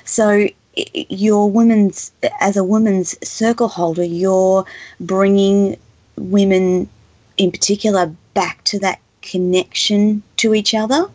So, 0.05 0.47
your 1.09 1.49
women's, 1.49 2.11
as 2.39 2.55
a 2.55 2.63
women's 2.63 3.15
circle 3.27 3.67
holder, 3.67 4.03
you're 4.03 4.65
bringing 4.99 5.77
women 6.15 6.89
in 7.37 7.51
particular 7.51 8.13
back 8.33 8.63
to 8.65 8.79
that 8.79 8.99
connection 9.21 10.23
to 10.37 10.53
each 10.53 10.73
other. 10.73 11.09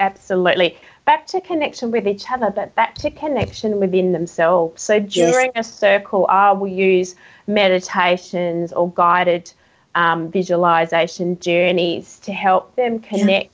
Absolutely. 0.00 0.76
Back 1.04 1.26
to 1.28 1.40
connection 1.40 1.90
with 1.90 2.06
each 2.06 2.30
other, 2.30 2.50
but 2.50 2.74
back 2.74 2.94
to 2.96 3.10
connection 3.10 3.80
within 3.80 4.12
themselves. 4.12 4.82
So 4.82 5.00
during 5.00 5.50
a 5.56 5.64
circle, 5.64 6.26
I 6.28 6.52
will 6.52 6.68
use 6.68 7.16
meditations 7.46 8.72
or 8.72 8.90
guided 8.92 9.52
um, 9.94 10.30
visualization 10.30 11.38
journeys 11.40 12.18
to 12.20 12.32
help 12.32 12.74
them 12.76 13.00
connect 13.00 13.51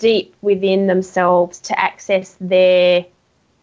deep 0.00 0.34
within 0.42 0.88
themselves 0.88 1.60
to 1.60 1.78
access 1.78 2.36
their 2.40 3.04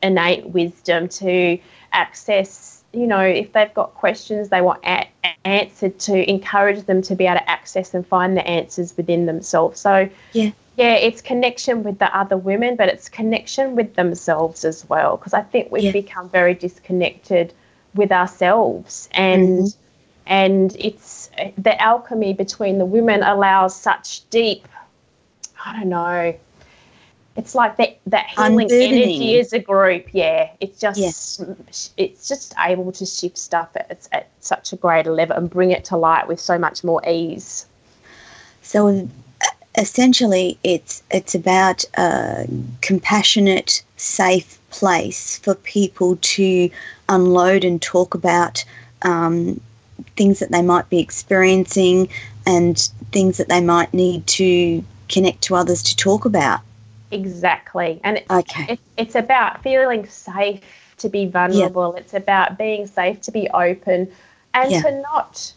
innate 0.02 0.46
wisdom, 0.46 1.10
to 1.10 1.58
access, 1.92 2.84
you 2.94 3.08
know, 3.08 3.20
if 3.20 3.52
they've 3.52 3.74
got 3.74 3.94
questions 3.96 4.48
they 4.48 4.62
want 4.62 4.80
a- 4.86 5.08
answered, 5.44 6.00
to 6.00 6.30
encourage 6.30 6.86
them 6.86 7.02
to 7.02 7.16
be 7.16 7.26
able 7.26 7.40
to 7.40 7.50
access 7.50 7.94
and 7.94 8.08
find 8.08 8.38
the 8.38 8.48
answers 8.48 8.96
within 8.96 9.26
themselves. 9.26 9.80
So, 9.80 10.08
Yeah. 10.34 10.52
yeah, 10.78 10.94
it's 10.94 11.22
connection 11.22 11.82
with 11.84 11.98
the 11.98 12.16
other 12.16 12.38
women, 12.38 12.76
but 12.76 12.88
it's 12.88 13.10
connection 13.10 13.76
with 13.76 13.96
themselves 13.96 14.64
as 14.64 14.88
well. 14.88 15.18
Because 15.18 15.34
I 15.34 15.42
think 15.42 15.72
we've 15.72 15.84
Yeah. 15.84 15.92
become 15.92 16.30
very 16.30 16.54
disconnected 16.54 17.52
with 17.96 18.12
ourselves, 18.12 19.10
and 19.14 19.64
Mhm. 19.64 19.76
and 20.30 20.76
it's 20.78 21.32
the 21.58 21.82
alchemy 21.82 22.34
between 22.34 22.78
the 22.78 22.86
women 22.86 23.24
allows 23.24 23.74
such 23.76 24.30
deep. 24.30 24.68
I 25.66 25.74
don't 25.74 25.90
know. 25.90 26.36
It's 27.36 27.54
like 27.54 27.78
that 27.78 28.00
that 28.08 28.28
healing 28.28 28.62
Unburdening. 28.62 29.04
energy 29.04 29.40
as 29.40 29.54
a 29.54 29.60
group. 29.60 30.08
Yeah, 30.12 30.50
it's 30.60 30.80
just 30.80 31.00
Yes. 31.00 31.92
it's 31.98 32.28
just 32.28 32.56
able 32.60 32.92
to 32.94 33.06
shift 33.06 33.38
stuff 33.38 33.70
at, 33.76 34.08
at 34.12 34.30
such 34.40 34.74
a 34.74 34.76
greater 34.76 35.12
level 35.12 35.38
and 35.38 35.50
bring 35.50 35.72
it 35.72 35.86
to 35.86 35.98
light 35.98 36.28
with 36.28 36.40
so 36.40 36.58
much 36.58 36.84
more 36.84 37.02
ease. 37.08 37.68
So 38.64 38.88
uh, 38.88 39.46
essentially, 39.78 40.58
it's 40.64 41.04
it's 41.12 41.36
about 41.36 41.86
a 41.96 42.48
compassionate, 42.82 43.84
safe 43.98 44.60
place 44.72 45.38
for 45.38 45.54
people 45.54 46.18
to 46.22 46.70
unload 47.08 47.64
and 47.64 47.80
talk 47.82 48.16
about 48.16 48.66
um, 49.04 49.62
things 50.16 50.40
that 50.40 50.52
they 50.52 50.64
might 50.64 50.90
be 50.90 51.00
experiencing 51.00 52.10
and 52.48 52.90
things 53.12 53.38
that 53.38 53.48
they 53.48 53.62
might 53.62 53.94
need 53.94 54.26
to 54.28 54.84
connect 55.10 55.42
to 55.44 55.56
others 55.56 55.82
to 55.84 55.96
talk 55.96 56.26
about. 56.26 56.62
Exactly, 57.12 58.00
and 58.04 58.18
it's, 58.18 58.32
Okay. 58.32 58.66
it, 58.74 58.80
it's 58.98 59.16
about 59.16 59.64
feeling 59.64 60.06
safe 60.08 60.62
to 60.98 61.10
be 61.10 61.26
vulnerable. 61.28 61.96
It's 61.96 62.14
about 62.14 62.58
being 62.58 62.88
safe 62.88 63.22
to 63.22 63.32
be 63.32 63.50
open, 63.52 64.12
and 64.54 64.72
Yeah. 64.72 64.82
to 64.82 64.92
not 65.02 65.54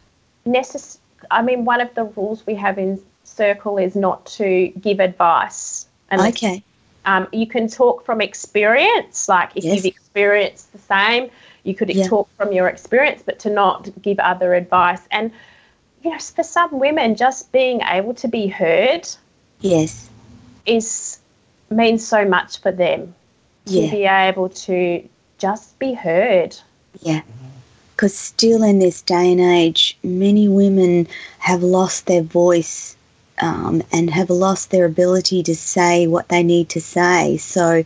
necess. 0.46 0.98
I 1.30 1.42
mean, 1.42 1.64
one 1.64 1.80
of 1.80 1.92
the 1.94 2.04
rules 2.04 2.46
we 2.46 2.54
have 2.54 2.78
in 2.78 3.00
Circle 3.24 3.78
is 3.78 3.94
not 3.94 4.26
to 4.26 4.68
give 4.80 5.00
advice. 5.00 5.86
unless- 6.12 6.34
Okay. 6.42 6.62
Um, 7.06 7.28
you 7.32 7.46
can 7.46 7.68
talk 7.68 8.04
from 8.04 8.20
experience, 8.20 9.28
like 9.28 9.50
if 9.54 9.64
Yes. 9.64 9.76
you've 9.76 9.86
experienced 9.86 10.72
the 10.72 10.78
same, 10.78 11.30
you 11.62 11.72
could 11.74 11.88
Yeah. 11.94 12.08
talk 12.08 12.28
from 12.36 12.52
your 12.52 12.66
experience, 12.68 13.22
but 13.24 13.38
to 13.40 13.50
not 13.50 13.88
give 14.02 14.18
other 14.18 14.54
advice. 14.54 15.00
And 15.12 15.30
you 16.02 16.10
know, 16.10 16.18
for 16.18 16.42
some 16.42 16.78
women, 16.78 17.14
just 17.14 17.52
being 17.52 17.80
able 17.82 18.14
to 18.14 18.26
be 18.28 18.48
heard 18.48 19.06
Yes. 19.60 20.08
is 20.66 21.18
means 21.70 22.06
so 22.06 22.24
much 22.24 22.60
for 22.60 22.72
them 22.72 23.14
to 23.66 23.72
Yeah. 23.80 23.90
be 23.90 24.04
able 24.04 24.48
to 24.48 25.08
just 25.38 25.78
be 25.78 25.92
heard. 25.94 26.56
Yeah. 27.00 27.22
Because 27.94 28.14
still 28.16 28.62
in 28.62 28.78
this 28.78 29.02
day 29.02 29.32
and 29.32 29.40
age, 29.40 29.96
many 30.02 30.48
women 30.48 31.06
have 31.38 31.62
lost 31.62 32.06
their 32.06 32.22
voice 32.22 32.96
um, 33.40 33.82
and 33.92 34.10
have 34.10 34.30
lost 34.30 34.70
their 34.70 34.84
ability 34.86 35.42
to 35.44 35.54
say 35.54 36.06
what 36.06 36.28
they 36.28 36.42
need 36.42 36.68
to 36.70 36.80
say. 36.80 37.36
So 37.36 37.84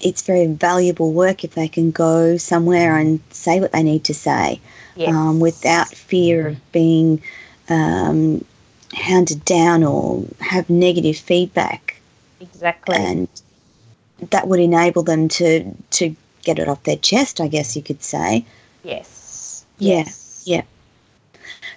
it's 0.00 0.22
very 0.22 0.46
valuable 0.46 1.12
work 1.12 1.44
if 1.44 1.54
they 1.54 1.68
can 1.68 1.90
go 1.90 2.36
somewhere 2.36 2.96
and 2.96 3.20
say 3.30 3.60
what 3.60 3.72
they 3.72 3.82
need 3.82 4.04
to 4.04 4.14
say 4.14 4.60
Yes. 4.96 5.14
um, 5.14 5.40
without 5.40 5.88
fear 5.88 6.48
of 6.48 6.72
being 6.72 7.22
um, 7.68 8.44
hounded 8.92 9.44
down 9.44 9.84
or 9.84 10.24
have 10.40 10.68
negative 10.68 11.16
feedback. 11.16 12.00
exactly. 12.40 12.96
And 12.96 13.28
that 14.30 14.48
would 14.48 14.60
enable 14.60 15.02
them 15.02 15.28
to, 15.28 15.72
to 15.90 16.14
get 16.42 16.58
it 16.58 16.68
off 16.68 16.82
their 16.82 16.96
chest, 16.96 17.40
I 17.40 17.48
guess 17.48 17.76
you 17.76 17.82
could 17.82 18.02
say. 18.02 18.44
yes. 18.82 19.64
Yeah. 19.78 19.96
Yes. 19.96 20.42
Yeah. 20.44 20.62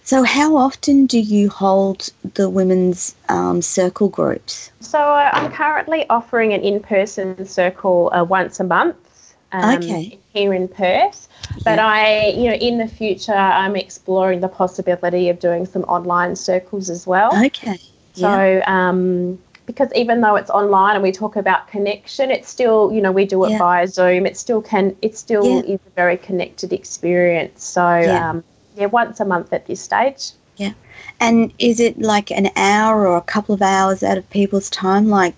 So, 0.04 0.24
how 0.24 0.58
often 0.58 1.06
do 1.06 1.20
you 1.20 1.50
hold 1.50 2.10
the 2.34 2.50
women's 2.50 3.16
um, 3.30 3.62
circle 3.62 4.10
groups? 4.10 4.70
So 4.82 5.00
uh, 5.00 5.30
I'm 5.32 5.52
currently 5.52 6.08
offering 6.10 6.54
an 6.54 6.62
in-person 6.62 7.46
circle 7.46 8.12
uh, 8.14 8.24
once 8.24 8.60
a 8.60 8.66
month. 8.66 9.36
Um, 9.54 9.76
Okay. 9.76 10.20
Here 10.34 10.52
in 10.56 10.68
Perth, 10.68 11.28
but 11.64 11.78
I, 11.78 12.30
you 12.30 12.50
know, 12.50 12.56
in 12.56 12.80
the 12.80 12.88
future, 12.88 13.36
I'm 13.36 13.76
exploring 13.76 14.40
the 14.40 14.48
possibility 14.48 15.30
of 15.30 15.40
doing 15.40 15.68
some 15.68 15.84
online 15.84 16.36
circles 16.36 16.90
as 16.90 17.06
well. 17.06 17.38
Okay. 17.46 17.78
Yeah. 18.16 18.62
So, 18.64 18.64
um, 18.66 19.38
because 19.68 19.90
even 19.96 20.22
though 20.22 20.36
it's 20.36 20.50
online 20.50 20.96
and 20.96 21.04
we 21.04 21.12
talk 21.12 21.36
about 21.36 21.68
connection, 21.68 22.32
it's 22.32 22.50
still, 22.50 22.92
you 22.92 23.00
know, 23.00 23.12
we 23.12 23.26
do 23.26 23.46
it 23.46 23.52
Yeah. 23.52 23.58
via 23.60 23.88
Zoom. 23.88 24.26
It 24.26 24.36
still 24.36 24.60
can, 24.60 24.96
it 25.04 25.16
still 25.16 25.46
Yeah. 25.46 25.76
is 25.76 25.80
a 25.86 25.90
very 25.96 26.18
connected 26.18 26.74
experience. 26.74 27.64
So, 27.64 28.00
Yeah. 28.00 28.32
um, 28.32 28.44
yeah, 28.76 28.88
once 28.88 29.20
a 29.20 29.26
month 29.26 29.54
at 29.54 29.68
this 29.68 29.82
stage. 29.82 30.32
Yeah. 30.58 30.74
And 31.20 31.54
is 31.60 31.80
it 31.80 32.02
like 32.02 32.32
an 32.32 32.50
hour 32.56 33.08
or 33.08 33.18
a 33.18 33.22
couple 33.22 33.54
of 33.54 33.62
hours 33.62 34.02
out 34.02 34.18
of 34.18 34.28
people's 34.32 34.72
time? 34.72 35.10
Like, 35.10 35.36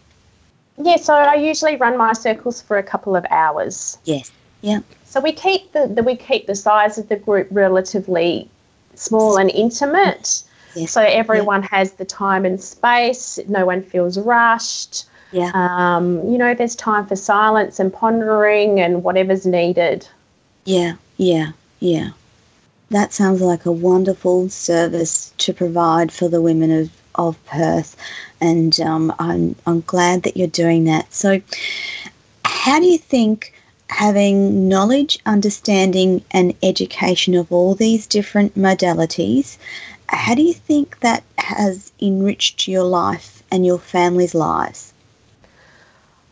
Yeah, 0.77 0.95
so 0.95 1.13
I 1.13 1.35
usually 1.35 1.75
run 1.75 1.97
my 1.97 2.13
circles 2.13 2.61
for 2.61 2.77
a 2.77 2.83
couple 2.83 3.13
of 3.17 3.25
hours. 3.29 3.97
yes. 4.05 4.31
So 5.05 5.21
we 5.21 5.31
keep 5.31 5.71
the, 5.71 5.87
the 5.87 6.03
we 6.03 6.15
keep 6.15 6.47
the 6.47 6.55
size 6.55 6.97
of 6.97 7.07
the 7.07 7.15
group 7.15 7.47
relatively 7.51 8.49
small 8.95 9.37
and 9.37 9.49
intimate. 9.51 10.43
Yes. 10.75 10.91
So 10.91 11.01
everyone 11.01 11.63
has 11.63 11.93
the 11.93 12.05
time 12.05 12.45
and 12.45 12.61
space. 12.61 13.39
No 13.47 13.65
one 13.65 13.81
feels 13.81 14.19
rushed. 14.19 15.05
Yeah. 15.31 15.51
Um, 15.53 16.17
you 16.29 16.37
know, 16.37 16.53
there's 16.53 16.75
time 16.75 17.05
for 17.05 17.15
silence 17.15 17.79
and 17.79 17.93
pondering 17.93 18.79
and 18.79 19.03
whatever's 19.03 19.45
needed. 19.45 20.07
Yeah. 20.65 20.95
Yeah. 21.17 21.51
Yeah. 21.79 22.09
That 22.89 23.13
sounds 23.13 23.41
like 23.41 23.65
a 23.65 23.71
wonderful 23.71 24.49
service 24.49 25.33
to 25.37 25.53
provide 25.53 26.11
for 26.11 26.27
the 26.27 26.41
women 26.41 26.71
of, 26.71 26.91
of 27.15 27.45
Perth. 27.45 27.95
And 28.41 28.79
um, 28.81 29.13
I'm, 29.17 29.55
I'm 29.65 29.81
glad 29.81 30.23
that 30.23 30.37
you're 30.37 30.47
doing 30.47 30.83
that. 30.85 31.11
So, 31.13 31.41
how 32.43 32.79
do 32.79 32.85
you 32.85 32.97
think 32.97 33.54
having 33.89 34.67
knowledge, 34.67 35.19
understanding, 35.25 36.23
and 36.31 36.53
education 36.63 37.35
of 37.35 37.51
all 37.51 37.75
these 37.75 38.07
different 38.07 38.57
modalities, 38.57 39.57
how 40.09 40.35
do 40.35 40.41
you 40.41 40.53
think 40.53 40.99
that 40.99 41.23
has 41.37 41.91
enriched 42.01 42.67
your 42.67 42.83
life 42.83 43.43
and 43.51 43.65
your 43.65 43.79
family's 43.79 44.35
lives? 44.35 44.93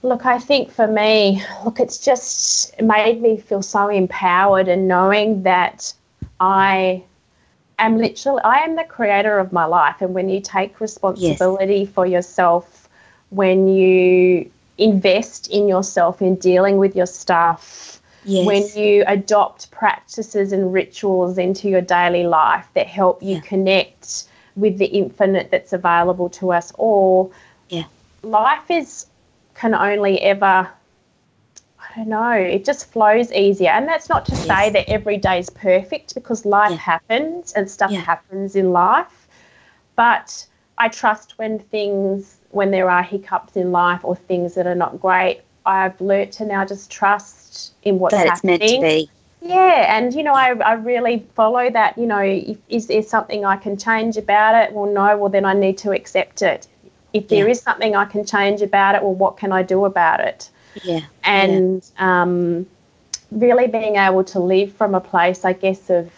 Look, 0.02 0.26
I 0.26 0.38
think 0.38 0.72
for 0.72 0.88
me, 0.88 1.44
look, 1.64 1.80
it's 1.80 1.98
just 1.98 2.80
made 2.82 3.22
me 3.22 3.38
feel 3.38 3.62
so 3.62 3.88
empowered 3.88 4.68
and 4.68 4.88
knowing 4.88 5.44
that 5.44 5.94
I 6.40 7.04
am 7.80 7.98
literally, 7.98 8.42
I 8.44 8.60
am 8.64 8.76
the 8.76 8.84
creator 8.84 9.40
of 9.40 9.54
my 9.54 9.64
life. 9.64 10.02
And 10.02 10.14
when 10.14 10.28
you 10.28 10.42
take 10.42 10.82
responsibility 10.82 11.86
for 11.86 12.06
yourself, 12.06 12.90
when 13.30 13.68
you 13.68 14.52
invest 14.84 15.48
in 15.50 15.68
yourself 15.68 16.22
in 16.22 16.36
dealing 16.36 16.78
with 16.78 16.96
your 16.96 17.06
stuff, 17.08 18.02
Yes. 18.26 18.46
when 18.46 18.84
you 18.84 19.04
adopt 19.08 19.72
practices 19.72 20.52
and 20.54 20.74
rituals 20.74 21.38
into 21.38 21.70
your 21.70 21.82
daily 21.82 22.24
life 22.24 22.68
that 22.74 22.88
help 22.88 23.22
you 23.22 23.36
Yeah. 23.36 23.42
connect 23.42 24.26
with 24.56 24.78
the 24.78 24.86
infinite 24.86 25.52
that's 25.52 25.74
available 25.74 26.30
to 26.30 26.52
us 26.54 26.72
all. 26.74 27.32
Yeah. 27.70 27.86
Life 28.24 28.70
is 28.70 29.06
can 29.56 29.74
only 29.76 30.22
ever 30.22 30.70
I 31.80 31.98
don't 31.98 32.08
know, 32.10 32.32
it 32.32 32.66
just 32.66 32.92
flows 32.92 33.32
easier. 33.32 33.70
And 33.70 33.88
that's 33.88 34.10
not 34.10 34.26
to 34.26 34.36
say 34.36 34.70
that 34.70 34.90
every 34.90 35.18
day 35.18 35.40
is 35.40 35.50
perfect 35.50 36.16
because 36.16 36.46
life 36.46 36.72
Yeah. 36.72 36.78
happens 36.78 37.52
and 37.54 37.70
stuff 37.70 37.92
Yeah. 37.92 38.02
happens 38.02 38.56
in 38.56 38.72
life. 38.72 39.28
But 39.96 40.48
I 40.78 40.88
trust 40.88 41.38
when 41.38 41.60
things 41.60 42.40
when 42.54 42.72
there 42.72 42.90
are 42.90 43.04
hiccups 43.04 43.56
in 43.56 43.72
life 43.72 44.02
or 44.04 44.16
things 44.16 44.54
that 44.56 44.68
are 44.68 44.76
not 44.76 45.02
great, 45.02 45.42
I've 45.66 46.00
learnt 46.00 46.34
to 46.34 46.46
now 46.46 46.66
just 46.66 46.92
trust 46.92 47.74
in 47.84 48.00
what's 48.00 48.14
that 48.14 48.28
it's 48.28 48.44
happening. 48.44 48.82
meant 48.82 49.02
to 49.02 49.08
be. 49.46 49.50
Yeah, 49.50 49.98
and 49.98 50.14
you 50.14 50.24
know, 50.24 50.34
I, 50.34 50.52
I 50.60 50.74
really 50.74 51.26
follow 51.36 51.70
that. 51.70 51.98
You 51.98 52.06
know, 52.06 52.20
if, 52.20 52.58
is 52.70 52.88
there 52.88 53.02
something 53.04 53.44
I 53.44 53.58
can 53.58 53.78
change 53.78 54.16
about 54.18 54.56
it? 54.56 54.74
Well, 54.74 54.92
no, 54.92 55.18
well, 55.18 55.30
then 55.30 55.46
I 55.46 55.54
need 55.54 55.78
to 55.80 55.92
accept 55.92 56.42
it. 56.42 56.68
If 57.12 57.28
there 57.28 57.46
Yeah. 57.46 57.52
is 57.52 57.62
something 57.62 57.96
I 57.96 58.06
can 58.06 58.26
change 58.26 58.62
about 58.62 58.96
it, 58.96 59.04
well, 59.04 59.14
what 59.14 59.38
can 59.38 59.52
I 59.52 59.62
do 59.64 59.86
about 59.86 60.20
it? 60.20 60.50
Yeah. 60.84 61.02
And 61.24 61.84
um, 61.98 62.66
really 63.32 63.68
being 63.68 63.98
able 63.98 64.24
to 64.26 64.40
live 64.40 64.72
from 64.74 64.96
a 64.96 65.02
place, 65.02 65.44
I 65.44 65.54
guess, 65.54 65.90
of 65.90 66.12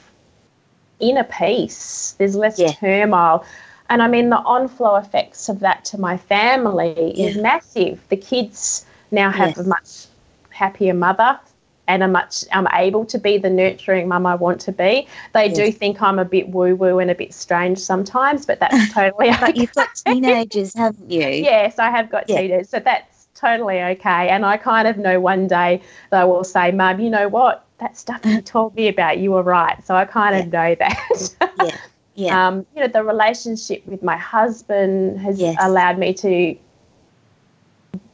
inner 0.99 1.23
peace. 1.23 2.15
There's 2.17 2.35
less 2.35 2.59
Yeah. 2.59 2.71
turmoil. 2.73 3.43
And 3.89 4.01
I 4.01 4.07
mean, 4.07 4.29
the 4.29 4.37
on-flow 4.37 4.95
effects 4.95 5.49
of 5.49 5.59
that 5.59 5.85
to 5.85 5.99
my 5.99 6.17
family 6.17 7.19
is 7.19 7.35
massive. 7.35 7.99
The 8.09 8.17
kids 8.17 8.85
now 9.11 9.31
have 9.31 9.51
Yes. 9.51 9.59
a 9.59 9.63
much 9.63 10.07
happier 10.49 10.93
mother 10.93 11.39
and 11.87 12.01
a 12.01 12.07
much 12.07 12.43
I'm 12.51 12.67
able 12.73 13.05
to 13.05 13.19
be 13.19 13.37
the 13.37 13.49
nurturing 13.49 14.07
mum 14.07 14.25
I 14.25 14.35
want 14.35 14.59
to 14.61 14.71
be. 14.71 15.07
They 15.33 15.49
do 15.49 15.71
think 15.71 16.01
I'm 16.01 16.17
a 16.19 16.25
bit 16.25 16.49
woo-woo 16.49 16.99
and 16.99 17.11
a 17.11 17.15
bit 17.15 17.33
strange 17.33 17.77
sometimes, 17.77 18.45
but 18.45 18.59
that's 18.59 18.87
totally 18.93 19.29
But 19.39 19.55
okay. 19.55 19.55
you've 19.55 19.73
got 19.73 19.93
teenagers, 19.95 20.73
haven't 20.75 21.11
you? 21.11 21.27
Yes, 21.43 21.79
I 21.79 21.89
have 21.91 22.09
got 22.09 22.27
Yeah. 22.27 22.35
teenagers, 22.37 22.69
so 22.69 22.79
that's 22.79 23.27
totally 23.35 23.81
okay. 23.81 24.29
And 24.29 24.45
I 24.45 24.57
kind 24.57 24.87
of 24.87 24.97
know 24.97 25.19
one 25.19 25.47
day 25.47 25.81
they 26.11 26.23
will 26.23 26.43
say, 26.43 26.71
"Mum, 26.71 26.99
you 26.99 27.09
know 27.09 27.27
what? 27.27 27.65
That 27.79 27.97
stuff 27.97 28.21
you 28.25 28.41
told 28.41 28.75
me 28.75 28.87
about, 28.87 29.17
you 29.19 29.31
were 29.31 29.43
right." 29.43 29.83
So 29.85 29.95
I 29.95 30.05
kind 30.05 30.35
of 30.35 30.47
know 30.51 30.75
that. 30.75 31.35
Yeah. 31.55 31.77
Yeah. 32.15 32.47
Um, 32.47 32.65
you 32.75 32.81
know, 32.81 32.87
the 32.87 33.03
relationship 33.03 33.85
with 33.85 34.01
my 34.01 34.17
husband 34.17 35.19
has 35.19 35.39
Yes. 35.39 35.57
allowed 35.59 35.97
me 35.97 36.13
to 36.15 36.55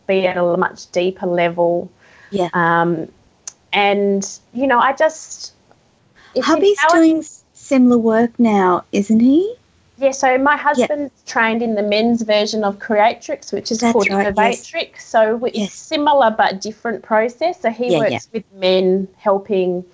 be 0.07 0.27
at 0.27 0.37
a 0.37 0.57
much 0.57 0.91
deeper 0.91 1.27
level. 1.27 1.89
Yeah. 2.31 2.49
Um, 2.53 3.07
and 3.73 4.27
you 4.53 4.67
know, 4.67 4.79
I 4.79 4.93
just 4.93 5.53
Hubby's 6.37 6.79
doing 6.91 7.23
similar 7.53 7.97
work 7.97 8.39
now, 8.39 8.83
isn't 8.91 9.19
he? 9.19 9.55
Yeah, 9.97 10.11
so 10.11 10.37
my 10.37 10.57
husband's 10.57 11.21
trained 11.27 11.61
in 11.61 11.75
the 11.75 11.83
men's 11.83 12.23
version 12.23 12.63
of 12.63 12.79
Creatrix, 12.79 13.51
which 13.51 13.71
is 13.71 13.79
That's 13.79 13.93
called 13.93 14.09
right, 14.09 14.33
yes. 14.35 14.73
So 14.97 15.45
it's 15.45 15.57
Yes. 15.57 15.73
similar 15.73 16.31
but 16.31 16.59
different 16.59 17.03
process. 17.03 17.61
So 17.61 17.69
he 17.69 17.91
Yeah, 17.91 17.99
works 17.99 18.11
yeah. 18.11 18.19
with 18.33 18.43
men, 18.55 19.07
helping 19.17 19.85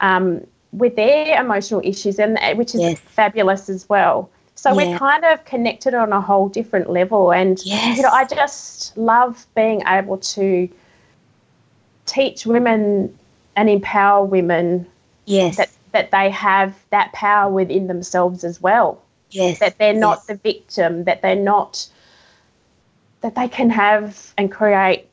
um, 0.00 0.46
with 0.72 0.96
their 0.96 1.40
emotional 1.40 1.80
issues, 1.84 2.18
and 2.18 2.38
uh, 2.38 2.54
which 2.54 2.74
is 2.74 2.80
Yes. 2.80 2.98
fabulous 3.00 3.68
as 3.68 3.88
well. 3.88 4.28
So 4.54 4.70
Yeah. 4.70 4.76
we're 4.76 4.98
kind 4.98 5.24
of 5.24 5.44
connected 5.44 5.94
on 5.94 6.12
a 6.12 6.20
whole 6.20 6.48
different 6.48 6.90
level, 6.90 7.32
and 7.32 7.58
Yes. 7.64 7.96
you 7.96 8.02
know, 8.02 8.10
I 8.10 8.24
just 8.24 8.96
love 8.96 9.46
being 9.54 9.82
able 9.86 10.18
to 10.18 10.68
teach 12.06 12.46
women 12.46 13.16
and 13.56 13.68
empower 13.68 14.24
women 14.24 14.86
Yes. 15.24 15.56
that 15.56 15.70
that 15.92 16.10
they 16.10 16.30
have 16.30 16.74
that 16.90 17.12
power 17.12 17.50
within 17.50 17.86
themselves 17.86 18.44
as 18.44 18.60
well 18.60 19.00
yes. 19.30 19.58
that 19.60 19.78
they're 19.78 19.92
not 19.92 20.18
yes. 20.18 20.26
the 20.26 20.34
victim, 20.34 21.04
that 21.04 21.22
they're 21.22 21.36
not, 21.36 21.86
that 23.20 23.34
they 23.34 23.48
can 23.48 23.70
have 23.70 24.32
and 24.36 24.50
create 24.50 25.06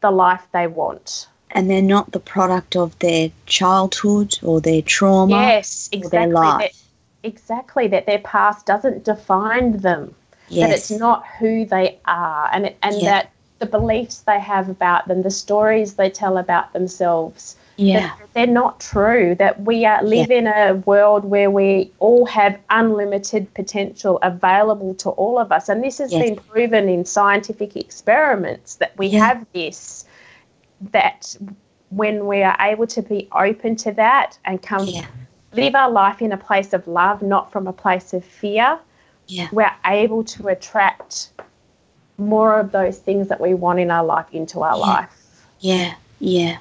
the 0.00 0.10
life 0.10 0.46
they 0.52 0.66
want. 0.66 1.28
And 1.52 1.70
they're 1.70 1.82
not 1.82 2.12
the 2.12 2.20
product 2.20 2.76
of 2.76 2.98
their 2.98 3.30
childhood 3.46 4.38
or 4.42 4.60
their 4.60 4.82
trauma. 4.82 5.36
yes, 5.36 5.88
or 5.92 5.98
their 6.08 6.22
exactly. 6.22 6.32
life. 6.34 6.58
That, 7.22 7.28
exactly, 7.28 7.88
that 7.88 8.06
their 8.06 8.18
past 8.20 8.66
doesn't 8.66 9.04
define 9.04 9.78
them, 9.78 10.14
Yes. 10.48 10.68
that 10.68 10.76
it's 10.76 10.90
not 11.00 11.24
who 11.38 11.64
they 11.64 11.98
are, 12.06 12.48
and, 12.52 12.66
it, 12.66 12.76
and 12.82 12.96
Yeah. 12.96 13.10
that 13.10 13.30
the 13.58 13.66
beliefs 13.66 14.18
they 14.20 14.38
have 14.38 14.68
about 14.68 15.08
them, 15.08 15.22
the 15.22 15.30
stories 15.30 15.94
they 15.94 16.10
tell 16.10 16.38
about 16.38 16.72
themselves, 16.72 17.56
Yeah. 17.76 18.00
that 18.00 18.28
they're 18.34 18.46
not 18.46 18.78
true, 18.78 19.34
that 19.36 19.62
we 19.62 19.84
are, 19.84 20.02
live 20.02 20.30
in 20.30 20.46
a 20.46 20.74
world 20.86 21.24
where 21.24 21.50
we 21.50 21.90
all 21.98 22.24
have 22.26 22.56
unlimited 22.70 23.52
potential 23.54 24.18
available 24.22 24.94
to 24.94 25.10
all 25.10 25.38
of 25.38 25.50
us. 25.50 25.68
And 25.68 25.82
this 25.82 25.98
has 25.98 26.12
Yes. 26.12 26.22
been 26.22 26.36
proven 26.36 26.88
in 26.88 27.04
scientific 27.04 27.76
experiments 27.76 28.76
that 28.76 28.92
we 28.96 29.08
Yeah. 29.08 29.26
have 29.26 29.46
this, 29.52 30.04
that 30.80 31.36
when 31.90 32.26
we 32.26 32.42
are 32.42 32.56
able 32.60 32.86
to 32.86 33.02
be 33.02 33.28
open 33.32 33.76
to 33.76 33.92
that 33.92 34.38
and 34.44 34.62
come 34.62 34.86
yeah. 34.86 35.06
live 35.52 35.74
our 35.74 35.90
life 35.90 36.20
in 36.20 36.32
a 36.32 36.36
place 36.36 36.72
of 36.72 36.86
love, 36.86 37.22
not 37.22 37.50
from 37.50 37.66
a 37.66 37.72
place 37.72 38.12
of 38.12 38.24
fear, 38.24 38.78
yeah. 39.26 39.48
we're 39.52 39.70
able 39.86 40.24
to 40.24 40.48
attract 40.48 41.30
more 42.18 42.58
of 42.58 42.72
those 42.72 42.98
things 42.98 43.28
that 43.28 43.40
we 43.40 43.54
want 43.54 43.78
in 43.78 43.90
our 43.90 44.04
life 44.04 44.26
into 44.32 44.62
our 44.62 44.76
yeah. 44.76 44.84
life. 44.84 45.44
Yeah, 45.60 45.94
yeah. 46.18 46.58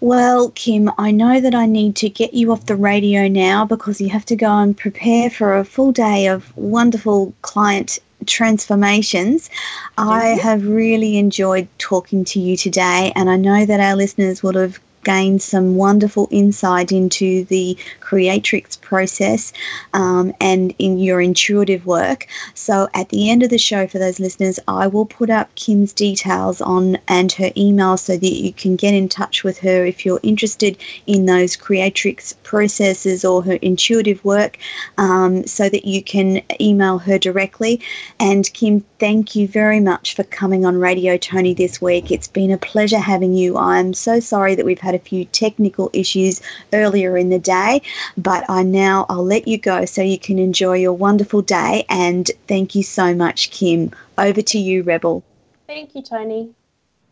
Well, 0.00 0.50
Kim, 0.50 0.90
I 0.98 1.10
know 1.10 1.40
that 1.40 1.54
I 1.54 1.64
need 1.64 1.96
to 1.96 2.10
get 2.10 2.34
you 2.34 2.52
off 2.52 2.66
the 2.66 2.76
radio 2.76 3.28
now 3.28 3.64
because 3.64 4.00
you 4.00 4.10
have 4.10 4.26
to 4.26 4.36
go 4.36 4.50
and 4.50 4.76
prepare 4.76 5.30
for 5.30 5.56
a 5.56 5.64
full 5.64 5.90
day 5.90 6.28
of 6.28 6.54
wonderful 6.56 7.32
client 7.40 7.98
transformations. 8.26 9.50
I 9.96 10.38
have 10.42 10.66
really 10.66 11.18
enjoyed 11.18 11.68
talking 11.78 12.24
to 12.26 12.40
you 12.40 12.56
today, 12.56 13.12
and 13.14 13.30
I 13.30 13.36
know 13.36 13.64
that 13.64 13.80
our 13.80 13.96
listeners 13.96 14.42
will 14.42 14.54
have 14.54 14.78
gained 15.04 15.40
some 15.40 15.76
wonderful 15.76 16.26
insight 16.32 16.90
into 16.90 17.44
the 17.44 17.78
creatrix 18.06 18.76
process 18.76 19.52
um, 19.92 20.32
and 20.40 20.72
in 20.78 20.96
your 20.96 21.20
intuitive 21.20 21.84
work. 21.86 22.28
So 22.54 22.88
at 22.94 23.08
the 23.08 23.28
end 23.30 23.42
of 23.42 23.50
the 23.50 23.58
show, 23.58 23.88
for 23.88 23.98
those 23.98 24.20
listeners, 24.20 24.60
I 24.68 24.86
will 24.86 25.06
put 25.06 25.28
up 25.28 25.52
Kim's 25.56 25.92
details 25.92 26.60
on 26.60 26.98
and 27.08 27.32
her 27.32 27.50
email 27.56 27.96
so 27.96 28.16
that 28.16 28.32
you 28.44 28.52
can 28.52 28.76
get 28.76 28.94
in 28.94 29.08
touch 29.08 29.42
with 29.42 29.58
her 29.58 29.84
if 29.84 30.06
you're 30.06 30.20
interested 30.22 30.78
in 31.06 31.26
those 31.26 31.56
creatrix 31.56 32.34
processes 32.44 33.24
or 33.24 33.42
her 33.42 33.58
intuitive 33.70 34.24
work, 34.24 34.58
um, 34.98 35.44
so 35.46 35.68
that 35.68 35.84
you 35.84 36.00
can 36.02 36.42
email 36.60 36.98
her 36.98 37.18
directly. 37.18 37.80
And 38.20 38.44
Kim, 38.52 38.84
thank 39.00 39.34
you 39.34 39.48
very 39.48 39.80
much 39.80 40.14
for 40.14 40.22
coming 40.22 40.64
on 40.64 40.78
Radio 40.78 41.16
Toni 41.16 41.54
this 41.54 41.82
week. 41.82 42.12
It's 42.12 42.28
been 42.28 42.52
a 42.52 42.58
pleasure 42.58 43.00
having 43.00 43.34
you. 43.34 43.56
I'm 43.56 43.94
so 43.94 44.20
sorry 44.20 44.54
that 44.54 44.64
we've 44.64 44.86
had 44.88 44.94
a 44.94 45.08
few 45.10 45.24
technical 45.24 45.90
issues 45.92 46.40
earlier 46.72 47.16
in 47.16 47.30
the 47.30 47.38
day, 47.40 47.82
but 48.16 48.44
I 48.48 48.62
now 48.62 49.06
I'll 49.08 49.24
let 49.24 49.48
you 49.48 49.58
go 49.58 49.84
so 49.84 50.02
you 50.02 50.18
can 50.18 50.38
enjoy 50.38 50.74
your 50.74 50.92
wonderful 50.92 51.42
day 51.42 51.84
and 51.88 52.30
thank 52.48 52.74
you 52.74 52.82
so 52.82 53.14
much, 53.14 53.50
Kim. 53.50 53.92
Over 54.18 54.42
to 54.42 54.58
you, 54.58 54.82
Rebel. 54.82 55.22
Thank 55.66 55.94
you, 55.94 56.02
Toni. 56.02 56.54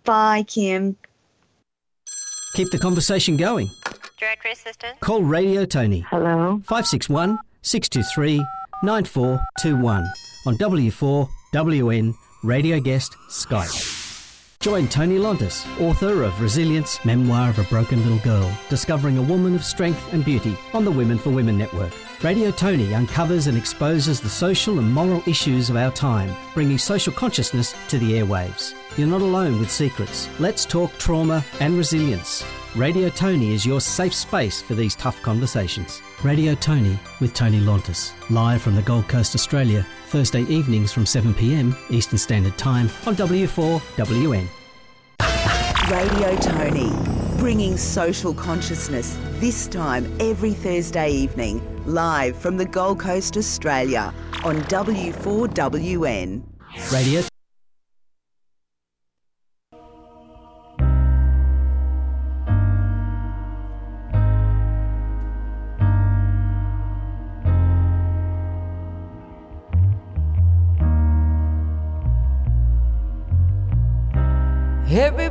Bye, 0.05 0.45
Kim. 0.47 0.97
Keep 2.55 2.71
the 2.71 2.79
conversation 2.79 3.37
going. 3.37 3.69
Directory 4.19 4.53
assistant. 4.53 5.01
Call 5.01 5.23
Radio 5.23 5.65
Toni. 5.65 6.01
Hello. 6.09 6.63
561 6.65 7.39
623 7.63 8.45
9421 8.83 10.05
on 10.47 10.57
W4WN 10.59 12.15
Radio 12.45 12.79
Guest 12.79 13.17
Skype. 13.31 14.04
Join 14.65 14.89
Toni 14.89 15.19
Lontis, 15.19 15.67
author 15.79 16.23
of 16.23 16.41
Resilience, 16.41 17.05
Memoir 17.05 17.51
of 17.51 17.59
a 17.59 17.65
Broken 17.65 18.03
Little 18.03 18.19
Girl, 18.21 18.51
discovering 18.71 19.19
a 19.19 19.23
woman 19.23 19.55
of 19.55 19.63
strength 19.63 20.11
and 20.15 20.25
beauty 20.25 20.57
on 20.73 20.87
the 20.87 20.91
Women 20.91 21.19
for 21.19 21.29
Women 21.29 21.59
network. 21.59 21.93
Radio 22.25 22.51
Toni 22.51 22.95
uncovers 22.95 23.47
and 23.47 23.59
exposes 23.59 24.23
the 24.23 24.31
social 24.31 24.79
and 24.79 24.91
moral 24.91 25.23
issues 25.27 25.69
of 25.69 25.77
our 25.77 25.91
time, 25.91 26.35
bringing 26.55 26.79
social 26.79 27.13
consciousness 27.13 27.75
to 27.89 27.99
the 27.99 28.13
airwaves. 28.13 28.73
You're 28.97 29.07
not 29.07 29.21
alone 29.21 29.61
with 29.61 29.71
secrets. 29.71 30.31
Let's 30.39 30.65
talk 30.65 30.97
trauma 30.97 31.45
and 31.61 31.77
resilience. 31.77 32.43
Radio 32.77 33.09
Toni 33.09 33.53
is 33.53 33.65
your 33.65 33.81
safe 33.81 34.13
space 34.13 34.61
for 34.61 34.75
these 34.75 34.97
tough 34.97 35.23
conversations. 35.23 36.03
Radio 36.25 36.57
Toni 36.57 36.99
with 37.21 37.33
Toni 37.33 37.61
Lontis, 37.61 38.13
live 38.31 38.63
from 38.63 38.75
the 38.75 38.83
Gold 38.83 39.07
Coast, 39.07 39.37
Australia, 39.37 39.87
Thursday 40.09 40.43
evenings 40.43 40.93
from 40.93 41.05
7pm 41.05 41.73
Eastern 41.89 42.19
Standard 42.19 42.59
Time 42.59 42.91
on 43.07 43.15
W4WN. 43.15 44.49
Radio 45.89 46.37
Toni, 46.39 46.91
bringing 47.39 47.77
social 47.77 48.35
consciousness 48.35 49.17
this 49.35 49.69
time 49.69 50.13
every 50.19 50.53
Thursday 50.53 51.13
evening, 51.13 51.63
live 51.87 52.37
from 52.37 52.57
the 52.57 52.65
Gold 52.65 52.99
Coast, 52.99 53.37
Australia 53.37 54.13
on 54.43 54.57
W4WN. 54.63 56.43
Radio 56.93 57.23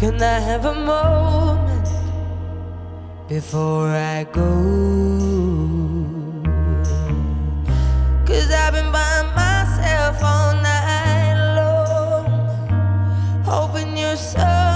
can 0.00 0.22
I 0.22 0.38
have 0.38 0.64
a 0.64 0.72
moment 0.74 1.88
before 3.28 3.88
I 3.88 4.24
go? 4.24 4.50
Cause 8.24 8.50
I've 8.50 8.72
been 8.72 8.90
by 8.90 9.22
myself 9.42 10.22
all 10.22 10.54
night 10.62 11.36
long, 11.58 13.44
hoping 13.44 13.94
you're 13.94 14.16
someone 14.16 14.69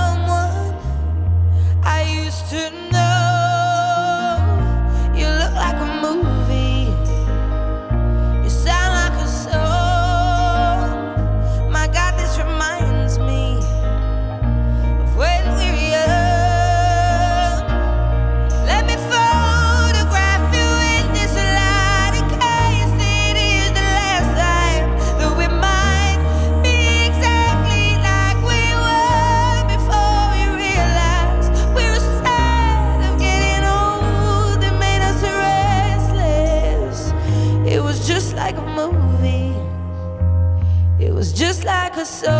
like. 42.04 42.34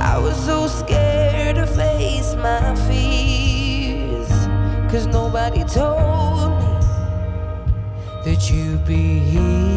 I 0.00 0.18
was 0.18 0.36
so 0.44 0.66
scared 0.66 1.56
to 1.56 1.66
face 1.66 2.34
my 2.34 2.74
fears. 2.88 4.28
Cause 4.90 5.06
nobody 5.06 5.62
told 5.64 6.50
me 6.60 6.86
that 8.24 8.50
you'd 8.50 8.84
be 8.86 9.18
here. 9.18 9.69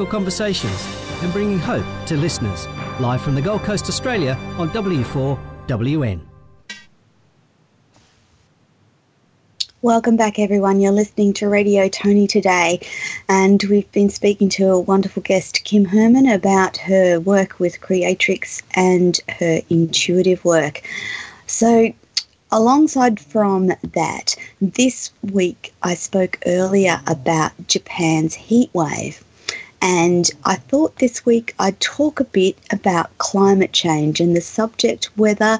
Difficult 0.00 0.18
conversations 0.18 0.96
and 1.22 1.30
bringing 1.30 1.58
hope 1.58 1.84
to 2.06 2.16
listeners. 2.16 2.66
Live 3.00 3.20
from 3.20 3.34
the 3.34 3.42
Gold 3.42 3.62
Coast, 3.64 3.86
Australia 3.86 4.32
on 4.56 4.70
W4WN. 4.70 6.22
Welcome 9.82 10.16
back, 10.16 10.38
everyone. 10.38 10.80
You're 10.80 10.92
listening 10.92 11.34
to 11.34 11.50
Radio 11.50 11.86
Toni 11.90 12.26
today, 12.26 12.80
and 13.28 13.62
we've 13.64 13.92
been 13.92 14.08
speaking 14.08 14.48
to 14.48 14.70
a 14.70 14.80
wonderful 14.80 15.22
guest, 15.22 15.64
Kim 15.64 15.84
Herman, 15.84 16.26
about 16.26 16.78
her 16.78 17.20
work 17.20 17.60
with 17.60 17.82
Creatrix 17.82 18.62
and 18.72 19.20
her 19.28 19.60
intuitive 19.68 20.42
work. 20.46 20.80
So, 21.46 21.92
alongside 22.50 23.20
from 23.20 23.72
that, 23.92 24.34
this 24.62 25.10
week 25.30 25.74
I 25.82 25.92
spoke 25.92 26.38
earlier 26.46 27.02
about 27.06 27.52
Japan's 27.66 28.32
heat 28.32 28.70
wave. 28.72 29.22
And 29.82 30.30
I 30.44 30.56
thought 30.56 30.96
this 30.96 31.24
week 31.24 31.54
I'd 31.58 31.80
talk 31.80 32.20
a 32.20 32.24
bit 32.24 32.56
about 32.70 33.16
climate 33.18 33.72
change 33.72 34.20
and 34.20 34.36
the 34.36 34.40
subject 34.40 35.10
whether 35.16 35.58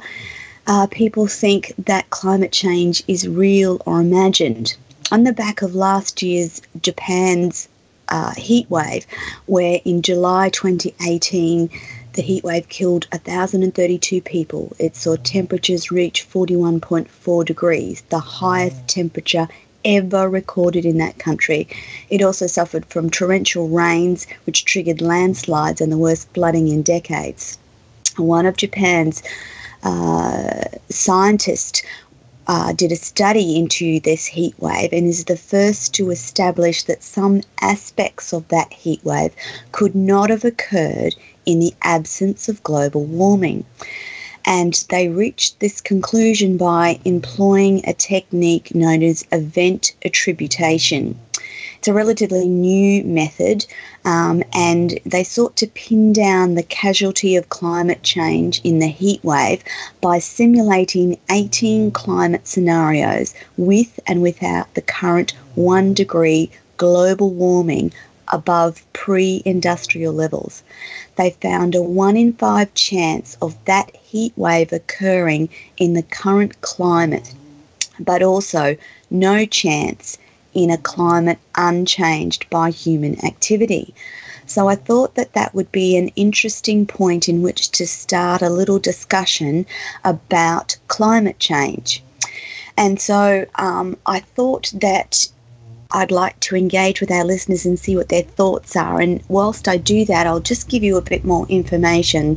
uh, 0.66 0.86
people 0.88 1.26
think 1.26 1.72
that 1.78 2.10
climate 2.10 2.52
change 2.52 3.02
is 3.08 3.26
real 3.26 3.80
or 3.86 4.00
imagined. 4.00 4.76
On 5.10 5.24
the 5.24 5.32
back 5.32 5.62
of 5.62 5.74
last 5.74 6.22
year's 6.22 6.60
Japan's 6.82 7.68
uh, 8.08 8.32
heat 8.34 8.68
wave, 8.70 9.06
where 9.46 9.80
in 9.84 10.02
July 10.02 10.50
2018 10.50 11.70
the 12.12 12.22
heat 12.22 12.44
wave 12.44 12.68
killed 12.68 13.06
1,032 13.12 14.20
people. 14.20 14.72
It 14.78 14.96
saw 14.96 15.16
temperatures 15.16 15.90
reach 15.90 16.28
41.4 16.28 17.44
degrees, 17.44 18.02
the 18.10 18.18
highest 18.18 18.88
temperature 18.88 19.48
ever 19.84 20.28
recorded 20.28 20.84
in 20.84 20.98
that 20.98 21.18
country. 21.18 21.68
It 22.08 22.22
also 22.22 22.46
suffered 22.46 22.84
from 22.86 23.10
torrential 23.10 23.68
rains, 23.68 24.26
which 24.44 24.64
triggered 24.64 25.00
landslides 25.00 25.80
and 25.80 25.90
the 25.90 25.98
worst 25.98 26.28
flooding 26.34 26.68
in 26.68 26.82
decades. 26.82 27.58
One 28.16 28.46
of 28.46 28.56
Japan's 28.56 29.22
uh, 29.82 30.64
scientists 30.88 31.82
uh, 32.46 32.72
did 32.72 32.90
a 32.90 32.96
study 32.96 33.56
into 33.56 34.00
this 34.00 34.26
heat 34.26 34.54
wave 34.58 34.92
and 34.92 35.06
is 35.06 35.24
the 35.24 35.36
first 35.36 35.94
to 35.94 36.10
establish 36.10 36.82
that 36.84 37.02
some 37.02 37.42
aspects 37.60 38.32
of 38.32 38.46
that 38.48 38.72
heat 38.72 39.02
wave 39.04 39.32
could 39.72 39.94
not 39.94 40.30
have 40.30 40.44
occurred 40.44 41.14
in 41.46 41.60
the 41.60 41.72
absence 41.82 42.48
of 42.48 42.62
global 42.62 43.04
warming. 43.04 43.64
And 44.52 44.84
they 44.88 45.06
reached 45.06 45.60
this 45.60 45.80
conclusion 45.80 46.56
by 46.56 46.98
employing 47.04 47.82
a 47.86 47.94
technique 47.94 48.74
known 48.74 49.00
as 49.00 49.24
event 49.30 49.92
attribution. 50.04 51.16
It's 51.78 51.86
a 51.86 51.92
relatively 51.92 52.48
new 52.48 53.04
method, 53.04 53.64
um, 54.04 54.42
and 54.52 54.98
they 55.06 55.22
sought 55.22 55.54
to 55.58 55.68
pin 55.68 56.12
down 56.12 56.56
the 56.56 56.64
casualty 56.64 57.36
of 57.36 57.48
climate 57.48 58.02
change 58.02 58.60
in 58.64 58.80
the 58.80 58.88
heat 58.88 59.22
wave 59.22 59.62
by 60.00 60.18
simulating 60.18 61.20
18 61.30 61.92
climate 61.92 62.48
scenarios 62.48 63.34
with 63.56 64.00
and 64.08 64.20
without 64.20 64.74
the 64.74 64.82
current 64.82 65.32
one 65.54 65.94
degree 65.94 66.50
global 66.76 67.30
warming 67.30 67.92
above 68.32 68.84
pre 68.92 69.42
industrial 69.44 70.12
levels. 70.12 70.64
They 71.20 71.36
found 71.42 71.74
a 71.74 71.82
1 71.82 72.16
in 72.16 72.32
5 72.32 72.72
chance 72.72 73.36
of 73.42 73.54
that 73.66 73.94
heat 73.94 74.32
wave 74.36 74.72
occurring 74.72 75.50
in 75.76 75.92
the 75.92 76.02
current 76.02 76.62
climate, 76.62 77.34
but 77.98 78.22
also 78.22 78.78
no 79.10 79.44
chance 79.44 80.16
in 80.54 80.70
a 80.70 80.78
climate 80.78 81.36
unchanged 81.54 82.48
by 82.48 82.70
human 82.70 83.22
activity. 83.22 83.92
So 84.46 84.70
I 84.70 84.76
thought 84.76 85.14
that 85.16 85.34
that 85.34 85.54
would 85.54 85.70
be 85.70 85.94
an 85.94 86.08
interesting 86.16 86.86
point 86.86 87.28
in 87.28 87.42
which 87.42 87.70
to 87.72 87.86
start 87.86 88.40
a 88.40 88.48
little 88.48 88.78
discussion 88.78 89.66
about 90.02 90.78
climate 90.88 91.38
change. 91.38 92.02
And 92.78 92.98
so 92.98 93.44
um, 93.56 93.98
I 94.06 94.20
thought 94.20 94.72
that 94.72 95.28
I'd 95.92 96.12
like 96.12 96.38
to 96.40 96.56
engage 96.56 97.00
with 97.00 97.10
our 97.10 97.24
listeners 97.24 97.66
and 97.66 97.78
see 97.78 97.96
what 97.96 98.08
their 98.08 98.22
thoughts 98.22 98.76
are. 98.76 99.00
And 99.00 99.22
whilst 99.28 99.66
I 99.66 99.76
do 99.76 100.04
that, 100.04 100.26
I'll 100.26 100.40
just 100.40 100.68
give 100.68 100.84
you 100.84 100.96
a 100.96 101.02
bit 101.02 101.24
more 101.24 101.46
information. 101.48 102.36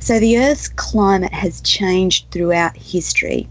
So, 0.00 0.18
the 0.18 0.38
Earth's 0.38 0.68
climate 0.68 1.32
has 1.32 1.60
changed 1.60 2.26
throughout 2.30 2.76
history. 2.76 3.48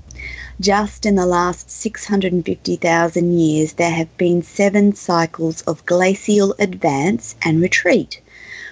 Just 0.60 1.06
in 1.06 1.16
the 1.16 1.26
last 1.26 1.70
650,000 1.70 3.38
years, 3.38 3.74
there 3.74 3.92
have 3.92 4.18
been 4.18 4.42
seven 4.42 4.96
cycles 4.96 5.62
of 5.64 5.86
glacial 5.86 6.56
advance 6.58 7.36
and 7.42 7.62
retreat, 7.62 8.22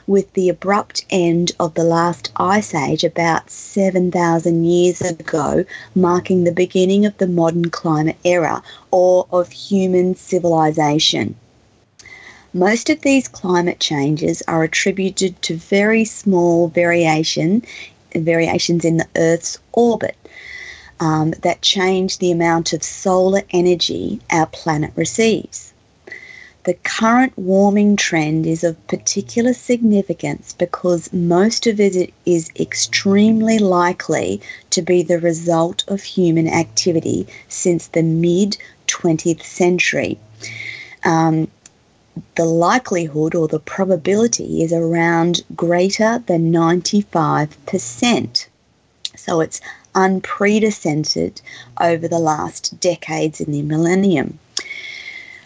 with 0.08 0.32
the 0.34 0.50
abrupt 0.50 1.06
end 1.10 1.52
of 1.60 1.74
the 1.74 1.84
last 1.84 2.32
ice 2.36 2.74
age 2.74 3.04
about 3.04 3.50
7,000 3.50 4.66
years 4.66 5.02
ago 5.02 5.66
marking 5.96 6.44
the 6.44 6.52
beginning 6.52 7.06
of 7.06 7.18
the 7.18 7.28
modern 7.28 7.70
climate 7.70 8.18
era 8.24 8.62
or 8.92 9.28
of 9.32 9.52
human 9.52 10.16
civilization. 10.16 11.36
Most 12.54 12.90
of 12.90 13.02
these 13.02 13.28
climate 13.28 13.80
changes 13.80 14.44
are 14.48 14.64
attributed 14.64 15.42
to 15.44 15.56
very 15.56 16.06
small 16.06 16.68
variation 16.68 17.64
variations 18.14 18.86
in 18.86 18.98
the 18.98 19.08
Earth's 19.16 19.58
orbit 19.72 20.16
um, 21.00 21.32
that 21.42 21.62
change 21.62 22.20
the 22.20 22.32
amount 22.32 22.74
of 22.74 22.84
solar 22.84 23.42
energy 23.50 24.20
our 24.30 24.46
planet 24.46 24.92
receives. 24.96 25.73
The 26.66 26.76
current 26.76 27.38
warming 27.38 27.98
trend 27.98 28.46
is 28.48 28.64
of 28.64 28.88
particular 28.88 29.54
significance 29.54 30.54
because 30.58 31.12
most 31.12 31.68
of 31.68 31.82
it 31.82 32.14
is 32.26 32.50
extremely 32.58 33.60
likely 33.60 34.40
to 34.70 34.82
be 34.82 35.04
the 35.04 35.20
result 35.20 35.84
of 35.90 36.04
human 36.04 36.48
activity 36.48 37.28
since 37.50 37.88
the 37.88 38.02
mid 38.02 38.56
20th 38.88 39.44
century. 39.44 40.18
Um, 41.04 41.50
the 42.36 42.46
likelihood 42.46 43.36
or 43.36 43.50
the 43.50 43.60
probability 43.60 44.64
is 44.64 44.72
around 44.72 45.44
greater 45.56 46.24
than 46.28 46.54
95%. 46.54 48.46
So 49.18 49.42
it's 49.42 49.60
unprecedented 49.94 51.42
over 51.82 52.08
the 52.08 52.20
last 52.20 52.80
decades 52.80 53.42
in 53.42 53.52
the 53.52 53.64
millennium. 53.64 54.40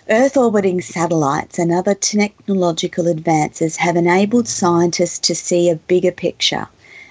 Earth 0.09 0.37
orbiting 0.37 0.79
satellites 0.79 1.59
and 1.59 1.69
other 1.69 1.93
technological 1.93 3.07
advances 3.07 3.75
have 3.75 3.97
enabled 3.97 4.47
scientists 4.47 5.19
to 5.19 5.35
see 5.35 5.69
a 5.69 5.75
bigger 5.75 6.13
picture. 6.13 6.69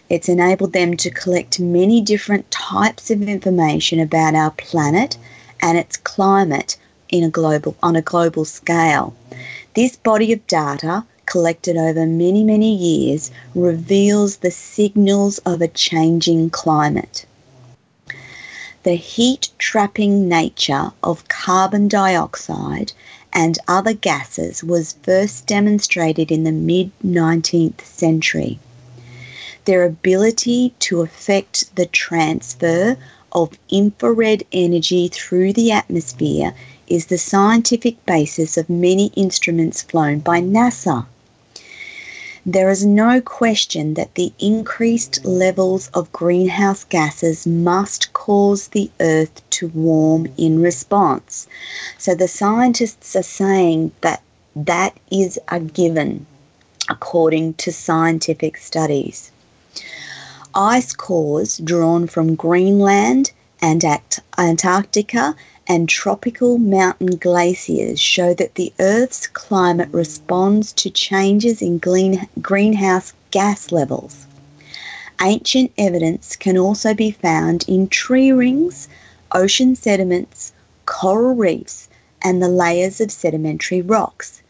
It's 0.09 0.31
enabled 0.31 0.73
them 0.73 0.97
to 0.97 1.11
collect 1.11 1.61
many 1.61 2.01
different 2.01 2.51
types 2.51 3.11
of 3.11 3.21
information 3.21 4.01
about 4.01 4.35
our 4.35 4.51
planet 4.53 5.19
and 5.61 5.77
its 5.77 5.99
climate 5.99 6.79
in 7.11 7.23
a 7.23 7.29
global 7.29 7.77
on 7.83 7.97
a 7.97 8.01
global 8.01 8.47
scale. 8.47 9.13
This 9.75 9.97
body 9.97 10.33
of 10.33 10.47
data 10.47 11.05
collected 11.27 11.77
over 11.77 12.07
many, 12.07 12.45
many 12.45 12.75
years 12.75 13.31
reveals 13.55 14.39
the 14.39 14.51
signals 14.51 15.37
of 15.45 15.61
a 15.61 15.69
changing 15.69 16.49
climate. 16.49 17.27
The 18.87 18.95
heat 18.95 19.49
trapping 19.59 20.29
nature 20.29 20.93
of 21.03 21.27
carbon 21.27 21.89
dioxide 21.89 22.93
and 23.33 23.59
other 23.67 23.93
gases 23.93 24.63
was 24.63 24.95
first 25.03 25.45
demonstrated 25.45 26.31
in 26.31 26.45
the 26.45 26.53
mid 26.53 26.93
19th 27.05 27.81
century. 27.81 28.61
Their 29.65 29.83
ability 29.83 30.73
to 30.87 31.01
affect 31.01 31.75
the 31.75 31.87
transfer 31.87 32.97
of 33.33 33.59
infrared 33.69 34.45
energy 34.53 35.09
through 35.09 35.55
the 35.55 35.73
atmosphere 35.73 36.55
is 36.87 37.07
the 37.07 37.19
scientific 37.19 38.07
basis 38.07 38.57
of 38.57 38.71
many 38.71 39.07
instruments 39.17 39.83
flown 39.83 40.21
by 40.21 40.41
NASA. 40.41 41.07
There 42.49 42.71
is 42.71 42.87
no 42.87 43.21
question 43.21 43.95
that 43.95 44.15
the 44.15 44.33
increased 44.39 45.25
levels 45.25 45.91
of 45.93 46.13
greenhouse 46.13 46.85
gases 46.85 47.45
must 47.45 48.13
cause 48.13 48.69
the 48.69 48.89
Earth 49.01 49.43
to 49.51 49.67
warm 49.67 50.29
in 50.37 50.63
response. 50.63 51.49
So 51.99 52.15
the 52.15 52.29
scientists 52.29 53.17
are 53.17 53.25
saying 53.25 53.91
that 54.03 54.23
that 54.55 54.97
is 55.11 55.41
a 55.49 55.59
given 55.59 56.25
according 56.89 57.55
to 57.55 57.73
scientific 57.73 58.59
studies. 58.59 59.33
Ice 60.55 60.93
cores 60.93 61.59
drawn 61.59 62.07
from 62.07 62.37
Greenland 62.37 63.33
and 63.61 63.85
Antarctica 64.39 65.35
and 65.69 65.89
tropical 65.89 66.59
mountain 66.59 67.17
glaciers 67.17 67.99
show 67.99 68.33
that 68.35 68.55
the 68.55 68.73
Earth's 68.79 69.27
climate 69.27 69.89
responds 69.93 70.73
to 70.73 70.91
changes 70.91 71.61
in 71.61 71.79
green, 71.79 72.29
greenhouse 72.41 73.13
gas 73.31 73.73
levels. 73.73 74.27
Ancient 75.21 75.73
evidence 75.79 76.37
can 76.37 76.57
also 76.57 76.95
be 76.95 77.11
found 77.11 77.65
in 77.69 77.89
tree 77.89 78.31
rings, 78.31 78.89
ocean 79.33 79.75
sediments, 79.75 80.53
coral 80.85 81.35
reefs, 81.35 81.89
and 82.23 82.43
the 82.43 82.49
layers 82.49 83.01
of 83.01 83.11
sedimentary 83.11 83.83
rocks. 83.83 84.43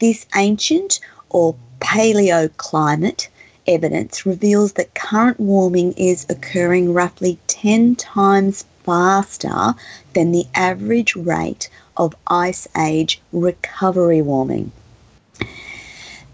This 0.00 0.26
ancient 0.34 1.00
or 1.30 1.54
paleoclimate 1.80 3.28
evidence 3.66 4.26
reveals 4.26 4.72
that 4.72 4.94
current 4.94 5.38
warming 5.38 5.92
is 5.92 6.26
occurring 6.28 6.92
roughly 6.92 7.38
10 7.46 7.96
times 7.96 8.64
faster 8.88 9.74
than 10.14 10.32
the 10.32 10.46
average 10.54 11.14
rate 11.14 11.68
of 11.98 12.16
ice 12.26 12.66
age 12.74 13.20
recovery 13.34 14.22
warming. 14.22 14.72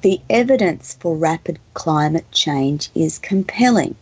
The 0.03 0.21
evidence 0.31 0.97
for 1.01 1.17
rapid 1.17 1.59
climate 1.73 2.31
change 2.31 2.91
is 2.95 3.19
compelling. 3.19 3.97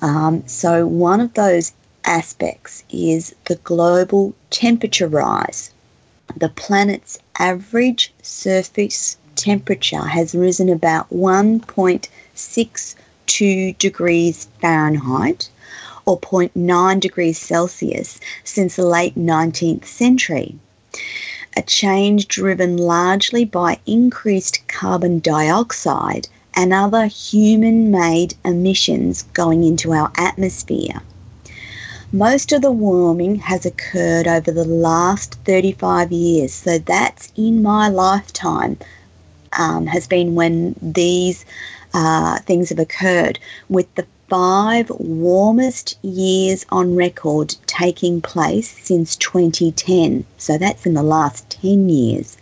Um, 0.00 0.44
so, 0.46 0.86
one 0.86 1.20
of 1.20 1.34
those 1.34 1.72
aspects 2.04 2.84
is 2.88 3.34
the 3.46 3.56
global 3.56 4.32
temperature 4.50 5.08
rise. 5.08 5.72
The 6.36 6.50
planet's 6.50 7.18
average 7.36 8.12
surface 8.22 9.16
temperature 9.34 10.06
has 10.06 10.36
risen 10.36 10.68
about 10.68 11.10
1.62 11.10 13.78
degrees 13.78 14.46
Fahrenheit 14.60 15.48
or 16.06 16.20
0.9 16.20 17.00
degrees 17.00 17.36
Celsius 17.36 18.20
since 18.44 18.76
the 18.76 18.86
late 18.86 19.16
19th 19.16 19.84
century. 19.84 20.56
A 21.56 21.62
change 21.62 22.28
driven 22.28 22.76
largely 22.76 23.44
by 23.44 23.80
increased 23.86 24.66
carbon 24.68 25.18
dioxide 25.18 26.28
and 26.54 26.72
other 26.72 27.06
human 27.06 27.90
made 27.90 28.34
emissions 28.44 29.22
going 29.34 29.64
into 29.64 29.92
our 29.92 30.12
atmosphere. 30.16 31.02
Most 32.12 32.52
of 32.52 32.62
the 32.62 32.70
warming 32.70 33.36
has 33.36 33.66
occurred 33.66 34.28
over 34.28 34.52
the 34.52 34.64
last 34.64 35.34
35 35.44 36.12
years, 36.12 36.52
so 36.52 36.78
that's 36.78 37.32
in 37.36 37.62
my 37.62 37.88
lifetime, 37.88 38.78
um, 39.58 39.86
has 39.86 40.06
been 40.06 40.36
when 40.36 40.76
these 40.80 41.44
uh, 41.92 42.38
things 42.40 42.68
have 42.68 42.78
occurred, 42.78 43.38
with 43.68 43.92
the 43.96 44.06
five 44.28 44.90
warmest 44.90 45.96
years 46.02 46.66
on 46.70 46.96
record 46.96 47.54
taking 47.66 48.20
place 48.20 48.68
since 48.82 49.14
2010. 49.14 50.24
So 50.36 50.58
that's 50.58 50.84
in 50.84 50.94
the 50.94 51.02
last 51.02 51.48
10 51.50 51.88
years. 51.88 52.36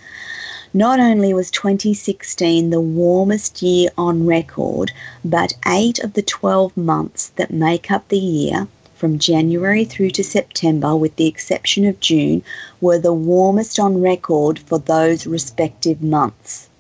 Not 0.73 0.99
only 0.99 1.35
was 1.35 1.51
2016 1.51 2.71
the 2.71 2.81
warmest 2.81 3.61
year 3.61 3.91
on 3.99 4.25
record, 4.25 4.93
but 5.25 5.53
eight 5.67 5.99
of 5.99 6.15
the 6.15 6.23
12 6.23 6.75
months 6.77 7.33
that 7.37 7.53
make 7.53 7.91
up 7.91 8.09
the 8.09 8.19
year, 8.19 8.67
from 8.95 9.19
January 9.19 9.85
through 9.85 10.11
to 10.11 10.25
September, 10.25 10.97
with 10.97 11.15
the 11.17 11.27
exception 11.27 11.85
of 11.85 12.01
June, 12.01 12.43
were 12.81 12.99
the 12.99 13.13
warmest 13.13 13.79
on 13.79 14.01
record 14.01 14.59
for 14.59 14.79
those 14.79 15.27
respective 15.27 16.03
months. 16.03 16.71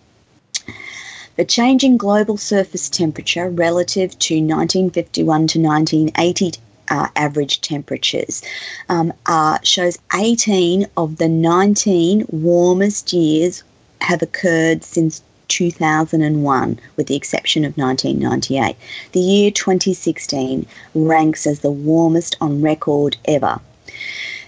The 1.36 1.44
change 1.44 1.82
in 1.82 1.96
global 1.96 2.36
surface 2.36 2.88
temperature 2.88 3.50
relative 3.50 4.16
to 4.20 4.34
1951 4.34 5.46
to 5.48 5.60
1980 5.60 6.52
uh, 6.88 7.08
average 7.16 7.60
temperatures 7.60 8.42
um, 8.88 9.12
uh, 9.26 9.58
shows 9.64 9.98
18 10.14 10.86
of 10.96 11.16
the 11.16 11.28
19 11.28 12.26
warmest 12.30 13.12
years 13.12 13.64
have 14.00 14.22
occurred 14.22 14.84
since 14.84 15.22
2001, 15.48 16.78
with 16.96 17.06
the 17.08 17.16
exception 17.16 17.64
of 17.64 17.76
1998. 17.76 18.76
The 19.12 19.20
year 19.20 19.50
2016 19.50 20.66
ranks 20.94 21.46
as 21.46 21.60
the 21.60 21.70
warmest 21.70 22.36
on 22.40 22.62
record 22.62 23.16
ever. 23.24 23.60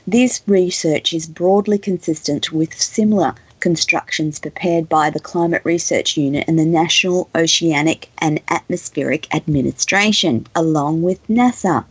This 0.06 0.40
research 0.46 1.12
is 1.12 1.26
broadly 1.26 1.78
consistent 1.78 2.52
with 2.52 2.80
similar 2.80 3.34
constructions 3.60 4.38
prepared 4.38 4.88
by 4.88 5.10
the 5.10 5.20
Climate 5.20 5.62
Research 5.64 6.16
Unit 6.16 6.44
and 6.46 6.58
the 6.58 6.64
National 6.64 7.28
Oceanic 7.34 8.08
and 8.18 8.40
Atmospheric 8.48 9.34
Administration, 9.34 10.46
along 10.54 11.02
with 11.02 11.26
NASA. 11.28 11.84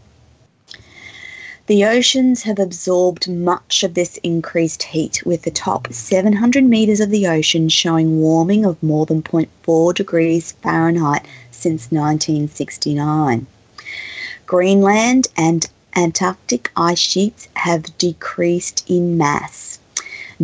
The 1.67 1.85
oceans 1.85 2.43
have 2.43 2.59
absorbed 2.59 3.27
much 3.27 3.83
of 3.83 3.95
this 3.95 4.17
increased 4.21 4.83
heat, 4.83 5.25
with 5.25 5.41
the 5.41 5.49
top 5.49 5.91
700 5.91 6.63
metres 6.63 6.99
of 6.99 7.09
the 7.09 7.25
ocean 7.25 7.69
showing 7.69 8.19
warming 8.21 8.65
of 8.65 8.81
more 8.83 9.07
than 9.07 9.23
0.4 9.23 9.95
degrees 9.95 10.51
Fahrenheit 10.61 11.25
since 11.49 11.91
1969. 11.91 13.47
Greenland 14.45 15.27
and 15.35 15.67
Antarctic 15.95 16.71
ice 16.75 16.99
sheets 16.99 17.47
have 17.55 17.97
decreased 17.97 18.83
in 18.87 19.17
mass. 19.17 19.74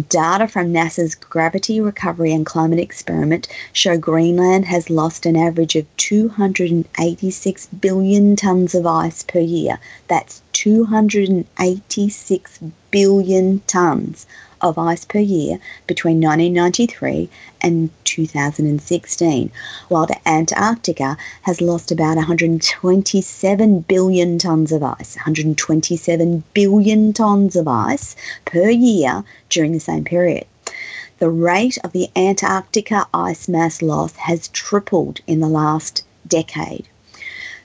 Data 0.07 0.47
from 0.47 0.71
NASA's 0.71 1.15
Gravity 1.15 1.81
Recovery 1.81 2.33
and 2.33 2.45
Climate 2.45 2.79
Experiment 2.79 3.49
show 3.73 3.97
Greenland 3.97 4.63
has 4.63 4.89
lost 4.89 5.25
an 5.25 5.35
average 5.35 5.75
of 5.75 5.85
286 5.97 7.67
billion 7.67 8.37
tonnes 8.37 8.73
of 8.73 8.87
ice 8.87 9.23
per 9.23 9.39
year. 9.39 9.79
That's 10.07 10.41
286 10.53 12.59
billion 12.89 13.59
tonnes 13.67 14.25
of 14.61 14.77
ice 14.77 15.05
per 15.05 15.19
year 15.19 15.59
between 15.87 16.21
1993 16.21 17.29
and 17.61 17.89
2016, 18.03 19.51
while 19.87 20.05
the 20.05 20.27
Antarctica 20.27 21.17
has 21.41 21.61
lost 21.61 21.91
about 21.91 22.17
127 22.17 23.79
billion 23.81 24.37
tonnes 24.37 24.71
of 24.71 24.83
ice, 24.83 25.15
127 25.15 26.43
billion 26.53 27.13
tonnes 27.13 27.55
of 27.55 27.67
ice 27.67 28.15
per 28.45 28.69
year 28.69 29.23
during 29.49 29.71
the 29.71 29.79
same 29.79 30.03
period. 30.03 30.45
The 31.19 31.29
rate 31.29 31.77
of 31.83 31.91
the 31.91 32.09
Antarctica 32.15 33.05
ice 33.13 33.47
mass 33.47 33.81
loss 33.81 34.13
has 34.15 34.47
tripled 34.47 35.21
in 35.27 35.39
the 35.39 35.47
last 35.47 36.03
decade. 36.27 36.87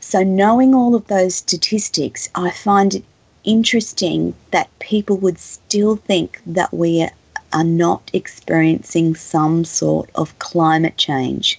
So, 0.00 0.22
knowing 0.22 0.74
all 0.74 0.94
of 0.94 1.06
those 1.06 1.36
statistics, 1.36 2.28
I 2.34 2.50
find 2.50 2.94
it 2.94 3.04
interesting 3.46 4.34
that 4.50 4.68
people 4.80 5.16
would 5.16 5.38
still 5.38 5.96
think 5.96 6.42
that 6.44 6.74
we 6.74 7.08
are 7.52 7.64
not 7.64 8.10
experiencing 8.12 9.14
some 9.14 9.64
sort 9.64 10.10
of 10.14 10.38
climate 10.38 10.98
change. 10.98 11.58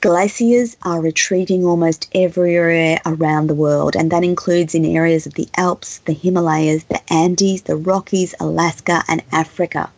Glaciers 0.00 0.76
are 0.82 1.00
retreating 1.00 1.64
almost 1.64 2.10
everywhere 2.14 3.00
around 3.06 3.46
the 3.46 3.54
world, 3.54 3.96
and 3.96 4.10
that 4.10 4.24
includes 4.24 4.74
in 4.74 4.84
areas 4.84 5.24
of 5.26 5.34
the 5.34 5.48
Alps, 5.56 5.98
the 6.04 6.12
Himalayas, 6.12 6.84
the 6.84 7.00
Andes, 7.10 7.62
the 7.62 7.76
Rockies, 7.76 8.34
Alaska, 8.40 9.02
and 9.08 9.22
Africa. 9.32 9.90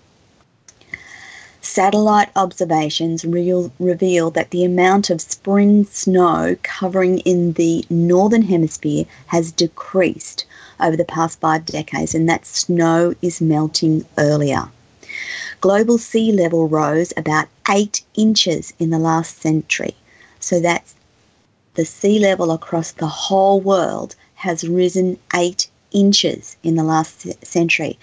Satellite 1.76 2.30
observations 2.36 3.22
reveal 3.22 4.30
that 4.30 4.50
the 4.50 4.64
amount 4.64 5.10
of 5.10 5.20
spring 5.20 5.84
snow 5.84 6.56
covering 6.62 7.18
in 7.18 7.52
the 7.52 7.84
northern 7.90 8.40
hemisphere 8.40 9.04
has 9.26 9.52
decreased 9.52 10.46
over 10.80 10.96
the 10.96 11.04
past 11.04 11.38
five 11.38 11.66
decades, 11.66 12.14
and 12.14 12.26
that 12.30 12.46
snow 12.46 13.14
is 13.20 13.42
melting 13.42 14.06
earlier. 14.16 14.70
Global 15.60 15.98
sea 15.98 16.32
level 16.32 16.66
rose 16.66 17.12
about 17.14 17.48
eight 17.68 18.02
inches 18.14 18.72
in 18.78 18.88
the 18.88 18.98
last 18.98 19.42
century, 19.42 19.94
so 20.40 20.58
that's 20.60 20.94
the 21.74 21.84
sea 21.84 22.18
level 22.18 22.52
across 22.52 22.92
the 22.92 23.06
whole 23.06 23.60
world 23.60 24.16
has 24.36 24.66
risen 24.66 25.18
eight 25.34 25.68
inches 25.96 26.56
in 26.62 26.76
the 26.76 26.84
last 26.84 27.26
century. 27.44 27.98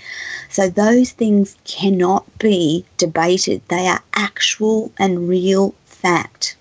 So 0.49 0.67
those 0.67 1.11
things 1.11 1.55
cannot 1.63 2.25
be 2.39 2.83
debated. 2.97 3.61
They 3.69 3.87
are 3.87 4.01
actual 4.15 4.91
and 4.97 5.29
real 5.29 5.75
fact. 5.85 6.57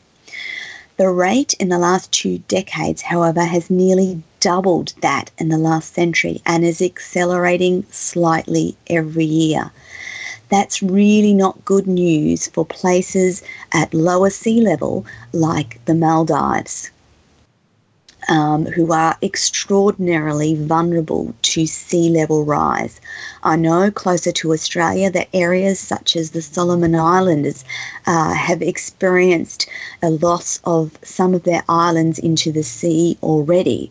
The 0.99 1.09
rate 1.09 1.55
in 1.55 1.71
the 1.71 1.79
last 1.79 2.13
two 2.13 2.39
decades, 2.47 3.03
however, 3.03 3.45
has 3.45 3.71
nearly 3.71 4.23
doubled 4.41 4.93
that 5.01 5.31
in 5.39 5.49
the 5.49 5.59
last 5.59 5.95
century 5.95 6.43
and 6.45 6.65
is 6.65 6.83
accelerating 6.83 7.87
slightly 7.91 8.77
every 8.89 9.25
year. 9.25 9.73
That's 10.51 10.83
really 10.83 11.33
not 11.33 11.65
good 11.65 11.87
news 11.87 12.47
for 12.49 12.67
places 12.67 13.43
at 13.73 13.95
lower 13.95 14.29
sea 14.29 14.61
level 14.61 15.07
like 15.33 15.83
the 15.87 15.95
Maldives 15.95 16.91
um, 18.28 18.66
who 18.66 18.93
are 18.93 19.16
extraordinarily 19.23 20.55
vulnerable 20.55 21.35
to 21.43 21.66
sea 21.66 22.09
level 22.09 22.44
rise. 22.44 23.01
I 23.43 23.57
know 23.57 23.90
closer 23.90 24.32
to 24.32 24.53
Australia 24.53 25.11
that 25.11 25.28
areas 25.35 25.81
such 25.81 26.16
as 26.16 26.31
the 26.31 26.43
Solomon 26.43 26.94
Islands 26.94 27.65
uh, 28.07 28.35
have 28.35 28.62
experienced 28.62 29.66
a 30.03 30.11
loss 30.11 30.61
of 30.65 30.99
some 31.03 31.35
of 31.35 31.43
their 31.43 31.65
islands 31.69 32.19
into 32.19 32.53
the 32.53 32.62
sea 32.62 33.19
already. 33.23 33.90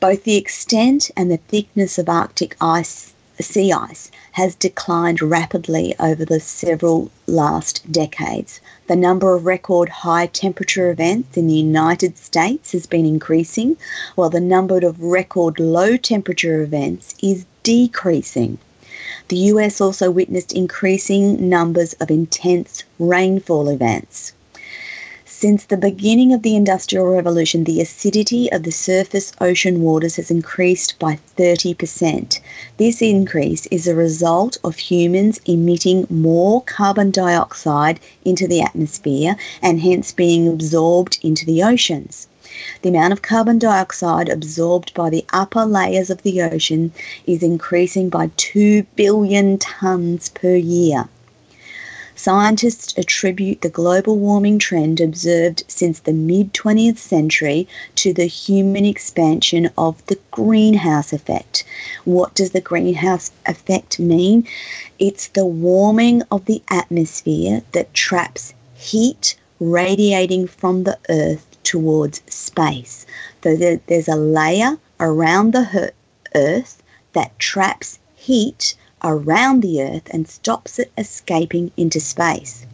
Both 0.00 0.24
the 0.24 0.36
extent 0.36 1.10
and 1.16 1.30
the 1.30 1.36
thickness 1.36 1.98
of 1.98 2.08
Arctic 2.08 2.56
ice, 2.60 3.12
sea 3.40 3.72
ice 3.72 4.10
has 4.32 4.54
declined 4.54 5.20
rapidly 5.20 5.94
over 5.98 6.24
the 6.24 6.40
several 6.40 7.10
last 7.26 7.90
decades. 7.90 8.60
The 8.90 8.96
number 8.96 9.36
of 9.36 9.46
record 9.46 9.88
high 9.88 10.26
temperature 10.26 10.90
events 10.90 11.36
in 11.36 11.46
the 11.46 11.54
United 11.54 12.18
States 12.18 12.72
has 12.72 12.86
been 12.86 13.06
increasing, 13.06 13.76
while 14.16 14.30
the 14.30 14.40
number 14.40 14.78
of 14.78 15.00
record 15.00 15.60
low 15.60 15.96
temperature 15.96 16.60
events 16.60 17.14
is 17.22 17.46
decreasing. 17.62 18.58
The 19.28 19.36
US 19.54 19.80
also 19.80 20.10
witnessed 20.10 20.52
increasing 20.52 21.48
numbers 21.48 21.92
of 22.00 22.10
intense 22.10 22.82
rainfall 22.98 23.68
events. 23.68 24.32
Since 25.42 25.64
the 25.64 25.78
beginning 25.78 26.34
of 26.34 26.42
the 26.42 26.54
Industrial 26.54 27.06
Revolution, 27.06 27.64
the 27.64 27.80
acidity 27.80 28.52
of 28.52 28.62
the 28.62 28.70
surface 28.70 29.32
ocean 29.40 29.80
waters 29.80 30.16
has 30.16 30.30
increased 30.30 30.98
by 30.98 31.18
30%. 31.38 32.40
This 32.76 33.00
increase 33.00 33.64
is 33.70 33.86
a 33.86 33.94
result 33.94 34.58
of 34.62 34.76
humans 34.76 35.40
emitting 35.46 36.06
more 36.10 36.60
carbon 36.60 37.10
dioxide 37.10 38.00
into 38.22 38.46
the 38.46 38.60
atmosphere 38.60 39.34
and 39.62 39.80
hence 39.80 40.12
being 40.12 40.46
absorbed 40.46 41.18
into 41.22 41.46
the 41.46 41.62
oceans. 41.62 42.28
The 42.82 42.90
amount 42.90 43.14
of 43.14 43.22
carbon 43.22 43.58
dioxide 43.58 44.28
absorbed 44.28 44.92
by 44.92 45.08
the 45.08 45.24
upper 45.32 45.64
layers 45.64 46.10
of 46.10 46.20
the 46.20 46.42
ocean 46.42 46.92
is 47.26 47.42
increasing 47.42 48.10
by 48.10 48.30
2 48.36 48.82
billion 48.94 49.56
tonnes 49.56 50.28
per 50.34 50.54
year. 50.54 51.08
Scientists 52.22 52.92
attribute 52.98 53.62
the 53.62 53.70
global 53.70 54.18
warming 54.18 54.58
trend 54.58 55.00
observed 55.00 55.64
since 55.68 56.00
the 56.00 56.12
mid 56.12 56.52
20th 56.52 56.98
century 56.98 57.66
to 57.94 58.12
the 58.12 58.26
human 58.26 58.84
expansion 58.84 59.70
of 59.78 60.04
the 60.04 60.18
greenhouse 60.30 61.14
effect. 61.14 61.64
What 62.04 62.34
does 62.34 62.50
the 62.50 62.60
greenhouse 62.60 63.30
effect 63.46 63.98
mean? 63.98 64.46
It's 64.98 65.28
the 65.28 65.46
warming 65.46 66.22
of 66.30 66.44
the 66.44 66.62
atmosphere 66.68 67.62
that 67.72 67.94
traps 67.94 68.52
heat 68.74 69.34
radiating 69.58 70.46
from 70.46 70.84
the 70.84 70.98
Earth 71.08 71.46
towards 71.62 72.20
space. 72.28 73.06
So 73.42 73.56
there's 73.56 74.08
a 74.08 74.16
layer 74.16 74.76
around 75.00 75.54
the 75.54 75.94
Earth 76.34 76.82
that 77.14 77.38
traps 77.38 77.98
heat 78.14 78.74
around 79.02 79.62
the 79.62 79.82
Earth 79.82 80.08
and 80.10 80.28
stops 80.28 80.78
it 80.78 80.92
escaping 80.98 81.70
into 81.76 82.00
space. 82.00 82.66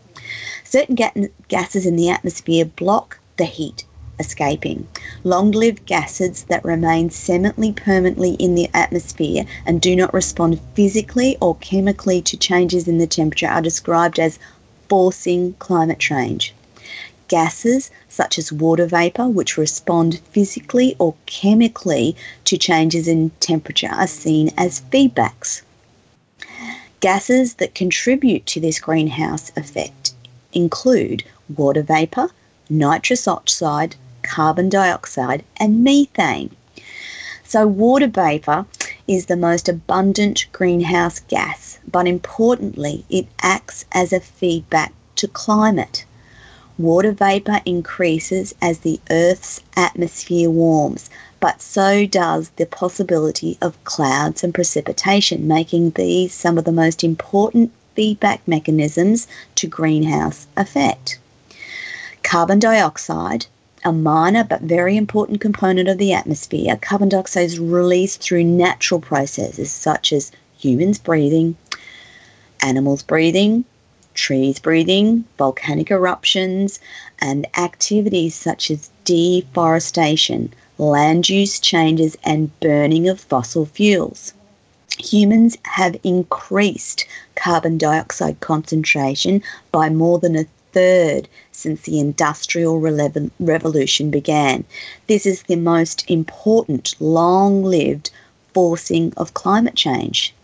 Certain 0.65 0.95
ga- 0.95 1.29
gases 1.49 1.87
in 1.87 1.97
the 1.97 2.09
atmosphere 2.09 2.65
block 2.65 3.19
the 3.37 3.45
heat 3.45 3.85
escaping. 4.19 4.89
Long 5.25 5.51
lived 5.51 5.85
gases 5.85 6.45
that 6.45 6.65
remain 6.65 7.11
semi 7.11 7.73
permanently 7.73 8.31
in 8.33 8.55
the 8.55 8.71
atmosphere 8.73 9.45
and 9.67 9.81
do 9.81 9.95
not 9.95 10.15
respond 10.15 10.61
physically 10.75 11.37
or 11.41 11.57
chemically 11.57 12.23
to 12.23 12.37
changes 12.37 12.89
in 12.89 12.99
the 12.99 13.07
temperature 13.07 13.47
are 13.47 13.63
described 13.63 14.19
as 14.19 14.39
forcing 14.89 15.55
climate 15.59 15.99
change. 15.99 16.55
Gases 17.29 17.91
such 18.09 18.39
as 18.39 18.53
water 18.53 18.87
vapor, 18.87 19.29
which 19.29 19.59
respond 19.59 20.21
physically 20.31 20.97
or 20.99 21.15
chemically 21.27 22.17
to 22.45 22.57
changes 22.57 23.09
in 23.09 23.31
temperature, 23.41 23.91
are 23.91 24.07
seen 24.07 24.51
as 24.57 24.83
feedbacks. 24.91 25.63
Gases 27.01 27.55
that 27.55 27.75
contribute 27.75 28.47
to 28.47 28.61
this 28.61 28.81
greenhouse 28.81 29.53
effect 29.55 30.15
include 30.55 31.25
water 31.55 31.83
vapour, 31.83 32.31
nitrous 32.71 33.29
oxide, 33.29 33.97
carbon 34.23 34.71
dioxide, 34.71 35.45
and 35.59 35.85
methane. 35.85 36.57
So, 37.45 37.67
water 37.67 38.07
vapour 38.07 38.67
is 39.07 39.27
the 39.27 39.37
most 39.37 39.69
abundant 39.69 40.47
greenhouse 40.53 41.21
gas, 41.21 41.79
but 41.87 42.09
importantly, 42.09 43.05
it 43.11 43.27
acts 43.41 43.85
as 43.93 44.13
a 44.13 44.21
feedback 44.21 44.93
to 45.17 45.29
climate. 45.29 46.07
Water 46.79 47.13
vapour 47.13 47.61
increases 47.65 48.55
as 48.61 48.79
the 48.79 49.01
Earth's 49.11 49.61
atmosphere 49.77 50.51
warms, 50.51 51.11
but 51.41 51.61
so 51.61 52.07
does 52.07 52.51
the 52.57 52.67
possibility 52.67 53.59
of 53.61 53.83
clouds 53.85 54.43
and 54.43 54.55
precipitation, 54.55 55.47
making 55.47 55.91
these 55.91 56.33
some 56.33 56.59
of 56.59 56.65
the 56.65 56.73
most 56.73 57.05
important 57.05 57.71
feedback 57.95 58.47
mechanisms 58.47 59.27
to 59.55 59.67
greenhouse 59.67 60.47
effect. 60.57 61.19
Carbon 62.23 62.59
dioxide, 62.59 63.47
a 63.85 63.93
minor 63.93 64.45
but 64.45 64.63
very 64.63 64.97
important 64.97 65.41
component 65.41 65.89
of 65.89 65.99
the 65.99 66.13
atmosphere, 66.13 66.77
carbon 66.81 67.09
dioxide 67.09 67.45
is 67.45 67.59
released 67.59 68.21
through 68.21 68.45
natural 68.45 69.01
processes 69.01 69.71
such 69.71 70.13
as 70.13 70.33
humans 70.59 70.99
breathing, 70.99 71.57
animals 72.61 73.03
breathing, 73.03 73.65
trees 74.15 74.59
breathing, 74.59 75.25
volcanic 75.39 75.91
eruptions, 75.91 76.81
and 77.21 77.47
activities 77.57 78.35
such 78.35 78.71
as 78.71 78.91
deforestation, 79.05 80.53
land 80.79 81.29
use 81.29 81.59
changes, 81.59 82.17
and 82.25 82.59
burning 82.61 83.09
of 83.09 83.21
fossil 83.21 83.65
fuels. 83.67 84.33
Humans 84.99 85.57
have 85.63 85.97
increased 86.03 87.05
carbon 87.35 87.79
dioxide 87.79 88.41
concentration 88.41 89.43
by 89.73 89.89
more 89.89 90.19
than 90.19 90.37
a 90.37 90.47
third 90.73 91.29
since 91.53 91.83
the 91.83 91.99
Industrial 91.99 92.79
Revolution 92.79 94.11
began. 94.11 94.65
This 95.07 95.25
is 95.25 95.43
the 95.43 95.57
most 95.57 96.05
important 96.11 96.95
long 97.01 97.63
lived 97.63 98.11
forcing 98.53 99.13
of 99.17 99.35
climate 99.35 99.75
change. 99.75 100.35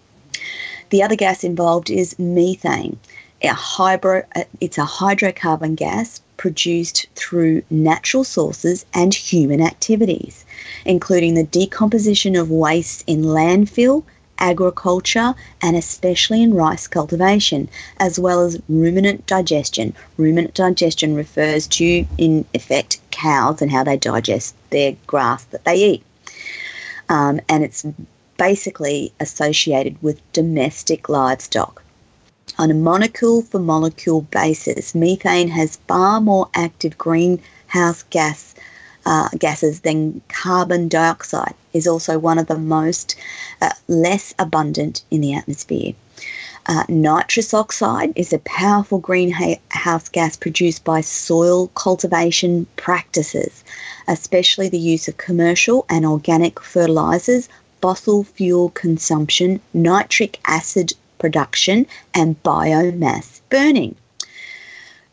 The 0.91 1.03
other 1.03 1.17
gas 1.17 1.45
involved 1.45 1.91
is 1.91 2.19
methane. 2.19 2.99
A 3.45 3.49
hydro, 3.49 4.23
it's 4.61 4.79
a 4.79 4.85
hydrocarbon 4.85 5.75
gas 5.75 6.21
produced 6.37 7.07
through 7.17 7.63
natural 7.71 8.23
sources 8.23 8.87
and 8.95 9.13
human 9.13 9.61
activities, 9.61 10.45
including 10.85 11.35
the 11.35 11.43
decomposition 11.43 12.37
of 12.37 12.51
waste 12.51 13.03
in 13.09 13.23
landfill, 13.23 14.05
agriculture, 14.39 15.35
and 15.61 15.77
especially 15.77 16.43
in 16.43 16.55
rice 16.55 16.87
cultivation, 16.87 17.69
as 17.99 18.19
well 18.19 18.45
as 18.45 18.61
ruminant 18.69 19.27
digestion. 19.27 19.93
Ruminant 20.17 20.55
digestion 20.55 21.15
refers 21.17 21.67
to, 21.69 22.07
in 22.19 22.45
effect, 22.55 23.01
cows 23.11 23.61
and 23.61 23.73
how 23.73 23.83
they 23.83 23.97
digest 23.97 24.55
their 24.71 24.97
grass 25.09 25.45
that 25.47 25.65
they 25.65 25.77
eat. 25.77 26.03
Um, 27.09 27.41
and 27.49 27.65
it's 27.65 27.85
basically 28.37 29.13
associated 29.19 30.01
with 30.01 30.33
domestic 30.33 31.09
livestock. 31.09 31.82
On 32.63 32.71
a 32.71 32.75
molecule 32.75 33.43
for 33.43 33.59
molecule 33.59 34.21
basis, 34.21 34.95
methane 34.95 35.49
has 35.49 35.81
far 35.89 36.21
more 36.21 36.49
active 36.55 36.97
greenhouse 36.97 38.05
gas 38.09 38.55
uh, 39.05 39.29
gases 39.37 39.81
than 39.81 40.21
carbon 40.29 40.87
dioxide. 40.87 41.55
Is 41.73 41.89
also 41.89 42.21
one 42.21 42.39
of 42.39 42.47
the 42.47 42.57
most 42.57 43.17
uh, 43.61 43.71
less 43.89 44.33
abundant 44.39 45.03
in 45.11 45.23
the 45.23 45.35
atmosphere. 45.35 45.95
Uh, 46.65 46.85
nitrous 46.89 47.53
oxide 47.53 48.13
is 48.15 48.33
a 48.33 48.39
powerful 48.39 49.01
greenhouse 49.01 50.09
gas 50.11 50.37
produced 50.37 50.85
by 50.85 51.01
soil 51.01 51.67
cultivation 51.75 52.69
practices, 52.77 53.65
especially 54.07 54.69
the 54.69 54.79
use 54.79 55.09
of 55.09 55.17
commercial 55.17 55.85
and 55.89 56.07
organic 56.07 56.61
fertilizers, 56.61 57.49
fossil 57.81 58.23
fuel 58.23 58.71
consumption, 58.71 59.61
nitric 59.75 60.39
acid 60.47 60.93
production 61.23 61.87
and 62.13 62.43
biomass 62.43 63.41
burning. 63.49 63.95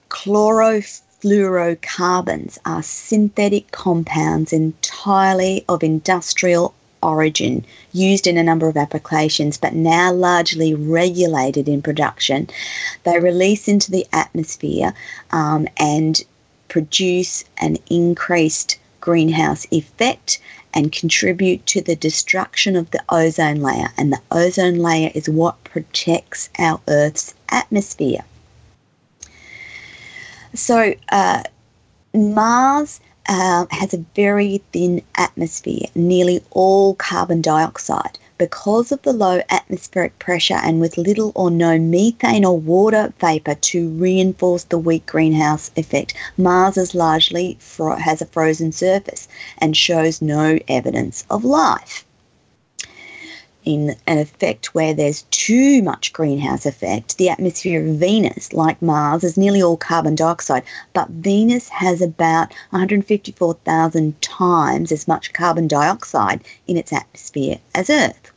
Chlorofluorocarbons 0.09 2.57
are 2.65 2.81
synthetic 2.81 3.71
compounds 3.71 4.51
entirely 4.51 5.63
of 5.69 5.83
industrial 5.83 6.73
origin, 7.03 7.63
used 7.93 8.25
in 8.25 8.39
a 8.39 8.43
number 8.43 8.67
of 8.67 8.75
applications, 8.75 9.59
but 9.59 9.75
now 9.75 10.11
largely 10.11 10.73
regulated 10.73 11.69
in 11.69 11.83
production. 11.83 12.49
They 13.03 13.19
release 13.19 13.67
into 13.67 13.91
the 13.91 14.07
atmosphere 14.11 14.95
um, 15.29 15.67
and 15.77 16.19
produce 16.69 17.45
an 17.59 17.77
increased 17.91 18.79
greenhouse 18.99 19.67
effect 19.71 20.39
and 20.73 20.91
contribute 20.91 21.65
to 21.67 21.81
the 21.81 21.95
destruction 21.95 22.75
of 22.75 22.91
the 22.91 23.03
ozone 23.09 23.61
layer. 23.61 23.89
And 23.97 24.11
the 24.11 24.21
ozone 24.31 24.75
layer 24.75 25.11
is 25.15 25.29
what 25.29 25.63
protects 25.63 26.49
our 26.59 26.79
Earth's 26.87 27.33
atmosphere. 27.49 28.23
So, 30.53 30.93
uh, 31.09 31.43
Mars 32.13 32.99
uh, 33.27 33.65
has 33.69 33.93
a 33.93 34.03
very 34.15 34.61
thin 34.73 35.01
atmosphere, 35.15 35.87
nearly 35.95 36.43
all 36.51 36.95
carbon 36.95 37.41
dioxide. 37.41 38.17
Because 38.39 38.91
of 38.93 39.01
the 39.03 39.13
low 39.13 39.41
atmospheric 39.49 40.17
pressure 40.17 40.59
and 40.63 40.79
with 40.81 40.97
little 40.97 41.33
or 41.35 41.51
no 41.51 41.77
methane 41.77 42.45
or 42.45 42.57
water 42.57 43.13
vapor 43.19 43.55
to 43.55 43.89
reinforce 43.89 44.63
the 44.63 44.79
weak 44.79 45.05
greenhouse 45.05 45.69
effect, 45.75 46.15
Mars 46.37 46.77
is 46.77 46.95
largely 46.95 47.57
fro- 47.59 47.97
has 47.97 48.21
a 48.21 48.25
frozen 48.25 48.71
surface 48.71 49.27
and 49.57 49.77
shows 49.77 50.21
no 50.21 50.57
evidence 50.69 51.25
of 51.29 51.43
life 51.43 52.05
in 53.69 53.95
an 54.07 54.17
effect 54.17 54.73
where 54.73 54.95
there's 54.95 55.21
too 55.29 55.83
much 55.83 56.11
greenhouse 56.11 56.65
effect, 56.65 57.17
the 57.17 57.29
atmosphere 57.29 57.87
of 57.87 57.97
Venus, 57.97 58.51
like 58.51 58.81
Mars, 58.81 59.23
is 59.23 59.37
nearly 59.37 59.61
all 59.61 59.77
carbon 59.77 60.15
dioxide, 60.15 60.63
but 60.93 61.07
Venus 61.09 61.69
has 61.69 62.01
about 62.01 62.51
154,000 62.71 64.19
times 64.23 64.91
as 64.91 65.07
much 65.07 65.33
carbon 65.33 65.67
dioxide 65.67 66.41
in 66.65 66.77
its 66.77 66.91
atmosphere 66.91 67.59
as 67.75 67.91
Earth, 67.91 68.31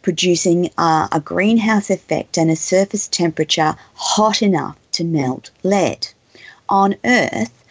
producing 0.00 0.70
uh, 0.78 1.08
a 1.12 1.20
greenhouse 1.20 1.90
effect 1.90 2.38
and 2.38 2.50
a 2.50 2.56
surface 2.56 3.08
temperature 3.08 3.76
hot 3.92 4.40
enough 4.40 4.78
to 4.92 5.04
melt 5.04 5.50
lead. 5.62 6.08
On 6.70 6.96
Earth, 7.04 7.61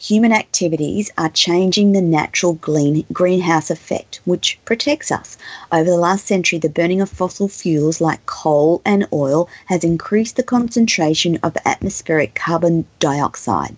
human 0.00 0.32
activities 0.32 1.10
are 1.18 1.28
changing 1.28 1.90
the 1.90 2.00
natural 2.00 2.52
green, 2.54 3.04
greenhouse 3.12 3.68
effect, 3.68 4.20
which 4.24 4.56
protects 4.64 5.10
us. 5.10 5.36
Over 5.72 5.90
the 5.90 5.96
last 5.96 6.26
century, 6.26 6.60
the 6.60 6.68
burning 6.68 7.00
of 7.00 7.10
fossil 7.10 7.48
fuels 7.48 8.00
like 8.00 8.24
coal 8.24 8.80
and 8.84 9.08
oil 9.12 9.48
has 9.66 9.82
increased 9.82 10.36
the 10.36 10.44
concentration 10.44 11.38
of 11.42 11.56
atmospheric 11.64 12.36
carbon 12.36 12.86
dioxide. 13.00 13.76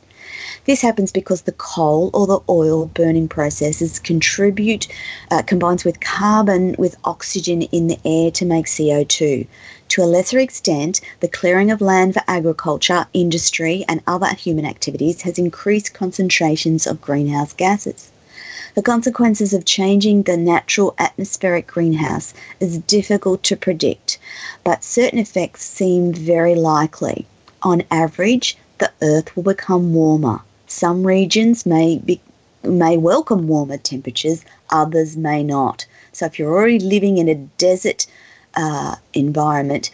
This 0.64 0.80
happens 0.80 1.12
because 1.12 1.42
the 1.42 1.52
coal 1.52 2.10
or 2.12 2.26
the 2.26 2.40
oil 2.48 2.86
burning 2.86 3.28
processes 3.28 3.98
contribute, 3.98 4.88
uh, 5.30 5.42
combines 5.42 5.84
with 5.84 6.00
carbon 6.00 6.74
with 6.78 6.96
oxygen 7.04 7.62
in 7.62 7.86
the 7.86 7.98
air 8.04 8.30
to 8.32 8.44
make 8.44 8.66
CO2. 8.66 9.46
To 9.88 10.02
a 10.02 10.04
lesser 10.04 10.38
extent, 10.38 11.00
the 11.20 11.28
clearing 11.28 11.70
of 11.70 11.80
land 11.80 12.14
for 12.14 12.22
agriculture, 12.28 13.06
industry, 13.12 13.84
and 13.88 14.00
other 14.06 14.34
human 14.34 14.64
activities 14.64 15.22
has 15.22 15.38
increased 15.38 15.94
concentrations 15.94 16.86
of 16.86 17.00
greenhouse 17.00 17.52
gases. 17.52 18.10
The 18.74 18.82
consequences 18.82 19.52
of 19.52 19.64
changing 19.64 20.22
the 20.22 20.36
natural 20.36 20.94
atmospheric 20.96 21.66
greenhouse 21.66 22.32
is 22.60 22.78
difficult 22.78 23.42
to 23.42 23.56
predict, 23.56 24.18
but 24.62 24.84
certain 24.84 25.18
effects 25.18 25.64
seem 25.64 26.12
very 26.12 26.54
likely. 26.54 27.26
On 27.62 27.82
average, 27.90 28.56
the 28.80 28.90
Earth 29.02 29.36
will 29.36 29.42
become 29.42 29.92
warmer. 29.92 30.40
Some 30.66 31.06
regions 31.06 31.66
may 31.66 31.98
be, 31.98 32.18
may 32.64 32.96
welcome 32.96 33.46
warmer 33.46 33.76
temperatures, 33.76 34.42
others 34.70 35.18
may 35.18 35.42
not. 35.42 35.84
So 36.12 36.24
if 36.24 36.38
you're 36.38 36.54
already 36.54 36.78
living 36.78 37.18
in 37.18 37.28
a 37.28 37.34
desert 37.34 38.06
uh, 38.54 38.96
environment, 39.12 39.90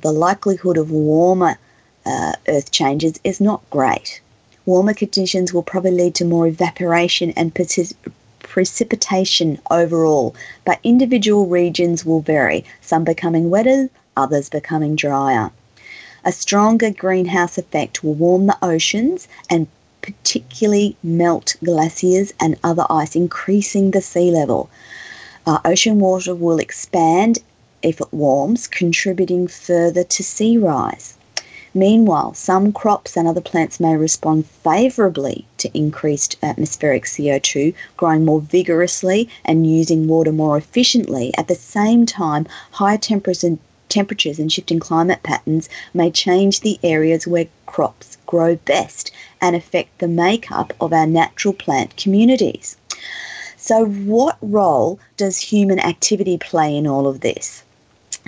the 0.00 0.12
likelihood 0.12 0.76
of 0.76 0.90
warmer 0.90 1.56
uh, 2.04 2.32
earth 2.46 2.70
changes 2.70 3.18
is 3.24 3.40
not 3.40 3.68
great. 3.70 4.20
Warmer 4.66 4.94
conditions 4.94 5.54
will 5.54 5.62
probably 5.62 5.92
lead 5.92 6.14
to 6.16 6.26
more 6.26 6.46
evaporation 6.46 7.30
and 7.32 7.54
precipitation 8.42 9.58
overall, 9.70 10.34
but 10.66 10.78
individual 10.84 11.46
regions 11.46 12.04
will 12.04 12.20
vary, 12.20 12.66
some 12.82 13.04
becoming 13.04 13.48
wetter, 13.48 13.88
others 14.14 14.50
becoming 14.50 14.94
drier. 14.94 15.50
A 16.22 16.32
stronger 16.32 16.90
greenhouse 16.90 17.56
effect 17.56 18.04
will 18.04 18.12
warm 18.12 18.46
the 18.46 18.58
oceans 18.60 19.26
and 19.48 19.66
particularly 20.02 20.96
melt 21.02 21.56
glaciers 21.64 22.34
and 22.38 22.58
other 22.62 22.84
ice, 22.90 23.16
increasing 23.16 23.90
the 23.90 24.02
sea 24.02 24.30
level. 24.30 24.68
Uh, 25.46 25.58
ocean 25.64 25.98
water 25.98 26.34
will 26.34 26.58
expand 26.58 27.38
if 27.82 28.00
it 28.00 28.12
warms, 28.12 28.66
contributing 28.66 29.46
further 29.46 30.04
to 30.04 30.22
sea 30.22 30.58
rise. 30.58 31.14
Meanwhile, 31.72 32.34
some 32.34 32.72
crops 32.72 33.16
and 33.16 33.28
other 33.28 33.40
plants 33.40 33.80
may 33.80 33.96
respond 33.96 34.46
favourably 34.46 35.46
to 35.58 35.70
increased 35.72 36.36
atmospheric 36.42 37.04
CO2, 37.04 37.72
growing 37.96 38.24
more 38.24 38.40
vigorously 38.40 39.28
and 39.44 39.66
using 39.66 40.08
water 40.08 40.32
more 40.32 40.58
efficiently. 40.58 41.32
At 41.38 41.48
the 41.48 41.54
same 41.54 42.04
time, 42.04 42.46
higher 42.72 42.98
temperatures 42.98 43.44
and 43.44 43.58
temperatures 43.90 44.38
and 44.38 44.50
shifting 44.50 44.80
climate 44.80 45.22
patterns 45.22 45.68
may 45.92 46.10
change 46.10 46.60
the 46.60 46.78
areas 46.82 47.26
where 47.26 47.48
crops 47.66 48.16
grow 48.24 48.56
best 48.56 49.10
and 49.40 49.54
affect 49.54 49.98
the 49.98 50.08
makeup 50.08 50.72
of 50.80 50.94
our 50.94 51.06
natural 51.06 51.52
plant 51.52 51.96
communities. 51.96 52.76
So, 53.58 53.84
what 53.84 54.38
role 54.40 54.98
does 55.18 55.36
human 55.36 55.78
activity 55.78 56.38
play 56.38 56.74
in 56.74 56.86
all 56.86 57.06
of 57.06 57.20
this? 57.20 57.62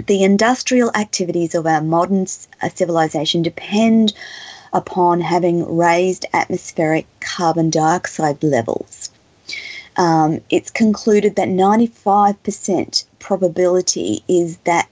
the 0.06 0.22
industrial 0.22 0.90
activities 0.94 1.54
of 1.54 1.66
our 1.66 1.82
modern 1.82 2.26
uh, 2.62 2.68
civilization 2.74 3.42
depend 3.42 4.12
upon 4.72 5.20
having 5.20 5.76
raised 5.76 6.24
atmospheric 6.32 7.06
carbon 7.20 7.68
dioxide 7.68 8.42
levels. 8.42 9.10
Um, 9.96 10.40
it's 10.48 10.70
concluded 10.70 11.36
that 11.36 11.48
95% 11.48 13.04
probability 13.18 14.24
is 14.26 14.56
that 14.58 14.88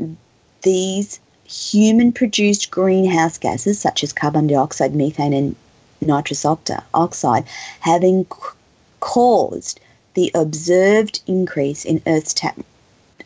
these 0.63 1.21
human 1.45 2.13
produced 2.13 2.71
greenhouse 2.71 3.39
gases, 3.39 3.81
such 3.81 4.05
as 4.05 4.13
carbon 4.13 4.47
dioxide, 4.47 4.95
methane, 4.95 5.33
and 5.33 5.57
nitrous 6.01 6.45
oxide, 6.45 7.45
having 7.81 8.27
caused 9.01 9.81
the 10.15 10.31
observed 10.35 11.21
increase 11.27 11.85
in 11.85 12.03
Earth's 12.07 12.35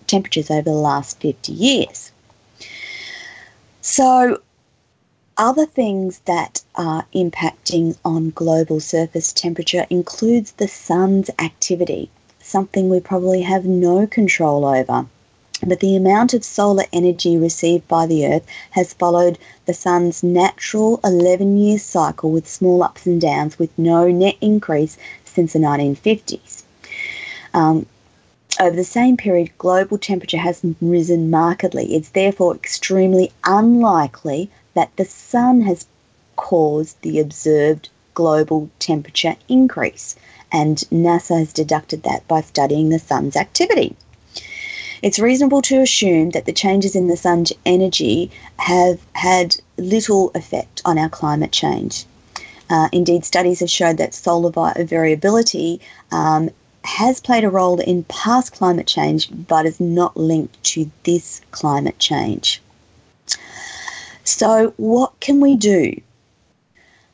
temperatures 0.07 0.51
over 0.51 0.63
the 0.63 0.73
last 0.73 1.21
50 1.21 1.53
years. 1.53 2.11
So, 3.81 4.41
other 5.37 5.67
things 5.67 6.21
that 6.27 6.63
are 6.77 7.05
impacting 7.15 7.97
on 8.05 8.31
global 8.31 8.81
surface 8.81 9.33
temperature 9.33 9.87
includes 9.91 10.53
the 10.53 10.69
sun's 10.69 11.29
activity, 11.39 12.09
something 12.41 12.89
we 12.89 13.01
probably 13.01 13.43
have 13.43 13.65
no 13.65 14.07
control 14.07 14.65
over. 14.65 15.07
But 15.63 15.79
the 15.79 15.95
amount 15.95 16.35
of 16.35 16.45
solar 16.45 16.85
energy 16.93 17.37
received 17.37 17.87
by 17.87 18.07
the 18.07 18.27
Earth 18.27 18.45
has 18.73 18.93
followed 18.93 19.39
the 19.67 19.73
sun's 19.73 20.23
natural 20.23 20.99
11 21.05 21.57
year 21.57 21.79
cycle 21.79 22.33
with 22.33 22.49
small 22.49 22.83
ups 22.83 23.07
and 23.07 23.21
downs 23.21 23.57
with 23.57 23.71
no 23.79 24.09
net 24.09 24.35
increase 24.41 24.97
since 25.25 25.53
the 25.53 25.61
1950s. 25.61 26.65
Um, 27.55 27.87
over 28.59 28.75
the 28.75 28.85
same 28.85 29.17
period, 29.17 29.57
global 29.59 29.97
temperature 29.97 30.39
has 30.39 30.61
risen 30.81 31.31
markedly. 31.31 31.95
It's 31.95 32.09
therefore 32.09 32.55
extremely 32.57 33.33
unlikely 33.45 34.51
that 34.75 34.91
the 34.97 35.05
sun 35.05 35.61
has 35.63 35.87
caused 36.37 37.01
the 37.03 37.21
observed 37.21 37.91
global 38.15 38.71
temperature 38.79 39.37
increase, 39.49 40.17
and 40.51 40.79
NASA 40.93 41.39
has 41.39 41.53
deducted 41.53 42.03
that 42.03 42.27
by 42.27 42.41
studying 42.41 42.89
the 42.89 42.99
sun's 42.99 43.37
activity. 43.37 43.97
It's 45.05 45.19
reasonable 45.19 45.61
to 45.61 45.83
assume 45.83 46.31
that 46.31 46.47
the 46.47 46.53
changes 46.55 46.97
in 46.97 47.09
the 47.09 47.17
sun's 47.19 47.53
energy 47.67 48.31
have 48.57 48.99
had 49.13 49.55
little 49.77 50.31
effect 50.35 50.81
on 50.87 50.97
our 50.97 51.11
climate 51.11 51.53
change. 51.53 52.07
Uh, 52.71 52.89
indeed, 52.91 53.23
studies 53.23 53.61
have 53.61 53.69
showed 53.69 53.99
that 53.99 54.15
solar 54.15 54.51
variability 54.83 55.83
um, 56.11 56.49
has 56.85 57.21
played 57.21 57.45
a 57.45 57.51
role 57.51 57.81
in 57.81 58.05
past 58.05 58.55
climate 58.55 58.87
change 58.87 59.29
but 59.47 59.67
is 59.67 59.79
not 59.79 60.17
linked 60.17 60.65
to 60.65 60.91
this 61.03 61.43
climate 61.51 61.99
change. 61.99 62.63
So, 64.25 64.73
what 64.79 65.21
can 65.21 65.39
we 65.39 65.55
do? 65.55 66.01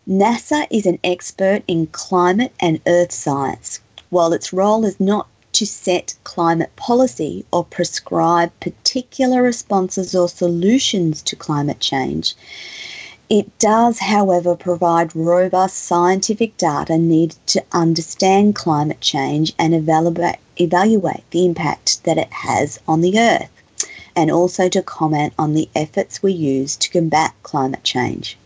NASA 0.08 0.64
is 0.70 0.86
an 0.86 1.00
expert 1.02 1.64
in 1.66 1.88
climate 1.88 2.52
and 2.60 2.80
earth 2.86 3.10
science. 3.10 3.80
While 4.10 4.32
its 4.32 4.52
role 4.52 4.84
is 4.84 5.00
not 5.00 5.26
to 5.60 5.66
set 5.66 6.14
climate 6.24 6.74
policy 6.74 7.44
or 7.52 7.62
prescribe 7.62 8.50
particular 8.60 9.42
responses 9.42 10.14
or 10.14 10.26
solutions 10.26 11.20
to 11.20 11.36
climate 11.36 11.78
change, 11.80 12.34
It 13.28 13.58
does, 13.58 13.98
however, 13.98 14.56
provide 14.56 15.14
robust 15.14 15.76
scientific 15.76 16.56
data 16.56 16.96
needed 16.96 17.36
to 17.48 17.62
understand 17.72 18.54
climate 18.54 19.02
change 19.02 19.52
and 19.58 19.74
evaluate, 19.74 20.38
evaluate 20.56 21.30
the 21.30 21.44
impact 21.44 22.04
that 22.04 22.16
it 22.16 22.32
has 22.32 22.80
on 22.88 23.02
the 23.02 23.20
Earth, 23.20 23.50
and 24.16 24.30
also 24.30 24.70
to 24.70 24.80
comment 24.80 25.34
on 25.38 25.52
the 25.52 25.68
efforts 25.76 26.22
we 26.22 26.32
use 26.32 26.74
to 26.76 26.88
combat 26.88 27.34
climate 27.42 27.84
change. 27.84 28.38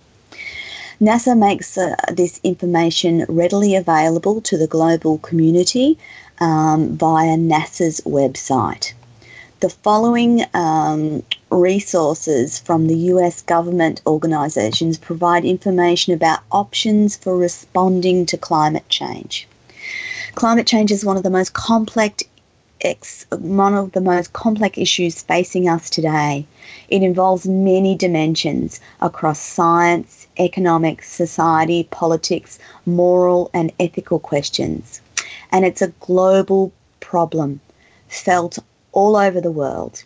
NASA 1.01 1.37
makes 1.37 1.77
uh, 1.77 1.95
this 2.13 2.41
information 2.45 3.27
readily 3.29 3.75
available 3.75 4.41
to 4.41 4.57
the 4.57 4.67
global 4.67 5.19
community 5.19 5.99
um, 6.41 6.97
via 6.97 7.37
NASA's 7.37 8.01
website. 8.03 8.93
The 9.61 9.71
following 9.71 10.45
um, 10.53 11.23
resources 11.51 12.59
from 12.59 12.87
the 12.87 12.97
US 13.13 13.41
government 13.41 14.03
organisations 14.07 14.99
provide 14.99 15.45
information 15.45 16.13
about 16.13 16.41
options 16.53 17.17
for 17.17 17.37
responding 17.37 18.27
to 18.27 18.37
climate 18.37 18.89
change. 18.89 19.49
Climate 20.35 20.67
change 20.67 20.91
is 20.91 21.05
one 21.05 21.17
of 21.17 21.23
the 21.23 21.31
most 21.31 21.53
complex 21.55 22.25
one 23.39 23.73
of 23.73 23.93
the 23.93 24.01
most 24.01 24.35
complex 24.35 24.77
issues 24.77 25.23
facing 25.23 25.69
us 25.69 25.89
today. 25.89 26.47
It 26.89 27.03
involves 27.03 27.49
many 27.49 27.95
dimensions 27.95 28.79
across 29.01 29.41
science, 29.41 30.27
economics, 30.39 31.11
society, 31.11 31.89
politics, 31.91 32.59
moral, 32.85 33.51
and 33.55 33.73
ethical 33.81 34.19
questions. 34.19 35.01
And 35.55 35.65
it's 35.65 35.83
a 35.83 35.93
global 36.01 36.73
problem 36.99 37.61
felt 38.09 38.59
all 38.91 39.15
over 39.15 39.41
the 39.41 39.53
world. 39.53 40.03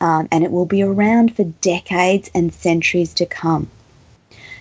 Um, 0.00 0.28
and 0.32 0.42
it 0.42 0.50
will 0.50 0.64
be 0.64 0.82
around 0.82 1.36
for 1.36 1.44
decades 1.44 2.30
and 2.34 2.54
centuries 2.54 3.12
to 3.14 3.26
come. 3.26 3.68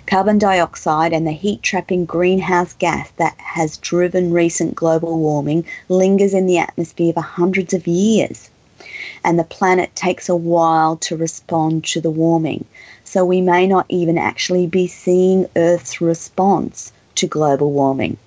Carbon 0.06 0.38
dioxide 0.38 1.14
and 1.14 1.26
the 1.26 1.32
heat 1.32 1.64
trapping 1.64 2.04
greenhouse 2.04 2.74
gas 2.74 3.10
that 3.12 3.38
has 3.38 3.78
driven 3.78 4.34
recent 4.34 4.76
global 4.76 5.18
warming 5.18 5.64
lingers 5.88 6.34
in 6.34 6.46
the 6.46 6.58
atmosphere 6.58 7.14
for 7.14 7.22
hundreds 7.22 7.74
of 7.74 7.88
years. 7.88 8.50
And 9.24 9.40
the 9.40 9.46
planet 9.46 9.96
takes 9.96 10.28
a 10.28 10.36
while 10.36 10.98
to 10.98 11.16
respond 11.16 11.86
to 11.86 12.02
the 12.02 12.12
warming. 12.12 12.66
So 13.06 13.24
we 13.24 13.40
may 13.40 13.66
not 13.66 13.86
even 13.88 14.18
actually 14.18 14.68
be 14.68 14.88
seeing 14.88 15.48
Earth's 15.56 16.02
response 16.02 16.92
to 17.16 17.28
global 17.28 17.72
warming 17.72 18.18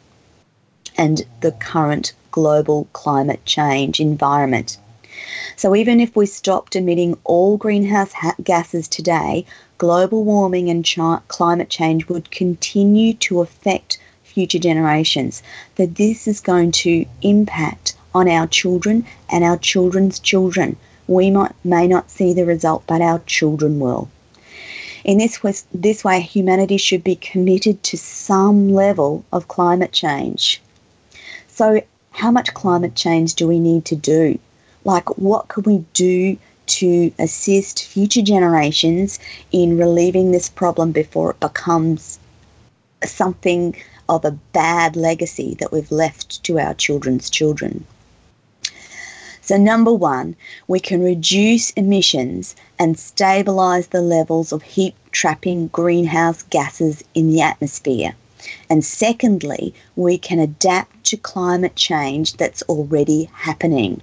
and 0.97 1.25
the 1.41 1.53
current 1.53 2.13
global 2.31 2.87
climate 2.93 3.45
change 3.45 4.01
environment. 4.01 4.79
So 5.57 5.77
even 5.77 6.01
if 6.01 6.17
we 6.17 6.27
stopped 6.27 6.75
emitting 6.75 7.17
all 7.25 7.57
greenhouse 7.57 8.13
gases 8.43 8.89
today, 8.89 9.47
global 9.79 10.25
warming 10.25 10.69
and 10.69 10.85
climate 11.29 11.71
change 11.71 12.09
would 12.09 12.31
continue 12.31 13.15
to 13.15 13.41
affect 13.41 13.99
future 14.25 14.59
generations. 14.59 15.43
That 15.77 15.95
this 15.95 16.27
is 16.27 16.41
going 16.41 16.73
to 16.73 17.07
impact 17.23 17.95
on 18.15 18.29
our 18.29 18.49
children 18.49 19.07
and 19.31 19.45
our 19.45 19.57
children's 19.57 20.19
children. 20.19 20.77
We 21.07 21.31
might, 21.31 21.53
may 21.65 21.87
not 21.87 22.11
see 22.11 22.33
the 22.33 22.45
result, 22.45 22.83
but 22.87 23.01
our 23.01 23.21
children 23.21 23.79
will. 23.79 24.09
In 25.05 25.19
this, 25.19 25.39
this 25.73 26.03
way, 26.03 26.21
humanity 26.21 26.79
should 26.79 27.05
be 27.05 27.15
committed 27.17 27.83
to 27.85 27.97
some 27.97 28.73
level 28.73 29.25
of 29.33 29.49
climate 29.49 29.93
change. 29.93 30.61
So, 31.57 31.83
how 32.11 32.33
much 32.33 32.53
climate 32.53 32.97
change 32.97 33.35
do 33.35 33.47
we 33.47 33.61
need 33.61 33.85
to 33.85 33.95
do? 33.95 34.41
Like, 34.83 35.17
what 35.17 35.47
can 35.47 35.63
we 35.63 35.85
do 35.93 36.37
to 36.67 37.13
assist 37.17 37.85
future 37.85 38.23
generations 38.23 39.21
in 39.53 39.79
relieving 39.79 40.33
this 40.33 40.49
problem 40.49 40.91
before 40.91 41.31
it 41.31 41.39
becomes 41.39 42.19
something 43.05 43.77
of 44.09 44.25
a 44.25 44.33
bad 44.53 44.97
legacy 44.97 45.55
that 45.61 45.71
we've 45.71 45.93
left 45.93 46.43
to 46.43 46.59
our 46.59 46.75
children's 46.75 47.31
children? 47.31 47.87
So, 49.41 49.57
number 49.57 49.93
one, 49.93 50.35
we 50.67 50.81
can 50.81 51.05
reduce 51.05 51.71
emissions 51.71 52.57
and 52.81 52.97
stabilise 52.97 53.91
the 53.91 54.03
levels 54.03 54.51
of 54.51 54.65
heat 54.65 54.97
trapping 55.13 55.69
greenhouse 55.69 56.43
gases 56.43 57.05
in 57.15 57.29
the 57.29 57.43
atmosphere. 57.43 58.17
And 58.69 58.85
secondly, 58.85 59.75
we 59.97 60.19
can 60.19 60.39
adapt 60.39 61.05
to 61.07 61.17
climate 61.17 61.77
change 61.77 62.35
that's 62.35 62.63
already 62.63 63.31
happening. 63.33 64.03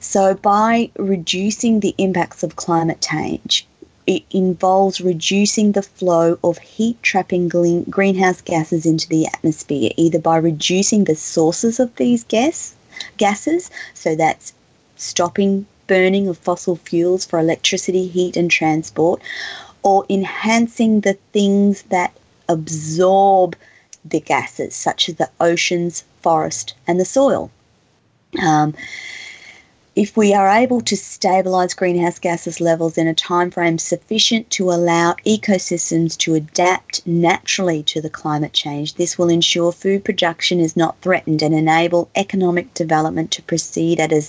So, 0.00 0.34
by 0.34 0.90
reducing 0.96 1.80
the 1.80 1.94
impacts 1.98 2.42
of 2.42 2.56
climate 2.56 3.00
change, 3.00 3.66
it 4.06 4.24
involves 4.30 5.00
reducing 5.00 5.72
the 5.72 5.82
flow 5.82 6.38
of 6.42 6.58
heat 6.58 7.00
trapping 7.02 7.48
greenhouse 7.48 8.40
gases 8.40 8.84
into 8.84 9.08
the 9.08 9.26
atmosphere, 9.26 9.90
either 9.96 10.18
by 10.18 10.36
reducing 10.38 11.04
the 11.04 11.14
sources 11.14 11.78
of 11.78 11.94
these 11.96 12.24
gas, 12.24 12.74
gases, 13.18 13.70
so 13.94 14.16
that's 14.16 14.52
stopping 14.96 15.66
burning 15.86 16.28
of 16.28 16.38
fossil 16.38 16.76
fuels 16.76 17.24
for 17.24 17.38
electricity, 17.38 18.06
heat, 18.06 18.36
and 18.36 18.50
transport, 18.50 19.20
or 19.82 20.04
enhancing 20.08 21.00
the 21.00 21.14
things 21.32 21.82
that 21.90 22.12
absorb 22.50 23.56
the 24.04 24.20
gases, 24.20 24.74
such 24.74 25.08
as 25.08 25.14
the 25.16 25.30
oceans, 25.40 26.04
forest, 26.22 26.74
and 26.86 26.98
the 26.98 27.04
soil. 27.04 27.50
Um, 28.42 28.74
if 29.96 30.16
we 30.16 30.32
are 30.32 30.48
able 30.48 30.80
to 30.82 30.94
stabilise 30.94 31.76
greenhouse 31.76 32.18
gases 32.18 32.60
levels 32.60 32.96
in 32.96 33.08
a 33.08 33.14
time 33.14 33.50
frame 33.50 33.76
sufficient 33.76 34.48
to 34.50 34.70
allow 34.70 35.14
ecosystems 35.26 36.16
to 36.18 36.34
adapt 36.34 37.06
naturally 37.06 37.82
to 37.84 38.00
the 38.00 38.08
climate 38.08 38.52
change, 38.52 38.94
this 38.94 39.18
will 39.18 39.28
ensure 39.28 39.72
food 39.72 40.04
production 40.04 40.60
is 40.60 40.76
not 40.76 41.00
threatened 41.00 41.42
and 41.42 41.54
enable 41.54 42.08
economic 42.14 42.72
development 42.72 43.30
to 43.32 43.42
proceed 43.42 43.98
at 43.98 44.12
a, 44.12 44.22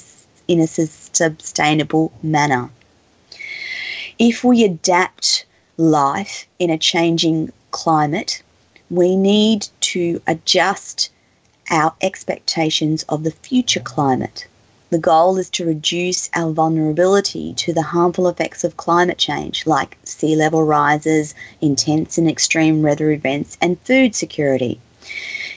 in 0.47 0.59
a 0.59 0.67
sustainable 0.67 2.11
manner. 2.23 2.69
If 4.17 4.43
we 4.43 4.63
adapt 4.63 5.45
life 5.77 6.47
in 6.59 6.69
a 6.69 6.77
changing 6.77 7.51
climate, 7.71 8.43
we 8.89 9.15
need 9.15 9.67
to 9.79 10.21
adjust 10.27 11.09
our 11.69 11.93
expectations 12.01 13.03
of 13.09 13.23
the 13.23 13.31
future 13.31 13.79
climate. 13.79 14.45
The 14.89 14.97
goal 14.97 15.37
is 15.37 15.49
to 15.51 15.65
reduce 15.65 16.29
our 16.33 16.51
vulnerability 16.51 17.53
to 17.53 17.71
the 17.71 17.81
harmful 17.81 18.27
effects 18.27 18.65
of 18.65 18.75
climate 18.75 19.17
change, 19.17 19.65
like 19.65 19.97
sea 20.03 20.35
level 20.35 20.65
rises, 20.65 21.33
intense 21.61 22.17
and 22.17 22.29
extreme 22.29 22.81
weather 22.81 23.09
events, 23.11 23.57
and 23.61 23.79
food 23.85 24.13
security. 24.15 24.81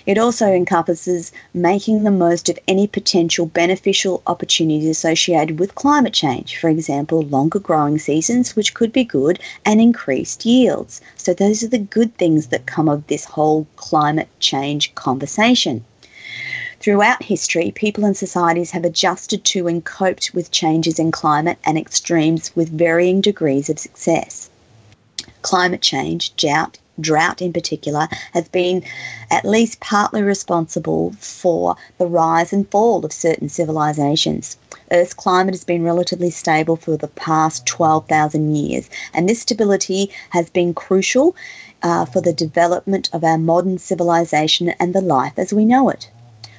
It 0.07 0.19
also 0.19 0.53
encompasses 0.53 1.33
making 1.55 2.03
the 2.03 2.11
most 2.11 2.51
of 2.51 2.59
any 2.69 2.87
potential 2.87 3.47
beneficial 3.47 4.23
opportunities 4.27 4.87
associated 4.87 5.59
with 5.59 5.75
climate 5.75 6.13
change, 6.13 6.59
for 6.59 6.69
example, 6.69 7.23
longer 7.23 7.59
growing 7.59 7.99
seasons, 7.99 8.55
which 8.55 8.75
could 8.75 8.93
be 8.93 9.05
good, 9.05 9.39
and 9.65 9.81
increased 9.81 10.45
yields. 10.45 11.01
So, 11.17 11.33
those 11.33 11.63
are 11.63 11.69
the 11.69 11.79
good 11.79 12.15
things 12.19 12.49
that 12.49 12.67
come 12.67 12.87
of 12.87 13.07
this 13.07 13.25
whole 13.25 13.67
climate 13.77 14.29
change 14.41 14.95
conversation. 14.95 15.85
Throughout 16.81 17.23
history, 17.23 17.71
people 17.71 18.05
and 18.05 18.15
societies 18.15 18.73
have 18.73 18.85
adjusted 18.85 19.43
to 19.45 19.69
and 19.69 19.83
coped 19.83 20.35
with 20.35 20.51
changes 20.51 20.99
in 20.99 21.13
climate 21.13 21.57
and 21.65 21.79
extremes 21.79 22.55
with 22.55 22.69
varying 22.69 23.23
degrees 23.23 23.71
of 23.71 23.79
success. 23.79 24.51
Climate 25.41 25.81
change, 25.81 26.37
drought, 26.37 26.77
drought 27.01 27.43
in 27.43 27.53
particular, 27.53 28.09
has 28.33 28.49
been 28.49 28.83
at 29.31 29.45
least 29.45 29.81
partly 29.81 30.23
responsible 30.23 31.13
for 31.19 31.77
the 31.99 32.07
rise 32.07 32.53
and 32.53 32.71
fall 32.71 33.05
of 33.05 33.13
certain 33.13 33.49
civilizations. 33.49 34.57
Earth's 34.91 35.15
climate 35.15 35.55
has 35.55 35.65
been 35.65 35.83
relatively 35.83 36.31
stable 36.31 36.77
for 36.77 36.97
the 36.97 37.09
past 37.09 37.67
12,000 37.67 38.55
years, 38.55 38.89
and 39.13 39.29
this 39.29 39.43
stability 39.43 40.11
has 40.31 40.51
been 40.51 40.75
crucial 40.75 41.35
uh, 41.83 42.05
for 42.05 42.21
the 42.21 42.33
development 42.33 43.11
of 43.13 43.25
our 43.25 43.39
modern 43.39 43.79
civilization 43.79 44.71
and 44.81 44.95
the 44.95 45.01
life 45.01 45.35
as 45.37 45.53
we 45.53 45.65
know 45.65 45.89
it. 45.89 46.09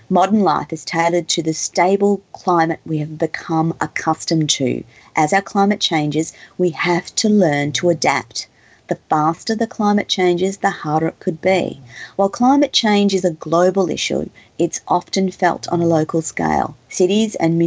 Modern 0.09 0.41
life 0.41 0.71
is 0.71 0.85
tailored 0.85 1.27
to 1.29 1.41
the 1.41 1.53
stable 1.53 2.21
climate 2.31 2.79
we 2.85 2.99
have 2.99 3.17
become 3.17 3.73
accustomed 3.81 4.51
to. 4.51 4.83
As 5.15 5.33
our 5.33 5.41
climate 5.41 5.79
changes, 5.79 6.31
we 6.59 6.69
have 6.69 7.13
to 7.15 7.27
learn 7.27 7.71
to 7.71 7.89
adapt. 7.89 8.47
The 8.87 8.99
faster 9.09 9.55
the 9.55 9.65
climate 9.65 10.07
changes, 10.07 10.57
the 10.57 10.69
harder 10.69 11.07
it 11.07 11.19
could 11.19 11.41
be. 11.41 11.81
While 12.17 12.29
climate 12.29 12.71
change 12.71 13.15
is 13.15 13.25
a 13.25 13.31
global 13.31 13.89
issue, 13.89 14.29
it's 14.59 14.81
often 14.87 15.31
felt 15.31 15.67
on 15.69 15.81
a 15.81 15.87
local 15.87 16.21
scale. 16.21 16.75
Cities 16.87 17.33
and 17.33 17.57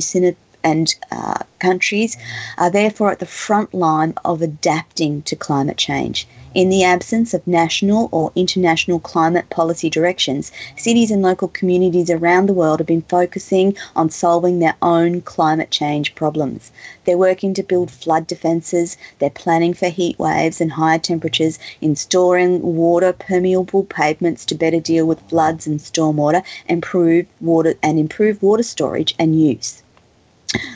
and 0.62 0.94
uh, 1.10 1.38
countries 1.58 2.16
are 2.56 2.70
therefore 2.70 3.10
at 3.10 3.18
the 3.18 3.26
front 3.26 3.74
line 3.74 4.14
of 4.24 4.42
adapting 4.42 5.22
to 5.22 5.34
climate 5.34 5.76
change. 5.76 6.28
In 6.58 6.70
the 6.70 6.82
absence 6.82 7.34
of 7.34 7.46
national 7.46 8.08
or 8.10 8.32
international 8.34 8.98
climate 8.98 9.48
policy 9.48 9.88
directions, 9.88 10.50
cities 10.74 11.12
and 11.12 11.22
local 11.22 11.46
communities 11.46 12.10
around 12.10 12.46
the 12.46 12.52
world 12.52 12.80
have 12.80 12.86
been 12.88 13.02
focusing 13.02 13.76
on 13.94 14.10
solving 14.10 14.58
their 14.58 14.74
own 14.82 15.20
climate 15.20 15.70
change 15.70 16.16
problems. 16.16 16.72
They're 17.04 17.16
working 17.16 17.54
to 17.54 17.62
build 17.62 17.92
flood 17.92 18.26
defences, 18.26 18.96
they're 19.20 19.30
planning 19.30 19.72
for 19.72 19.86
heat 19.86 20.18
waves 20.18 20.60
and 20.60 20.72
higher 20.72 20.98
temperatures, 20.98 21.60
installing 21.80 22.60
water 22.60 23.12
permeable 23.12 23.84
pavements 23.84 24.44
to 24.46 24.56
better 24.56 24.80
deal 24.80 25.06
with 25.06 25.28
floods 25.28 25.68
and 25.68 25.78
stormwater, 25.78 26.42
improve 26.68 27.26
water 27.40 27.76
and 27.84 28.00
improve 28.00 28.42
water 28.42 28.64
storage 28.64 29.14
and 29.16 29.40
use. 29.40 29.84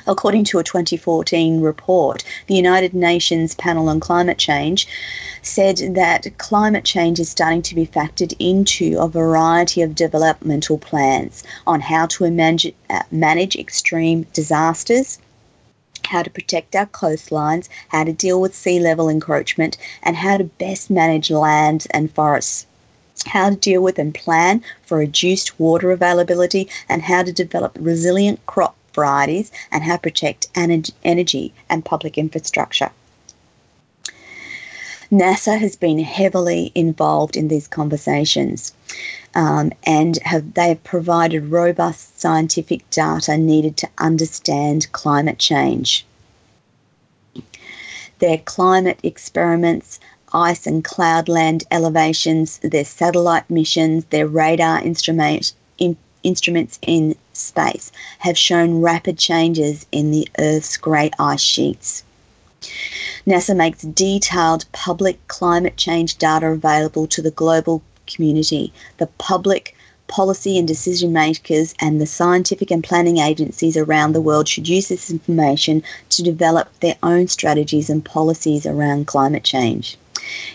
According 0.06 0.44
to 0.44 0.58
a 0.58 0.64
2014 0.64 1.62
report, 1.62 2.24
the 2.46 2.54
United 2.54 2.92
Nations 2.92 3.54
Panel 3.54 3.88
on 3.88 4.00
Climate 4.00 4.36
Change 4.36 4.86
said 5.40 5.78
that 5.94 6.26
climate 6.36 6.84
change 6.84 7.18
is 7.18 7.30
starting 7.30 7.62
to 7.62 7.74
be 7.74 7.86
factored 7.86 8.34
into 8.38 8.98
a 8.98 9.08
variety 9.08 9.80
of 9.80 9.94
developmental 9.94 10.76
plans 10.76 11.42
on 11.66 11.80
how 11.80 12.04
to 12.04 12.30
manage, 12.30 12.70
uh, 12.90 13.02
manage 13.10 13.56
extreme 13.56 14.26
disasters, 14.34 15.18
how 16.04 16.22
to 16.22 16.28
protect 16.28 16.76
our 16.76 16.84
coastlines, 16.84 17.70
how 17.88 18.04
to 18.04 18.12
deal 18.12 18.42
with 18.42 18.54
sea 18.54 18.78
level 18.78 19.08
encroachment, 19.08 19.78
and 20.02 20.16
how 20.16 20.36
to 20.36 20.44
best 20.44 20.90
manage 20.90 21.30
land 21.30 21.86
and 21.92 22.12
forests 22.12 22.66
how 23.24 23.48
to 23.48 23.56
deal 23.56 23.82
with 23.82 23.98
and 23.98 24.14
plan 24.14 24.62
for 24.82 24.98
reduced 24.98 25.58
water 25.58 25.92
availability, 25.92 26.68
and 26.90 27.02
how 27.02 27.22
to 27.22 27.32
develop 27.32 27.76
resilient 27.80 28.44
crop 28.46 28.76
varieties 28.94 29.50
and 29.70 29.82
how 29.82 29.96
to 29.96 30.02
protect 30.02 30.48
energy 30.54 31.52
and 31.68 31.84
public 31.84 32.18
infrastructure. 32.18 32.90
NASA 35.12 35.58
has 35.58 35.76
been 35.76 35.98
heavily 35.98 36.72
involved 36.74 37.36
in 37.36 37.48
these 37.48 37.68
conversations 37.68 38.72
um, 39.34 39.70
and 39.84 40.16
have 40.22 40.54
they 40.54 40.68
have 40.68 40.84
provided 40.84 41.50
robust 41.50 42.18
scientific 42.18 42.88
data 42.90 43.36
needed 43.36 43.76
to 43.76 43.88
understand 43.98 44.90
climate 44.92 45.38
change. 45.38 46.06
Their 48.20 48.38
climate 48.38 49.00
experiments, 49.02 50.00
ice 50.32 50.66
and 50.66 50.82
cloudland 50.82 51.64
elevations, 51.70 52.58
their 52.58 52.84
satellite 52.84 53.50
missions, 53.50 54.06
their 54.06 54.26
radar 54.26 54.80
instrument, 54.82 55.52
in, 55.76 55.96
instruments 56.22 56.78
in 56.82 57.16
space 57.32 57.92
have 58.18 58.38
shown 58.38 58.80
rapid 58.80 59.18
changes 59.18 59.86
in 59.92 60.10
the 60.10 60.28
Earth's 60.38 60.76
great 60.76 61.14
ice 61.18 61.40
sheets. 61.40 62.02
NASA 63.26 63.56
makes 63.56 63.82
detailed 63.82 64.64
public 64.72 65.26
climate 65.26 65.76
change 65.76 66.18
data 66.18 66.46
available 66.46 67.06
to 67.08 67.20
the 67.20 67.32
global 67.32 67.82
community. 68.06 68.72
The 68.98 69.08
public, 69.18 69.74
policy 70.06 70.58
and 70.58 70.68
decision 70.68 71.12
makers, 71.12 71.74
and 71.80 72.00
the 72.00 72.06
scientific 72.06 72.70
and 72.70 72.84
planning 72.84 73.18
agencies 73.18 73.76
around 73.76 74.12
the 74.12 74.20
world 74.20 74.46
should 74.46 74.68
use 74.68 74.88
this 74.88 75.10
information 75.10 75.82
to 76.10 76.22
develop 76.22 76.68
their 76.80 76.96
own 77.02 77.28
strategies 77.28 77.90
and 77.90 78.04
policies 78.04 78.66
around 78.66 79.06
climate 79.06 79.44
change. 79.44 79.96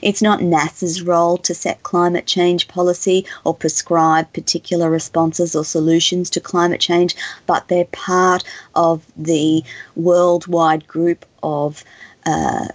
It's 0.02 0.22
not 0.22 0.40
NASA's 0.40 1.02
role 1.02 1.38
to 1.40 1.54
set 1.54 1.84
climate 1.84 2.26
change 2.26 2.68
policy 2.68 3.26
or 3.44 3.54
prescribe 3.54 4.32
particular 4.34 4.90
responses 4.90 5.56
or 5.56 5.66
solutions 5.66 6.30
to 6.32 6.40
climate 6.40 6.82
change, 6.82 7.16
but 7.46 7.68
they're 7.68 7.86
part 7.86 8.44
of 8.76 9.06
the 9.18 9.64
worldwide 9.96 10.88
group 10.88 11.26
of 11.44 11.84
uh, 12.26 12.68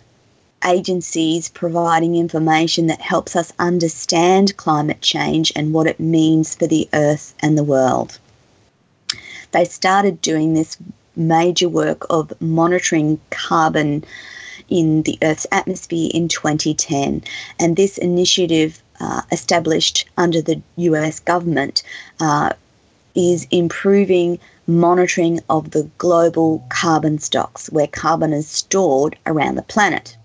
agencies 0.65 1.49
providing 1.49 2.17
information 2.17 2.87
that 2.87 3.01
helps 3.01 3.35
us 3.37 3.53
understand 3.59 4.57
climate 4.57 5.01
change 5.01 5.53
and 5.57 5.73
what 5.73 5.87
it 5.87 5.99
means 5.99 6.55
for 6.55 6.67
the 6.67 6.89
earth 6.93 7.35
and 7.41 7.59
the 7.59 7.65
world. 7.65 8.19
They 9.51 9.65
started 9.65 10.23
doing 10.23 10.55
this 10.55 10.79
major 11.15 11.69
work 11.69 12.07
of 12.09 12.33
monitoring 12.41 13.21
carbon 13.31 14.05
in 14.69 15.03
the 15.03 15.19
Earth's 15.23 15.47
atmosphere 15.53 16.11
in 16.13 16.29
2010. 16.29 17.23
And 17.59 17.77
this 17.77 17.99
initiative, 17.99 18.83
uh, 19.01 19.23
established 19.31 20.07
under 20.17 20.41
the 20.41 20.61
US 20.77 21.21
government, 21.21 21.83
uh, 22.21 22.53
is 23.15 23.47
improving 23.51 24.39
monitoring 24.67 25.41
of 25.51 25.71
the 25.71 25.89
global 25.99 26.65
carbon 26.69 27.19
stocks, 27.19 27.71
where 27.71 27.87
carbon 27.87 28.33
is 28.33 28.49
stored 28.49 29.17
around 29.27 29.57
the 29.57 29.63
planet 29.63 30.17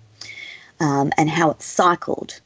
um, 0.80 1.12
and 1.18 1.30
how 1.30 1.52
it's 1.52 1.66
cycled. 1.66 2.40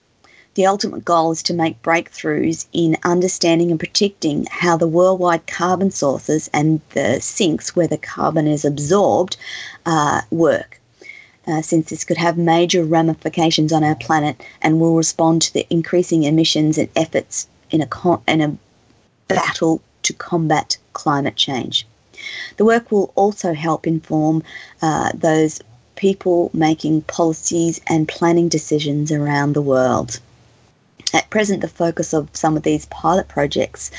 The 0.55 0.65
ultimate 0.65 1.05
goal 1.05 1.31
is 1.31 1.43
to 1.43 1.53
make 1.53 1.81
breakthroughs 1.81 2.65
in 2.73 2.97
understanding 3.03 3.71
and 3.71 3.79
predicting 3.79 4.47
how 4.51 4.75
the 4.75 4.87
worldwide 4.87 5.47
carbon 5.47 5.91
sources 5.91 6.49
and 6.53 6.81
the 6.93 7.21
sinks 7.21 7.73
where 7.73 7.87
the 7.87 7.97
carbon 7.97 8.47
is 8.47 8.65
absorbed 8.65 9.37
uh, 9.85 10.21
work 10.29 10.80
uh, 11.47 11.61
since 11.61 11.89
this 11.89 12.03
could 12.03 12.17
have 12.17 12.37
major 12.37 12.83
ramifications 12.83 13.73
on 13.73 13.83
our 13.83 13.95
planet 13.95 14.41
and 14.61 14.79
will 14.79 14.95
respond 14.95 15.41
to 15.41 15.53
the 15.53 15.65
increasing 15.69 16.23
emissions 16.23 16.77
and 16.77 16.89
efforts 16.95 17.47
in 17.69 17.81
a, 17.81 17.87
con- 17.87 18.21
in 18.27 18.41
a 18.41 18.57
battle 19.27 19.81
to 20.03 20.13
combat 20.13 20.77
climate 20.93 21.35
change. 21.35 21.87
The 22.57 22.65
work 22.65 22.91
will 22.91 23.11
also 23.15 23.53
help 23.53 23.87
inform 23.87 24.43
uh, 24.81 25.11
those 25.13 25.61
people 25.95 26.51
making 26.53 27.01
policies 27.03 27.81
and 27.87 28.07
planning 28.07 28.49
decisions 28.49 29.11
around 29.11 29.53
the 29.53 29.61
world. 29.61 30.19
At 31.13 31.29
present, 31.29 31.61
the 31.61 31.67
focus 31.67 32.13
of 32.13 32.29
some 32.33 32.55
of 32.55 32.63
these 32.63 32.85
pilot 32.85 33.27
projects 33.27 33.91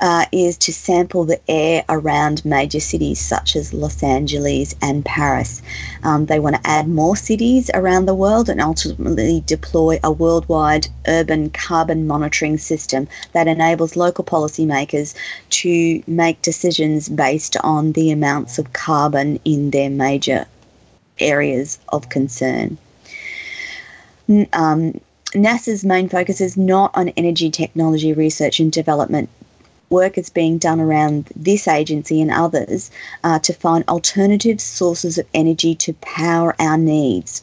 uh, 0.00 0.26
is 0.30 0.56
to 0.58 0.72
sample 0.72 1.24
the 1.24 1.40
air 1.48 1.84
around 1.88 2.44
major 2.44 2.78
cities 2.78 3.18
such 3.18 3.56
as 3.56 3.74
Los 3.74 4.02
Angeles 4.02 4.74
and 4.80 5.04
Paris. 5.04 5.60
Um, 6.04 6.26
they 6.26 6.38
want 6.38 6.56
to 6.56 6.70
add 6.70 6.88
more 6.88 7.16
cities 7.16 7.70
around 7.74 8.06
the 8.06 8.14
world 8.14 8.48
and 8.48 8.60
ultimately 8.60 9.42
deploy 9.46 9.98
a 10.04 10.12
worldwide 10.12 10.86
urban 11.08 11.50
carbon 11.50 12.06
monitoring 12.06 12.58
system 12.58 13.08
that 13.32 13.48
enables 13.48 13.96
local 13.96 14.24
policymakers 14.24 15.14
to 15.50 16.02
make 16.06 16.42
decisions 16.42 17.08
based 17.08 17.56
on 17.64 17.92
the 17.92 18.10
amounts 18.10 18.58
of 18.58 18.72
carbon 18.72 19.40
in 19.44 19.70
their 19.70 19.90
major 19.90 20.46
areas 21.18 21.78
of 21.88 22.08
concern. 22.08 22.78
Um, 24.52 25.00
NASA's 25.36 25.84
main 25.84 26.08
focus 26.08 26.40
is 26.40 26.56
not 26.56 26.90
on 26.94 27.10
energy 27.10 27.50
technology 27.50 28.12
research 28.14 28.58
and 28.58 28.72
development, 28.72 29.28
work 29.90 30.16
is 30.16 30.30
being 30.30 30.58
done 30.58 30.80
around 30.80 31.28
this 31.36 31.68
agency 31.68 32.20
and 32.22 32.30
others 32.30 32.90
uh, 33.22 33.38
to 33.40 33.52
find 33.52 33.84
alternative 33.86 34.60
sources 34.60 35.18
of 35.18 35.26
energy 35.34 35.74
to 35.74 35.92
power 35.94 36.56
our 36.58 36.78
needs. 36.78 37.42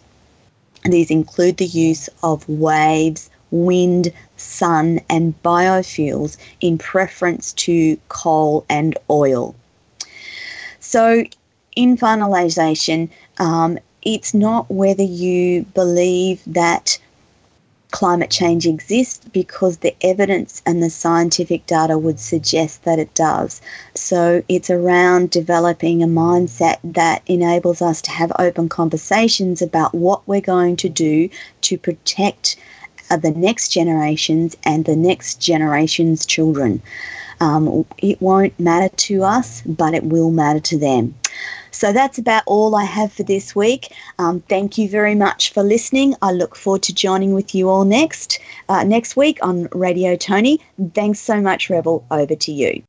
These 0.83 1.11
include 1.11 1.57
the 1.57 1.65
use 1.65 2.09
of 2.23 2.47
waves, 2.49 3.29
wind, 3.51 4.11
sun, 4.37 4.99
and 5.09 5.35
biofuels 5.43 6.37
in 6.59 6.77
preference 6.77 7.53
to 7.53 7.97
coal 8.09 8.65
and 8.69 8.97
oil. 9.09 9.55
So, 10.79 11.23
in 11.75 11.97
finalisation, 11.97 13.09
um, 13.37 13.77
it's 14.01 14.33
not 14.33 14.69
whether 14.69 15.03
you 15.03 15.63
believe 15.73 16.41
that 16.47 16.97
climate 17.93 18.31
change 18.31 18.65
exists 18.65 19.23
because 19.31 19.77
the 19.77 19.95
evidence 20.01 20.63
and 20.65 20.81
the 20.81 20.89
scientific 20.89 21.65
data 21.67 21.95
would 21.95 22.19
suggest 22.19 22.83
that 22.83 22.97
it 22.97 23.13
does. 23.13 23.61
So 23.93 24.43
it's 24.49 24.71
around 24.71 25.29
developing 25.29 26.01
a 26.01 26.07
mindset 26.07 26.77
that 26.83 27.21
enables 27.27 27.83
us 27.83 28.01
to 28.01 28.11
have 28.11 28.31
open 28.39 28.67
conversations 28.67 29.61
about 29.61 29.93
what 29.93 30.27
we're 30.27 30.41
going 30.41 30.75
to 30.77 30.89
do 30.89 31.29
to 31.61 31.77
protect 31.77 32.55
uh, 33.11 33.17
the 33.17 33.31
next 33.31 33.69
generations 33.69 34.57
and 34.63 34.85
the 34.85 34.95
next 34.95 35.39
generation's 35.39 36.25
children. 36.25 36.81
Um, 37.39 37.85
it 37.99 38.19
won't 38.19 38.59
matter 38.59 38.89
to 39.07 39.23
us, 39.23 39.61
but 39.67 39.93
it 39.93 40.03
will 40.03 40.31
matter 40.31 40.61
to 40.61 40.79
them. 40.79 41.13
So 41.83 41.91
that's 41.91 42.17
about 42.17 42.43
all 42.45 42.77
I 42.77 42.85
have 42.85 43.11
for 43.11 43.23
this 43.23 43.53
week. 43.57 43.93
Um, 44.17 44.39
thank 44.47 44.77
you 44.77 44.87
very 44.87 45.15
much 45.15 45.51
for 45.51 45.63
listening. 45.63 46.15
I 46.21 46.31
look 46.31 46.55
forward 46.55 46.81
to 46.83 46.93
joining 46.93 47.33
with 47.33 47.53
you 47.53 47.67
all 47.67 47.83
next 47.83 48.39
uh, 48.69 48.85
next 48.85 49.17
week 49.17 49.37
on 49.41 49.67
Radio 49.73 50.15
Toni. 50.15 50.61
Thanks 50.93 51.19
so 51.19 51.41
much, 51.41 51.69
Rebel. 51.69 52.05
Over 52.09 52.35
to 52.35 52.51
you. 52.53 52.81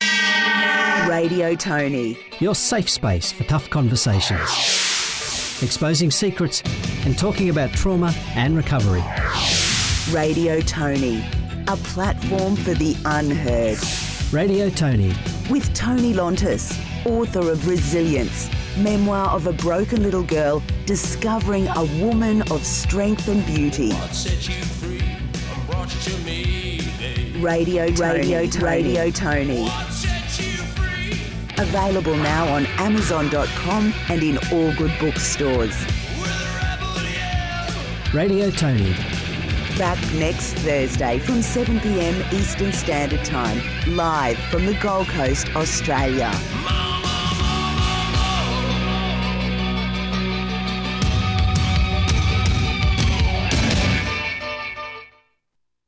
Radio 1.08 1.56
Toni, 1.56 2.16
your 2.38 2.54
safe 2.54 2.88
space 2.88 3.32
for 3.32 3.42
tough 3.42 3.68
conversations, 3.68 4.48
exposing 5.60 6.12
secrets 6.12 6.62
and 7.04 7.18
talking 7.18 7.48
about 7.48 7.72
trauma 7.72 8.14
and 8.36 8.56
recovery. 8.56 9.02
Radio 10.12 10.60
Toni, 10.60 11.20
a 11.66 11.76
platform 11.78 12.54
for 12.54 12.74
the 12.74 12.96
unheard. 13.04 13.78
Radio 14.32 14.70
Toni 14.70 15.12
with 15.50 15.72
Toni 15.74 16.14
Lontis 16.14 16.78
author 17.06 17.50
of 17.50 17.66
Resilience, 17.66 18.50
memoir 18.78 19.28
of 19.28 19.46
a 19.46 19.52
broken 19.52 20.02
little 20.02 20.22
girl 20.22 20.62
discovering 20.86 21.68
a 21.68 21.84
woman 22.00 22.42
of 22.50 22.64
strength 22.64 23.28
and 23.28 23.44
beauty. 23.46 23.92
Radio, 27.40 27.88
Radio, 27.94 28.48
Radio 28.60 29.10
Toni. 29.10 29.68
Available 31.58 32.16
now 32.16 32.52
on 32.52 32.66
Amazon.com 32.78 33.94
and 34.08 34.22
in 34.22 34.38
all 34.52 34.74
good 34.74 34.92
bookstores. 34.98 35.74
Radio 38.12 38.50
Toni. 38.50 39.23
Back 39.78 39.98
next 40.14 40.52
Thursday 40.58 41.18
from 41.18 41.40
7pm 41.40 42.32
Eastern 42.32 42.72
Standard 42.72 43.24
Time, 43.24 43.60
live 43.88 44.38
from 44.48 44.66
the 44.66 44.74
Gold 44.74 45.08
Coast, 45.08 45.48
Australia. 45.56 46.30